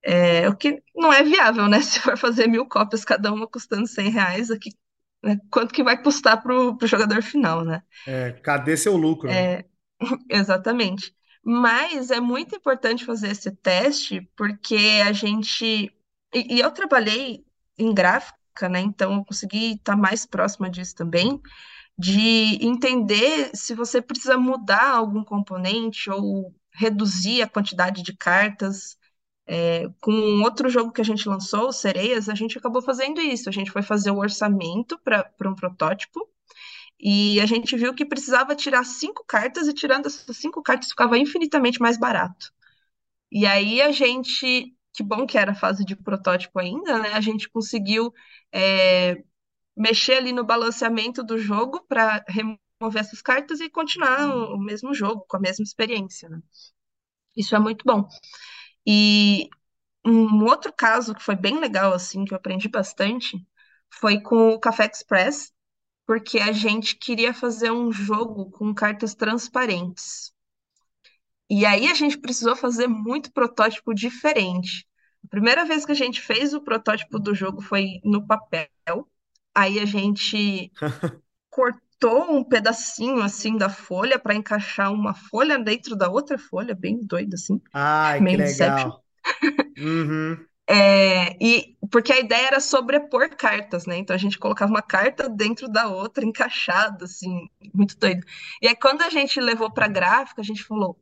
É, 0.06 0.50
o 0.50 0.56
que 0.56 0.84
não 0.94 1.14
é 1.14 1.24
viável, 1.24 1.68
né? 1.70 1.80
Se 1.82 2.00
for 2.00 2.18
fazer 2.18 2.48
mil 2.48 2.68
cópias, 2.68 3.06
cada 3.06 3.32
uma 3.32 3.48
custando 3.48 3.88
100 3.88 4.10
reais, 4.10 4.52
aqui, 4.52 4.72
né? 5.24 5.38
quanto 5.50 5.74
que 5.74 5.84
vai 5.84 6.02
custar 6.02 6.42
para 6.42 6.54
o 6.54 6.78
jogador 6.86 7.24
final, 7.24 7.64
né? 7.64 7.82
É, 8.06 8.32
cadê 8.44 8.76
seu 8.76 8.98
lucro? 8.98 9.30
É, 9.30 9.64
exatamente. 10.30 11.16
Mas 11.44 12.12
é 12.12 12.20
muito 12.20 12.56
importante 12.56 13.06
fazer 13.06 13.30
esse 13.32 13.52
teste 13.52 14.22
porque 14.36 15.02
a 15.06 15.12
gente. 15.12 15.66
E, 16.34 16.56
e 16.56 16.60
eu 16.60 16.72
trabalhei 16.72 17.46
em 17.78 17.94
gráfica, 17.94 18.70
né? 18.70 18.80
Então 18.82 19.14
eu 19.16 19.26
consegui 19.26 19.74
estar 19.74 19.96
mais 19.96 20.26
próxima 20.26 20.70
disso 20.70 20.96
também, 20.96 21.42
de 21.98 22.66
entender 22.66 23.52
se 23.56 23.76
você 23.76 24.02
precisa 24.02 24.38
mudar 24.38 24.92
algum 24.96 25.24
componente 25.24 26.10
ou 26.10 26.54
reduzir 26.74 27.42
a 27.42 27.50
quantidade 27.50 28.04
de 28.04 28.16
cartas. 28.16 28.98
É, 29.46 29.90
com 30.02 30.42
outro 30.44 30.70
jogo 30.70 30.92
que 30.94 31.02
a 31.02 31.06
gente 31.06 31.28
lançou, 31.28 31.74
Sereias, 31.74 32.30
a 32.30 32.36
gente 32.36 32.58
acabou 32.58 32.82
fazendo 32.82 33.22
isso. 33.22 33.50
A 33.50 33.52
gente 33.52 33.72
foi 33.72 33.84
fazer 33.84 34.12
o 34.12 34.20
orçamento 34.20 34.98
para 35.00 35.50
um 35.50 35.56
protótipo. 35.56 36.30
E 37.04 37.42
a 37.42 37.48
gente 37.48 37.76
viu 37.78 37.94
que 37.96 38.06
precisava 38.06 38.56
tirar 38.56 38.86
cinco 38.86 39.26
cartas, 39.28 39.68
e 39.68 39.74
tirando 39.74 40.08
essas 40.08 40.38
cinco 40.38 40.64
cartas 40.64 40.90
ficava 40.90 41.18
infinitamente 41.20 41.82
mais 41.82 41.98
barato. 42.00 42.54
E 43.32 43.46
aí 43.46 43.82
a 43.82 43.92
gente, 43.92 44.76
que 44.94 45.04
bom 45.04 45.26
que 45.26 45.38
era 45.38 45.52
a 45.52 45.56
fase 45.56 45.86
de 45.86 45.96
protótipo 45.96 46.60
ainda, 46.60 47.00
né? 47.00 47.14
A 47.14 47.22
gente 47.22 47.50
conseguiu 47.50 48.14
é, 48.54 49.24
mexer 49.78 50.16
ali 50.16 50.34
no 50.34 50.46
balanceamento 50.46 51.24
do 51.24 51.38
jogo 51.38 51.84
para 51.88 52.24
remover 52.30 53.02
essas 53.02 53.22
cartas 53.22 53.60
e 53.62 53.70
continuar 53.70 54.28
o, 54.30 54.56
o 54.56 54.60
mesmo 54.60 54.94
jogo, 54.94 55.26
com 55.28 55.38
a 55.38 55.40
mesma 55.42 55.64
experiência, 55.64 56.30
né? 56.30 56.42
Isso 57.36 57.56
é 57.56 57.60
muito 57.60 57.84
bom. 57.86 58.08
E 58.88 59.50
um 60.06 60.46
outro 60.46 60.74
caso 60.74 61.16
que 61.16 61.24
foi 61.24 61.38
bem 61.38 61.60
legal, 61.60 61.94
assim, 61.94 62.26
que 62.26 62.34
eu 62.34 62.38
aprendi 62.38 62.70
bastante, 62.70 63.38
foi 63.92 64.22
com 64.22 64.52
o 64.52 64.62
Café 64.62 64.88
Express, 64.88 65.53
porque 66.06 66.40
a 66.40 66.52
gente 66.52 66.96
queria 66.98 67.34
fazer 67.34 67.72
um 67.72 67.92
jogo 67.92 68.50
com 68.52 68.74
cartas 68.74 69.16
transparentes. 69.16 70.34
E 71.50 71.66
aí 71.66 71.88
a 71.88 71.94
gente 71.94 72.18
precisou 72.18 72.56
fazer 72.56 72.88
muito 72.88 73.32
protótipo 73.32 73.94
diferente. 73.94 74.88
A 75.24 75.28
primeira 75.28 75.66
vez 75.66 75.86
que 75.86 75.92
a 75.92 75.96
gente 75.96 76.22
fez 76.22 76.54
o 76.54 76.62
protótipo 76.62 77.20
do 77.20 77.34
jogo 77.34 77.62
foi 77.62 78.00
no 78.04 78.26
papel. 78.26 79.08
Aí 79.56 79.80
a 79.80 79.86
gente 79.86 80.72
cortou 81.50 82.32
um 82.32 82.44
pedacinho 82.44 83.22
assim 83.22 83.56
da 83.56 83.70
folha 83.70 84.20
para 84.20 84.36
encaixar 84.36 84.92
uma 84.92 85.14
folha 85.14 85.58
dentro 85.60 85.96
da 85.96 86.10
outra 86.10 86.38
folha, 86.38 86.76
bem 86.76 87.00
doido 87.06 87.36
assim, 87.36 87.62
Ai, 87.72 88.20
que 88.20 88.36
legal. 88.36 89.04
Uhum. 89.78 90.46
É, 90.68 91.36
e 91.44 91.78
porque 91.92 92.14
a 92.14 92.20
ideia 92.20 92.48
era 92.48 92.60
sobrepor 92.60 93.30
cartas, 93.36 93.86
né? 93.86 93.98
Então 93.98 94.16
a 94.16 94.20
gente 94.20 94.40
colocava 94.40 94.72
uma 94.72 94.82
carta 94.82 95.28
dentro 95.30 95.68
da 95.70 95.88
outra, 95.90 96.24
encaixada, 96.26 97.06
assim, 97.06 97.50
muito 97.74 97.98
doido. 97.98 98.26
E 98.62 98.68
aí 98.68 98.76
quando 98.76 99.02
a 99.02 99.10
gente 99.10 99.40
levou 99.42 99.72
para 99.72 99.88
gráfica, 99.88 100.42
a 100.42 100.44
gente 100.46 100.64
falou: 100.64 100.98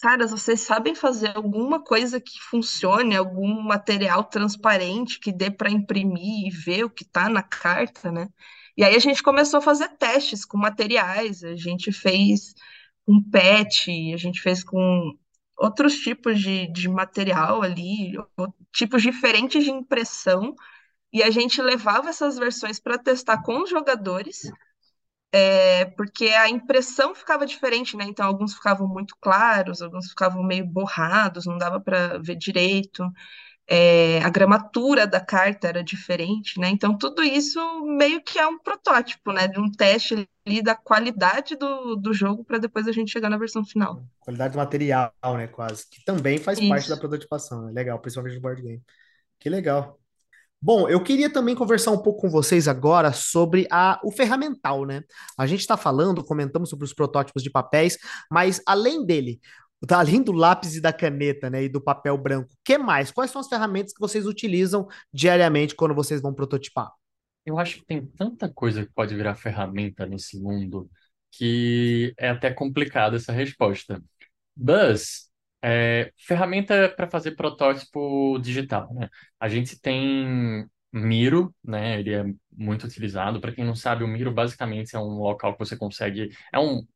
Caras, 0.00 0.30
vocês 0.32 0.60
sabem 0.60 0.94
fazer 0.94 1.34
alguma 1.36 1.82
coisa 1.82 2.20
que 2.20 2.38
funcione, 2.50 3.16
algum 3.16 3.62
material 3.62 4.22
transparente 4.24 5.18
que 5.18 5.32
dê 5.32 5.50
para 5.50 5.70
imprimir 5.70 6.46
e 6.46 6.50
ver 6.50 6.84
o 6.84 6.90
que 6.90 7.04
está 7.04 7.28
na 7.28 7.42
carta, 7.42 8.12
né? 8.12 8.28
E 8.76 8.84
aí 8.84 8.94
a 8.96 8.98
gente 8.98 9.22
começou 9.22 9.58
a 9.58 9.62
fazer 9.62 9.88
testes 9.96 10.44
com 10.44 10.58
materiais, 10.58 11.42
a 11.42 11.56
gente 11.56 11.90
fez 11.92 12.54
com 13.06 13.22
PET, 13.30 14.12
a 14.12 14.16
gente 14.18 14.40
fez 14.42 14.62
com 14.62 15.16
outros 15.56 15.94
tipos 15.98 16.40
de, 16.40 16.66
de 16.72 16.88
material 16.88 17.62
ali, 17.62 18.12
tipos 18.72 19.02
diferentes 19.02 19.64
de 19.64 19.70
impressão, 19.70 20.54
e 21.12 21.22
a 21.22 21.30
gente 21.30 21.62
levava 21.62 22.10
essas 22.10 22.38
versões 22.38 22.80
para 22.80 22.98
testar 22.98 23.42
com 23.42 23.62
os 23.62 23.70
jogadores, 23.70 24.50
é, 25.56 25.84
porque 25.84 26.26
a 26.28 26.48
impressão 26.48 27.14
ficava 27.14 27.44
diferente, 27.46 27.96
né? 27.96 28.04
Então, 28.04 28.26
alguns 28.26 28.54
ficavam 28.54 28.88
muito 28.88 29.16
claros, 29.20 29.82
alguns 29.82 30.08
ficavam 30.08 30.42
meio 30.42 30.64
borrados, 30.66 31.46
não 31.46 31.58
dava 31.58 31.80
para 31.80 32.18
ver 32.18 32.36
direito. 32.36 33.04
É, 33.66 34.18
a 34.22 34.28
gramatura 34.28 35.06
da 35.06 35.20
carta 35.20 35.68
era 35.68 35.82
diferente, 35.82 36.60
né? 36.60 36.68
Então, 36.68 36.96
tudo 36.98 37.22
isso 37.22 37.58
meio 37.84 38.22
que 38.22 38.38
é 38.38 38.46
um 38.46 38.58
protótipo, 38.58 39.32
né? 39.32 39.48
De 39.48 39.58
um 39.58 39.70
teste 39.70 40.28
ali 40.46 40.62
da 40.62 40.74
qualidade 40.74 41.56
do, 41.56 41.96
do 41.96 42.12
jogo 42.12 42.44
para 42.44 42.58
depois 42.58 42.86
a 42.86 42.92
gente 42.92 43.10
chegar 43.10 43.30
na 43.30 43.38
versão 43.38 43.64
final. 43.64 44.04
Qualidade 44.20 44.52
do 44.52 44.58
material, 44.58 45.12
né, 45.36 45.46
quase. 45.46 45.88
Que 45.90 46.04
também 46.04 46.38
faz 46.38 46.58
parte 46.58 46.88
da 46.88 46.94
Isso. 46.94 47.00
prototipação, 47.00 47.62
né? 47.62 47.72
Legal, 47.72 47.98
principalmente 47.98 48.34
no 48.36 48.42
board 48.42 48.60
game. 48.60 48.82
Que 49.38 49.48
legal. 49.48 49.98
Bom, 50.60 50.88
eu 50.88 51.02
queria 51.02 51.28
também 51.30 51.54
conversar 51.54 51.90
um 51.90 51.98
pouco 51.98 52.22
com 52.22 52.30
vocês 52.30 52.66
agora 52.66 53.12
sobre 53.12 53.66
a, 53.70 54.00
o 54.02 54.10
ferramental, 54.10 54.86
né? 54.86 55.02
A 55.36 55.46
gente 55.46 55.60
está 55.60 55.76
falando, 55.76 56.24
comentamos 56.24 56.70
sobre 56.70 56.86
os 56.86 56.94
protótipos 56.94 57.42
de 57.42 57.50
papéis, 57.50 57.98
mas 58.30 58.62
além 58.66 59.04
dele, 59.04 59.40
além 59.90 60.22
do 60.22 60.32
lápis 60.32 60.76
e 60.76 60.80
da 60.80 60.92
caneta, 60.92 61.50
né, 61.50 61.64
e 61.64 61.68
do 61.68 61.80
papel 61.80 62.16
branco, 62.16 62.48
o 62.52 62.56
que 62.64 62.78
mais? 62.78 63.10
Quais 63.10 63.30
são 63.30 63.40
as 63.40 63.48
ferramentas 63.48 63.92
que 63.92 64.00
vocês 64.00 64.26
utilizam 64.26 64.86
diariamente 65.12 65.74
quando 65.74 65.94
vocês 65.94 66.20
vão 66.20 66.32
prototipar? 66.32 66.90
Eu 67.44 67.58
acho 67.58 67.76
que 67.78 67.84
tem 67.84 68.06
tanta 68.06 68.48
coisa 68.48 68.86
que 68.86 68.92
pode 68.92 69.14
virar 69.14 69.34
ferramenta 69.34 70.06
nesse 70.06 70.40
mundo 70.40 70.88
que 71.36 72.14
é 72.18 72.30
até 72.30 72.52
complicada 72.52 73.16
essa 73.16 73.32
resposta. 73.32 74.02
Buzz, 74.56 75.30
é, 75.62 76.12
ferramenta 76.16 76.88
para 76.94 77.10
fazer 77.10 77.32
protótipo 77.32 78.38
digital, 78.38 78.92
né? 78.94 79.08
A 79.40 79.48
gente 79.48 79.80
tem 79.80 80.66
Miro, 80.92 81.54
né? 81.62 81.98
Ele 81.98 82.14
é 82.14 82.24
muito 82.52 82.86
utilizado. 82.86 83.40
Para 83.40 83.52
quem 83.52 83.64
não 83.64 83.74
sabe, 83.74 84.04
o 84.04 84.08
Miro 84.08 84.32
basicamente 84.32 84.94
é 84.94 84.98
um 84.98 85.18
local 85.18 85.52
que 85.54 85.58
você 85.58 85.76
consegue. 85.76 86.30
É 86.52 86.58
um, 86.58 86.86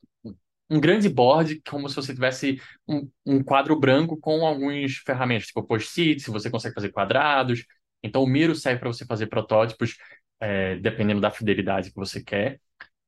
um 0.70 0.80
grande 0.80 1.08
board, 1.08 1.62
como 1.68 1.88
se 1.88 1.96
você 1.96 2.14
tivesse 2.14 2.60
um, 2.86 3.10
um 3.26 3.42
quadro 3.42 3.78
branco 3.78 4.16
com 4.18 4.46
algumas 4.46 4.94
ferramentas, 4.96 5.46
tipo 5.48 5.62
post-it, 5.62 6.30
você 6.30 6.50
consegue 6.50 6.74
fazer 6.74 6.90
quadrados. 6.90 7.64
Então, 8.02 8.22
o 8.22 8.26
Miro 8.26 8.54
serve 8.54 8.80
para 8.80 8.88
você 8.88 9.04
fazer 9.06 9.26
protótipos, 9.26 9.96
é, 10.40 10.76
dependendo 10.76 11.20
da 11.20 11.30
fidelidade 11.30 11.90
que 11.90 11.96
você 11.96 12.22
quer. 12.22 12.60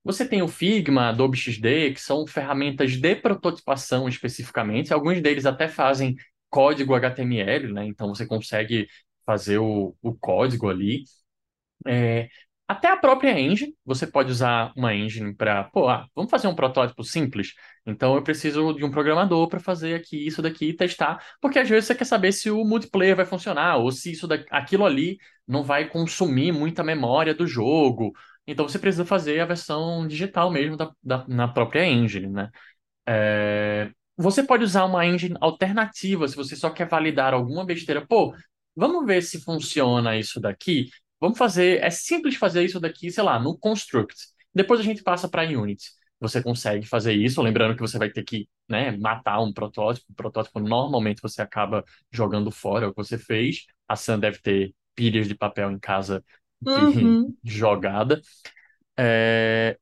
Você 0.02 0.26
tem 0.26 0.42
o 0.42 0.48
Figma, 0.48 1.10
Adobe 1.10 1.36
XD, 1.36 1.92
que 1.92 2.00
são 2.00 2.26
ferramentas 2.26 2.92
de 2.92 3.16
prototipação 3.16 4.08
especificamente. 4.08 4.92
Alguns 4.92 5.20
deles 5.20 5.44
até 5.46 5.68
fazem 5.68 6.16
código 6.48 6.94
HTML, 6.94 7.72
né? 7.72 7.86
Então 7.86 8.08
você 8.08 8.26
consegue 8.26 8.88
fazer 9.26 9.58
o, 9.58 9.94
o 10.02 10.14
código 10.14 10.68
ali. 10.70 11.04
É, 11.86 12.28
até 12.70 12.88
a 12.88 12.96
própria 12.96 13.38
engine, 13.38 13.74
você 13.84 14.06
pode 14.06 14.30
usar 14.30 14.72
uma 14.76 14.94
engine 14.94 15.34
para, 15.34 15.64
pô, 15.64 15.88
ah, 15.88 16.06
vamos 16.14 16.30
fazer 16.30 16.48
um 16.48 16.54
protótipo 16.54 17.02
simples. 17.04 17.52
Então 17.86 18.14
eu 18.14 18.22
preciso 18.22 18.72
de 18.74 18.84
um 18.84 18.90
programador 18.90 19.48
para 19.48 19.60
fazer 19.60 19.94
aqui 19.94 20.26
isso 20.26 20.42
daqui 20.42 20.66
e 20.70 20.76
testar, 20.76 21.24
porque 21.40 21.58
às 21.58 21.68
vezes 21.68 21.86
você 21.86 21.94
quer 21.94 22.04
saber 22.04 22.32
se 22.32 22.50
o 22.50 22.64
multiplayer 22.64 23.16
vai 23.16 23.26
funcionar 23.26 23.76
ou 23.78 23.90
se 23.92 24.12
isso 24.12 24.26
da, 24.28 24.36
aquilo 24.50 24.84
ali 24.86 25.18
não 25.46 25.62
vai 25.64 25.88
consumir 25.88 26.52
muita 26.52 26.82
memória 26.84 27.34
do 27.34 27.46
jogo. 27.46 28.12
Então 28.46 28.68
você 28.68 28.78
precisa 28.78 29.04
fazer 29.04 29.40
a 29.40 29.46
versão 29.46 30.06
digital 30.06 30.50
mesmo 30.50 30.76
da, 30.76 30.90
da- 31.02 31.24
na 31.28 31.48
própria 31.48 31.84
engine, 31.86 32.28
né? 32.28 32.50
É, 33.06 33.90
Você 34.16 34.42
pode 34.42 34.64
usar 34.64 34.84
uma 34.84 35.04
engine 35.06 35.36
alternativa 35.40 36.28
se 36.28 36.36
você 36.36 36.56
só 36.56 36.70
quer 36.70 36.88
validar 36.88 37.34
alguma 37.34 37.64
besteira. 37.64 38.06
Pô, 38.06 38.34
vamos 38.76 39.04
ver 39.06 39.22
se 39.22 39.40
funciona 39.42 40.16
isso 40.18 40.40
daqui. 40.40 40.88
Vamos 41.20 41.38
fazer, 41.38 41.82
é 41.82 41.90
simples 41.90 42.36
fazer 42.36 42.64
isso 42.64 42.80
daqui, 42.80 43.10
sei 43.10 43.22
lá, 43.22 43.38
no 43.38 43.56
Construct. 43.58 44.14
Depois 44.54 44.80
a 44.80 44.82
gente 44.82 45.02
passa 45.02 45.28
para 45.28 45.42
Unity. 45.44 45.90
Você 46.20 46.42
consegue 46.42 46.86
fazer 46.86 47.14
isso, 47.14 47.40
lembrando 47.42 47.74
que 47.74 47.80
você 47.80 47.98
vai 47.98 48.10
ter 48.10 48.22
que, 48.24 48.48
né, 48.68 48.90
matar 48.96 49.40
um 49.40 49.52
protótipo. 49.52 50.06
O 50.12 50.14
protótipo 50.14 50.60
normalmente 50.60 51.22
você 51.22 51.40
acaba 51.42 51.84
jogando 52.12 52.50
fora 52.50 52.88
o 52.88 52.90
que 52.92 52.96
você 52.98 53.18
fez. 53.18 53.66
A 53.88 53.96
Sam 53.96 54.18
deve 54.18 54.38
ter 54.40 54.74
pilhas 54.94 55.28
de 55.28 55.34
papel 55.34 55.70
em 55.70 55.78
casa 55.78 56.24
Uhum. 56.66 57.36
jogada. 57.44 58.20
É, 58.98 59.78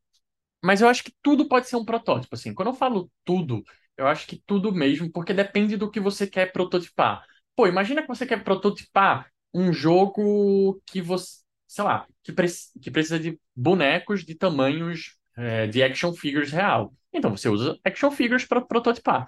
mas 0.64 0.80
eu 0.80 0.88
acho 0.88 1.04
que 1.04 1.12
tudo 1.22 1.48
pode 1.48 1.68
ser 1.68 1.76
um 1.76 1.84
protótipo, 1.84 2.34
assim. 2.34 2.54
Quando 2.54 2.68
eu 2.68 2.74
falo 2.74 3.10
tudo, 3.24 3.62
eu 3.96 4.06
acho 4.06 4.26
que 4.26 4.42
tudo 4.46 4.72
mesmo, 4.72 5.10
porque 5.12 5.32
depende 5.34 5.76
do 5.76 5.90
que 5.90 6.00
você 6.00 6.26
quer 6.26 6.52
prototipar. 6.52 7.24
Pô, 7.56 7.66
imagina 7.66 8.02
que 8.02 8.08
você 8.08 8.26
quer 8.26 8.42
prototipar 8.44 9.30
um 9.54 9.72
jogo 9.72 10.80
que 10.86 11.00
você, 11.02 11.38
sei 11.66 11.84
lá, 11.84 12.06
que, 12.22 12.32
pre- 12.32 12.46
que 12.82 12.90
precisa 12.90 13.18
de 13.18 13.38
bonecos 13.54 14.24
de 14.24 14.34
tamanhos 14.34 15.16
é, 15.36 15.66
de 15.66 15.82
action 15.82 16.12
figures 16.14 16.50
real. 16.52 16.92
Então 17.12 17.36
você 17.36 17.48
usa 17.48 17.78
action 17.84 18.10
figures 18.10 18.44
para 18.44 18.60
prototipar. 18.60 19.26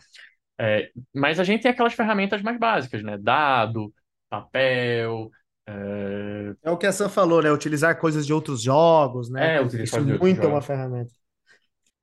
É, 0.61 0.91
mas 1.14 1.41
a 1.41 1.45
gente 1.45 1.62
tem 1.62 1.71
aquelas 1.71 1.95
ferramentas 1.95 2.43
mais 2.43 2.59
básicas, 2.59 3.03
né? 3.03 3.18
Dado, 3.18 3.93
papel, 4.29 5.31
É, 5.66 6.55
É 6.62 6.71
o 6.71 6.77
que 6.79 6.87
a 6.87 6.93
Sam 6.93 7.09
falou, 7.09 7.43
né? 7.43 7.51
Utilizar 7.53 7.99
coisas 7.99 8.27
de 8.27 8.33
outros 8.33 8.62
jogos, 8.62 9.31
né? 9.31 9.51
é 9.51 9.61
utilizar 9.61 10.03
muito 10.03 10.47
é 10.47 10.49
uma 10.49 10.62
ferramenta. 10.62 11.12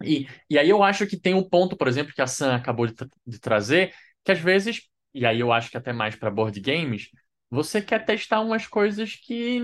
E, 0.04 0.28
e 0.50 0.60
aí 0.60 0.70
eu 0.70 0.84
acho 0.84 1.08
que 1.08 1.18
tem 1.20 1.34
um 1.34 1.48
ponto, 1.48 1.76
por 1.76 1.88
exemplo, 1.88 2.14
que 2.14 2.22
a 2.22 2.28
Sam 2.28 2.56
acabou 2.56 2.86
de, 2.88 2.94
tra- 2.94 3.08
de 3.26 3.40
trazer, 3.40 3.94
que 4.24 4.32
às 4.32 4.40
vezes, 4.40 4.82
e 5.14 5.26
aí 5.26 5.40
eu 5.40 5.52
acho 5.52 5.72
que 5.72 5.78
até 5.78 5.92
mais 5.92 6.16
para 6.16 6.30
board 6.30 6.60
games, 6.60 7.10
você 7.50 7.82
quer 7.82 8.06
testar 8.06 8.42
umas 8.42 8.68
coisas 8.68 9.16
que, 9.16 9.62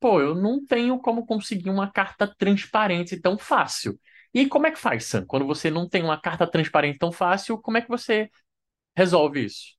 pô, 0.00 0.20
eu 0.20 0.34
não 0.34 0.64
tenho 0.64 0.98
como 1.00 1.26
conseguir 1.26 1.70
uma 1.70 1.90
carta 1.90 2.26
transparente 2.38 3.20
tão 3.20 3.38
fácil. 3.38 3.98
E 4.32 4.46
como 4.48 4.66
é 4.66 4.70
que 4.70 4.78
faz, 4.78 5.06
Sam? 5.06 5.24
Quando 5.26 5.46
você 5.46 5.70
não 5.70 5.88
tem 5.88 6.02
uma 6.02 6.20
carta 6.20 6.46
transparente 6.50 6.98
tão 6.98 7.12
fácil, 7.12 7.58
como 7.60 7.78
é 7.78 7.82
que 7.82 7.88
você 7.88 8.30
resolve 8.96 9.44
isso? 9.46 9.76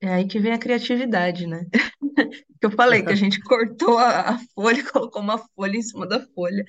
É 0.00 0.08
aí 0.12 0.26
que 0.28 0.38
vem 0.38 0.52
a 0.52 0.58
criatividade, 0.58 1.46
né? 1.46 1.64
Que 1.70 1.78
eu 2.66 2.70
falei 2.70 3.04
que 3.04 3.12
a 3.12 3.16
gente 3.16 3.40
cortou 3.44 3.98
a, 3.98 4.30
a 4.34 4.38
folha, 4.54 4.84
colocou 4.92 5.22
uma 5.22 5.38
folha 5.54 5.76
em 5.76 5.82
cima 5.82 6.06
da 6.06 6.20
folha. 6.34 6.64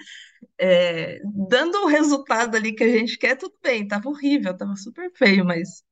É, 0.59 1.19
dando 1.49 1.77
o 1.85 1.87
resultado 1.87 2.55
ali 2.57 2.73
que 2.75 2.83
a 2.83 2.89
gente 2.89 3.17
quer, 3.17 3.37
tudo 3.37 3.55
bem, 3.63 3.87
tava 3.87 4.09
horrível, 4.09 4.57
tava 4.57 4.75
super 4.77 5.11
feio, 5.15 5.45
mas 5.45 5.83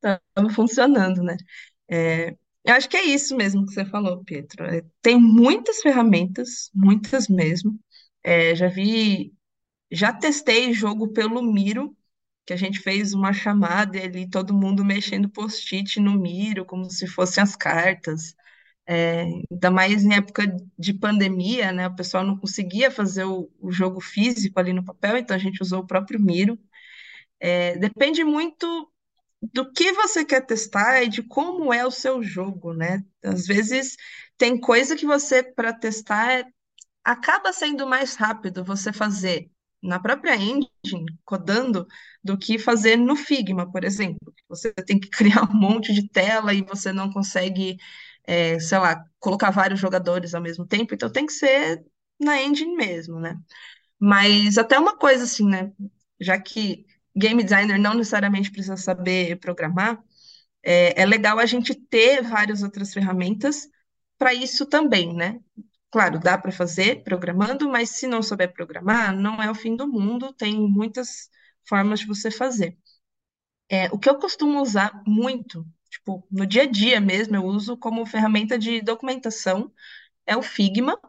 tava 0.00 0.50
funcionando, 0.50 1.22
né? 1.22 1.36
É, 1.90 2.36
eu 2.66 2.74
acho 2.74 2.88
que 2.88 2.96
é 2.96 3.04
isso 3.04 3.36
mesmo 3.36 3.66
que 3.66 3.72
você 3.72 3.84
falou, 3.84 4.24
Pietro. 4.24 4.64
É, 4.64 4.82
tem 5.02 5.20
muitas 5.20 5.80
ferramentas, 5.82 6.70
muitas 6.74 7.28
mesmo. 7.28 7.78
É, 8.22 8.54
já 8.54 8.68
vi, 8.68 9.32
já 9.90 10.12
testei 10.12 10.72
jogo 10.74 11.08
pelo 11.12 11.42
Miro, 11.42 11.96
que 12.46 12.52
a 12.52 12.56
gente 12.56 12.80
fez 12.80 13.14
uma 13.14 13.32
chamada 13.32 13.98
e 13.98 14.02
ali 14.02 14.30
todo 14.30 14.54
mundo 14.54 14.84
mexendo 14.84 15.28
post-it 15.30 16.00
no 16.00 16.18
Miro, 16.20 16.64
como 16.66 16.90
se 16.90 17.06
fossem 17.08 17.42
as 17.42 17.56
cartas. 17.56 18.34
É, 18.86 19.22
ainda 19.52 19.70
mais 19.70 20.04
em 20.04 20.14
época 20.16 20.44
de 20.78 20.94
pandemia, 20.94 21.72
né? 21.72 21.88
O 21.88 21.96
pessoal 21.96 22.24
não 22.24 22.38
conseguia 22.38 22.90
fazer 22.90 23.24
o, 23.24 23.50
o 23.60 23.70
jogo 23.72 24.00
físico 24.00 24.58
ali 24.60 24.72
no 24.72 24.84
papel, 24.84 25.18
então 25.18 25.36
a 25.36 25.40
gente 25.40 25.62
usou 25.62 25.80
o 25.82 25.86
próprio 25.86 26.20
Miro. 26.20 26.58
É, 27.40 27.76
depende 27.78 28.24
muito 28.24 28.90
do 29.42 29.70
que 29.72 29.92
você 29.92 30.24
quer 30.24 30.40
testar 30.46 31.02
e 31.02 31.08
de 31.08 31.22
como 31.22 31.72
é 31.72 31.86
o 31.86 31.90
seu 31.90 32.22
jogo, 32.22 32.72
né? 32.74 33.04
Às 33.22 33.46
vezes 33.46 33.96
tem 34.38 34.58
coisa 34.60 34.96
que 34.96 35.06
você, 35.06 35.42
para 35.42 35.72
testar, 35.72 36.44
acaba 37.04 37.52
sendo 37.52 37.86
mais 37.86 38.16
rápido 38.16 38.64
você 38.64 38.92
fazer 38.92 39.50
na 39.82 40.00
própria 40.00 40.36
engine, 40.36 41.06
codando, 41.24 41.86
do 42.24 42.36
que 42.38 42.58
fazer 42.58 42.96
no 42.96 43.14
Figma, 43.16 43.70
por 43.70 43.84
exemplo. 43.84 44.34
Você 44.48 44.72
tem 44.72 44.98
que 44.98 45.08
criar 45.10 45.44
um 45.50 45.54
monte 45.54 45.92
de 45.94 46.08
tela 46.08 46.52
e 46.54 46.62
você 46.62 46.92
não 46.92 47.12
consegue, 47.12 47.76
é, 48.24 48.58
sei 48.58 48.78
lá, 48.78 49.04
colocar 49.20 49.50
vários 49.50 49.78
jogadores 49.80 50.34
ao 50.34 50.42
mesmo 50.42 50.66
tempo, 50.66 50.94
então 50.94 51.10
tem 51.12 51.26
que 51.26 51.32
ser 51.32 51.84
na 52.20 52.42
engine 52.42 52.74
mesmo, 52.76 53.20
né? 53.20 53.36
Mas 53.98 54.58
até 54.58 54.78
uma 54.78 54.96
coisa 54.96 55.24
assim, 55.24 55.46
né? 55.48 55.72
Já 56.20 56.40
que 56.40 56.86
game 57.16 57.42
designer 57.42 57.78
não 57.78 57.94
necessariamente 57.94 58.50
precisa 58.50 58.76
saber 58.76 59.38
programar, 59.40 60.02
é, 60.62 61.02
é 61.02 61.06
legal 61.06 61.38
a 61.38 61.46
gente 61.46 61.74
ter 61.74 62.22
várias 62.22 62.62
outras 62.62 62.92
ferramentas 62.92 63.68
para 64.18 64.34
isso 64.34 64.66
também, 64.66 65.14
né? 65.14 65.40
Claro, 65.90 66.18
dá 66.20 66.36
para 66.38 66.52
fazer 66.52 67.02
programando, 67.04 67.68
mas 67.70 67.90
se 67.90 68.06
não 68.06 68.22
souber 68.22 68.52
programar, 68.52 69.16
não 69.16 69.42
é 69.42 69.50
o 69.50 69.54
fim 69.54 69.76
do 69.76 69.88
mundo, 69.88 70.32
tem 70.34 70.56
muitas 70.70 71.30
formas 71.68 72.00
de 72.00 72.06
você 72.06 72.30
fazer. 72.30 72.76
É, 73.68 73.86
o 73.92 73.98
que 73.98 74.08
eu 74.08 74.18
costumo 74.18 74.60
usar 74.62 75.02
muito, 75.06 75.66
tipo, 75.90 76.26
no 76.30 76.46
dia 76.46 76.62
a 76.62 76.66
dia 76.66 77.00
mesmo, 77.00 77.36
eu 77.36 77.44
uso 77.44 77.76
como 77.76 78.06
ferramenta 78.06 78.58
de 78.58 78.80
documentação, 78.82 79.72
é 80.26 80.36
o 80.36 80.42
Figma. 80.42 81.00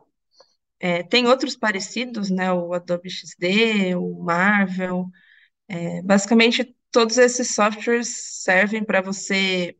É, 0.80 1.04
tem 1.04 1.28
outros 1.28 1.56
parecidos, 1.56 2.30
né? 2.30 2.52
O 2.54 2.74
Adobe 2.74 3.10
XD, 3.10 3.96
o 3.96 4.24
Marvel. 4.24 5.10
É, 5.68 6.02
basicamente, 6.02 6.76
todos 6.92 7.18
esses 7.18 7.54
softwares 7.56 8.42
servem 8.44 8.84
para 8.86 9.02
você 9.02 9.76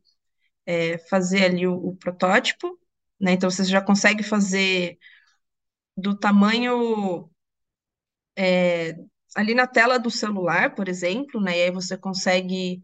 é, 0.66 0.98
fazer 1.10 1.46
ali 1.46 1.68
o, 1.68 1.74
o 1.76 1.96
protótipo, 1.98 2.80
né? 3.20 3.34
Então, 3.34 3.50
você 3.52 3.64
já 3.66 3.82
consegue 3.82 4.24
fazer 4.24 4.98
do 5.98 6.18
tamanho 6.18 7.30
é, 8.36 8.96
ali 9.36 9.54
na 9.54 9.68
tela 9.68 10.00
do 10.00 10.10
celular, 10.12 10.76
por 10.76 10.88
exemplo, 10.90 11.42
né? 11.42 11.58
E 11.60 11.64
aí 11.64 11.72
você 11.72 11.98
consegue 11.98 12.82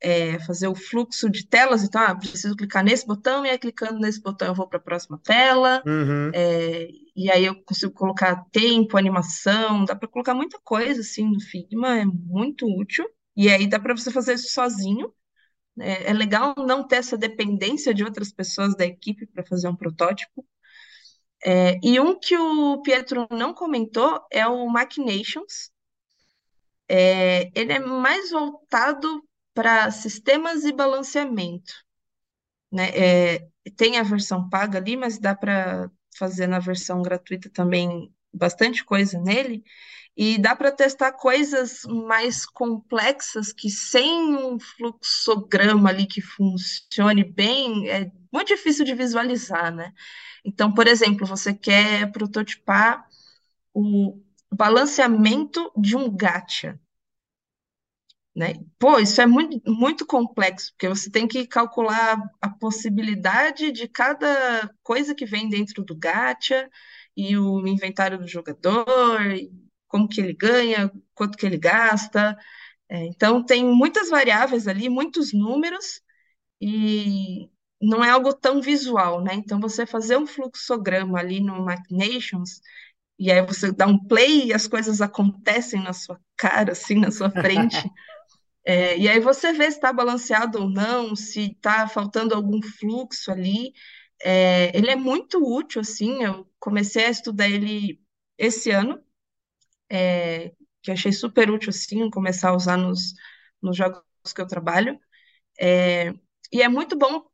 é, 0.00 0.38
fazer 0.40 0.68
o 0.68 0.74
fluxo 0.74 1.30
de 1.30 1.46
telas, 1.48 1.84
então, 1.84 2.02
ah, 2.02 2.16
preciso 2.16 2.56
clicar 2.56 2.84
nesse 2.84 3.06
botão, 3.06 3.46
e 3.46 3.50
aí 3.50 3.58
clicando 3.58 4.00
nesse 4.00 4.20
botão 4.22 4.48
eu 4.48 4.54
vou 4.54 4.68
para 4.68 4.78
a 4.78 4.82
próxima 4.82 5.18
tela, 5.24 5.84
Uhum. 5.86 6.32
é, 6.32 6.88
e 7.16 7.30
aí 7.30 7.44
eu 7.46 7.62
consigo 7.64 7.92
colocar 7.92 8.44
tempo, 8.50 8.96
animação, 8.96 9.84
dá 9.84 9.94
para 9.96 10.08
colocar 10.08 10.34
muita 10.34 10.58
coisa 10.62 11.00
assim 11.00 11.24
no 11.30 11.40
Figma, 11.40 11.98
é 12.00 12.04
muito 12.04 12.66
útil, 12.66 13.06
e 13.36 13.48
aí 13.50 13.66
dá 13.68 13.78
para 13.80 13.96
você 13.96 14.10
fazer 14.10 14.34
isso 14.34 14.52
sozinho. 14.52 15.12
É, 15.80 16.10
é 16.10 16.12
legal 16.14 16.54
não 16.58 16.86
ter 16.86 16.96
essa 16.96 17.18
dependência 17.18 17.94
de 17.94 18.04
outras 18.04 18.32
pessoas 18.32 18.76
da 18.76 18.86
equipe 18.86 19.26
para 19.26 19.44
fazer 19.46 19.68
um 19.68 19.76
protótipo. 19.76 20.46
É, 21.44 21.78
e 21.82 22.00
um 22.00 22.18
que 22.18 22.36
o 22.36 22.80
Pietro 22.82 23.26
não 23.30 23.52
comentou 23.54 24.20
é 24.30 24.46
o 24.46 24.66
Machinations. 24.68 25.70
É, 26.88 27.50
ele 27.58 27.72
é 27.72 27.78
mais 27.80 28.30
voltado 28.30 29.22
para 29.54 29.90
sistemas 29.90 30.64
e 30.64 30.72
balanceamento, 30.72 31.72
né? 32.72 32.90
É, 33.36 33.48
tem 33.76 33.98
a 33.98 34.02
versão 34.02 34.48
paga 34.48 34.78
ali, 34.78 34.96
mas 34.96 35.18
dá 35.18 35.34
para 35.34 35.90
fazer 36.16 36.46
na 36.46 36.58
versão 36.58 37.02
gratuita 37.02 37.50
também 37.50 38.12
bastante 38.32 38.84
coisa 38.84 39.18
nele. 39.20 39.64
E 40.16 40.38
dá 40.38 40.54
para 40.54 40.70
testar 40.70 41.12
coisas 41.12 41.82
mais 41.84 42.46
complexas 42.46 43.52
que 43.52 43.68
sem 43.68 44.36
um 44.36 44.58
fluxograma 44.60 45.88
ali 45.88 46.06
que 46.06 46.20
funcione 46.20 47.24
bem, 47.24 47.88
é 47.88 48.10
muito 48.32 48.48
difícil 48.48 48.84
de 48.84 48.94
visualizar, 48.94 49.74
né? 49.74 49.92
Então, 50.44 50.72
por 50.72 50.86
exemplo, 50.86 51.26
você 51.26 51.52
quer 51.52 52.12
prototipar 52.12 53.04
o 53.72 54.20
balanceamento 54.52 55.72
de 55.76 55.96
um 55.96 56.08
gacha 56.14 56.78
né? 58.34 58.54
Pô, 58.78 58.98
isso 58.98 59.20
é 59.20 59.26
muito, 59.26 59.60
muito 59.70 60.06
complexo, 60.06 60.72
porque 60.72 60.88
você 60.88 61.10
tem 61.10 61.28
que 61.28 61.46
calcular 61.46 62.18
a 62.40 62.48
possibilidade 62.50 63.70
de 63.70 63.86
cada 63.88 64.68
coisa 64.82 65.14
que 65.14 65.24
vem 65.24 65.48
dentro 65.48 65.84
do 65.84 65.96
gacha 65.96 66.68
e 67.16 67.36
o 67.38 67.66
inventário 67.66 68.18
do 68.18 68.26
jogador, 68.26 69.20
como 69.86 70.08
que 70.08 70.20
ele 70.20 70.34
ganha, 70.34 70.90
quanto 71.14 71.38
que 71.38 71.46
ele 71.46 71.58
gasta. 71.58 72.36
É, 72.88 73.06
então, 73.06 73.44
tem 73.44 73.64
muitas 73.64 74.10
variáveis 74.10 74.66
ali, 74.68 74.88
muitos 74.88 75.32
números, 75.32 76.02
e 76.60 77.48
não 77.80 78.04
é 78.04 78.10
algo 78.10 78.32
tão 78.34 78.60
visual, 78.60 79.22
né? 79.22 79.34
Então, 79.34 79.60
você 79.60 79.86
fazer 79.86 80.16
um 80.16 80.26
fluxograma 80.26 81.18
ali 81.20 81.40
no 81.40 81.64
Machinations, 81.64 82.60
e 83.18 83.30
aí 83.30 83.42
você 83.46 83.72
dá 83.72 83.86
um 83.86 83.98
play 84.06 84.46
e 84.46 84.54
as 84.54 84.66
coisas 84.66 85.00
acontecem 85.00 85.82
na 85.82 85.92
sua 85.92 86.20
cara, 86.36 86.72
assim, 86.72 86.96
na 86.96 87.10
sua 87.10 87.30
frente. 87.30 87.76
É, 88.64 88.96
e 88.98 89.08
aí 89.08 89.20
você 89.20 89.52
vê 89.52 89.64
se 89.70 89.76
está 89.78 89.92
balanceado 89.92 90.60
ou 90.62 90.70
não, 90.70 91.14
se 91.16 91.52
está 91.52 91.86
faltando 91.88 92.34
algum 92.34 92.62
fluxo 92.62 93.30
ali. 93.30 93.72
É, 94.22 94.76
ele 94.76 94.90
é 94.90 94.96
muito 94.96 95.38
útil, 95.44 95.80
assim, 95.82 96.22
eu 96.24 96.48
comecei 96.58 97.06
a 97.06 97.10
estudar 97.10 97.48
ele 97.48 98.00
esse 98.38 98.70
ano, 98.70 99.02
é, 99.90 100.52
que 100.82 100.90
achei 100.90 101.12
super 101.12 101.50
útil, 101.50 101.70
assim, 101.70 102.10
começar 102.10 102.50
a 102.50 102.56
usar 102.56 102.76
nos, 102.76 103.14
nos 103.62 103.76
jogos 103.76 104.02
que 104.34 104.40
eu 104.40 104.46
trabalho. 104.46 104.98
É, 105.60 106.12
e 106.52 106.62
é 106.62 106.68
muito 106.68 106.96
bom, 106.98 107.24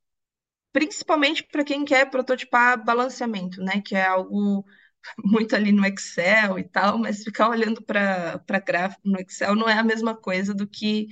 principalmente 0.73 1.45
para 1.45 1.65
quem 1.65 1.85
quer 1.85 2.11
prototipar 2.11 2.85
balanceamento, 2.85 3.63
né, 3.63 3.83
que 3.85 3.95
é 3.97 4.07
algo 4.07 4.65
muito 5.25 5.55
ali 5.57 5.73
no 5.73 5.85
Excel 5.87 6.59
e 6.59 6.65
tal, 6.65 6.99
mas 6.99 7.23
ficar 7.25 7.49
olhando 7.49 7.83
para 7.83 8.39
gráfico 8.67 9.03
no 9.09 9.19
Excel 9.21 9.55
não 9.57 9.69
é 9.69 9.75
a 9.79 9.85
mesma 9.85 10.15
coisa 10.17 10.55
do 10.55 10.67
que 10.69 11.09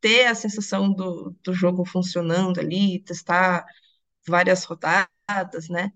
ter 0.00 0.26
a 0.26 0.34
sensação 0.34 0.92
do, 0.92 1.36
do 1.44 1.52
jogo 1.54 1.84
funcionando 1.84 2.60
ali, 2.60 3.00
testar 3.02 3.64
várias 4.26 4.64
rodadas, 4.64 5.68
né? 5.70 5.92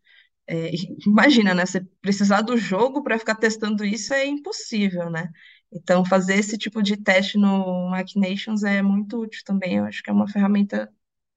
É, 0.47 0.71
imagina, 1.07 1.55
né? 1.55 1.67
Você 1.67 1.81
precisar 2.03 2.43
do 2.43 2.57
jogo 2.57 3.03
para 3.03 3.19
ficar 3.19 3.37
testando 3.37 3.85
isso 3.85 4.15
é 4.15 4.27
impossível, 4.27 5.11
né? 5.11 5.31
Então, 5.73 6.05
fazer 6.05 6.37
esse 6.37 6.57
tipo 6.59 6.83
de 6.83 6.97
teste 6.97 7.39
no 7.39 7.91
Machinations 7.91 8.63
é 8.65 8.83
muito 8.83 9.21
útil 9.23 9.43
também. 9.45 9.79
Eu 9.79 9.85
acho 9.87 10.03
que 10.03 10.11
é 10.11 10.13
uma 10.13 10.29
ferramenta 10.29 10.93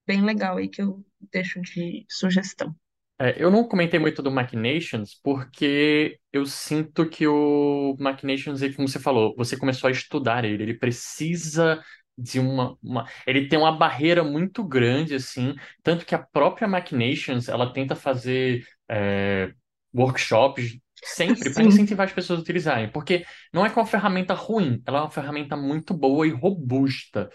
bem 0.07 0.23
legal 0.23 0.57
aí 0.57 0.69
que 0.69 0.81
eu 0.81 1.05
deixo 1.31 1.61
de 1.61 2.05
sugestão. 2.09 2.75
É, 3.19 3.35
eu 3.41 3.49
não 3.49 3.67
comentei 3.67 3.99
muito 3.99 4.21
do 4.21 4.31
Machinations 4.31 5.19
porque 5.23 6.19
eu 6.31 6.45
sinto 6.45 7.09
que 7.09 7.27
o 7.27 7.95
Machinations, 7.99 8.61
ele, 8.61 8.75
como 8.75 8.87
você 8.87 8.99
falou, 8.99 9.33
você 9.35 9.57
começou 9.57 9.87
a 9.87 9.91
estudar 9.91 10.45
ele, 10.45 10.63
ele 10.63 10.73
precisa 10.77 11.83
de 12.15 12.39
uma, 12.39 12.77
uma... 12.81 13.07
Ele 13.25 13.47
tem 13.47 13.57
uma 13.57 13.71
barreira 13.75 14.23
muito 14.23 14.63
grande, 14.63 15.15
assim, 15.15 15.55
tanto 15.83 16.05
que 16.05 16.13
a 16.13 16.19
própria 16.19 16.67
Machinations, 16.67 17.47
ela 17.49 17.71
tenta 17.73 17.95
fazer 17.95 18.63
é, 18.89 19.51
workshops 19.93 20.77
sempre 21.03 21.53
para 21.53 21.63
incentivar 21.63 22.07
as 22.07 22.13
pessoas 22.13 22.39
a 22.39 22.41
utilizarem, 22.41 22.91
porque 22.91 23.25
não 23.53 23.65
é 23.65 23.69
que 23.69 23.77
é 23.77 23.81
uma 23.81 23.87
ferramenta 23.87 24.33
ruim, 24.33 24.81
ela 24.85 24.99
é 24.99 25.01
uma 25.01 25.11
ferramenta 25.11 25.55
muito 25.55 25.93
boa 25.93 26.27
e 26.27 26.31
robusta. 26.31 27.29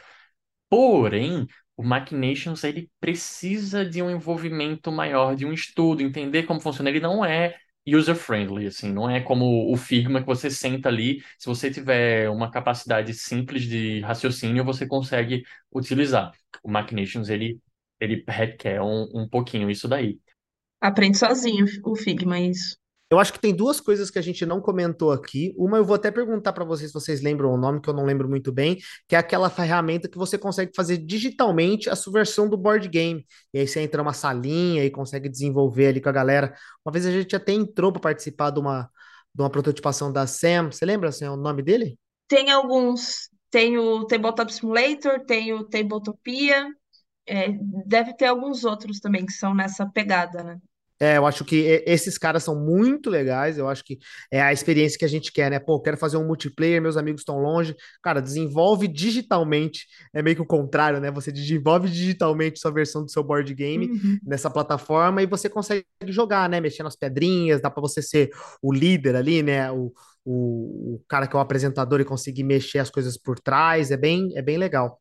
Porém, 0.69 1.47
o 1.83 1.85
Machinations 1.85 2.63
ele 2.65 2.89
precisa 3.01 3.85
de 3.85 4.01
um 4.01 4.11
envolvimento 4.11 4.93
maior, 4.93 5.35
de 5.35 5.45
um 5.45 5.53
estudo, 5.53 6.01
entender 6.01 6.45
como 6.45 6.61
funciona. 6.61 6.89
Ele 6.89 7.01
não 7.01 7.25
é 7.25 7.57
user-friendly, 7.87 8.67
assim, 8.69 8.93
não 8.93 9.11
é 9.11 9.21
como 9.21 9.73
o 9.73 9.77
Figma 9.77 10.21
que 10.21 10.27
você 10.27 10.49
senta 10.49 10.89
ali, 10.89 11.21
se 11.37 11.47
você 11.47 11.69
tiver 11.69 12.31
uma 12.31 12.49
capacidade 12.49 13.13
simples 13.13 13.65
de 13.65 14.01
raciocínio, 14.01 14.65
você 14.65 14.87
consegue 14.87 15.43
utilizar. 15.75 16.31
O 16.63 16.71
Machinations, 16.71 17.29
ele, 17.29 17.59
ele 17.99 18.23
requer 18.29 18.81
um, 18.81 19.09
um 19.13 19.29
pouquinho 19.29 19.69
isso 19.69 19.89
daí. 19.89 20.21
Aprende 20.81 21.19
sozinho 21.19 21.67
o 21.85 21.97
Figma, 21.97 22.39
isso. 22.39 22.77
Eu 23.13 23.19
acho 23.19 23.31
que 23.31 23.39
tem 23.39 23.55
duas 23.55 23.79
coisas 23.79 24.11
que 24.11 24.19
a 24.19 24.23
gente 24.23 24.47
não 24.47 24.59
comentou 24.59 25.13
aqui. 25.13 25.55
Uma 25.59 25.77
eu 25.77 25.85
vou 25.85 25.95
até 25.95 26.11
perguntar 26.11 26.51
para 26.55 26.65
vocês 26.65 26.91
se 26.91 26.95
vocês 26.95 27.21
lembram 27.21 27.53
o 27.53 27.59
nome, 27.59 27.79
que 27.79 27.91
eu 27.91 27.93
não 27.93 28.07
lembro 28.07 28.27
muito 28.27 28.51
bem, 28.51 28.79
que 29.07 29.15
é 29.15 29.19
aquela 29.19 29.51
ferramenta 29.51 30.09
que 30.09 30.17
você 30.17 30.39
consegue 30.39 30.73
fazer 30.75 30.97
digitalmente 30.97 31.91
a 31.91 31.95
subversão 31.95 32.49
do 32.49 32.57
board 32.57 32.89
game. 32.89 33.27
E 33.53 33.59
aí 33.59 33.69
você 33.69 33.81
entra 33.81 34.03
numa 34.03 34.15
salinha 34.15 34.83
e 34.83 34.91
consegue 34.91 35.29
desenvolver 35.29 35.89
ali 35.89 36.01
com 36.01 36.09
a 36.09 36.13
galera. 36.13 36.55
Uma 36.83 36.91
vez 36.91 37.05
a 37.05 37.11
gente 37.11 37.37
até 37.37 37.53
entrou 37.53 37.93
para 37.93 38.01
participar 38.01 38.49
de 38.49 38.61
uma, 38.61 38.91
de 39.35 39.43
uma 39.43 39.51
prototipação 39.51 40.11
da 40.11 40.27
Sam. 40.27 40.71
Você 40.71 40.87
lembra 40.87 41.11
assim, 41.11 41.27
o 41.27 41.37
nome 41.37 41.63
dele? 41.63 41.99
Tem 42.27 42.51
alguns, 42.51 43.29
tem 43.51 43.77
o 43.77 44.07
Tabletop 44.07 44.51
Simulator, 44.51 45.21
tem 45.27 45.53
o 45.53 45.65
Tabletopia, 45.65 46.67
é, 47.27 47.49
deve 47.85 48.17
ter 48.17 48.25
alguns 48.25 48.65
outros 48.65 49.01
também 49.01 49.27
que 49.27 49.33
são 49.35 49.55
nessa 49.55 49.85
pegada, 49.85 50.43
né? 50.43 50.59
É, 51.03 51.17
eu 51.19 51.27
acho 51.27 51.45
que 51.45 51.57
e- 51.57 51.85
esses 51.85 52.17
caras 52.17 52.45
são 52.45 52.55
muito 52.65 53.11
legais. 53.11 53.59
Eu 53.59 53.69
acho 53.69 53.83
que 53.85 53.99
é 54.31 54.41
a 54.41 54.53
experiência 54.53 54.97
que 54.97 55.05
a 55.05 55.09
gente 55.09 55.33
quer, 55.33 55.51
né? 55.51 55.59
Pô, 55.59 55.81
quero 55.81 55.97
fazer 55.97 56.17
um 56.17 56.25
multiplayer, 56.27 56.81
meus 56.81 56.97
amigos 56.97 57.23
estão 57.23 57.39
longe. 57.41 57.75
Cara, 58.03 58.21
desenvolve 58.23 58.87
digitalmente. 58.87 59.87
É 60.15 60.23
meio 60.23 60.37
que 60.37 60.43
o 60.43 60.47
contrário, 60.47 61.01
né? 61.01 61.11
Você 61.11 61.33
desenvolve 61.33 61.89
digitalmente 61.91 62.61
sua 62.61 62.71
versão 62.71 63.03
do 63.05 63.11
seu 63.11 63.25
board 63.25 63.53
game 63.55 63.91
Uhum. 63.91 64.19
nessa 64.25 64.49
plataforma 64.49 65.21
e 65.23 65.27
você 65.27 65.49
consegue 65.49 65.85
jogar, 66.07 66.49
né? 66.49 66.61
Mexer 66.61 66.85
nas 66.85 66.95
pedrinhas, 66.97 67.61
dá 67.61 67.69
pra 67.71 67.81
você 67.81 68.01
ser 68.01 68.31
o 68.63 68.73
líder 68.73 69.17
ali, 69.17 69.43
né? 69.43 69.73
O, 69.73 69.93
o, 70.25 70.95
o 70.97 71.05
cara 71.09 71.27
que 71.27 71.35
é 71.35 71.39
o 71.39 71.43
apresentador 71.43 72.01
e 72.01 72.05
conseguir 72.05 72.45
mexer 72.45 72.79
as 72.79 72.91
coisas 72.91 73.17
por 73.17 73.41
trás. 73.41 73.91
É 73.91 73.97
bem, 73.97 74.31
é 74.37 74.43
bem 74.43 74.57
legal. 74.57 75.01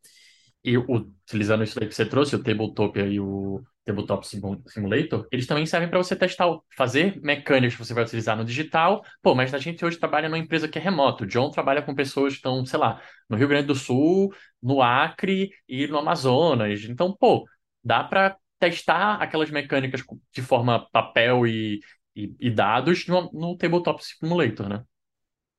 E 0.64 0.78
o- 0.78 0.86
utilizando 1.26 1.64
isso 1.64 1.80
daí 1.80 1.88
que 1.88 1.96
você 1.96 2.06
trouxe, 2.06 2.36
o 2.36 2.44
Tabletopia 2.44 3.06
e 3.08 3.20
o 3.20 3.62
Tabletop 3.86 4.26
Simu- 4.28 4.62
Simulator, 4.68 5.28
eles 5.32 5.48
também 5.48 5.66
servem 5.66 5.90
para 5.90 5.98
você 5.98 6.16
testar, 6.16 6.48
fazer 6.76 7.20
mecânicas 7.22 7.76
que 7.76 7.84
você 7.86 7.94
vai 7.94 8.04
utilizar 8.04 8.38
no 8.38 8.46
digital. 8.46 9.04
Pô, 9.22 9.34
mas 9.34 9.54
a 9.54 9.58
gente 9.58 9.84
hoje 9.84 9.98
trabalha 9.98 10.30
numa 10.30 10.38
empresa 10.38 10.68
que 10.68 10.78
é 10.78 10.82
remoto. 10.82 11.24
O 11.24 11.28
John 11.28 11.50
trabalha 11.50 11.82
com 11.82 11.96
pessoas 11.96 12.34
que 12.34 12.38
estão, 12.38 12.64
sei 12.66 12.80
lá, 12.80 13.02
no 13.30 13.38
Rio 13.38 13.48
Grande 13.48 13.68
do 13.68 13.76
Sul, 13.76 14.34
no 14.62 14.82
Acre 14.82 15.52
e 15.68 15.88
no 15.88 15.98
Amazonas. 15.98 16.84
Então, 16.84 17.16
pô, 17.16 17.46
dá 17.84 18.04
para 18.04 18.38
testar 18.60 19.16
aquelas 19.16 19.50
mecânicas 19.50 20.04
de 20.32 20.42
forma 20.42 20.88
papel 20.92 21.48
e, 21.48 21.80
e, 22.16 22.36
e 22.40 22.50
dados 22.52 23.08
no, 23.08 23.32
no 23.34 23.58
Tabletop 23.58 24.02
Simulator, 24.04 24.70
né? 24.70 24.84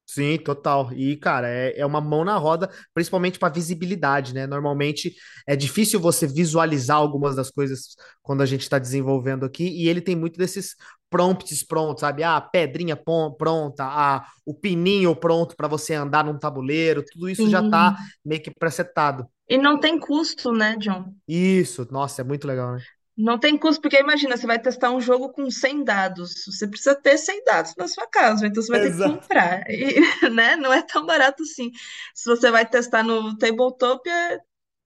Sim, 0.06 0.36
total. 0.36 0.92
E, 0.92 1.16
cara, 1.16 1.48
é, 1.48 1.78
é 1.78 1.86
uma 1.86 2.00
mão 2.00 2.24
na 2.24 2.36
roda, 2.36 2.68
principalmente 2.92 3.38
para 3.38 3.52
visibilidade, 3.52 4.34
né? 4.34 4.46
Normalmente 4.46 5.14
é 5.46 5.56
difícil 5.56 5.98
você 5.98 6.26
visualizar 6.26 6.98
algumas 6.98 7.34
das 7.34 7.50
coisas 7.50 7.96
quando 8.20 8.42
a 8.42 8.46
gente 8.46 8.62
está 8.62 8.78
desenvolvendo 8.78 9.46
aqui, 9.46 9.64
e 9.64 9.88
ele 9.88 10.00
tem 10.02 10.14
muito 10.14 10.36
desses 10.36 10.76
prompts 11.08 11.62
prontos, 11.62 12.00
sabe? 12.00 12.22
Ah, 12.22 12.36
a 12.36 12.40
pedrinha 12.40 12.96
pronta, 12.96 13.84
ah, 13.84 14.26
o 14.44 14.54
pininho 14.54 15.14
pronto 15.16 15.54
para 15.56 15.68
você 15.68 15.94
andar 15.94 16.24
num 16.24 16.38
tabuleiro, 16.38 17.04
tudo 17.04 17.28
isso 17.28 17.48
já 17.48 17.62
tá 17.70 17.96
Sim. 17.96 18.04
meio 18.24 18.42
que 18.42 18.50
presetado. 18.50 19.26
E 19.48 19.58
não 19.58 19.78
tem 19.78 19.98
custo, 19.98 20.52
né, 20.52 20.76
John? 20.78 21.14
Isso, 21.28 21.86
nossa, 21.90 22.22
é 22.22 22.24
muito 22.24 22.46
legal, 22.46 22.72
né? 22.76 22.82
Não 23.16 23.38
tem 23.38 23.58
custo, 23.58 23.80
porque 23.82 23.98
imagina, 24.00 24.36
você 24.36 24.46
vai 24.46 24.58
testar 24.60 24.90
um 24.90 25.00
jogo 25.00 25.30
com 25.32 25.50
100 25.50 25.84
dados. 25.84 26.44
Você 26.46 26.66
precisa 26.66 26.94
ter 26.94 27.18
100 27.18 27.44
dados 27.44 27.74
na 27.76 27.86
sua 27.86 28.06
casa, 28.06 28.46
então 28.46 28.62
você 28.62 28.70
vai 28.72 28.80
ter 28.80 28.92
que 28.92 28.98
comprar. 29.00 29.64
E, 29.70 30.30
né, 30.30 30.56
não 30.56 30.72
é 30.72 30.82
tão 30.82 31.04
barato 31.06 31.42
assim. 31.42 31.70
Se 32.14 32.24
você 32.26 32.50
vai 32.50 32.66
testar 32.68 33.02
no 33.02 33.36
Tabletop, 33.38 34.08
é- 34.08 34.40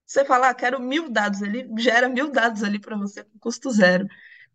você 0.05 0.25
fala, 0.25 0.49
ah, 0.49 0.55
quero 0.55 0.79
mil 0.81 1.09
dados. 1.09 1.41
Ele 1.41 1.67
gera 1.79 2.09
mil 2.09 2.31
dados 2.31 2.63
ali 2.63 2.79
para 2.79 2.97
você 2.97 3.23
com 3.23 3.39
custo 3.39 3.71
zero. 3.71 4.07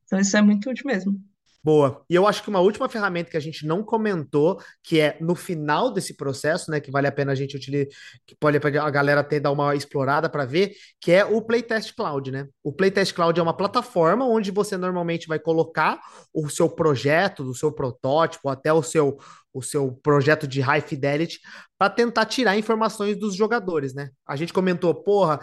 Então 0.07 0.19
isso 0.21 0.37
é 0.37 0.43
muito 0.43 0.71
útil 0.71 0.87
mesmo. 0.87 1.32
Boa. 1.65 2.03
E 2.11 2.15
eu 2.17 2.27
acho 2.27 2.43
que 2.43 2.51
uma 2.51 2.59
última 2.59 2.89
ferramenta 2.89 3.31
que 3.31 3.37
a 3.37 3.41
gente 3.41 3.65
não 3.65 3.85
comentou, 3.85 4.61
que 4.83 4.99
é 4.99 5.17
no 5.21 5.37
final 5.37 5.93
desse 5.93 6.17
processo, 6.17 6.69
né, 6.69 6.81
que 6.81 6.91
vale 6.91 7.07
a 7.07 7.13
pena 7.13 7.31
a 7.31 7.35
gente 7.37 7.57
utilizar, 7.57 7.87
que 8.27 8.35
pode 8.35 8.57
a 8.57 8.91
galera 8.91 9.21
até 9.21 9.39
dar 9.39 9.53
uma 9.53 9.73
explorada 9.77 10.29
para 10.29 10.45
ver, 10.45 10.73
que 11.01 11.13
é 11.13 11.25
o 11.25 11.41
Playtest 11.41 11.95
Cloud, 11.95 12.33
né? 12.33 12.49
O 12.65 12.73
Playtest 12.73 13.15
Cloud 13.15 13.39
é 13.39 13.43
uma 13.43 13.57
plataforma 13.57 14.27
onde 14.27 14.51
você 14.51 14.77
normalmente 14.77 15.29
vai 15.29 15.39
colocar 15.39 16.01
o 16.35 16.49
seu 16.49 16.69
projeto, 16.69 17.45
o 17.45 17.55
seu 17.55 17.71
protótipo, 17.71 18.49
até 18.49 18.73
o 18.73 18.83
seu 18.83 19.19
o 19.55 19.61
seu 19.61 19.93
projeto 20.03 20.47
de 20.47 20.61
high 20.61 20.81
fidelity 20.81 21.39
para 21.79 21.91
tentar 21.91 22.25
tirar 22.27 22.57
informações 22.57 23.19
dos 23.19 23.35
jogadores, 23.35 23.93
né? 23.93 24.11
A 24.27 24.35
gente 24.35 24.53
comentou, 24.53 24.95
porra, 24.95 25.41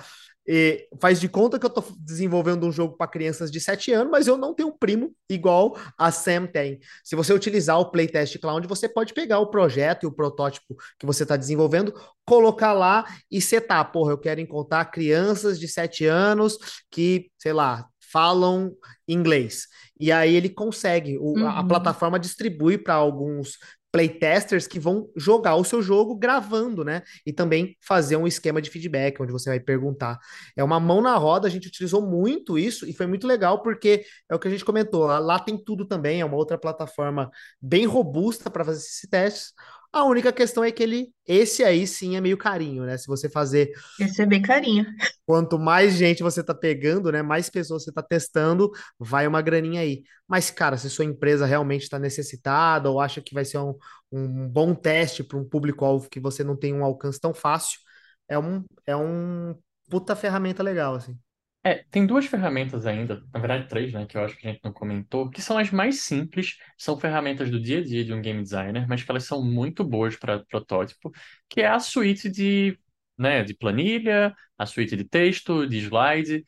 e 0.52 0.88
faz 1.00 1.20
de 1.20 1.30
conta 1.30 1.60
que 1.60 1.66
eu 1.66 1.70
tô 1.70 1.84
desenvolvendo 2.00 2.66
um 2.66 2.72
jogo 2.72 2.98
para 2.98 3.06
crianças 3.08 3.52
de 3.52 3.60
7 3.62 3.92
anos, 3.92 4.10
mas 4.12 4.26
eu 4.26 4.36
não 4.36 4.56
tenho 4.56 4.70
um 4.70 4.78
primo 4.78 5.14
igual 5.30 5.78
a 5.96 6.12
Sam 6.12 6.48
tem. 6.48 6.80
Se 7.04 7.16
você 7.16 7.32
utilizar 7.32 7.80
o 7.80 7.92
Playtest 7.92 8.40
Cloud, 8.40 8.68
você 8.68 8.90
pode 8.90 9.14
pegar 9.14 9.38
o 9.40 9.52
projeto 9.52 10.04
e 10.04 10.08
o 10.08 10.12
protótipo 10.12 10.76
que 10.98 11.06
você 11.06 11.22
está 11.22 11.38
desenvolvendo, 11.38 11.94
colocar 12.26 12.74
lá 12.74 13.06
e 13.30 13.40
setar. 13.40 13.92
Porra, 13.92 14.12
eu 14.14 14.18
quero 14.18 14.42
encontrar 14.42 14.86
crianças 14.86 15.60
de 15.60 15.68
7 15.68 16.06
anos 16.06 16.58
que, 16.90 17.30
sei 17.38 17.54
lá, 17.54 17.86
falam 18.12 18.72
inglês. 19.08 19.68
E 20.00 20.12
aí 20.12 20.34
ele 20.34 20.50
consegue, 20.50 21.18
o, 21.20 21.46
a, 21.46 21.60
a 21.60 21.62
Uhum. 21.62 21.68
plataforma 21.68 22.20
distribui 22.20 22.78
para 22.78 22.96
alguns 22.96 23.58
playtesters 23.92 24.68
que 24.68 24.80
vão 24.80 25.10
jogar 25.16 25.56
o 25.56 25.64
seu 25.64 25.82
jogo 25.82 26.16
gravando, 26.16 26.84
né? 26.84 27.02
E 27.26 27.34
também 27.34 27.76
fazer 27.82 28.18
um 28.18 28.28
esquema 28.28 28.62
de 28.62 28.70
feedback, 28.70 29.22
onde 29.22 29.32
você 29.32 29.50
vai 29.50 29.60
perguntar. 29.60 30.20
É 30.56 30.64
uma 30.64 30.80
mão 30.80 31.02
na 31.02 31.16
roda, 31.16 31.48
a 31.48 31.52
gente 31.52 31.68
utilizou 31.68 32.02
muito 32.02 32.58
isso 32.58 32.88
e 32.88 32.94
foi 32.94 33.08
muito 33.08 33.26
legal 33.26 33.62
porque 33.62 34.04
é 34.30 34.36
o 34.36 34.40
que 34.40 34.48
a 34.48 34.52
gente 34.52 34.66
comentou, 34.66 35.08
lá, 35.08 35.40
tem 35.40 35.58
tudo 35.58 35.86
também, 35.86 36.22
é 36.22 36.26
uma 36.26 36.36
outra 36.38 36.58
plataforma 36.58 37.32
bem 37.62 37.86
robusta 37.86 38.50
para 38.50 38.64
fazer 38.64 38.80
esses 38.80 39.10
testes. 39.10 39.54
A 39.92 40.04
única 40.04 40.32
questão 40.32 40.64
é 40.64 40.72
que 40.72 40.84
ele, 40.84 41.12
esse 41.26 41.64
aí 41.64 41.88
sim 41.88 42.16
é 42.16 42.22
meio 42.22 42.38
carinho, 42.38 42.86
né? 42.86 42.98
Se 42.98 43.08
você 43.08 43.28
fazer 43.30 43.72
Esse 44.00 44.22
é 44.22 44.26
bem 44.26 44.42
carinho. 44.42 44.86
Quanto 45.26 45.60
mais 45.60 45.94
gente 45.94 46.24
você 46.24 46.44
tá 46.44 46.54
pegando, 46.54 47.12
né? 47.12 47.22
Mais 47.22 47.50
pessoas 47.50 47.84
você 47.84 47.92
tá 47.92 48.02
testando, 48.02 48.72
vai 48.98 49.28
uma 49.28 49.42
graninha 49.42 49.82
aí. 49.82 50.04
Mas, 50.28 50.50
cara, 50.52 50.78
se 50.78 50.90
sua 50.90 51.06
empresa 51.06 51.46
realmente 51.46 51.84
está 51.84 52.00
necessitada 52.00 52.90
ou 52.90 53.00
acha 53.00 53.22
que 53.22 53.34
vai 53.34 53.46
ser 53.46 53.60
um, 53.60 53.76
um 54.12 54.48
bom 54.48 54.74
teste 54.74 55.24
para 55.24 55.38
um 55.38 55.48
público-alvo 55.48 56.10
que 56.10 56.20
você 56.20 56.44
não 56.44 56.56
tem 56.56 56.74
um 56.74 56.84
alcance 56.84 57.20
tão 57.20 57.34
fácil, 57.34 57.80
é 58.28 58.38
um, 58.40 58.64
é 58.86 58.96
um 58.96 59.56
puta 59.90 60.16
ferramenta 60.16 60.64
legal, 60.64 60.96
assim. 60.96 61.18
É, 61.62 61.84
tem 61.92 62.08
duas 62.08 62.26
ferramentas 62.26 62.86
ainda, 62.86 63.22
na 63.34 63.40
verdade 63.40 63.68
três, 63.68 63.92
né, 63.92 64.06
que 64.06 64.16
eu 64.18 64.24
acho 64.24 64.38
que 64.38 64.48
a 64.48 64.52
gente 64.52 64.64
não 64.64 64.72
comentou, 64.72 65.30
que 65.30 65.42
são 65.42 65.58
as 65.58 65.70
mais 65.72 66.02
simples, 66.04 66.56
são 66.78 66.98
ferramentas 66.98 67.52
do 67.52 67.60
dia 67.62 67.80
a 67.80 67.84
dia 67.84 68.04
de 68.06 68.14
um 68.14 68.22
game 68.22 68.42
designer, 68.42 68.88
mas 68.88 69.04
que 69.04 69.12
elas 69.12 69.26
são 69.26 69.44
muito 69.44 69.84
boas 69.84 70.16
para 70.16 70.40
protótipo, 70.46 71.12
que 71.50 71.60
é 71.62 71.68
a 71.68 71.78
suíte 71.80 72.30
de, 72.30 72.80
né, 73.18 73.44
de 73.44 73.54
planilha, 73.54 74.34
a 74.58 74.66
suíte 74.66 74.96
de 74.96 75.04
texto, 75.04 75.68
de 75.68 75.80
slide. 75.80 76.46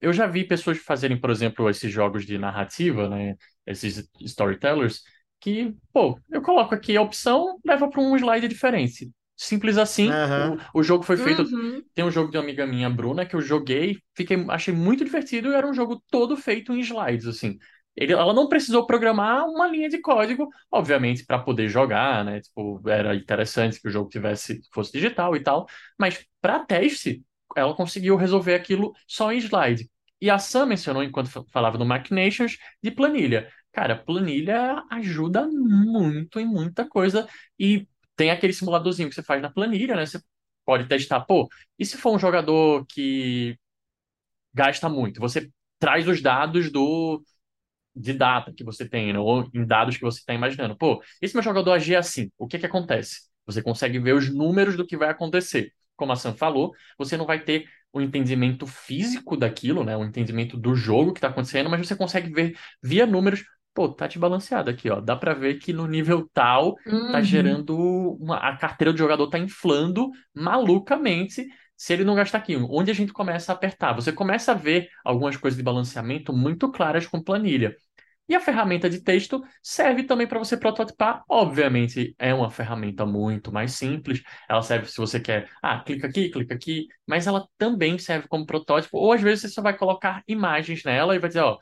Eu 0.00 0.12
já 0.12 0.26
vi 0.26 0.44
pessoas 0.44 0.78
fazerem, 0.78 1.20
por 1.20 1.30
exemplo, 1.30 1.70
esses 1.70 1.92
jogos 1.92 2.26
de 2.26 2.38
narrativa, 2.38 3.08
né, 3.08 3.36
esses 3.66 4.08
storytellers, 4.22 5.02
que, 5.40 5.74
pô, 5.92 6.20
eu 6.30 6.42
coloco 6.42 6.74
aqui 6.74 6.96
a 6.96 7.02
opção, 7.02 7.58
leva 7.66 7.90
para 7.90 8.00
um 8.00 8.16
slide 8.16 8.48
diferente. 8.48 9.10
Simples 9.38 9.78
assim, 9.78 10.20
Aham. 10.20 10.36
o, 10.36 10.58
o 10.74 10.84
jogo 10.84 11.04
foi 11.04 11.18
feito 11.18 11.52
Uhum. 11.52 11.84
tem 11.94 12.04
um 12.06 12.10
jogo 12.12 12.30
de 12.30 12.38
uma 12.38 12.44
amiga 12.44 12.66
minha, 12.66 12.90
Bruna, 12.90 13.26
que 13.26 13.36
eu 13.36 13.40
joguei, 13.40 13.98
fiquei, 14.16 14.36
achei 14.50 14.74
muito 14.74 15.04
divertido 15.04 15.50
e 15.50 15.54
era 15.56 15.66
um 15.68 15.74
jogo 15.74 16.02
todo 16.10 16.36
feito 16.36 16.72
em 16.72 16.80
slides, 16.80 17.26
assim. 17.26 17.58
Ele, 17.96 18.12
ela 18.12 18.32
não 18.32 18.48
precisou 18.48 18.86
programar 18.86 19.44
uma 19.48 19.66
linha 19.68 19.88
de 19.88 20.00
código, 20.00 20.48
obviamente, 20.70 21.24
para 21.26 21.40
poder 21.40 21.68
jogar, 21.68 22.24
né? 22.24 22.40
Tipo, 22.40 22.80
era 22.88 23.16
interessante 23.16 23.80
que 23.80 23.88
o 23.88 23.90
jogo 23.90 24.08
tivesse, 24.10 24.60
fosse 24.72 24.92
digital 24.92 25.34
e 25.36 25.42
tal, 25.42 25.66
mas 25.98 26.24
para 26.40 26.60
teste, 26.64 27.24
ela 27.56 27.74
conseguiu 27.74 28.16
resolver 28.16 28.54
aquilo 28.54 28.92
só 29.08 29.32
em 29.32 29.38
slide. 29.38 29.90
E 30.20 30.30
a 30.30 30.38
Sam 30.38 30.66
mencionou, 30.66 31.02
enquanto 31.02 31.30
fa- 31.30 31.44
falava 31.52 31.78
no 31.78 31.84
Machinations, 31.86 32.58
de 32.82 32.90
planilha. 32.90 33.50
Cara, 33.72 33.96
planilha 33.96 34.82
ajuda 34.90 35.46
muito 35.48 36.40
em 36.40 36.46
muita 36.46 36.86
coisa 36.88 37.28
e 37.58 37.86
tem 38.18 38.30
aquele 38.32 38.52
simuladorzinho 38.52 39.08
que 39.08 39.14
você 39.14 39.22
faz 39.22 39.40
na 39.40 39.50
planilha, 39.50 39.96
né? 39.96 40.04
Você 40.04 40.20
pode 40.66 40.86
testar, 40.88 41.20
pô, 41.20 41.48
e 41.78 41.86
se 41.86 41.96
for 41.96 42.14
um 42.14 42.18
jogador 42.18 42.84
que 42.86 43.56
gasta 44.52 44.88
muito? 44.88 45.20
Você 45.20 45.50
traz 45.78 46.08
os 46.08 46.20
dados 46.22 46.70
do 46.72 47.22
de 47.94 48.12
data 48.12 48.52
que 48.52 48.64
você 48.64 48.88
tem, 48.88 49.12
né? 49.12 49.18
ou 49.18 49.48
em 49.54 49.66
dados 49.66 49.96
que 49.96 50.02
você 50.02 50.20
está 50.20 50.34
imaginando. 50.34 50.76
Pô, 50.76 51.02
esse 51.20 51.34
meu 51.34 51.42
jogador 51.42 51.72
agir 51.72 51.96
assim, 51.96 52.30
o 52.38 52.46
que 52.46 52.58
que 52.58 52.66
acontece? 52.66 53.28
Você 53.46 53.62
consegue 53.62 53.98
ver 53.98 54.14
os 54.14 54.32
números 54.32 54.76
do 54.76 54.86
que 54.86 54.96
vai 54.96 55.10
acontecer. 55.10 55.72
Como 55.96 56.12
a 56.12 56.16
Sam 56.16 56.34
falou, 56.34 56.74
você 56.98 57.16
não 57.16 57.26
vai 57.26 57.42
ter 57.44 57.68
o 57.92 58.00
entendimento 58.00 58.66
físico 58.66 59.36
daquilo, 59.36 59.84
né? 59.84 59.96
O 59.96 60.04
entendimento 60.04 60.56
do 60.56 60.74
jogo 60.74 61.12
que 61.12 61.18
está 61.18 61.28
acontecendo, 61.28 61.70
mas 61.70 61.86
você 61.86 61.96
consegue 61.96 62.32
ver 62.32 62.56
via 62.82 63.06
números. 63.06 63.44
Pô, 63.78 63.88
tá 63.88 64.08
desbalanceado 64.08 64.68
aqui, 64.70 64.90
ó. 64.90 65.00
Dá 65.00 65.14
para 65.14 65.32
ver 65.34 65.54
que 65.60 65.72
no 65.72 65.86
nível 65.86 66.28
tal 66.34 66.74
tá 67.12 67.20
Uhum. 67.20 67.22
gerando 67.22 67.76
uma... 68.20 68.36
a 68.38 68.56
carteira 68.56 68.92
do 68.92 68.98
jogador 68.98 69.28
tá 69.28 69.38
inflando 69.38 70.10
malucamente 70.34 71.46
se 71.76 71.92
ele 71.92 72.02
não 72.02 72.16
gastar 72.16 72.38
aqui. 72.38 72.56
Onde 72.56 72.90
a 72.90 72.94
gente 72.94 73.12
começa 73.12 73.52
a 73.52 73.54
apertar? 73.54 73.92
Você 73.92 74.10
começa 74.12 74.50
a 74.50 74.54
ver 74.56 74.88
algumas 75.04 75.36
coisas 75.36 75.56
de 75.56 75.62
balanceamento 75.62 76.32
muito 76.32 76.68
claras 76.72 77.06
com 77.06 77.22
planilha. 77.22 77.76
E 78.28 78.34
a 78.34 78.40
ferramenta 78.40 78.90
de 78.90 79.00
texto 79.02 79.42
serve 79.62 80.04
também 80.04 80.26
para 80.26 80.38
você 80.38 80.56
prototipar. 80.56 81.22
Obviamente, 81.28 82.14
é 82.18 82.34
uma 82.34 82.50
ferramenta 82.50 83.06
muito 83.06 83.52
mais 83.52 83.72
simples. 83.74 84.22
Ela 84.48 84.62
serve 84.62 84.86
se 84.86 84.96
você 84.98 85.20
quer, 85.20 85.50
ah, 85.62 85.80
clica 85.80 86.06
aqui, 86.08 86.30
clica 86.30 86.54
aqui, 86.54 86.88
mas 87.06 87.26
ela 87.26 87.46
também 87.58 87.98
serve 87.98 88.28
como 88.28 88.46
protótipo. 88.46 88.98
Ou 88.98 89.12
às 89.12 89.20
vezes 89.22 89.42
você 89.42 89.48
só 89.50 89.62
vai 89.62 89.76
colocar 89.76 90.22
imagens 90.28 90.84
nela 90.84 91.14
e 91.16 91.18
vai 91.18 91.28
dizer, 91.28 91.40
ó, 91.40 91.58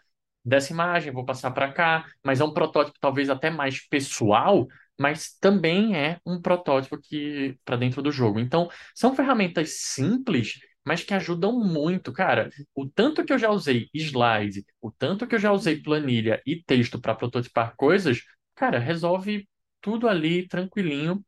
dessa 0.47 0.73
imagem 0.73 1.13
vou 1.13 1.25
passar 1.25 1.51
para 1.51 1.73
cá. 1.73 2.07
Mas 2.25 2.41
é 2.41 2.45
um 2.45 2.53
protótipo 2.55 2.99
talvez 3.01 3.29
até 3.31 3.51
mais 3.51 3.81
pessoal, 3.89 4.67
mas 4.99 5.37
também 5.41 5.97
é 5.97 6.19
um 6.25 6.41
protótipo 6.41 6.99
que 6.99 7.59
para 7.65 7.77
dentro 7.77 8.03
do 8.03 8.11
jogo. 8.13 8.39
Então, 8.41 8.69
são 8.95 9.15
ferramentas 9.15 9.71
simples 9.81 10.55
mas 10.85 11.03
que 11.03 11.13
ajudam 11.15 11.59
muito, 11.59 12.13
cara. 12.13 12.49
O 12.73 12.89
tanto 12.89 13.25
que 13.25 13.33
eu 13.33 13.39
já 13.39 13.51
usei 13.51 13.89
slide, 13.93 14.65
o 14.81 14.91
tanto 14.93 15.27
que 15.27 15.35
eu 15.35 15.39
já 15.41 15.51
usei 15.51 15.83
planilha 15.83 16.41
e 16.47 16.63
texto 16.63 17.01
para 17.01 17.13
prototipar 17.15 17.75
coisas, 17.77 18.21
cara, 18.55 18.79
resolve 18.79 19.49
tudo 19.81 20.09
ali 20.09 20.47
tranquilinho. 20.47 21.25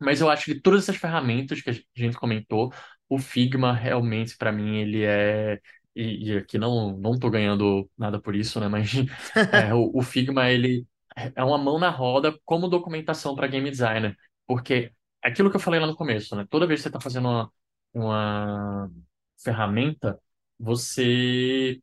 Mas 0.00 0.20
eu 0.20 0.30
acho 0.30 0.46
que 0.46 0.60
todas 0.60 0.84
essas 0.84 0.96
ferramentas 0.96 1.60
que 1.62 1.70
a 1.70 1.74
gente 1.94 2.16
comentou, 2.16 2.72
o 3.08 3.18
Figma 3.18 3.72
realmente 3.74 4.36
para 4.36 4.52
mim 4.52 4.76
ele 4.78 5.04
é 5.04 5.60
e, 6.00 6.30
e 6.32 6.36
aqui 6.38 6.58
não 6.58 6.96
não 6.98 7.18
tô 7.18 7.30
ganhando 7.30 7.88
nada 7.96 8.20
por 8.20 8.34
isso, 8.34 8.60
né? 8.60 8.68
Mas 8.68 8.90
é, 9.52 9.74
o, 9.74 9.90
o 9.94 10.02
Figma 10.02 10.50
ele 10.50 10.86
é 11.34 11.44
uma 11.44 11.58
mão 11.58 11.78
na 11.78 11.90
roda 11.90 12.38
como 12.44 12.68
documentação 12.68 13.34
para 13.34 13.46
game 13.46 13.70
designer, 13.70 14.16
porque 14.46 14.92
aquilo 15.22 15.50
que 15.50 15.56
eu 15.56 15.60
falei 15.60 15.80
lá 15.80 15.86
no 15.86 15.96
começo, 15.96 16.34
né? 16.36 16.46
Toda 16.50 16.66
vez 16.66 16.80
que 16.80 16.84
você 16.84 16.88
está 16.88 17.00
fazendo 17.00 17.28
uma, 17.28 17.52
uma 17.94 18.90
ferramenta, 19.42 20.18
você 20.58 21.80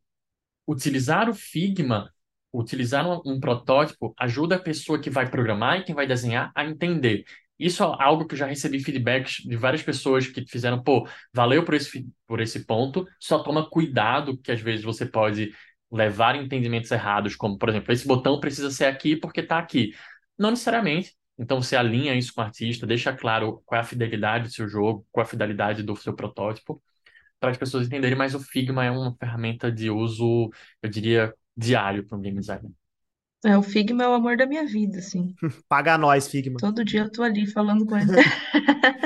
utilizar 0.67 1.29
o 1.29 1.33
Figma, 1.33 2.13
utilizar 2.53 3.07
um, 3.07 3.21
um 3.25 3.39
protótipo, 3.39 4.13
ajuda 4.17 4.55
a 4.55 4.59
pessoa 4.59 4.99
que 5.01 5.09
vai 5.09 5.29
programar 5.29 5.79
e 5.79 5.83
quem 5.83 5.95
vai 5.95 6.07
desenhar 6.07 6.51
a 6.55 6.65
entender. 6.65 7.25
Isso 7.59 7.83
é 7.83 7.85
algo 7.99 8.25
que 8.27 8.33
eu 8.35 8.37
já 8.37 8.45
recebi 8.45 8.79
feedbacks 8.79 9.37
de 9.43 9.55
várias 9.55 9.81
pessoas 9.81 10.27
que 10.27 10.45
fizeram, 10.47 10.81
pô, 10.81 11.07
valeu 11.33 11.63
por 11.65 11.73
esse, 11.73 12.07
por 12.27 12.39
esse 12.39 12.65
ponto, 12.65 13.07
só 13.19 13.39
toma 13.39 13.69
cuidado 13.69 14.37
que 14.37 14.51
às 14.51 14.61
vezes 14.61 14.83
você 14.85 15.05
pode 15.05 15.51
levar 15.91 16.35
entendimentos 16.35 16.91
errados, 16.91 17.35
como, 17.35 17.57
por 17.57 17.69
exemplo, 17.69 17.91
esse 17.93 18.07
botão 18.07 18.39
precisa 18.39 18.69
ser 18.71 18.85
aqui 18.85 19.15
porque 19.15 19.41
está 19.41 19.57
aqui. 19.57 19.93
Não 20.37 20.51
necessariamente. 20.51 21.15
Então 21.37 21.61
você 21.61 21.75
alinha 21.75 22.15
isso 22.15 22.33
com 22.33 22.41
o 22.41 22.43
artista, 22.43 22.87
deixa 22.87 23.13
claro 23.13 23.61
qual 23.65 23.77
é 23.77 23.81
a 23.81 23.85
fidelidade 23.85 24.45
do 24.45 24.53
seu 24.53 24.67
jogo, 24.67 25.05
qual 25.11 25.23
é 25.23 25.27
a 25.27 25.29
fidelidade 25.29 25.83
do 25.83 25.95
seu 25.95 26.15
protótipo 26.15 26.81
para 27.39 27.51
as 27.51 27.57
pessoas 27.57 27.87
entenderem, 27.87 28.17
mas 28.17 28.33
o 28.35 28.39
Figma 28.39 28.85
é 28.85 28.91
uma 28.91 29.15
ferramenta 29.15 29.71
de 29.71 29.89
uso, 29.89 30.49
eu 30.81 30.89
diria, 30.89 31.33
diário 31.55 32.05
para 32.05 32.17
um 32.17 32.21
game 32.21 32.39
designer. 32.39 32.71
É, 33.45 33.57
o 33.57 33.61
Figma 33.61 34.03
é 34.03 34.07
o 34.07 34.13
amor 34.13 34.35
da 34.35 34.45
minha 34.45 34.65
vida, 34.65 34.97
assim. 34.99 35.33
Paga 35.69 35.97
nós, 35.97 36.27
Figma. 36.27 36.57
Todo 36.59 36.83
dia 36.83 37.01
eu 37.01 37.11
tô 37.11 37.23
ali 37.23 37.45
falando 37.45 37.85
com 37.85 37.97
ele. 37.97 38.07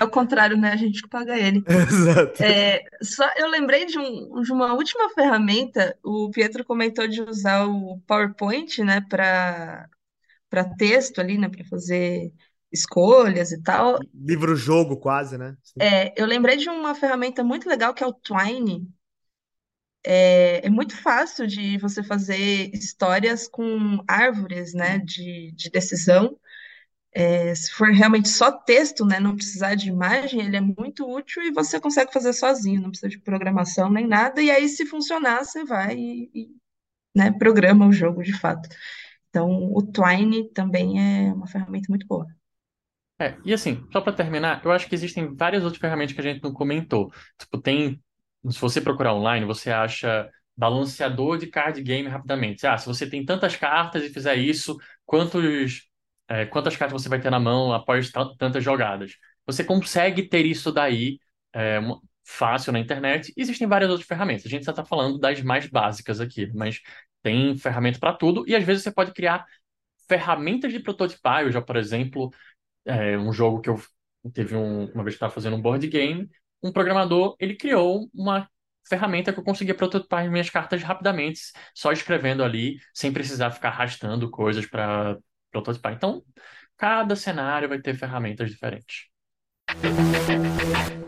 É 0.00 0.04
o 0.04 0.10
contrário, 0.10 0.56
né? 0.56 0.72
A 0.72 0.76
gente 0.76 1.02
que 1.02 1.08
paga 1.08 1.38
ele. 1.38 1.62
Exato. 1.68 2.42
É, 2.42 2.82
só 3.02 3.24
eu 3.36 3.48
lembrei 3.48 3.86
de, 3.86 3.98
um, 3.98 4.40
de 4.42 4.52
uma 4.52 4.72
última 4.74 5.08
ferramenta. 5.10 5.96
O 6.02 6.30
Pietro 6.30 6.64
comentou 6.64 7.06
de 7.06 7.22
usar 7.22 7.66
o 7.66 8.00
PowerPoint, 8.06 8.82
né, 8.82 9.00
para 9.08 9.88
para 10.48 10.64
texto 10.74 11.20
ali, 11.20 11.38
né, 11.38 11.48
para 11.48 11.64
fazer 11.64 12.32
escolhas 12.72 13.52
e 13.52 13.62
tal. 13.62 13.98
Livro-jogo 14.12 14.96
quase, 14.96 15.38
né? 15.38 15.56
Sim. 15.62 15.74
É, 15.80 16.12
eu 16.20 16.26
lembrei 16.26 16.56
de 16.56 16.68
uma 16.68 16.94
ferramenta 16.94 17.44
muito 17.44 17.68
legal 17.68 17.94
que 17.94 18.02
é 18.02 18.06
o 18.06 18.12
Twine. 18.12 18.88
É, 20.04 20.66
é 20.66 20.70
muito 20.70 20.96
fácil 20.96 21.46
de 21.46 21.76
você 21.78 22.02
fazer 22.02 22.70
histórias 22.74 23.46
com 23.46 24.02
árvores, 24.08 24.72
né, 24.74 24.98
de, 24.98 25.52
de 25.52 25.70
decisão. 25.70 26.38
É, 27.12 27.54
se 27.54 27.72
for 27.72 27.88
realmente 27.90 28.28
só 28.28 28.52
texto, 28.52 29.04
né, 29.04 29.20
não 29.20 29.36
precisar 29.36 29.74
de 29.74 29.88
imagem, 29.88 30.40
ele 30.42 30.56
é 30.56 30.60
muito 30.60 31.08
útil 31.10 31.42
e 31.42 31.52
você 31.52 31.80
consegue 31.80 32.12
fazer 32.12 32.32
sozinho, 32.32 32.80
não 32.80 32.90
precisa 32.90 33.08
de 33.08 33.18
programação 33.18 33.90
nem 33.90 34.06
nada. 34.06 34.42
E 34.42 34.50
aí, 34.50 34.68
se 34.68 34.86
funcionar, 34.86 35.44
você 35.44 35.64
vai 35.64 35.96
e, 35.96 36.30
e, 36.34 36.48
né, 37.16 37.32
programa 37.32 37.86
o 37.86 37.92
jogo 37.92 38.22
de 38.22 38.32
fato. 38.32 38.68
Então, 39.30 39.72
o 39.74 39.82
Twine 39.82 40.50
também 40.52 41.28
é 41.28 41.32
uma 41.32 41.46
ferramenta 41.46 41.86
muito 41.90 42.06
boa. 42.06 42.26
É, 43.20 43.36
e 43.44 43.52
assim, 43.52 43.86
só 43.92 44.00
para 44.00 44.14
terminar, 44.14 44.62
eu 44.64 44.72
acho 44.72 44.88
que 44.88 44.94
existem 44.94 45.34
várias 45.36 45.62
outras 45.62 45.80
ferramentas 45.80 46.14
que 46.14 46.20
a 46.20 46.24
gente 46.24 46.42
não 46.42 46.52
comentou. 46.52 47.10
Tipo, 47.38 47.60
tem, 47.60 48.02
se 48.48 48.60
você 48.60 48.80
procurar 48.80 49.14
online, 49.14 49.44
você 49.46 49.70
acha 49.70 50.30
balanceador 50.56 51.38
de 51.38 51.46
card 51.46 51.82
game 51.82 52.08
rapidamente. 52.08 52.66
Ah, 52.66 52.76
se 52.78 52.86
você 52.86 53.08
tem 53.08 53.24
tantas 53.24 53.56
cartas 53.56 54.02
e 54.04 54.10
fizer 54.10 54.36
isso, 54.36 54.76
quantos, 55.06 55.88
é, 56.28 56.46
quantas 56.46 56.76
cartas 56.76 57.02
você 57.02 57.08
vai 57.08 57.20
ter 57.20 57.30
na 57.30 57.40
mão 57.40 57.72
após 57.72 58.10
ta- 58.10 58.34
tantas 58.38 58.62
jogadas? 58.64 59.16
Você 59.46 59.64
consegue 59.64 60.22
ter 60.28 60.44
isso 60.46 60.70
daí, 60.72 61.18
é, 61.54 61.80
fácil 62.24 62.72
na 62.72 62.78
internet. 62.78 63.32
Existem 63.36 63.66
várias 63.66 63.90
outras 63.90 64.06
ferramentas. 64.06 64.46
A 64.46 64.48
gente 64.48 64.64
só 64.64 64.70
está 64.70 64.84
falando 64.84 65.18
das 65.18 65.40
mais 65.42 65.66
básicas 65.66 66.20
aqui, 66.20 66.46
mas 66.54 66.80
tem 67.22 67.56
ferramenta 67.56 67.98
para 67.98 68.12
tudo 68.14 68.44
e 68.46 68.54
às 68.54 68.64
vezes 68.64 68.82
você 68.82 68.90
pode 68.92 69.12
criar 69.12 69.44
ferramentas 70.08 70.72
de 70.72 70.80
prototipar. 70.80 71.42
Eu 71.42 71.52
já, 71.52 71.60
por 71.62 71.76
exemplo, 71.76 72.30
é, 72.86 73.18
um 73.18 73.32
jogo 73.32 73.60
que 73.60 73.70
eu 73.70 73.80
teve 74.32 74.56
um, 74.56 74.86
uma 74.92 75.04
vez 75.04 75.14
que 75.14 75.18
estava 75.18 75.32
fazendo 75.32 75.56
um 75.56 75.62
board 75.62 75.86
game, 75.88 76.28
um 76.62 76.72
programador 76.72 77.36
ele 77.38 77.54
criou 77.54 78.08
uma 78.14 78.48
ferramenta 78.88 79.32
que 79.32 79.38
eu 79.38 79.44
conseguia 79.44 79.74
prototipar 79.74 80.24
as 80.24 80.30
minhas 80.30 80.50
cartas 80.50 80.82
rapidamente, 80.82 81.40
só 81.74 81.92
escrevendo 81.92 82.42
ali, 82.42 82.78
sem 82.92 83.12
precisar 83.12 83.50
ficar 83.52 83.68
arrastando 83.68 84.28
coisas 84.30 84.66
para 84.66 85.16
prototipar. 85.50 85.92
Então, 85.92 86.22
cada 86.76 87.14
cenário 87.14 87.68
vai 87.68 87.80
ter 87.80 87.94
ferramentas 87.94 88.50
diferentes. 88.50 89.10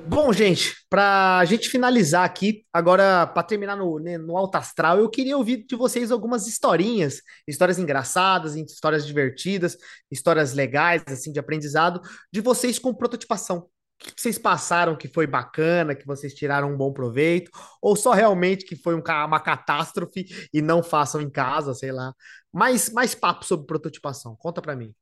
Bom, 0.06 0.32
gente, 0.32 0.74
pra 0.88 1.44
gente 1.46 1.68
finalizar 1.68 2.24
aqui, 2.24 2.64
agora, 2.72 3.26
pra 3.26 3.42
terminar 3.42 3.76
no, 3.76 3.98
né, 3.98 4.18
no 4.18 4.36
alto 4.36 4.56
astral, 4.56 4.98
eu 4.98 5.08
queria 5.08 5.36
ouvir 5.36 5.64
de 5.66 5.74
vocês 5.74 6.12
algumas 6.12 6.46
historinhas, 6.46 7.22
histórias 7.48 7.78
engraçadas, 7.78 8.54
histórias 8.54 9.06
divertidas, 9.06 9.76
histórias 10.10 10.52
legais, 10.52 11.02
assim, 11.08 11.32
de 11.32 11.40
aprendizado, 11.40 12.00
de 12.30 12.40
vocês 12.40 12.78
com 12.78 12.94
prototipação. 12.94 13.68
O 14.08 14.14
que 14.14 14.20
vocês 14.20 14.38
passaram 14.38 14.96
que 14.96 15.08
foi 15.08 15.26
bacana, 15.26 15.94
que 15.94 16.06
vocês 16.06 16.34
tiraram 16.34 16.72
um 16.72 16.76
bom 16.76 16.92
proveito, 16.92 17.50
ou 17.80 17.94
só 17.94 18.12
realmente 18.12 18.64
que 18.64 18.76
foi 18.76 18.94
um 18.94 19.02
uma 19.26 19.40
catástrofe 19.40 20.26
e 20.52 20.60
não 20.60 20.82
façam 20.82 21.20
em 21.20 21.30
casa, 21.30 21.74
sei 21.74 21.92
lá. 21.92 22.12
Mais, 22.52 22.90
mais 22.90 23.14
papo 23.14 23.44
sobre 23.44 23.66
prototipação. 23.66 24.36
Conta 24.36 24.60
pra 24.60 24.76
mim. 24.76 24.94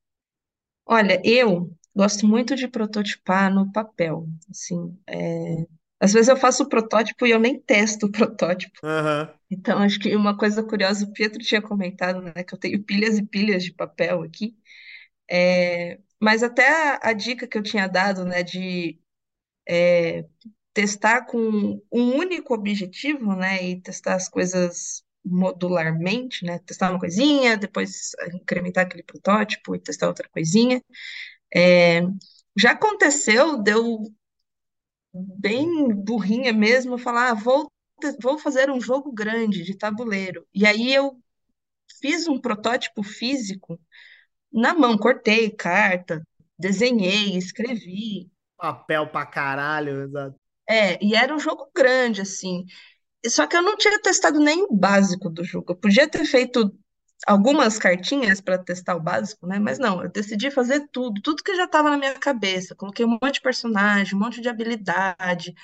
Olha, 0.87 1.21
eu 1.25 1.71
gosto 1.95 2.27
muito 2.27 2.55
de 2.55 2.69
prototipar 2.69 3.53
no 3.53 3.71
papel. 3.73 4.27
Assim, 4.51 4.97
é, 5.07 5.67
às 6.01 6.13
vezes 6.13 6.29
eu 6.29 6.37
faço 6.37 6.63
o 6.63 6.69
protótipo 6.69 7.27
e 7.27 7.31
eu 7.31 7.39
nem 7.39 7.61
testo 7.61 8.07
o 8.07 8.11
protótipo. 8.11 8.79
Aham. 8.83 9.33
Então, 9.51 9.79
acho 9.79 9.99
que 9.99 10.15
uma 10.15 10.37
coisa 10.37 10.63
curiosa, 10.63 11.05
o 11.05 11.13
Pietro 11.13 11.41
tinha 11.41 11.61
comentado, 11.61 12.23
né, 12.23 12.45
que 12.45 12.55
eu 12.55 12.59
tenho 12.59 12.83
pilhas 12.85 13.19
e 13.19 13.27
pilhas 13.27 13.65
de 13.65 13.73
papel 13.73 14.23
aqui. 14.23 14.55
É, 15.29 15.99
mas 16.21 16.43
até 16.43 16.69
a, 16.69 17.11
a 17.11 17.13
dica 17.13 17.47
que 17.47 17.59
eu 17.59 17.63
tinha 17.63 17.89
dado, 17.89 18.25
né, 18.25 18.43
de 18.43 19.01
é, 19.69 20.25
testar 20.75 21.27
com 21.27 21.83
um 21.93 22.17
único 22.17 22.55
objetivo, 22.55 23.35
né, 23.35 23.63
e 23.65 23.81
testar 23.81 24.15
as 24.15 24.29
coisas 24.29 25.03
modularmente, 25.25 26.45
né, 26.45 26.59
testar 26.61 26.91
uma 26.91 27.01
coisinha, 27.01 27.57
depois 27.57 28.13
incrementar 28.35 28.87
aquele 28.87 29.03
protótipo 29.03 29.75
e 29.75 29.81
testar 29.81 30.09
outra 30.09 30.29
coisinha. 30.31 30.83
É, 31.55 32.03
já 32.57 32.73
aconteceu, 32.73 33.63
deu 33.63 34.05
bem 35.13 35.95
burrinha 35.95 36.53
mesmo, 36.53 36.99
falar, 36.99 37.31
ah, 37.31 37.35
vou, 37.35 37.71
vou 38.23 38.39
fazer 38.39 38.71
um 38.71 38.81
jogo 38.81 39.13
grande 39.13 39.63
de 39.65 39.77
tabuleiro. 39.77 40.47
E 40.55 40.67
aí 40.67 40.93
eu 40.93 41.21
fiz 42.01 42.29
um 42.29 42.41
protótipo 42.41 43.03
físico 43.03 43.79
na 44.53 44.75
mão, 44.75 44.97
cortei 44.99 45.51
carta, 45.51 46.23
desenhei, 46.59 47.37
escrevi. 47.37 48.31
Papel 48.57 49.07
pra 49.09 49.25
caralho, 49.27 50.03
exato. 50.03 50.37
É, 50.69 51.03
e 51.05 51.15
era 51.15 51.35
um 51.35 51.39
jogo 51.39 51.71
grande, 51.75 52.21
assim. 52.21 52.65
Só 53.27 53.47
que 53.47 53.57
eu 53.57 53.63
não 53.63 53.77
tinha 53.77 54.01
testado 54.01 54.39
nem 54.39 54.63
o 54.63 54.75
básico 54.75 55.29
do 55.31 55.45
jogo. 55.45 55.73
Eu 55.73 55.77
podia 55.77 56.09
ter 56.09 56.25
feito 56.25 56.73
algumas 57.27 57.79
cartinhas 57.79 58.41
para 58.41 58.59
testar 58.59 58.97
o 58.97 59.01
básico, 59.01 59.47
né? 59.47 59.59
Mas 59.59 59.79
não, 59.79 60.03
eu 60.03 60.11
decidi 60.11 60.51
fazer 60.51 60.89
tudo, 60.93 61.21
tudo 61.23 61.43
que 61.43 61.55
já 61.57 61.65
estava 61.65 61.91
na 61.91 61.99
minha 61.99 62.15
cabeça. 62.15 62.75
Coloquei 62.75 63.05
um 63.05 63.11
monte 63.23 63.35
de 63.35 63.41
personagem, 63.43 64.15
um 64.15 64.19
monte 64.21 64.41
de 64.41 64.49
habilidade, 64.49 65.55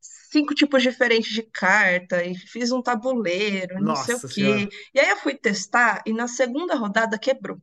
cinco 0.00 0.54
tipos 0.54 0.82
diferentes 0.82 1.32
de 1.32 1.42
carta, 1.42 2.24
e 2.24 2.34
fiz 2.36 2.70
um 2.70 2.82
tabuleiro, 2.82 3.80
não 3.82 3.96
sei 3.96 4.14
o 4.14 4.20
quê. 4.20 4.28
senhora. 4.28 4.68
E 4.94 5.00
aí 5.00 5.08
eu 5.10 5.16
fui 5.16 5.34
testar, 5.34 6.02
e 6.06 6.12
na 6.12 6.28
segunda 6.28 6.74
rodada 6.74 7.18
quebrou. 7.18 7.60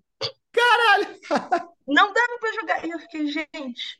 Caralho! 0.51 1.19
Não 1.87 2.13
dava 2.13 2.39
para 2.39 2.53
jogar. 2.53 2.85
E 2.85 2.91
eu 2.91 2.99
fiquei, 2.99 3.27
gente, 3.27 3.99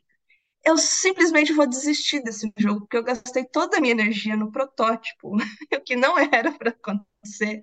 eu 0.64 0.76
simplesmente 0.78 1.52
vou 1.52 1.66
desistir 1.68 2.22
desse 2.22 2.52
jogo, 2.58 2.80
porque 2.82 2.96
eu 2.98 3.04
gastei 3.04 3.44
toda 3.44 3.78
a 3.78 3.80
minha 3.80 3.92
energia 3.92 4.36
no 4.36 4.52
protótipo, 4.52 5.36
o 5.74 5.80
que 5.82 5.96
não 5.96 6.18
era 6.18 6.52
para 6.52 6.70
acontecer. 6.70 7.62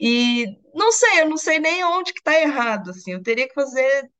E 0.00 0.46
não 0.74 0.92
sei, 0.92 1.22
eu 1.22 1.30
não 1.30 1.36
sei 1.36 1.58
nem 1.60 1.84
onde 1.84 2.12
que 2.14 2.22
tá 2.22 2.38
errado, 2.40 2.90
assim. 2.90 3.12
Eu 3.12 3.22
teria 3.22 3.48
que 3.48 3.54
fazer 3.54 4.10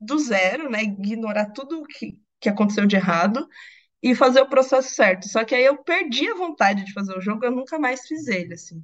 do 0.00 0.18
zero, 0.18 0.70
né? 0.70 0.82
Ignorar 0.84 1.52
tudo 1.52 1.82
o 1.82 1.86
que, 1.86 2.18
que 2.40 2.48
aconteceu 2.48 2.86
de 2.86 2.96
errado 2.96 3.48
e 4.02 4.14
fazer 4.14 4.42
o 4.42 4.48
processo 4.50 4.94
certo. 4.94 5.28
Só 5.28 5.44
que 5.44 5.54
aí 5.54 5.64
eu 5.64 5.78
perdi 5.84 6.30
a 6.30 6.36
vontade 6.36 6.84
de 6.84 6.92
fazer 6.92 7.16
o 7.16 7.22
jogo, 7.22 7.44
eu 7.44 7.52
nunca 7.52 7.78
mais 7.78 8.06
fiz 8.06 8.28
ele, 8.28 8.54
assim. 8.54 8.82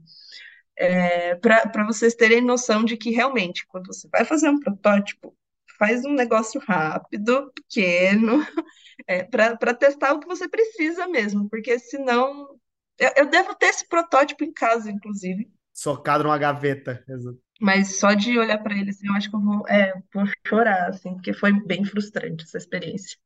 É, 0.82 1.34
para 1.34 1.84
vocês 1.84 2.14
terem 2.14 2.40
noção 2.40 2.82
de 2.82 2.96
que 2.96 3.10
realmente, 3.10 3.66
quando 3.66 3.88
você 3.88 4.08
vai 4.08 4.24
fazer 4.24 4.48
um 4.48 4.58
protótipo, 4.58 5.36
faz 5.78 6.04
um 6.06 6.14
negócio 6.14 6.58
rápido, 6.66 7.52
pequeno, 7.54 8.38
é, 9.06 9.22
para 9.24 9.74
testar 9.74 10.14
o 10.14 10.20
que 10.20 10.26
você 10.26 10.48
precisa 10.48 11.06
mesmo, 11.06 11.48
porque 11.50 11.78
senão. 11.78 12.58
Eu, 12.98 13.10
eu 13.16 13.30
devo 13.30 13.54
ter 13.54 13.66
esse 13.66 13.86
protótipo 13.88 14.44
em 14.44 14.52
casa, 14.52 14.90
inclusive, 14.90 15.50
Socado 15.72 16.24
numa 16.24 16.36
gaveta. 16.36 17.02
exato. 17.08 17.38
mas 17.60 17.98
só 17.98 18.12
de 18.12 18.38
olhar 18.38 18.58
para 18.58 18.76
ele, 18.76 18.90
assim, 18.90 19.06
eu 19.06 19.14
acho 19.14 19.30
que 19.30 19.36
eu 19.36 19.40
vou, 19.40 19.66
é, 19.68 19.94
vou 20.12 20.24
chorar, 20.46 20.90
assim, 20.90 21.14
porque 21.14 21.32
foi 21.32 21.52
bem 21.64 21.84
frustrante 21.84 22.44
essa 22.44 22.58
experiência. 22.58 23.18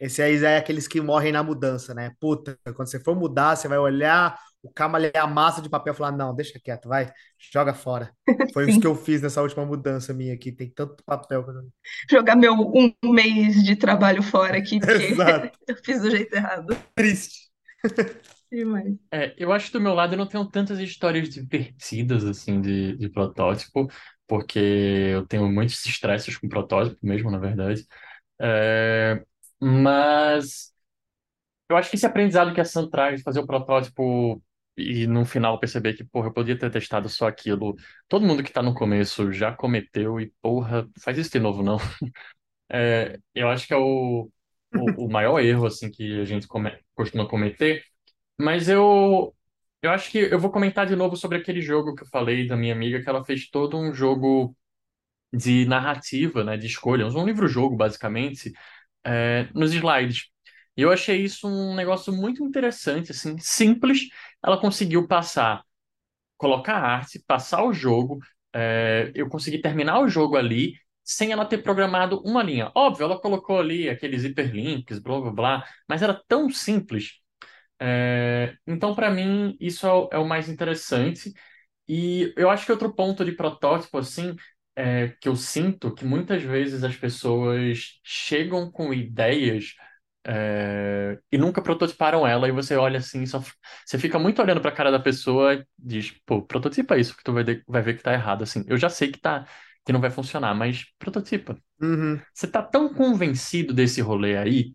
Esse 0.00 0.22
aí 0.22 0.42
é 0.42 0.56
aqueles 0.56 0.88
que 0.88 1.00
morrem 1.00 1.30
na 1.30 1.42
mudança, 1.42 1.92
né? 1.92 2.12
Puta, 2.18 2.58
quando 2.74 2.88
você 2.88 2.98
for 2.98 3.14
mudar, 3.14 3.54
você 3.54 3.68
vai 3.68 3.78
olhar 3.78 4.38
o 4.62 4.70
a 5.14 5.26
massa 5.26 5.62
de 5.62 5.68
papel 5.68 5.92
e 5.92 5.96
falar: 5.96 6.12
não, 6.12 6.34
deixa 6.34 6.58
quieto, 6.62 6.88
vai, 6.88 7.10
joga 7.52 7.74
fora. 7.74 8.10
Foi 8.52 8.68
isso 8.68 8.80
que 8.80 8.86
eu 8.86 8.94
fiz 8.94 9.22
nessa 9.22 9.42
última 9.42 9.64
mudança 9.64 10.12
minha 10.12 10.34
aqui. 10.34 10.52
Tem 10.52 10.70
tanto 10.70 11.02
papel. 11.04 11.44
jogar 12.10 12.36
meu 12.36 12.54
um 12.54 12.92
mês 13.04 13.62
de 13.62 13.76
trabalho 13.76 14.22
fora 14.22 14.58
aqui, 14.58 14.80
porque 14.80 14.92
Exato. 14.92 15.58
eu 15.68 15.76
fiz 15.84 16.02
do 16.02 16.10
jeito 16.10 16.34
errado. 16.34 16.76
Triste. 16.94 17.50
Demais. 18.50 18.94
É, 19.12 19.34
eu 19.38 19.52
acho 19.52 19.66
que 19.66 19.72
do 19.72 19.80
meu 19.80 19.94
lado 19.94 20.14
eu 20.14 20.18
não 20.18 20.26
tenho 20.26 20.44
tantas 20.44 20.78
histórias 20.80 21.28
divertidas 21.28 22.24
assim 22.24 22.60
de, 22.60 22.96
de 22.96 23.08
protótipo, 23.08 23.88
porque 24.26 24.58
eu 24.58 25.26
tenho 25.26 25.48
muitos 25.50 25.84
estresses 25.86 26.36
com 26.36 26.48
protótipo 26.48 26.98
mesmo, 27.02 27.30
na 27.30 27.38
verdade. 27.38 27.86
É, 28.40 29.24
mas 29.60 30.72
eu 31.68 31.76
acho 31.76 31.90
que 31.90 31.96
esse 31.96 32.06
aprendizado 32.06 32.54
que 32.54 32.60
a 32.60 32.64
Sam 32.64 32.88
traz, 32.90 33.22
fazer 33.22 33.40
o 33.40 33.46
protótipo 33.46 34.42
e 34.76 35.06
no 35.06 35.24
final 35.24 35.58
perceber 35.60 35.94
que, 35.94 36.04
porra, 36.04 36.28
eu 36.28 36.32
podia 36.32 36.58
ter 36.58 36.70
testado 36.70 37.08
só 37.08 37.28
aquilo. 37.28 37.76
Todo 38.08 38.26
mundo 38.26 38.42
que 38.42 38.52
tá 38.52 38.62
no 38.62 38.74
começo 38.74 39.32
já 39.32 39.52
cometeu 39.52 40.20
e, 40.20 40.32
porra, 40.42 40.88
faz 41.00 41.18
isso 41.18 41.30
de 41.32 41.40
novo, 41.40 41.62
não. 41.62 41.78
É, 42.72 43.18
eu 43.34 43.48
acho 43.50 43.66
que 43.66 43.74
é 43.74 43.76
o, 43.76 44.30
o, 44.72 45.06
o 45.06 45.10
maior 45.12 45.40
erro 45.40 45.66
assim 45.66 45.90
que 45.90 46.20
a 46.20 46.24
gente 46.24 46.46
come- 46.48 46.78
costuma 46.94 47.28
cometer. 47.28 47.84
Mas 48.38 48.68
eu, 48.68 49.34
eu 49.82 49.90
acho 49.92 50.10
que 50.10 50.18
eu 50.18 50.38
vou 50.40 50.50
comentar 50.52 50.86
de 50.86 50.96
novo 50.96 51.16
sobre 51.16 51.38
aquele 51.38 51.62
jogo 51.62 51.94
que 51.94 52.02
eu 52.04 52.08
falei 52.08 52.46
da 52.48 52.56
minha 52.56 52.74
amiga, 52.74 53.02
que 53.02 53.08
ela 53.08 53.24
fez 53.24 53.48
todo 53.50 53.78
um 53.78 53.94
jogo 53.94 54.56
de 55.32 55.64
narrativa, 55.66 56.42
né, 56.44 56.56
de 56.56 56.66
escolhas, 56.66 57.14
um 57.14 57.24
livro-jogo, 57.24 57.76
basicamente, 57.76 58.52
é, 59.04 59.48
nos 59.54 59.72
slides. 59.72 60.26
E 60.76 60.82
eu 60.82 60.90
achei 60.92 61.22
isso 61.22 61.48
um 61.48 61.74
negócio 61.74 62.12
muito 62.12 62.44
interessante, 62.44 63.12
assim, 63.12 63.38
simples. 63.38 64.08
Ela 64.44 64.60
conseguiu 64.60 65.06
passar, 65.06 65.62
colocar 66.36 66.76
arte, 66.76 67.22
passar 67.26 67.64
o 67.64 67.72
jogo, 67.72 68.18
é, 68.54 69.12
eu 69.14 69.28
consegui 69.28 69.60
terminar 69.60 70.00
o 70.00 70.08
jogo 70.08 70.36
ali, 70.36 70.74
sem 71.04 71.32
ela 71.32 71.44
ter 71.46 71.58
programado 71.58 72.20
uma 72.24 72.42
linha. 72.42 72.70
Óbvio, 72.74 73.04
ela 73.04 73.20
colocou 73.20 73.58
ali 73.60 73.88
aqueles 73.88 74.24
hiperlinks, 74.24 74.98
blá 75.00 75.20
blá 75.20 75.32
blá, 75.32 75.64
mas 75.88 76.02
era 76.02 76.14
tão 76.28 76.50
simples 76.50 77.20
é, 77.80 78.56
então, 78.66 78.94
para 78.94 79.10
mim, 79.10 79.56
isso 79.60 79.86
é 79.86 79.92
o, 79.92 80.08
é 80.12 80.18
o 80.18 80.26
mais 80.28 80.48
interessante. 80.48 81.32
E 81.88 82.32
eu 82.36 82.50
acho 82.50 82.66
que 82.66 82.72
outro 82.72 82.94
ponto 82.94 83.24
de 83.24 83.32
protótipo, 83.32 83.98
assim, 83.98 84.36
é, 84.76 85.08
que 85.20 85.28
eu 85.28 85.36
sinto 85.36 85.94
que 85.94 86.04
muitas 86.04 86.42
vezes 86.42 86.84
as 86.84 86.96
pessoas 86.96 88.00
chegam 88.04 88.70
com 88.70 88.92
ideias, 88.94 89.74
é, 90.26 91.18
e 91.32 91.38
nunca 91.38 91.62
prototiparam 91.62 92.26
ela, 92.26 92.48
e 92.48 92.52
você 92.52 92.76
olha 92.76 92.98
assim, 92.98 93.24
só, 93.26 93.42
você 93.84 93.98
fica 93.98 94.18
muito 94.18 94.40
olhando 94.42 94.60
para 94.60 94.70
a 94.70 94.74
cara 94.74 94.90
da 94.90 95.00
pessoa 95.00 95.54
e 95.54 95.64
diz, 95.78 96.12
pô, 96.26 96.42
prototipa 96.42 96.98
isso, 96.98 97.16
que 97.16 97.22
tu 97.24 97.32
vai, 97.32 97.44
de- 97.44 97.62
vai 97.66 97.82
ver 97.82 97.96
que 97.96 98.02
tá 98.02 98.12
errado, 98.12 98.42
assim. 98.42 98.64
Eu 98.66 98.76
já 98.76 98.88
sei 98.90 99.10
que 99.10 99.18
tá, 99.20 99.46
que 99.84 99.92
não 99.92 100.00
vai 100.00 100.10
funcionar, 100.10 100.54
mas 100.54 100.84
prototipa. 100.98 101.56
Uhum. 101.80 102.20
Você 102.34 102.46
tá 102.46 102.62
tão 102.62 102.92
convencido 102.92 103.72
desse 103.74 104.00
rolê 104.00 104.36
aí? 104.36 104.74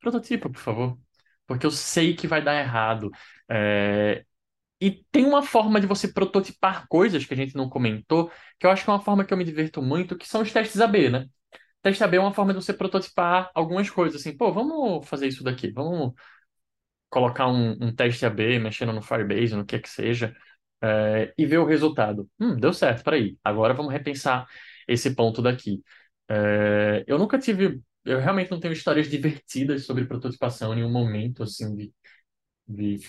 Prototipa, 0.00 0.50
por 0.50 0.60
favor. 0.60 0.98
Porque 1.46 1.66
eu 1.66 1.70
sei 1.70 2.14
que 2.16 2.26
vai 2.26 2.42
dar 2.42 2.58
errado. 2.60 3.10
É, 3.48 4.24
E 4.80 5.04
tem 5.10 5.24
uma 5.24 5.42
forma 5.42 5.80
de 5.80 5.86
você 5.86 6.08
prototipar 6.12 6.86
coisas 6.88 7.24
que 7.24 7.32
a 7.32 7.36
gente 7.36 7.56
não 7.56 7.68
comentou, 7.68 8.30
que 8.58 8.66
eu 8.66 8.70
acho 8.70 8.84
que 8.84 8.90
é 8.90 8.92
uma 8.92 9.00
forma 9.00 9.24
que 9.24 9.32
eu 9.32 9.38
me 9.38 9.44
divirto 9.44 9.80
muito, 9.82 10.16
que 10.16 10.28
são 10.28 10.42
os 10.42 10.52
testes 10.52 10.80
AB, 10.80 11.08
né? 11.10 11.26
Teste 11.82 12.02
AB 12.04 12.16
é 12.16 12.20
uma 12.20 12.32
forma 12.34 12.52
de 12.52 12.62
você 12.62 12.72
prototipar 12.72 13.50
algumas 13.54 13.90
coisas, 13.90 14.20
assim, 14.20 14.36
pô, 14.36 14.52
vamos 14.52 15.06
fazer 15.08 15.28
isso 15.28 15.44
daqui, 15.44 15.70
vamos 15.70 16.12
colocar 17.08 17.46
um, 17.48 17.72
um 17.80 17.94
teste 17.94 18.26
AB 18.26 18.58
mexendo 18.58 18.92
no 18.92 19.02
Firebase, 19.02 19.54
no 19.54 19.64
que 19.64 19.76
é 19.76 19.78
que 19.78 19.88
seja, 19.88 20.34
é, 20.82 21.32
e 21.38 21.46
ver 21.46 21.58
o 21.58 21.64
resultado. 21.64 22.28
Hum, 22.40 22.56
deu 22.56 22.72
certo, 22.72 23.04
peraí. 23.04 23.38
Agora 23.44 23.74
vamos 23.74 23.92
repensar 23.92 24.46
esse 24.88 25.14
ponto 25.14 25.40
daqui. 25.42 25.82
É, 26.28 27.04
eu 27.06 27.18
nunca 27.18 27.38
tive, 27.38 27.80
eu 28.04 28.18
realmente 28.20 28.50
não 28.50 28.60
tenho 28.60 28.72
histórias 28.72 29.08
divertidas 29.10 29.86
sobre 29.86 30.06
prototipação 30.06 30.72
em 30.72 30.76
nenhum 30.76 30.90
momento, 30.92 31.42
assim, 31.42 31.74
de, 31.76 31.92
de 32.68 33.00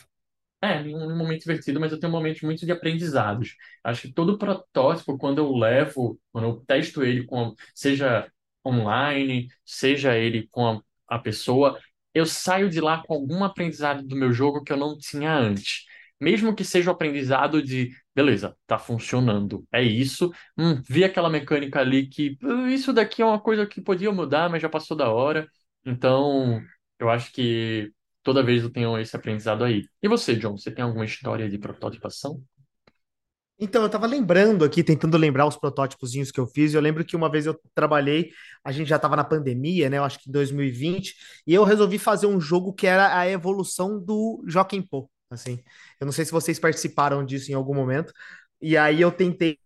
é, 0.62 0.80
um 0.82 1.16
momento 1.18 1.42
divertido, 1.42 1.80
mas 1.80 1.92
eu 1.92 2.00
tenho 2.00 2.12
momentos 2.12 2.42
muito 2.42 2.66
de 2.66 2.72
aprendizados. 2.72 3.56
Acho 3.84 4.04
que 4.04 4.14
todo 4.14 4.38
protótipo, 4.38 5.18
quando 5.18 5.38
eu 5.40 5.52
levo, 5.56 6.20
quando 6.32 6.46
eu 6.48 6.56
testo 6.66 7.04
ele 7.04 7.24
com, 7.26 7.54
seja 7.74 8.30
online, 8.66 9.48
seja 9.66 10.18
ele 10.18 10.48
com 10.52 10.68
a, 10.68 10.82
a 11.18 11.20
pessoa, 11.20 11.80
eu 12.14 12.26
saio 12.26 12.70
de 12.70 12.82
lá 12.82 13.04
com 13.06 13.14
algum 13.14 13.44
aprendizado 13.44 14.02
do 14.04 14.16
meu 14.16 14.32
jogo 14.34 14.64
que 14.64 14.72
eu 14.74 14.78
não 14.78 14.98
tinha 14.98 15.34
antes. 15.36 15.84
Mesmo 16.20 16.56
que 16.56 16.64
seja 16.64 16.90
o 16.90 16.94
aprendizado 16.94 17.62
de, 17.62 17.92
beleza, 18.16 18.56
tá 18.66 18.80
funcionando, 18.80 19.66
é 19.72 19.84
isso. 19.84 20.32
Hum, 20.58 20.82
vi 20.88 21.04
aquela 21.04 21.30
mecânica 21.30 21.80
ali 21.82 22.08
que 22.08 22.38
"Ah, 22.42 22.70
isso 22.72 22.94
daqui 22.94 23.22
é 23.22 23.26
uma 23.26 23.40
coisa 23.40 23.66
que 23.68 23.82
podia 23.82 24.12
mudar, 24.12 24.50
mas 24.50 24.62
já 24.62 24.70
passou 24.70 24.96
da 24.96 25.10
hora. 25.12 25.48
Então, 25.86 26.62
eu 27.00 27.10
acho 27.10 27.32
que 27.34 27.92
Toda 28.26 28.42
vez 28.42 28.64
eu 28.64 28.72
tenho 28.72 28.98
esse 28.98 29.16
aprendizado 29.16 29.64
aí. 29.64 29.88
E 30.02 30.08
você, 30.08 30.36
John, 30.36 30.58
você 30.58 30.72
tem 30.72 30.84
alguma 30.84 31.06
história 31.06 31.48
de 31.48 31.60
prototipação? 31.60 32.42
Então, 33.60 33.84
eu 33.84 33.90
tava 33.90 34.08
lembrando 34.08 34.66
aqui, 34.66 34.84
tentando 34.84 35.16
lembrar 35.16 35.46
os 35.46 35.56
protótipozinhos 35.56 36.32
que 36.32 36.40
eu 36.40 36.48
fiz. 36.48 36.74
Eu 36.74 36.82
lembro 36.82 37.06
que 37.06 37.16
uma 37.16 37.30
vez 37.32 37.46
eu 37.46 37.58
trabalhei, 37.76 38.32
a 38.64 38.72
gente 38.72 38.88
já 38.88 38.98
tava 38.98 39.16
na 39.16 39.24
pandemia, 39.24 39.92
né? 39.92 40.00
Eu 40.00 40.04
acho 40.04 40.18
que 40.18 40.28
em 40.28 40.32
2020, 40.32 41.08
e 41.08 41.12
vinte, 41.12 41.16
e 41.46 41.54
eu 41.54 41.64
resolvi 41.64 42.00
fazer 42.00 42.26
um 42.26 42.42
jogo 42.42 42.74
que 42.74 42.88
era 42.88 43.16
a 43.16 43.30
evolução 43.30 44.04
do 44.04 44.44
Joaquim 44.48 44.82
Pô, 44.82 45.08
assim. 45.30 45.60
Eu 46.02 46.06
não 46.06 46.12
sei 46.12 46.26
se 46.26 46.32
vocês 46.32 46.58
participaram 46.58 47.24
disso 47.24 47.52
em 47.52 47.54
algum 47.54 47.76
momento. 47.76 48.12
E 48.60 48.76
aí 48.76 49.02
eu 49.02 49.12
tentei 49.12 49.60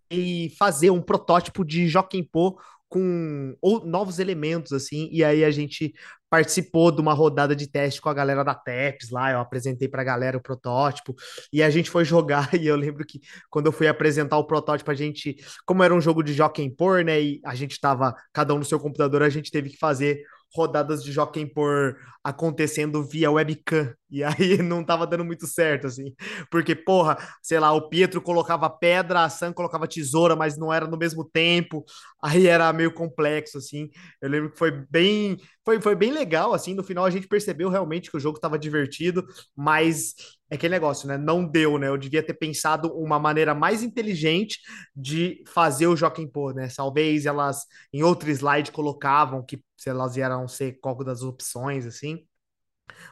fazer 0.58 0.90
um 0.90 1.02
protótipo 1.02 1.64
de 1.64 1.88
Joaquim 1.88 2.24
Pô 2.24 2.60
com 2.90 3.56
ou, 3.62 3.86
novos 3.86 4.20
elementos, 4.20 4.74
assim, 4.74 5.08
e 5.12 5.24
aí 5.24 5.46
a 5.46 5.52
gente 5.52 5.94
participou 6.30 6.92
de 6.92 7.02
uma 7.02 7.14
rodada 7.14 7.56
de 7.56 7.68
teste 7.68 8.02
com 8.02 8.10
a 8.10 8.14
galera 8.14 8.44
da 8.44 8.54
TEPS 8.54 9.10
lá, 9.12 9.32
eu 9.32 9.40
apresentei 9.40 9.88
pra 9.88 10.04
galera 10.04 10.38
o 10.38 10.42
protótipo, 10.42 11.16
e 11.54 11.64
a 11.64 11.70
gente 11.70 11.90
foi 11.90 12.04
jogar, 12.06 12.54
e 12.54 12.68
eu 12.68 12.76
lembro 12.76 13.06
que 13.06 13.20
quando 13.50 13.68
eu 13.68 13.72
fui 13.72 13.88
apresentar 13.88 14.38
o 14.38 14.46
protótipo, 14.46 14.92
a 14.92 14.96
gente, 14.96 15.38
como 15.66 15.84
era 15.84 15.94
um 15.94 16.02
jogo 16.02 16.24
de 16.24 16.34
Jockey 16.34 16.70
Por, 16.70 17.04
né, 17.06 17.22
e 17.22 17.42
a 17.46 17.56
gente 17.56 17.80
tava 17.80 18.16
cada 18.34 18.54
um 18.54 18.60
no 18.60 18.66
seu 18.66 18.80
computador, 18.80 19.24
a 19.24 19.30
gente 19.30 19.52
teve 19.52 19.70
que 19.70 19.78
fazer 19.78 20.24
rodadas 20.54 21.04
de 21.04 21.12
Jockey 21.12 21.46
por 21.46 21.96
acontecendo 22.24 23.04
via 23.04 23.32
webcam. 23.32 23.94
E 24.10 24.24
aí 24.24 24.58
não 24.64 24.84
tava 24.84 25.06
dando 25.06 25.24
muito 25.24 25.46
certo, 25.48 25.88
assim. 25.88 26.14
Porque, 26.50 26.76
porra, 26.76 27.18
sei 27.42 27.60
lá, 27.60 27.72
o 27.74 27.90
Pietro 27.90 28.22
colocava 28.22 28.70
pedra, 28.70 29.24
a 29.24 29.30
Sam 29.30 29.54
colocava 29.54 29.88
tesoura, 29.88 30.36
mas 30.36 30.58
não 30.58 30.74
era 30.74 30.88
no 30.88 30.98
mesmo 30.98 31.24
tempo. 31.24 31.84
Aí 32.22 32.48
era 32.48 32.72
meio 32.74 32.94
complexo, 32.94 33.58
assim. 33.58 33.90
Eu 34.22 34.30
lembro 34.30 34.52
que 34.52 34.58
foi 34.58 34.72
bem. 34.90 35.38
Foi, 35.64 35.80
foi 35.82 35.96
bem 35.96 36.12
legal, 36.12 36.54
assim. 36.54 36.74
No 36.74 36.84
final 36.84 37.06
a 37.06 37.10
gente 37.10 37.28
percebeu 37.28 37.70
realmente 37.70 38.10
que 38.10 38.18
o 38.18 38.20
jogo 38.20 38.40
tava 38.40 38.58
divertido, 38.58 39.26
mas 39.56 40.16
é 40.50 40.56
aquele 40.56 40.74
negócio, 40.74 41.08
né? 41.08 41.18
Não 41.18 41.46
deu, 41.46 41.78
né? 41.78 41.88
Eu 41.88 41.98
devia 41.98 42.24
ter 42.24 42.34
pensado 42.34 42.92
uma 42.98 43.20
maneira 43.20 43.54
mais 43.54 43.84
inteligente 43.84 44.60
de 44.96 45.44
fazer 45.48 45.88
o 45.88 45.96
Joaquim 45.96 46.28
Pô, 46.28 46.52
né? 46.52 46.68
Talvez 46.76 47.26
elas 47.26 47.66
em 47.94 48.04
outro 48.04 48.30
slide 48.32 48.72
colocavam 48.72 49.46
que 49.46 49.62
se 49.78 49.90
elas 49.90 50.18
iam 50.18 50.48
ser 50.48 50.80
qual 50.82 50.96
das 51.04 51.22
opções, 51.22 51.86
assim. 51.86 52.26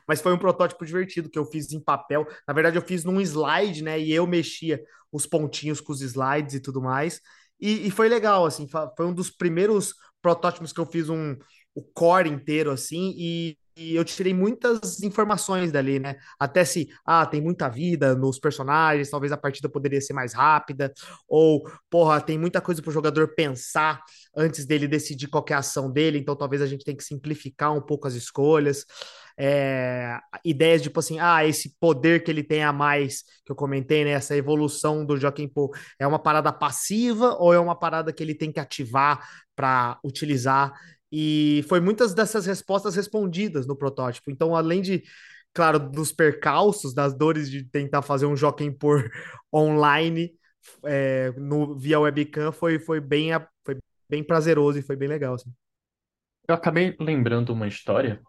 Mas 0.07 0.21
foi 0.21 0.33
um 0.33 0.37
protótipo 0.37 0.85
divertido 0.85 1.29
que 1.29 1.37
eu 1.37 1.45
fiz 1.45 1.71
em 1.71 1.79
papel. 1.79 2.25
Na 2.47 2.53
verdade, 2.53 2.77
eu 2.77 2.81
fiz 2.81 3.03
num 3.03 3.19
slide, 3.21 3.83
né? 3.83 3.99
E 3.99 4.13
eu 4.13 4.25
mexia 4.27 4.81
os 5.11 5.25
pontinhos 5.25 5.81
com 5.81 5.91
os 5.91 6.01
slides 6.01 6.55
e 6.55 6.59
tudo 6.59 6.81
mais. 6.81 7.21
E, 7.59 7.87
e 7.87 7.91
foi 7.91 8.09
legal, 8.09 8.45
assim. 8.45 8.67
Foi 8.95 9.05
um 9.05 9.13
dos 9.13 9.29
primeiros 9.29 9.93
protótipos 10.21 10.71
que 10.73 10.79
eu 10.79 10.85
fiz 10.85 11.09
um 11.09 11.35
o 11.73 11.83
core 11.83 12.29
inteiro, 12.29 12.71
assim. 12.71 13.13
E, 13.17 13.57
e 13.77 13.95
eu 13.95 14.03
tirei 14.03 14.33
muitas 14.33 15.01
informações 15.03 15.71
dali, 15.71 15.99
né? 15.99 16.15
Até 16.39 16.65
se, 16.65 16.89
ah, 17.05 17.25
tem 17.25 17.39
muita 17.41 17.69
vida 17.69 18.15
nos 18.15 18.39
personagens, 18.39 19.09
talvez 19.09 19.31
a 19.31 19.37
partida 19.37 19.69
poderia 19.69 20.01
ser 20.01 20.13
mais 20.13 20.33
rápida, 20.33 20.91
ou, 21.27 21.61
porra, 21.89 22.19
tem 22.19 22.37
muita 22.37 22.59
coisa 22.59 22.81
para 22.81 22.89
o 22.89 22.93
jogador 22.93 23.35
pensar 23.35 24.01
antes 24.35 24.65
dele 24.65 24.87
decidir 24.87 25.27
qual 25.27 25.45
é 25.49 25.53
a 25.53 25.59
ação 25.59 25.91
dele, 25.91 26.17
então 26.17 26.35
talvez 26.35 26.61
a 26.61 26.65
gente 26.67 26.83
tenha 26.83 26.97
que 26.97 27.03
simplificar 27.03 27.73
um 27.73 27.81
pouco 27.81 28.07
as 28.07 28.15
escolhas. 28.15 28.85
É, 29.39 30.17
ideias 30.43 30.81
tipo 30.81 30.99
assim, 30.99 31.19
ah, 31.19 31.45
esse 31.45 31.75
poder 31.79 32.23
que 32.23 32.31
ele 32.31 32.43
tem 32.43 32.63
a 32.63 32.73
mais, 32.73 33.21
que 33.45 33.51
eu 33.51 33.55
comentei, 33.55 34.03
né? 34.03 34.11
Essa 34.11 34.35
evolução 34.35 35.05
do 35.05 35.15
Joaquim 35.15 35.47
Pô, 35.47 35.71
é 35.99 36.07
uma 36.07 36.17
parada 36.17 36.51
passiva 36.51 37.35
ou 37.39 37.53
é 37.53 37.59
uma 37.59 37.77
parada 37.77 38.11
que 38.11 38.23
ele 38.23 38.33
tem 38.33 38.51
que 38.51 38.59
ativar 38.59 39.27
para 39.55 39.99
utilizar? 40.03 40.73
E 41.11 41.63
foi 41.69 41.79
muitas 41.79 42.13
dessas 42.13 42.45
respostas 42.45 42.95
respondidas 42.95 43.65
no 43.65 43.75
protótipo. 43.75 44.29
Então, 44.29 44.55
além 44.55 44.81
de, 44.81 45.03
claro, 45.53 45.79
dos 45.79 46.11
percalços, 46.11 46.93
das 46.93 47.13
dores 47.13 47.49
de 47.49 47.63
tentar 47.63 48.01
fazer 48.01 48.25
um 48.25 48.35
Joaquim 48.35 48.71
por 48.71 49.09
online 49.53 50.33
é, 50.83 51.31
no, 51.37 51.77
via 51.77 51.99
webcam, 51.99 52.51
foi, 52.51 52.79
foi, 52.79 52.99
bem, 52.99 53.29
foi 53.65 53.77
bem 54.09 54.23
prazeroso 54.23 54.79
e 54.79 54.83
foi 54.83 54.95
bem 54.95 55.07
legal. 55.07 55.35
Assim. 55.35 55.51
Eu 56.47 56.55
acabei 56.55 56.95
lembrando 56.99 57.53
uma 57.53 57.67
história 57.67 58.21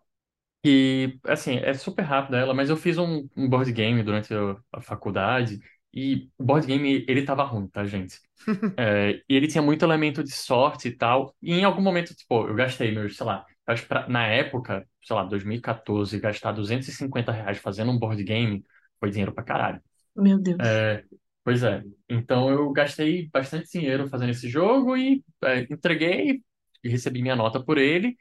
que, 0.63 1.19
assim, 1.25 1.57
é 1.57 1.73
super 1.75 2.03
rápida 2.03 2.39
ela, 2.39 2.53
mas 2.53 2.69
eu 2.69 2.77
fiz 2.77 2.99
um, 2.99 3.29
um 3.37 3.49
board 3.49 3.71
game 3.73 4.03
durante 4.03 4.33
a 4.73 4.81
faculdade 4.81 5.61
e 5.93 6.31
o 6.39 6.45
board 6.45 6.67
game, 6.67 7.05
ele 7.09 7.25
tava 7.25 7.45
ruim, 7.45 7.69
tá, 7.69 7.85
gente? 7.87 8.21
É, 8.81 9.23
e 9.29 9.35
ele 9.37 9.49
tinha 9.49 9.61
muito 9.63 9.85
elemento 9.85 10.23
de 10.23 10.31
sorte 10.33 10.89
e 10.89 10.97
tal. 10.97 11.35
E 11.43 11.53
em 11.53 11.65
algum 11.65 11.83
momento, 11.83 12.15
tipo, 12.15 12.47
eu 12.47 12.55
gastei 12.55 12.93
meus, 12.93 13.17
sei 13.17 13.27
lá, 13.27 13.45
pra, 13.89 14.09
na 14.09 14.27
época, 14.27 14.87
sei 15.03 15.17
lá, 15.17 15.25
2014, 15.25 16.19
gastar 16.21 16.53
250 16.53 17.33
reais 17.33 17.59
fazendo 17.59 17.91
um 17.91 17.99
board 17.99 18.23
game 18.25 18.65
foi 19.01 19.11
dinheiro 19.11 19.33
pra 19.35 19.45
caralho. 19.45 19.83
Meu 20.17 20.39
Deus. 20.39 20.59
É, 20.61 21.05
pois 21.45 21.63
é. 21.63 21.83
Então 22.09 22.51
eu 22.51 22.71
gastei 22.73 23.29
bastante 23.31 23.71
dinheiro 23.71 24.09
fazendo 24.09 24.31
esse 24.31 24.49
jogo 24.49 24.97
e 24.97 25.25
é, 25.43 25.61
entreguei 25.73 26.43
e 26.83 26.89
recebi 26.89 27.23
minha 27.23 27.37
nota 27.37 27.63
por 27.63 27.79
ele. 27.79 28.17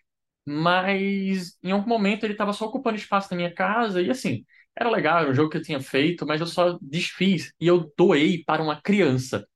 Mas 0.46 1.58
em 1.64 1.72
algum 1.72 1.90
momento 1.90 2.24
ele 2.24 2.34
estava 2.34 2.54
só 2.54 2.66
ocupando 2.66 2.96
espaço 2.98 3.28
na 3.32 3.38
minha 3.38 3.54
casa 3.54 4.02
e 4.02 4.10
assim, 4.10 4.46
era 4.80 4.90
legal, 4.90 5.22
era 5.22 5.30
um 5.32 5.34
jogo 5.34 5.50
que 5.50 5.58
eu 5.58 5.62
tinha 5.64 5.80
feito, 5.80 6.26
mas 6.26 6.40
eu 6.40 6.48
só 6.48 6.78
desfiz 6.82 7.52
e 7.60 7.68
eu 7.68 7.92
doei 7.98 8.44
para 8.44 8.62
uma 8.62 8.80
criança. 8.82 9.48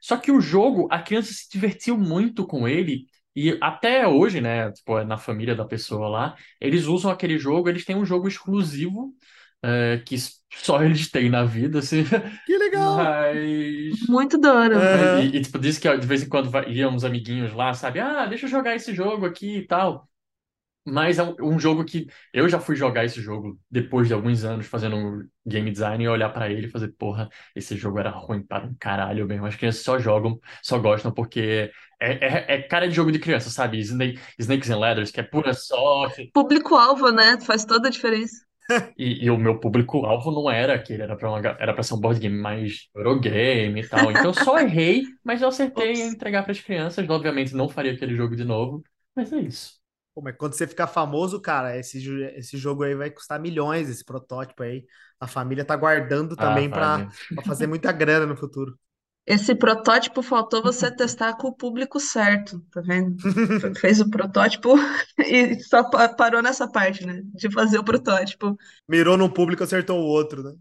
Só 0.00 0.16
que 0.16 0.30
o 0.30 0.40
jogo, 0.40 0.88
a 0.90 1.02
criança 1.02 1.32
se 1.32 1.48
divertiu 1.50 1.98
muito 1.98 2.46
com 2.46 2.68
ele. 2.68 3.06
E 3.34 3.56
até 3.60 4.06
hoje, 4.06 4.40
né, 4.40 4.70
tipo, 4.72 4.98
é 4.98 5.04
na 5.04 5.18
família 5.18 5.54
da 5.54 5.64
pessoa 5.64 6.08
lá, 6.08 6.36
eles 6.60 6.86
usam 6.86 7.10
aquele 7.10 7.38
jogo, 7.38 7.68
eles 7.68 7.84
têm 7.84 7.96
um 7.96 8.04
jogo 8.04 8.28
exclusivo 8.28 9.14
é, 9.62 9.98
que 10.04 10.16
só 10.54 10.82
eles 10.84 11.10
têm 11.10 11.28
na 11.30 11.44
vida, 11.44 11.80
assim. 11.80 12.04
Que 12.46 12.56
legal! 12.58 12.96
Mas. 12.96 14.08
Muito 14.08 14.38
hora. 14.46 14.76
É. 15.20 15.24
E, 15.24 15.36
e, 15.36 15.40
tipo, 15.42 15.58
disse 15.58 15.80
que 15.80 15.96
de 15.96 16.06
vez 16.06 16.22
em 16.22 16.28
quando 16.28 16.50
iam 16.68 16.94
uns 16.94 17.04
amiguinhos 17.04 17.52
lá, 17.52 17.74
sabe? 17.74 18.00
Ah, 18.00 18.26
deixa 18.26 18.46
eu 18.46 18.50
jogar 18.50 18.74
esse 18.74 18.94
jogo 18.94 19.26
aqui 19.26 19.58
e 19.58 19.66
tal. 19.66 20.08
Mas 20.92 21.18
é 21.18 21.22
um, 21.40 21.58
jogo 21.58 21.84
que 21.84 22.06
eu 22.32 22.48
já 22.48 22.58
fui 22.58 22.76
jogar 22.76 23.04
esse 23.04 23.20
jogo 23.20 23.58
depois 23.70 24.08
de 24.08 24.14
alguns 24.14 24.44
anos 24.44 24.66
fazendo 24.66 24.96
um 24.96 25.28
game 25.46 25.70
design 25.70 26.02
e 26.02 26.08
olhar 26.08 26.30
pra 26.30 26.50
ele 26.50 26.66
e 26.66 26.70
fazer, 26.70 26.88
porra, 26.88 27.28
esse 27.54 27.76
jogo 27.76 27.98
era 27.98 28.10
ruim 28.10 28.42
para 28.42 28.66
um 28.66 28.74
caralho 28.78 29.26
mesmo. 29.26 29.46
As 29.46 29.56
crianças 29.56 29.82
só 29.82 29.98
jogam, 29.98 30.40
só 30.62 30.78
gostam 30.78 31.12
porque 31.12 31.70
é, 32.00 32.12
é, 32.26 32.54
é 32.54 32.62
cara 32.62 32.88
de 32.88 32.94
jogo 32.94 33.12
de 33.12 33.18
criança, 33.18 33.50
sabe? 33.50 33.78
Snake, 33.78 34.20
Snakes 34.38 34.70
and 34.70 34.78
Ladders, 34.78 35.10
que 35.10 35.20
é 35.20 35.22
pura 35.22 35.52
sorte. 35.54 36.30
Público-alvo, 36.32 37.10
né? 37.10 37.40
Faz 37.40 37.64
toda 37.64 37.88
a 37.88 37.90
diferença. 37.90 38.48
E, 38.98 39.24
e 39.24 39.30
o 39.30 39.38
meu 39.38 39.58
público-alvo 39.58 40.30
não 40.30 40.50
era 40.50 40.74
aquele, 40.74 41.02
era 41.02 41.16
pra, 41.16 41.30
uma, 41.30 41.38
era 41.38 41.72
pra 41.72 41.82
ser 41.82 41.94
um 41.94 42.00
board 42.00 42.20
game 42.20 42.36
mais 42.36 42.88
Eurogame 42.94 43.80
e 43.80 43.88
tal. 43.88 44.10
Então 44.10 44.26
eu 44.26 44.34
só 44.34 44.58
errei, 44.58 45.04
mas 45.24 45.40
eu 45.40 45.48
acertei 45.48 45.94
em 45.94 46.08
entregar 46.10 46.44
pras 46.44 46.60
crianças. 46.60 47.08
Obviamente 47.08 47.54
não 47.54 47.68
faria 47.68 47.92
aquele 47.92 48.14
jogo 48.14 48.36
de 48.36 48.44
novo, 48.44 48.82
mas 49.16 49.32
é 49.32 49.40
isso. 49.40 49.77
Pô, 50.18 50.22
mas 50.22 50.36
quando 50.36 50.54
você 50.54 50.66
ficar 50.66 50.86
famoso, 50.88 51.40
cara, 51.40 51.76
esse, 51.78 51.98
esse 52.36 52.56
jogo 52.58 52.82
aí 52.82 52.94
vai 52.94 53.10
custar 53.10 53.38
milhões, 53.40 53.88
esse 53.88 54.04
protótipo 54.04 54.62
aí. 54.62 54.84
A 55.20 55.26
família 55.28 55.64
tá 55.64 55.76
guardando 55.76 56.36
Ah, 56.36 56.36
também 56.36 56.68
vai, 56.70 57.06
para 57.34 57.42
fazer 57.44 57.66
muita 57.66 57.92
grana 57.92 58.26
no 58.26 58.36
futuro. 58.36 58.78
Esse 59.26 59.54
protótipo 59.54 60.22
faltou 60.22 60.60
você 60.62 60.90
testar 60.94 61.34
com 61.36 61.48
o 61.48 61.54
público 61.54 62.00
certo, 62.00 62.60
tá 62.72 62.80
vendo? 62.80 63.16
Fe- 63.60 63.74
Fez 63.74 64.00
o 64.00 64.10
protótipo 64.10 64.74
e 65.18 65.60
só 65.64 65.88
pa- 65.88 66.08
parou 66.08 66.42
nessa 66.42 66.68
parte, 66.70 67.04
né? 67.06 67.20
De 67.34 67.50
fazer 67.52 67.78
o 67.78 67.84
protótipo. 67.84 68.56
Mirou 68.88 69.16
num 69.16 69.28
público, 69.30 69.62
acertou 69.64 69.98
o 70.00 70.04
outro, 70.06 70.42
né? 70.42 70.52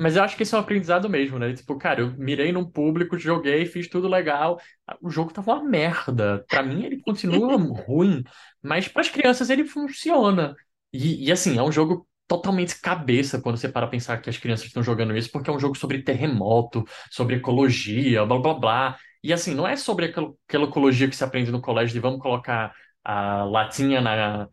Mas 0.00 0.14
eu 0.16 0.22
acho 0.22 0.36
que 0.36 0.44
isso 0.44 0.54
é 0.54 0.58
um 0.58 0.62
aprendizado 0.62 1.08
mesmo, 1.10 1.38
né? 1.38 1.52
Tipo, 1.54 1.76
cara, 1.76 2.00
eu 2.02 2.12
mirei 2.16 2.52
num 2.52 2.64
público, 2.68 3.18
joguei, 3.18 3.66
fiz 3.66 3.88
tudo 3.88 4.08
legal. 4.08 4.60
O 5.02 5.10
jogo 5.10 5.32
tava 5.32 5.54
uma 5.54 5.64
merda. 5.64 6.44
Pra 6.48 6.62
mim, 6.62 6.84
ele 6.84 7.00
continua 7.00 7.56
ruim, 7.86 8.22
mas 8.62 8.88
para 8.88 9.02
as 9.02 9.08
crianças 9.08 9.50
ele 9.50 9.64
funciona. 9.64 10.54
E, 10.92 11.26
e, 11.28 11.32
assim, 11.32 11.58
é 11.58 11.62
um 11.62 11.72
jogo 11.72 12.06
totalmente 12.26 12.80
cabeça 12.80 13.40
quando 13.40 13.56
você 13.56 13.68
para 13.68 13.86
pensar 13.86 14.18
que 14.20 14.28
as 14.30 14.36
crianças 14.36 14.66
estão 14.66 14.82
jogando 14.82 15.16
isso, 15.16 15.30
porque 15.32 15.48
é 15.50 15.52
um 15.52 15.58
jogo 15.58 15.76
sobre 15.76 16.02
terremoto, 16.02 16.84
sobre 17.10 17.36
ecologia, 17.36 18.24
blá 18.26 18.38
blá 18.38 18.54
blá. 18.54 18.98
E 19.22 19.32
assim, 19.32 19.54
não 19.54 19.66
é 19.66 19.76
sobre 19.76 20.06
aquela, 20.06 20.32
ecologia 20.68 21.08
que 21.08 21.16
se 21.16 21.24
aprende 21.24 21.50
no 21.50 21.60
colégio 21.60 21.94
de 21.94 22.00
vamos 22.00 22.20
colocar 22.20 22.72
a 23.02 23.44
latinha 23.44 24.00
na, 24.00 24.48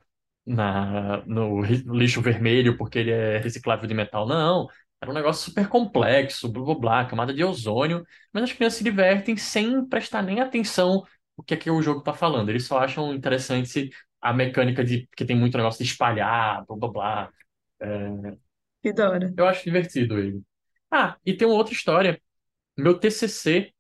na, 0.46 1.24
no 1.26 1.62
lixo 1.62 2.22
vermelho 2.22 2.78
porque 2.78 3.00
ele 3.00 3.12
é 3.12 3.38
reciclável 3.40 3.88
de 3.88 3.94
metal. 3.94 4.28
Não. 4.28 4.68
Era 5.02 5.12
um 5.12 5.14
negócio 5.14 5.44
super 5.46 5.68
complexo, 5.68 6.52
blá 6.52 6.64
blá 6.64 6.76
blá, 6.76 7.06
camada 7.06 7.34
de 7.34 7.44
ozônio, 7.44 8.06
mas 8.34 8.44
as 8.44 8.54
crianças 8.54 8.78
se 8.78 8.84
divertem 8.84 9.36
sem 9.38 9.86
prestar 9.88 10.22
nem 10.24 10.40
atenção 10.40 11.04
o 11.38 11.44
que 11.44 11.54
é 11.54 11.58
que 11.58 11.70
o 11.72 11.82
jogo 11.82 12.02
tá 12.02 12.14
falando. 12.14 12.50
Eles 12.50 12.66
só 12.66 12.80
acham 12.80 13.14
interessante 13.14 13.90
a 14.22 14.34
mecânica 14.34 14.84
de 14.84 15.08
que 15.16 15.26
tem 15.26 15.36
muito 15.38 15.58
negócio 15.58 15.84
de 15.84 15.90
espalhar, 15.92 16.66
blá 16.66 16.78
blá 16.78 16.90
blá. 16.92 17.34
É, 17.82 18.38
Que 18.82 18.94
da 18.94 19.10
hora. 19.10 19.36
eu 19.38 19.48
acho 19.48 19.64
divertido 19.64 20.18
ele. 20.20 20.42
Ah, 20.92 21.18
e 21.26 21.34
tem 21.36 21.48
uma 21.48 21.58
outra 21.58 21.74
história. 21.74 22.22
Meu 22.78 23.00
TCC 23.00 23.74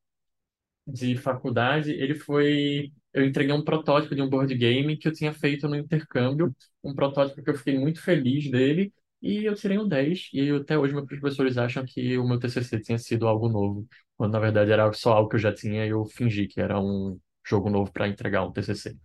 de 0.88 1.18
faculdade, 1.18 1.92
ele 1.94 2.16
foi. 2.16 2.94
Eu 3.14 3.26
entreguei 3.26 3.54
um 3.54 3.64
protótipo 3.64 4.16
de 4.16 4.22
um 4.22 4.30
board 4.30 4.54
game 4.56 4.98
que 4.98 5.08
eu 5.08 5.14
tinha 5.14 5.34
feito 5.34 5.68
no 5.70 5.76
intercâmbio, 5.78 6.56
um 6.84 6.96
protótipo 6.96 7.44
que 7.44 7.50
eu 7.52 7.56
fiquei 7.58 7.80
muito 7.80 8.02
feliz 8.04 8.50
dele, 8.52 8.94
e 9.22 9.46
eu 9.46 9.56
tirei 9.56 9.80
um 9.80 9.88
10. 9.88 10.30
E 10.34 10.52
até 10.52 10.78
hoje 10.80 10.94
meus 10.96 11.08
professores 11.08 11.58
acham 11.58 11.86
que 11.86 12.18
o 12.18 12.28
meu 12.28 12.40
TCC 12.40 12.82
tinha 12.82 12.98
sido 13.00 13.28
algo 13.28 13.50
novo, 13.50 13.88
quando 14.18 14.34
na 14.34 14.40
verdade 14.40 14.72
era 14.72 14.92
só 14.94 15.14
algo 15.14 15.30
que 15.30 15.36
eu 15.38 15.40
já 15.40 15.54
tinha 15.54 15.86
e 15.86 15.90
eu 15.92 16.06
fingi 16.06 16.48
que 16.48 16.62
era 16.62 16.80
um 16.80 17.20
jogo 17.46 17.70
novo 17.70 17.92
para 17.92 18.08
entregar 18.08 18.44
um 18.44 18.52
TCC. 18.52 18.98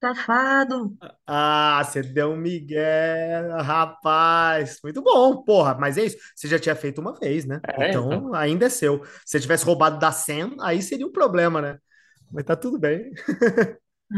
Safado. 0.00 0.96
Ah, 1.26 1.82
você 1.84 2.02
deu 2.02 2.30
um 2.32 2.36
migué, 2.36 3.40
rapaz. 3.62 4.78
Muito 4.82 5.02
bom, 5.02 5.42
porra. 5.44 5.74
Mas 5.74 5.98
é 5.98 6.04
isso. 6.06 6.16
Você 6.34 6.48
já 6.48 6.58
tinha 6.58 6.74
feito 6.74 7.00
uma 7.00 7.14
vez, 7.18 7.44
né? 7.44 7.60
É, 7.66 7.90
Então 7.90 8.08
então. 8.12 8.34
ainda 8.34 8.66
é 8.66 8.68
seu. 8.68 9.04
Se 9.04 9.32
você 9.32 9.40
tivesse 9.40 9.64
roubado 9.64 9.98
da 9.98 10.10
Sam, 10.12 10.56
aí 10.60 10.80
seria 10.82 11.06
um 11.06 11.12
problema, 11.12 11.60
né? 11.60 11.78
Mas 12.30 12.44
tá 12.44 12.56
tudo 12.56 12.78
bem. 12.78 13.10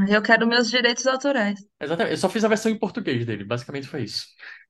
Eu 0.09 0.22
quero 0.22 0.47
meus 0.47 0.70
direitos 0.70 1.06
autorais. 1.06 1.59
Exatamente. 1.80 2.12
Eu 2.12 2.18
só 2.18 2.28
fiz 2.28 2.44
a 2.44 2.48
versão 2.48 2.70
em 2.70 2.78
português 2.78 3.24
dele, 3.26 3.44
basicamente 3.44 3.88
foi 3.88 4.02
isso. 4.05 4.26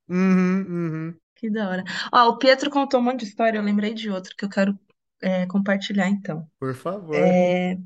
Uhum, 0.09 0.63
uhum. 1.09 1.21
Que 1.37 1.51
da 1.51 1.69
hora. 1.69 1.85
Ó, 2.13 2.29
o 2.29 2.39
Pietro 2.39 2.71
contou 2.71 3.01
um 3.01 3.03
monte 3.05 3.21
de 3.21 3.27
história, 3.27 3.59
eu 3.59 3.63
lembrei 3.63 3.95
de 3.95 4.11
outro 4.11 4.35
que 4.37 4.45
eu 4.45 4.49
quero 4.49 4.79
é, 5.23 5.47
compartilhar 5.47 6.09
então. 6.09 6.49
Por 6.59 6.75
favor. 6.75 7.15
É, 7.17 7.77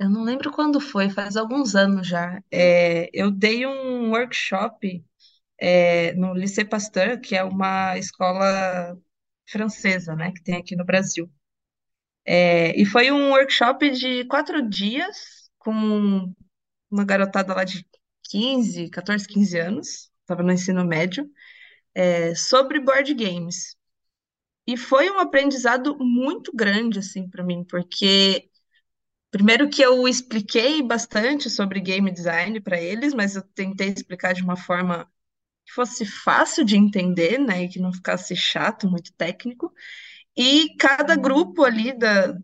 eu 0.00 0.08
não 0.08 0.24
lembro 0.24 0.50
quando 0.50 0.80
foi, 0.80 1.10
faz 1.10 1.36
alguns 1.36 1.74
anos 1.76 2.06
já. 2.08 2.42
É, 2.50 3.10
eu 3.12 3.30
dei 3.30 3.66
um 3.66 4.10
workshop 4.10 5.04
é, 5.58 6.14
no 6.14 6.32
Lycée 6.34 6.64
Pasteur, 6.64 7.20
que 7.20 7.36
é 7.36 7.44
uma 7.44 7.98
escola 7.98 8.98
francesa, 9.46 10.16
né, 10.16 10.32
que 10.32 10.42
tem 10.42 10.56
aqui 10.56 10.74
no 10.74 10.86
Brasil. 10.86 11.30
É, 12.24 12.80
e 12.80 12.86
foi 12.86 13.10
um 13.12 13.30
workshop 13.30 13.90
de 13.90 14.24
quatro 14.24 14.66
dias 14.66 15.50
com 15.58 16.32
uma 16.90 17.04
garotada 17.04 17.54
lá 17.54 17.64
de 17.64 17.86
15, 18.24 18.88
14, 18.88 19.26
15 19.28 19.58
anos, 19.58 20.10
estava 20.22 20.42
no 20.42 20.52
ensino 20.52 20.82
médio, 20.84 21.30
é, 21.94 22.34
sobre 22.34 22.80
board 22.80 23.12
games. 23.14 23.76
E 24.66 24.76
foi 24.78 25.10
um 25.10 25.18
aprendizado 25.18 25.98
muito 25.98 26.52
grande, 26.54 27.00
assim, 27.00 27.28
para 27.28 27.44
mim, 27.44 27.64
porque 27.64 28.49
primeiro 29.30 29.68
que 29.70 29.82
eu 29.82 30.06
expliquei 30.08 30.82
bastante 30.82 31.48
sobre 31.50 31.80
game 31.80 32.10
design 32.10 32.60
para 32.60 32.80
eles, 32.80 33.14
mas 33.14 33.36
eu 33.36 33.42
tentei 33.54 33.88
explicar 33.88 34.34
de 34.34 34.42
uma 34.42 34.56
forma 34.56 35.10
que 35.66 35.72
fosse 35.72 36.06
fácil 36.06 36.64
de 36.64 36.76
entender, 36.76 37.38
né, 37.38 37.64
e 37.64 37.68
que 37.68 37.80
não 37.80 37.92
ficasse 37.92 38.36
chato, 38.36 38.88
muito 38.90 39.12
técnico. 39.14 39.72
E 40.36 40.76
cada 40.78 41.16
grupo 41.16 41.64
ali 41.64 41.96
da, 41.98 42.36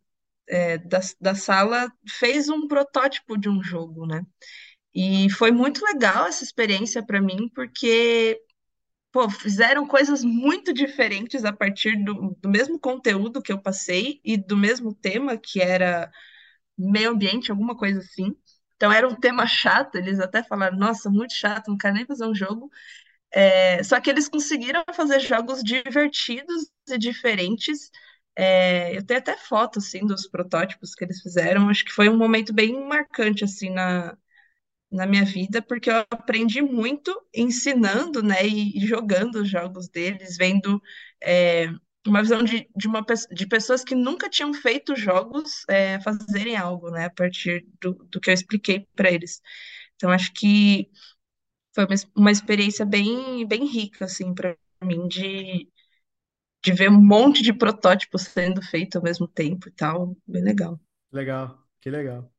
é, 0.49 0.79
da, 0.79 1.01
da 1.21 1.35
sala 1.35 1.93
fez 2.09 2.49
um 2.49 2.69
protótipo 2.69 3.37
de 3.39 3.49
um 3.49 3.63
jogo, 3.63 4.07
né? 4.07 4.25
E 4.95 5.31
foi 5.31 5.51
muito 5.53 5.85
legal 5.85 6.27
essa 6.27 6.45
experiência 6.45 7.05
para 7.05 7.21
mim, 7.21 7.51
porque 7.55 8.41
pô, 9.13 9.31
fizeram 9.31 9.87
coisas 9.87 10.25
muito 10.25 10.73
diferentes 10.75 11.45
a 11.45 11.53
partir 11.53 11.97
do, 12.05 12.37
do 12.41 12.49
mesmo 12.49 12.79
conteúdo 12.79 13.43
que 13.43 13.53
eu 13.53 13.61
passei 13.61 14.21
e 14.25 14.37
do 14.37 14.57
mesmo 14.57 14.95
tema, 14.95 15.37
que 15.39 15.61
era 15.61 16.11
meio 16.79 17.11
ambiente, 17.11 17.51
alguma 17.51 17.77
coisa 17.77 18.01
assim. 18.01 18.35
Então 18.77 18.93
era 18.93 19.09
um 19.09 19.15
tema 19.15 19.47
chato, 19.47 19.97
eles 19.97 20.21
até 20.21 20.43
falaram, 20.43 20.77
nossa, 20.79 21.11
muito 21.11 21.35
chato, 21.35 21.69
não 21.69 21.79
quero 21.79 21.95
nem 21.95 22.07
fazer 22.07 22.27
um 22.27 22.35
jogo. 22.35 22.71
É, 23.33 23.83
só 23.85 24.01
que 24.01 24.11
eles 24.11 24.29
conseguiram 24.29 24.85
fazer 24.95 25.21
jogos 25.21 25.63
divertidos 25.63 26.71
e 26.89 26.99
diferentes. 26.99 27.91
É, 28.37 28.97
eu 28.97 29.05
tenho 29.05 29.21
até 29.21 29.37
foto 29.37 29.79
assim 29.79 30.07
dos 30.07 30.29
protótipos 30.29 30.95
que 30.95 31.05
eles 31.05 31.21
fizeram. 31.23 31.69
Acho 31.69 31.85
que 31.85 31.93
foi 31.93 32.09
um 32.09 32.17
momento 32.19 32.53
bem 32.55 32.87
marcante 32.87 33.45
assim 33.45 33.71
na, 33.71 34.17
na 34.91 35.07
minha 35.07 35.25
vida, 35.25 35.61
porque 35.63 35.91
eu 35.91 35.97
aprendi 36.11 36.63
muito 36.63 37.13
ensinando, 37.35 38.23
né, 38.23 38.47
e, 38.47 38.81
jogando 38.87 39.37
os 39.43 39.49
jogos 39.51 39.89
deles, 39.89 40.37
vendo 40.37 40.81
é, 41.23 41.69
uma 42.09 42.23
visão 42.23 42.43
de, 42.43 42.69
de, 42.77 42.89
uma, 42.89 43.05
de 43.33 43.47
pessoas 43.47 43.85
que 43.85 43.95
nunca 43.95 44.29
tinham 44.29 44.53
feito 44.55 44.97
jogos 44.97 45.65
é, 45.69 46.01
fazerem 46.01 46.57
algo, 46.57 46.91
né, 46.91 47.07
a 47.07 47.11
partir 47.11 47.67
do, 47.81 47.95
do 48.11 48.21
que 48.21 48.31
eu 48.31 48.35
expliquei 48.35 48.87
para 48.95 49.11
eles. 49.11 49.41
Então, 49.97 50.11
acho 50.11 50.33
que 50.33 50.91
foi 51.75 51.85
uma, 51.85 51.97
uma 52.17 52.31
experiência 52.31 52.85
bem, 52.87 53.47
bem 53.47 53.67
rica, 53.67 54.07
assim, 54.07 54.35
para 54.35 54.57
mim, 54.83 55.09
de, 55.09 55.69
de 56.65 56.73
ver 56.73 56.91
um 56.91 57.03
monte 57.03 57.43
de 57.43 57.53
protótipos 57.53 58.23
sendo 58.23 58.63
feito 58.63 58.97
ao 58.99 59.05
mesmo 59.05 59.29
tempo 59.29 59.69
e 59.69 59.73
tal, 59.73 60.17
bem 60.27 60.43
legal. 60.43 60.81
Legal, 61.13 61.59
que 61.81 61.91
legal. 61.91 62.31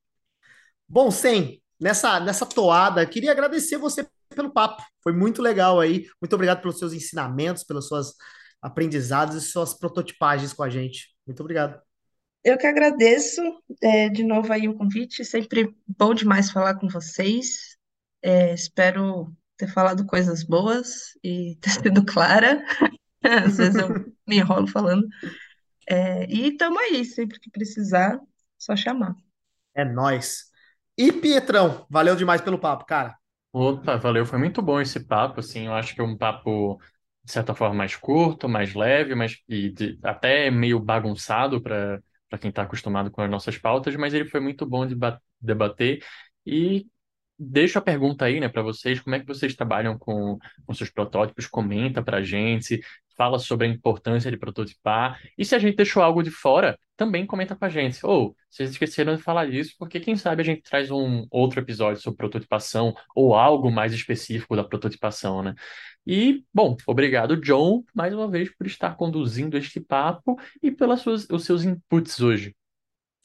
Bom, 0.87 1.11
Sem, 1.11 1.61
nessa, 1.79 2.19
nessa 2.19 2.45
toada, 2.45 3.05
queria 3.05 3.31
agradecer 3.31 3.77
você 3.77 4.07
pelo 4.35 4.51
papo. 4.51 4.83
Foi 5.01 5.13
muito 5.13 5.41
legal 5.41 5.79
aí. 5.79 6.07
Muito 6.21 6.33
obrigado 6.33 6.61
pelos 6.61 6.79
seus 6.79 6.93
ensinamentos, 6.93 7.63
pelas 7.63 7.87
suas 7.87 8.13
aprendizados 8.61 9.35
e 9.35 9.41
suas 9.41 9.73
prototipagens 9.73 10.53
com 10.53 10.63
a 10.63 10.69
gente. 10.69 11.15
Muito 11.25 11.39
obrigado. 11.41 11.81
Eu 12.43 12.57
que 12.57 12.67
agradeço 12.67 13.41
é, 13.81 14.09
de 14.09 14.23
novo 14.23 14.51
aí 14.53 14.67
o 14.67 14.75
convite. 14.75 15.25
Sempre 15.25 15.75
bom 15.85 16.13
demais 16.13 16.51
falar 16.51 16.75
com 16.75 16.87
vocês. 16.87 17.77
É, 18.21 18.53
espero 18.53 19.35
ter 19.57 19.67
falado 19.67 20.05
coisas 20.05 20.43
boas 20.43 21.17
e 21.23 21.57
ter 21.61 21.71
sido 21.71 22.05
clara. 22.05 22.63
Às 23.21 23.57
vezes 23.57 23.75
eu 23.75 23.89
me 24.27 24.37
enrolo 24.37 24.67
falando. 24.67 25.07
É, 25.89 26.25
e 26.29 26.49
estamos 26.49 26.77
aí, 26.79 27.05
sempre 27.05 27.39
que 27.39 27.49
precisar, 27.49 28.19
só 28.57 28.75
chamar. 28.75 29.15
É 29.73 29.85
nós. 29.85 30.45
E 30.97 31.11
Pietrão, 31.11 31.85
valeu 31.89 32.15
demais 32.15 32.41
pelo 32.41 32.59
papo, 32.59 32.85
cara. 32.85 33.15
Opa, 33.53 33.97
valeu, 33.97 34.25
foi 34.25 34.37
muito 34.37 34.61
bom 34.61 34.79
esse 34.81 34.99
papo, 34.99 35.39
assim, 35.39 35.67
eu 35.67 35.73
acho 35.73 35.95
que 35.95 36.01
é 36.01 36.03
um 36.03 36.17
papo, 36.17 36.79
de 37.27 37.33
certa 37.33 37.53
forma, 37.53 37.75
mais 37.75 37.95
curto, 37.95 38.47
mais 38.49 38.73
leve, 38.73 39.13
mas 39.15 39.37
e 39.49 39.69
de, 39.69 39.99
até 40.01 40.49
meio 40.49 40.79
bagunçado 40.79 41.61
para 41.61 42.01
quem 42.39 42.49
está 42.49 42.63
acostumado 42.63 43.11
com 43.11 43.21
as 43.21 43.29
nossas 43.29 43.57
pautas, 43.57 43.95
mas 43.97 44.13
ele 44.13 44.25
foi 44.25 44.39
muito 44.39 44.65
bom 44.65 44.87
de 44.87 44.95
debater 45.41 46.03
e 46.45 46.87
deixo 47.37 47.77
a 47.77 47.81
pergunta 47.81 48.25
aí, 48.25 48.39
né, 48.39 48.49
para 48.49 48.61
vocês, 48.61 48.99
como 48.99 49.15
é 49.15 49.19
que 49.19 49.25
vocês 49.25 49.55
trabalham 49.55 49.97
com, 49.97 50.37
com 50.65 50.73
seus 50.73 50.89
protótipos, 50.89 51.47
comenta 51.47 52.01
para 52.01 52.17
a 52.17 52.23
gente, 52.23 52.81
fala 53.17 53.39
sobre 53.39 53.67
a 53.67 53.69
importância 53.69 54.29
de 54.29 54.37
prototipar. 54.37 55.19
E 55.37 55.43
se 55.43 55.55
a 55.55 55.59
gente 55.59 55.75
deixou 55.75 56.03
algo 56.03 56.21
de 56.21 56.29
fora, 56.29 56.77
também 56.95 57.25
comenta 57.25 57.55
com 57.55 57.65
a 57.65 57.69
gente. 57.69 57.99
Ou, 58.05 58.35
vocês 58.49 58.69
esqueceram 58.69 59.15
de 59.15 59.21
falar 59.21 59.47
disso, 59.49 59.73
porque 59.77 59.99
quem 59.99 60.15
sabe 60.15 60.41
a 60.41 60.45
gente 60.45 60.61
traz 60.61 60.91
um 60.91 61.25
outro 61.31 61.59
episódio 61.59 62.01
sobre 62.01 62.17
prototipação 62.17 62.95
ou 63.15 63.35
algo 63.35 63.71
mais 63.71 63.93
específico 63.93 64.55
da 64.55 64.63
prototipação, 64.63 65.41
né? 65.43 65.55
E, 66.05 66.43
bom, 66.53 66.77
obrigado, 66.87 67.35
John, 67.35 67.83
mais 67.93 68.13
uma 68.13 68.29
vez 68.29 68.49
por 68.55 68.65
estar 68.65 68.95
conduzindo 68.95 69.57
este 69.57 69.79
papo 69.79 70.39
e 70.63 70.71
pelos 70.71 71.03
seus 71.43 71.65
inputs 71.65 72.21
hoje. 72.21 72.55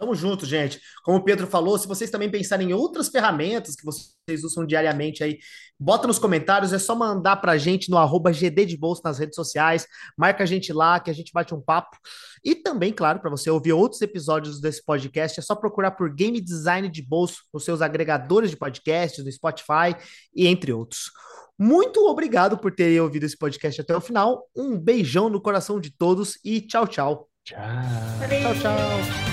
Tamo 0.02 0.16
junto, 0.16 0.44
gente. 0.44 0.80
Como 1.04 1.18
o 1.18 1.22
Pedro 1.22 1.46
falou, 1.46 1.78
se 1.78 1.86
vocês 1.86 2.10
também 2.10 2.28
pensarem 2.28 2.70
em 2.70 2.72
outras 2.72 3.08
ferramentas 3.08 3.76
que 3.76 3.84
vocês 3.84 4.42
usam 4.42 4.66
diariamente 4.66 5.22
aí, 5.22 5.38
bota 5.78 6.08
nos 6.08 6.18
comentários, 6.18 6.72
é 6.72 6.78
só 6.80 6.92
mandar 6.96 7.36
pra 7.36 7.56
gente 7.56 7.88
no 7.88 7.96
arroba 7.96 8.32
GD 8.32 8.66
de 8.66 8.76
Bolso 8.76 9.00
nas 9.04 9.20
redes 9.20 9.36
sociais, 9.36 9.86
marca 10.18 10.42
a 10.42 10.46
gente 10.46 10.72
lá, 10.72 10.98
que 10.98 11.08
a 11.08 11.14
gente 11.14 11.30
bate 11.32 11.54
um 11.54 11.60
papo. 11.60 11.96
E 12.44 12.56
também, 12.56 12.92
claro, 12.92 13.20
para 13.20 13.30
você 13.30 13.48
ouvir 13.48 13.74
outros 13.74 14.02
episódios 14.02 14.60
desse 14.60 14.84
podcast, 14.84 15.38
é 15.38 15.42
só 15.42 15.54
procurar 15.54 15.92
por 15.92 16.12
Game 16.12 16.40
Design 16.40 16.88
de 16.88 17.00
Bolso 17.00 17.44
nos 17.54 17.64
seus 17.64 17.80
agregadores 17.80 18.50
de 18.50 18.56
podcasts, 18.56 19.24
no 19.24 19.30
Spotify 19.30 19.94
e 20.34 20.48
entre 20.48 20.72
outros. 20.72 21.12
Muito 21.56 22.04
obrigado 22.08 22.58
por 22.58 22.74
terem 22.74 22.98
ouvido 22.98 23.24
esse 23.24 23.38
podcast 23.38 23.80
até 23.80 23.96
o 23.96 24.00
final. 24.00 24.48
Um 24.56 24.76
beijão 24.76 25.30
no 25.30 25.40
coração 25.40 25.78
de 25.78 25.96
todos 25.96 26.40
e 26.44 26.60
tchau, 26.60 26.88
tchau. 26.88 27.28
Tchau. 27.44 27.60
Tchau, 28.28 28.54
tchau. 28.56 29.31